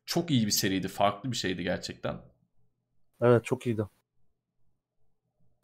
çok 0.05 0.31
iyi 0.31 0.45
bir 0.45 0.51
seriydi. 0.51 0.87
Farklı 0.87 1.31
bir 1.31 1.37
şeydi 1.37 1.63
gerçekten. 1.63 2.15
Evet 3.21 3.45
çok 3.45 3.67
iyiydi. 3.67 3.85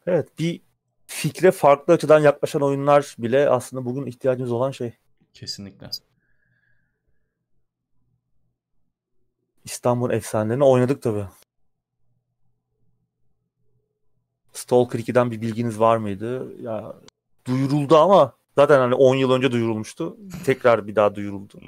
Evet 0.08 0.40
bir 0.40 0.61
fikre 1.08 1.51
farklı 1.51 1.93
açıdan 1.93 2.19
yaklaşan 2.19 2.61
oyunlar 2.61 3.16
bile 3.17 3.50
aslında 3.50 3.85
bugün 3.85 4.06
ihtiyacımız 4.06 4.51
olan 4.51 4.72
şey. 4.72 4.93
Kesinlikle. 5.34 5.90
İstanbul 9.66 10.12
efsanelerini 10.12 10.64
oynadık 10.64 11.02
tabii. 11.02 11.26
Stalker 14.53 15.00
2'den 15.00 15.32
bir 15.32 15.42
bilginiz 15.42 15.80
var 15.80 15.98
mıydı? 15.98 16.62
Ya 16.62 16.95
duyuruldu 17.48 17.98
ama 17.98 18.34
zaten 18.58 18.80
hani 18.80 18.95
10 18.95 19.16
yıl 19.16 19.32
önce 19.32 19.52
duyurulmuştu. 19.52 20.18
Tekrar 20.45 20.88
bir 20.88 20.95
daha 20.95 21.16
duyuruldu. 21.16 21.62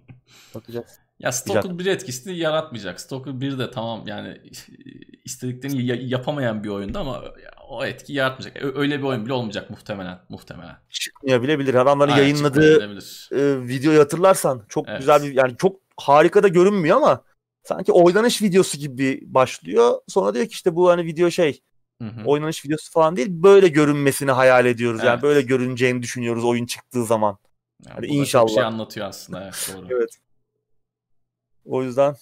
Bakacağız. 0.54 0.98
Ya 1.18 1.32
Stalker 1.32 1.78
1 1.78 1.86
etkisini 1.86 2.38
yaratmayacak. 2.38 3.00
Stalker 3.00 3.40
1 3.40 3.58
de 3.58 3.70
tamam 3.70 4.06
yani 4.06 4.40
istediklerini 5.24 5.86
ya- 5.86 5.98
yapamayan 6.00 6.64
bir 6.64 6.68
oyundu 6.68 6.98
ama 6.98 7.24
o 7.70 7.84
etki 7.84 8.12
yaratmayacak. 8.12 8.76
Öyle 8.76 8.98
bir 8.98 9.02
oyun 9.02 9.24
bile 9.24 9.32
olmayacak 9.32 9.70
muhtemelen. 9.70 10.18
Muhtemelen. 10.28 10.76
Çıkmayabilir. 10.88 11.74
Adamların 11.74 12.12
Aynen, 12.12 12.22
yayınladığı 12.22 12.98
e, 13.32 13.68
videoyu 13.68 14.00
hatırlarsan 14.00 14.62
çok 14.68 14.88
Evet. 14.88 14.98
güzel 14.98 15.22
bir 15.22 15.32
yani 15.32 15.56
çok 15.56 15.76
harika 15.96 16.42
da 16.42 16.48
görünmüyor 16.48 16.96
ama 16.96 17.24
sanki 17.62 17.92
oynanış 17.92 18.42
videosu 18.42 18.78
gibi 18.78 19.20
başlıyor. 19.26 20.00
Sonra 20.08 20.34
diyor 20.34 20.44
ki 20.44 20.52
işte 20.52 20.76
bu 20.76 20.90
hani 20.90 21.04
video 21.04 21.30
şey 21.30 21.60
Hı 22.02 22.08
hı. 22.08 22.24
oynanış 22.24 22.64
videosu 22.64 22.90
falan 22.92 23.16
değil 23.16 23.28
böyle 23.30 23.68
görünmesini 23.68 24.30
hayal 24.30 24.66
ediyoruz. 24.66 25.00
Yani 25.00 25.12
Evet. 25.14 25.22
böyle 25.22 25.42
görüneceğini 25.42 26.02
düşünüyoruz 26.02 26.44
oyun 26.44 26.66
çıktığı 26.66 27.04
zaman 27.04 27.38
Yani 27.88 28.02
da 28.02 28.06
çok 28.06 28.16
inşallah. 28.16 28.54
şey 28.54 28.64
anlatıyor 28.64 29.06
aslında. 29.08 29.44
Evet, 29.44 29.74
doğru. 29.76 29.86
Evet. 29.90 30.18
O 31.64 31.82
yüzden 31.82 32.14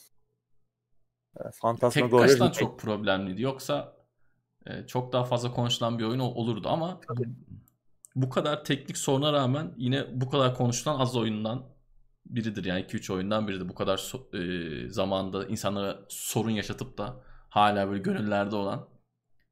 e, 1.41 1.91
Tek 1.91 2.11
kaçtan 2.11 2.51
çok 2.51 2.79
problemliydi. 2.81 3.43
Yoksa 3.43 3.98
çok 4.87 5.13
daha 5.13 5.25
fazla 5.25 5.53
konuşulan 5.53 5.99
bir 5.99 6.05
oyun 6.05 6.19
ol- 6.19 6.35
olurdu 6.35 6.69
ama 6.69 7.01
bu 8.17 8.29
kadar 8.31 8.65
teknik 8.65 8.99
soruna 8.99 9.33
rağmen 9.33 9.75
yine 9.77 10.21
bu 10.21 10.31
kadar 10.31 10.55
konuşulan 10.55 11.01
az 11.01 11.17
oyundan 11.17 11.63
biridir. 12.27 12.65
Yani 12.65 12.81
2-3 12.83 13.11
oyundan 13.13 13.49
biridir. 13.49 13.69
Bu 13.69 13.75
kadar 13.75 13.97
so- 13.99 14.37
e, 14.87 14.89
zamanda 14.91 15.47
insanlara 15.47 15.99
sorun 16.09 16.51
yaşatıp 16.51 16.99
da 16.99 17.21
hala 17.49 17.89
böyle 17.89 18.03
gönüllerde 18.03 18.57
olan 18.57 18.89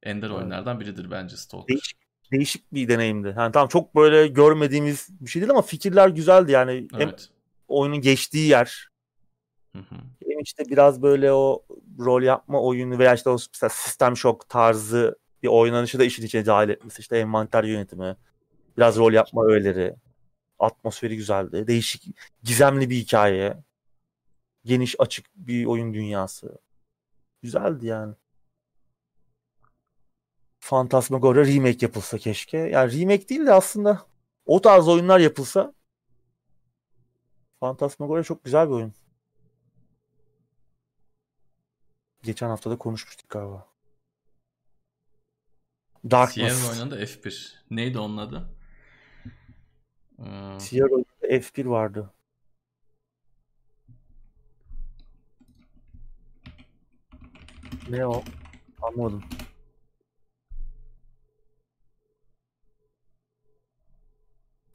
ender 0.03 0.27
Evet. 0.27 0.39
oyunlardan 0.39 0.81
biridir 0.81 1.11
bence 1.11 1.37
Stalker. 1.37 1.69
değişik, 1.69 1.99
değişik 2.33 2.73
bir 2.75 2.89
deneyimdi. 2.89 3.35
Yani 3.39 3.53
tamam 3.53 3.69
çok 3.69 3.95
böyle 3.97 4.27
görmediğimiz 4.27 5.09
bir 5.21 5.31
şey 5.31 5.43
değil 5.43 5.51
ama 5.51 5.63
fikirler 5.63 6.09
güzeldi 6.09 6.53
yani. 6.53 6.89
Hem 6.93 7.01
Evet. 7.09 7.29
oyunun 7.69 8.01
geçtiği 8.01 8.49
yer 8.49 8.89
Hem 10.29 10.41
işte 10.41 10.65
biraz 10.69 11.03
böyle 11.03 11.33
o 11.33 11.63
rol 11.99 12.23
yapma 12.23 12.63
oyunu 12.63 12.99
veya 12.99 13.15
işte 13.15 13.31
o 13.31 13.37
mesela 13.53 13.71
sistem 13.71 14.17
şok 14.17 14.49
tarzı 14.49 15.19
bir 15.43 15.49
oynanışı 15.49 15.99
da 15.99 16.05
işin 16.05 16.27
içine 16.27 16.47
dahil 16.47 16.69
etmesi. 16.69 17.01
işte 17.01 17.19
envanter 17.19 17.65
yönetimi, 17.65 18.17
biraz 18.77 18.97
rol 18.97 19.13
yapma 19.13 19.45
öğeleri, 19.45 19.95
atmosferi 20.59 21.17
güzeldi. 21.17 21.67
Değişik, 21.67 22.07
gizemli 22.43 22.91
bir 22.91 22.97
hikaye. 22.97 23.57
Geniş, 24.65 24.97
açık 24.99 25.27
bir 25.37 25.67
oyun 25.67 25.95
dünyası. 25.95 26.59
Güzeldi 27.43 27.87
yani. 27.87 28.15
Phantasmagoria 30.61 31.47
remake 31.47 31.79
yapılsa 31.87 32.19
keşke. 32.19 32.59
Yani 32.59 33.01
remake 33.01 33.29
değil 33.29 33.47
de 33.47 33.53
aslında 33.53 34.07
o 34.47 34.61
tarz 34.61 34.89
oyunlar 34.89 35.21
yapılsa 35.21 35.75
Phantasmagoria 37.61 38.23
çok 38.23 38.45
güzel 38.45 38.69
bir 38.69 38.73
oyun. 38.75 38.95
Geçen 42.27 42.49
hafta 42.49 42.71
da 42.71 42.79
konuşmuştuk 42.79 43.29
galiba. 43.31 43.67
Darkness. 46.11 46.53
Sierra 46.59 46.71
oyununda 46.73 47.01
F1. 47.05 47.55
Neydi 47.71 47.99
onun 47.99 48.17
adı? 48.17 48.57
Ee, 50.19 50.61
Sierra 50.61 50.85
oyununda 50.87 51.27
F1 51.27 51.69
vardı. 51.71 52.13
Ne 57.89 58.07
o? 58.07 58.25
Anlamadım. 58.83 59.25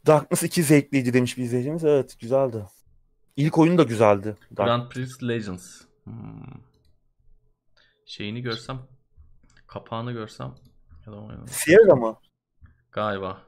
Darkness 0.07 0.43
2 0.43 0.63
zevkliydi 0.63 1.13
demiş 1.13 1.37
bir 1.37 1.43
izleyicimiz. 1.43 1.83
Evet 1.85 2.19
güzeldi. 2.19 2.65
İlk 3.37 3.57
oyun 3.57 3.77
da 3.77 3.83
güzeldi. 3.83 4.35
Dark- 4.57 4.65
Grand 4.65 4.89
Prix 4.89 5.23
Legends. 5.23 5.81
Hmm. 6.03 6.13
Şeyini 8.11 8.41
görsem, 8.41 8.87
kapağını 9.67 10.11
görsem 10.11 10.55
Sierra 11.47 11.95
mı? 11.95 12.19
Galiba. 12.91 13.41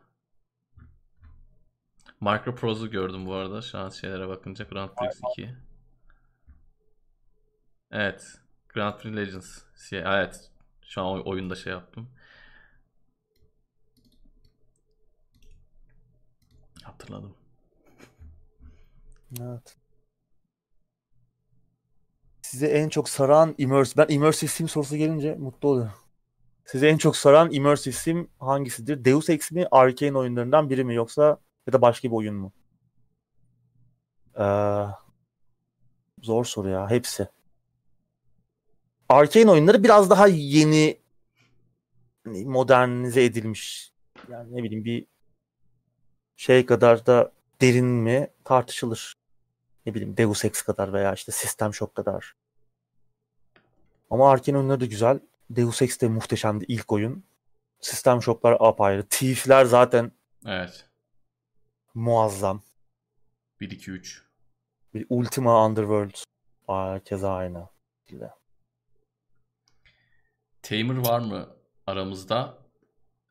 Microprose'u 2.21 2.91
gördüm 2.91 3.25
bu 3.25 3.33
arada. 3.33 3.61
Şu 3.61 3.77
an 3.77 3.89
şeylere 3.89 4.27
bakınca 4.27 4.65
Grand 4.65 4.89
Prix 4.89 5.21
2. 5.31 5.55
Evet. 7.91 8.41
Grand 8.69 8.99
Prix 8.99 9.15
Legends. 9.15 9.61
Evet. 9.91 10.51
Şu 10.81 11.01
an 11.01 11.07
oy- 11.07 11.21
oyunda 11.25 11.55
şey 11.55 11.73
yaptım. 11.73 12.09
Hatırladım. 16.83 17.35
Evet. 19.41 19.77
Size 22.53 22.67
en 22.67 22.89
çok 22.89 23.09
saran 23.09 23.55
immersive... 23.57 24.07
Ben 24.07 24.13
immersive 24.13 24.49
sim 24.49 24.67
sorusu 24.67 24.95
gelince 24.95 25.35
mutlu 25.35 25.69
oluyorum. 25.69 25.93
Size 26.65 26.87
en 26.87 26.97
çok 26.97 27.17
saran 27.17 27.51
immersive 27.51 27.93
sim 27.93 28.29
hangisidir? 28.39 29.05
Deus 29.05 29.29
Ex 29.29 29.51
mi? 29.51 29.67
Arkane 29.71 30.17
oyunlarından 30.17 30.69
biri 30.69 30.83
mi? 30.83 30.95
Yoksa 30.95 31.37
ya 31.67 31.73
da 31.73 31.81
başka 31.81 32.07
bir 32.07 32.13
oyun 32.13 32.35
mu? 32.35 32.51
Ee, 34.39 34.85
zor 36.21 36.45
soru 36.45 36.69
ya. 36.69 36.89
Hepsi. 36.89 37.27
Arkane 39.09 39.51
oyunları 39.51 39.83
biraz 39.83 40.09
daha 40.09 40.27
yeni 40.27 40.97
hani 42.25 42.45
modernize 42.45 43.23
edilmiş. 43.23 43.93
Yani 44.29 44.55
ne 44.55 44.63
bileyim 44.63 44.85
bir 44.85 45.05
şey 46.35 46.65
kadar 46.65 47.05
da 47.05 47.31
derin 47.61 47.85
mi 47.85 48.27
tartışılır. 48.43 49.15
Ne 49.85 49.93
bileyim 49.93 50.17
Deus 50.17 50.45
Ex 50.45 50.61
kadar 50.61 50.93
veya 50.93 51.13
işte 51.13 51.31
System 51.31 51.73
Shock 51.73 51.95
kadar. 51.95 52.42
Ama 54.09 54.31
Arkane 54.31 54.57
oyunları 54.57 54.79
da 54.79 54.85
güzel. 54.85 55.19
Deus 55.49 55.81
Ex 55.81 56.01
de 56.01 56.07
muhteşemdi 56.07 56.65
ilk 56.67 56.91
oyun. 56.91 57.23
System 57.79 58.21
Shock'lar 58.21 58.57
apayrı. 58.59 59.07
Thief'ler 59.07 59.65
zaten 59.65 60.11
Evet. 60.45 60.89
muazzam. 61.93 62.61
1 63.59 63.71
2 63.71 63.91
3. 63.91 64.23
Bir 64.93 65.05
Ultima 65.09 65.65
Underworld. 65.65 66.15
Aa, 66.67 66.99
keza 66.99 67.33
aynı. 67.33 67.69
şekilde. 68.05 68.29
Tamer 70.61 70.97
var 71.07 71.19
mı 71.19 71.49
aramızda? 71.87 72.57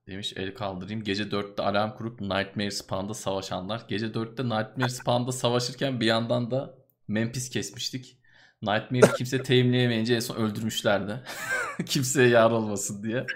Demiş 0.07 0.33
el 0.37 0.55
kaldırayım. 0.55 1.03
Gece 1.05 1.23
4'te 1.23 1.63
alarm 1.63 1.95
kurup 1.97 2.21
Nightmare 2.21 2.71
Spawn'da 2.71 3.15
savaşanlar. 3.15 3.85
Gece 3.89 4.07
4'te 4.07 4.45
Nightmare 4.45 4.89
Spawn'da 4.89 5.33
savaşırken 5.33 6.01
bir 6.01 6.07
yandan 6.07 6.51
da 6.51 6.75
Memphis 7.09 7.51
kesmiştik. 7.51 8.19
Nightmare'i 8.63 9.17
kimse 9.17 9.43
teminleyemeyince 9.43 10.15
en 10.15 10.21
son 10.21 10.37
öldürmüşlerdi. 10.37 11.21
Kimseye 11.87 12.29
yar 12.29 12.51
olmasın 12.51 13.03
diye. 13.03 13.27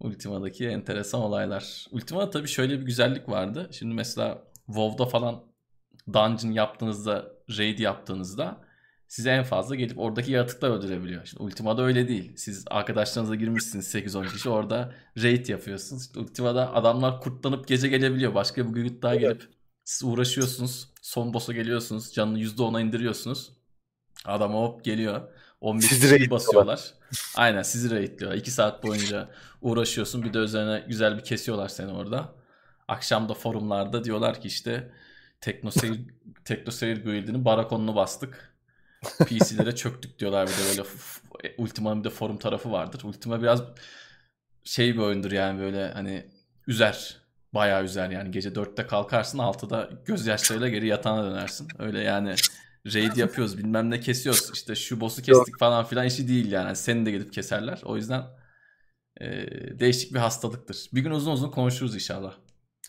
Ultima'daki 0.00 0.68
enteresan 0.68 1.20
olaylar. 1.20 1.86
Ultima'da 1.90 2.30
tabii 2.30 2.48
şöyle 2.48 2.80
bir 2.80 2.84
güzellik 2.86 3.28
vardı. 3.28 3.68
Şimdi 3.72 3.94
mesela 3.94 4.42
WoW'da 4.66 5.06
falan 5.06 5.44
dungeon 6.12 6.52
yaptığınızda, 6.52 7.32
raid 7.58 7.78
yaptığınızda 7.78 8.64
size 9.08 9.30
en 9.30 9.44
fazla 9.44 9.74
gelip 9.74 9.98
oradaki 9.98 10.32
yaratıklar 10.32 10.70
öldürebiliyor. 10.70 11.26
Şimdi 11.26 11.42
Ultima'da 11.42 11.82
öyle 11.82 12.08
değil. 12.08 12.32
Siz 12.36 12.64
arkadaşlarınızla 12.70 13.34
girmişsiniz 13.34 13.94
8-10 13.94 14.32
kişi 14.32 14.48
orada 14.48 14.94
raid 15.22 15.46
yapıyorsunuz. 15.46 16.02
İşte 16.02 16.20
Ultima'da 16.20 16.74
adamlar 16.74 17.20
kurtlanıp 17.20 17.68
gece 17.68 17.88
gelebiliyor. 17.88 18.34
Başka 18.34 18.68
bir 18.68 18.82
grup 18.82 19.02
daha 19.02 19.14
gelip 19.14 19.48
siz 19.84 20.08
uğraşıyorsunuz. 20.08 20.88
Son 21.02 21.34
boss'a 21.34 21.52
geliyorsunuz. 21.52 22.12
Canını 22.12 22.38
%10'a 22.40 22.80
indiriyorsunuz. 22.80 23.52
Adam 24.24 24.54
hop 24.54 24.84
geliyor. 24.84 25.20
11 25.60 25.82
Sizi 25.82 26.30
basıyorlar. 26.30 26.94
Aynen 27.36 27.62
sizi 27.62 27.90
raidliyorlar. 27.90 28.38
2 28.38 28.50
saat 28.50 28.82
boyunca 28.82 29.28
uğraşıyorsun. 29.62 30.22
Bir 30.22 30.34
de 30.34 30.38
üzerine 30.38 30.84
güzel 30.88 31.18
bir 31.18 31.24
kesiyorlar 31.24 31.68
seni 31.68 31.92
orada. 31.92 32.32
Akşam 32.88 33.28
da 33.28 33.34
forumlarda 33.34 34.04
diyorlar 34.04 34.40
ki 34.40 34.48
işte 34.48 34.92
TeknoSeyir 35.40 36.00
TeknoSeyir 36.44 37.04
Guild'inin 37.04 37.44
barakonunu 37.44 37.96
bastık. 37.96 38.54
PC'lere 39.18 39.74
çöktük 39.74 40.18
diyorlar 40.18 40.48
bir 40.48 40.52
de 40.52 40.78
böyle 40.78 40.88
Ultima'nın 41.58 42.00
bir 42.00 42.04
de 42.04 42.10
forum 42.10 42.38
tarafı 42.38 42.72
vardır. 42.72 43.00
Ultima 43.04 43.42
biraz 43.42 43.62
şey 44.64 44.94
bir 44.94 45.00
oyundur 45.00 45.32
yani 45.32 45.60
böyle 45.60 45.92
hani 45.92 46.26
üzer. 46.66 47.16
Bayağı 47.54 47.84
üzer 47.84 48.10
yani. 48.10 48.30
Gece 48.30 48.48
4'te 48.48 48.86
kalkarsın 48.86 49.38
6'da 49.38 49.90
gözyaşlarıyla 50.04 50.68
geri 50.68 50.86
yatağına 50.86 51.30
dönersin. 51.30 51.68
Öyle 51.78 52.00
yani 52.00 52.34
raid 52.86 53.16
yapıyoruz 53.16 53.58
bilmem 53.58 53.90
ne 53.90 54.00
kesiyoruz. 54.00 54.50
İşte 54.54 54.74
şu 54.74 55.00
boss'u 55.00 55.22
kestik 55.22 55.58
falan 55.58 55.84
filan 55.84 56.06
işi 56.06 56.28
değil 56.28 56.52
yani. 56.52 56.76
Seni 56.76 57.06
de 57.06 57.10
gidip 57.10 57.32
keserler. 57.32 57.80
O 57.84 57.96
yüzden 57.96 58.22
e, 59.20 59.26
değişik 59.80 60.14
bir 60.14 60.18
hastalıktır. 60.18 60.88
Bir 60.92 61.00
gün 61.00 61.10
uzun 61.10 61.32
uzun 61.32 61.50
konuşuruz 61.50 61.94
inşallah. 61.94 62.34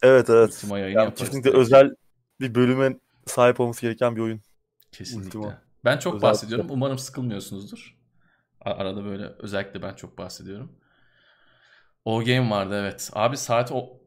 Evet 0.03 0.29
evet. 0.29 0.53
Ultima 0.53 0.79
yayını 0.79 0.99
Yani 0.99 1.13
kesinlikle 1.15 1.43
direkt. 1.51 1.57
özel 1.57 1.95
bir 2.39 2.55
bölüme 2.55 2.99
sahip 3.25 3.59
olması 3.59 3.81
gereken 3.81 4.15
bir 4.15 4.21
oyun. 4.21 4.41
Kesinlikle. 4.91 5.39
Ultima. 5.39 5.61
Ben 5.85 5.97
çok 5.97 6.15
Özel- 6.15 6.29
bahsediyorum. 6.29 6.67
Umarım 6.69 6.97
sıkılmıyorsunuzdur. 6.97 7.95
Arada 8.61 9.05
böyle 9.05 9.25
özellikle 9.39 9.81
ben 9.81 9.93
çok 9.93 10.17
bahsediyorum. 10.17 10.71
O 12.05 12.23
game 12.23 12.49
vardı 12.49 12.75
evet. 12.81 13.09
Abi 13.13 13.37
saat 13.37 13.71
o 13.71 14.01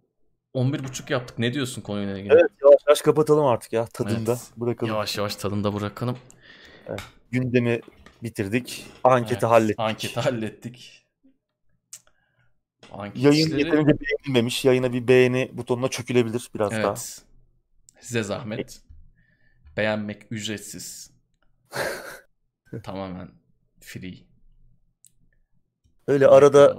11.30 0.55 1.12
yaptık. 1.12 1.39
Ne 1.39 1.55
diyorsun 1.55 1.83
konuyla 1.83 2.18
ilgili? 2.18 2.33
Evet 2.33 2.50
yavaş 2.89 3.02
kapatalım 3.02 3.47
artık 3.47 3.73
ya. 3.73 3.86
Tadında 3.86 4.33
Evet. 4.33 4.50
bırakalım. 4.57 4.92
Yavaş 4.92 5.18
yavaş 5.18 5.36
tadında 5.36 5.75
bırakalım. 5.75 6.18
Gündemi 7.31 7.81
bitirdik. 8.23 8.86
Anketi 9.05 9.34
Evet, 9.34 9.42
hallettik. 9.42 9.81
Anketi 9.81 10.20
hallettik. 10.20 11.07
Anket 12.92 13.23
Yayın 13.23 13.58
yeterince 13.58 13.92
beğenilmemiş. 14.00 14.65
Yayına 14.65 14.92
bir 14.92 15.08
beğeni 15.08 15.50
butonuna 15.52 15.89
çökülebilir 15.89 16.50
biraz 16.55 16.70
daha. 16.70 16.81
Evet. 16.81 17.23
Size 18.00 18.23
zahmet. 18.23 18.83
Beğenmek 19.76 20.23
ücretsiz. 20.31 21.10
Tamamen 22.83 23.31
free. 23.81 24.15
Öyle 26.07 26.26
arada 26.26 26.76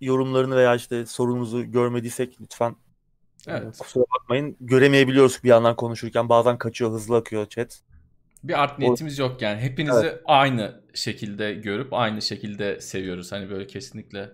yorumlarını 0.00 0.56
veya 0.56 0.74
işte 0.74 1.06
sorunuzu 1.06 1.64
görmediysek 1.64 2.40
lütfen 2.40 2.76
Evet. 3.46 3.78
Kusura 3.78 4.04
bakmayın. 4.14 4.56
Göremeyebiliyoruz 4.60 5.44
bir 5.44 5.48
yandan 5.48 5.76
konuşurken. 5.76 6.28
Bazen 6.28 6.58
kaçıyor, 6.58 6.90
hızlı 6.90 7.16
akıyor 7.16 7.48
chat. 7.48 7.80
Bir 8.44 8.62
art 8.62 8.78
niyetimiz 8.78 9.18
yok 9.18 9.42
yani. 9.42 9.60
Hepinizi 9.60 10.20
aynı 10.24 10.80
şekilde 10.94 11.54
görüp 11.54 11.92
aynı 11.92 12.22
şekilde 12.22 12.80
seviyoruz. 12.80 13.32
Hani 13.32 13.50
böyle 13.50 13.66
kesinlikle 13.66 14.30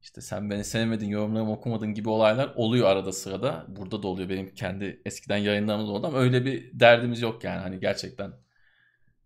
işte 0.00 0.20
sen 0.20 0.50
beni 0.50 0.64
sevmedin, 0.64 1.08
yorumlarımı 1.08 1.52
okumadın 1.52 1.94
gibi 1.94 2.08
olaylar 2.08 2.52
oluyor 2.56 2.88
arada 2.88 3.12
sırada. 3.12 3.66
Burada 3.68 4.02
da 4.02 4.08
oluyor 4.08 4.28
benim 4.28 4.54
kendi 4.54 5.02
eskiden 5.04 5.36
yayınlarımda 5.36 5.92
oldu 5.92 6.06
ama 6.06 6.18
öyle 6.18 6.44
bir 6.44 6.80
derdimiz 6.80 7.22
yok 7.22 7.44
yani. 7.44 7.58
Hani 7.60 7.80
gerçekten 7.80 8.32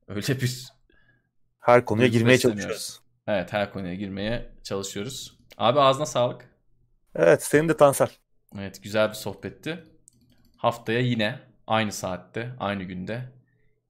öyle 0.08 0.40
bir 0.40 0.68
Her 1.60 1.84
konuya 1.84 2.06
girmeye 2.06 2.38
çalışıyoruz. 2.38 3.00
evet 3.26 3.52
her 3.52 3.72
konuya 3.72 3.94
girmeye 3.94 4.52
çalışıyoruz. 4.62 5.38
Abi 5.56 5.80
ağzına 5.80 6.06
sağlık. 6.06 6.56
Evet, 7.14 7.42
senin 7.42 7.68
de 7.68 7.76
Tansel. 7.76 8.08
Evet 8.58 8.82
güzel 8.82 9.08
bir 9.08 9.14
sohbetti. 9.14 9.84
Haftaya 10.56 11.00
yine 11.00 11.38
aynı 11.66 11.92
saatte, 11.92 12.50
aynı 12.60 12.82
günde 12.82 13.32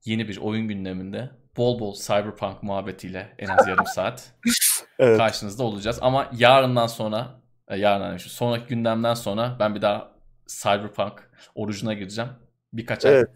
yeni 0.05 0.27
bir 0.27 0.37
oyun 0.37 0.67
gündeminde 0.67 1.29
bol 1.57 1.79
bol 1.79 1.95
Cyberpunk 1.95 2.63
muhabbetiyle 2.63 3.35
en 3.39 3.47
az 3.47 3.67
yarım 3.67 3.85
saat 3.85 4.33
Evet. 4.99 5.17
karşınızda 5.17 5.63
olacağız. 5.63 5.99
Ama 6.01 6.31
yarından 6.37 6.87
sonra, 6.87 7.41
e, 7.67 7.77
yarından 7.77 8.17
şu 8.17 8.29
sonraki 8.29 8.65
gündemden 8.67 9.13
sonra 9.13 9.55
ben 9.59 9.75
bir 9.75 9.81
daha 9.81 10.11
Cyberpunk 10.47 11.29
orucuna 11.55 11.93
gireceğim. 11.93 12.29
Birkaç 12.73 13.05
ay 13.05 13.13
Evet. 13.13 13.29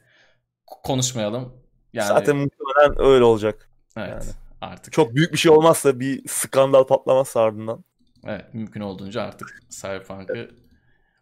konuşmayalım. 0.66 1.54
Yani 1.94 2.08
Zaten 2.08 2.36
muhtemelen 2.38 3.02
öyle 3.06 3.24
olacak. 3.24 3.70
evet 3.98 4.10
yani. 4.10 4.24
artık 4.62 4.94
Çok 4.94 5.16
büyük 5.16 5.34
bir 5.34 5.38
şey 5.38 5.52
olmazsa 5.52 6.00
bir 6.00 6.28
skandal 6.28 6.84
patlamazsa 6.84 7.42
ardından. 7.42 7.84
evet 8.26 8.54
mümkün 8.54 8.82
olduğunca 8.82 9.22
artık 9.22 9.60
Cyberpunk'ı 9.70 10.50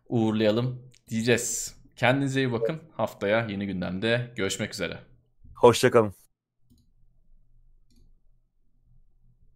uğurlayalım 0.10 0.82
diyeceğiz. 1.10 1.76
Kendinize 1.96 2.40
iyi 2.40 2.52
bakın. 2.52 2.82
Haftaya 2.98 3.48
yeni 3.50 3.68
gündemde 3.68 4.34
görüşmek 4.36 4.74
üzere. 4.74 5.00
Hoşçakalın. 5.56 6.14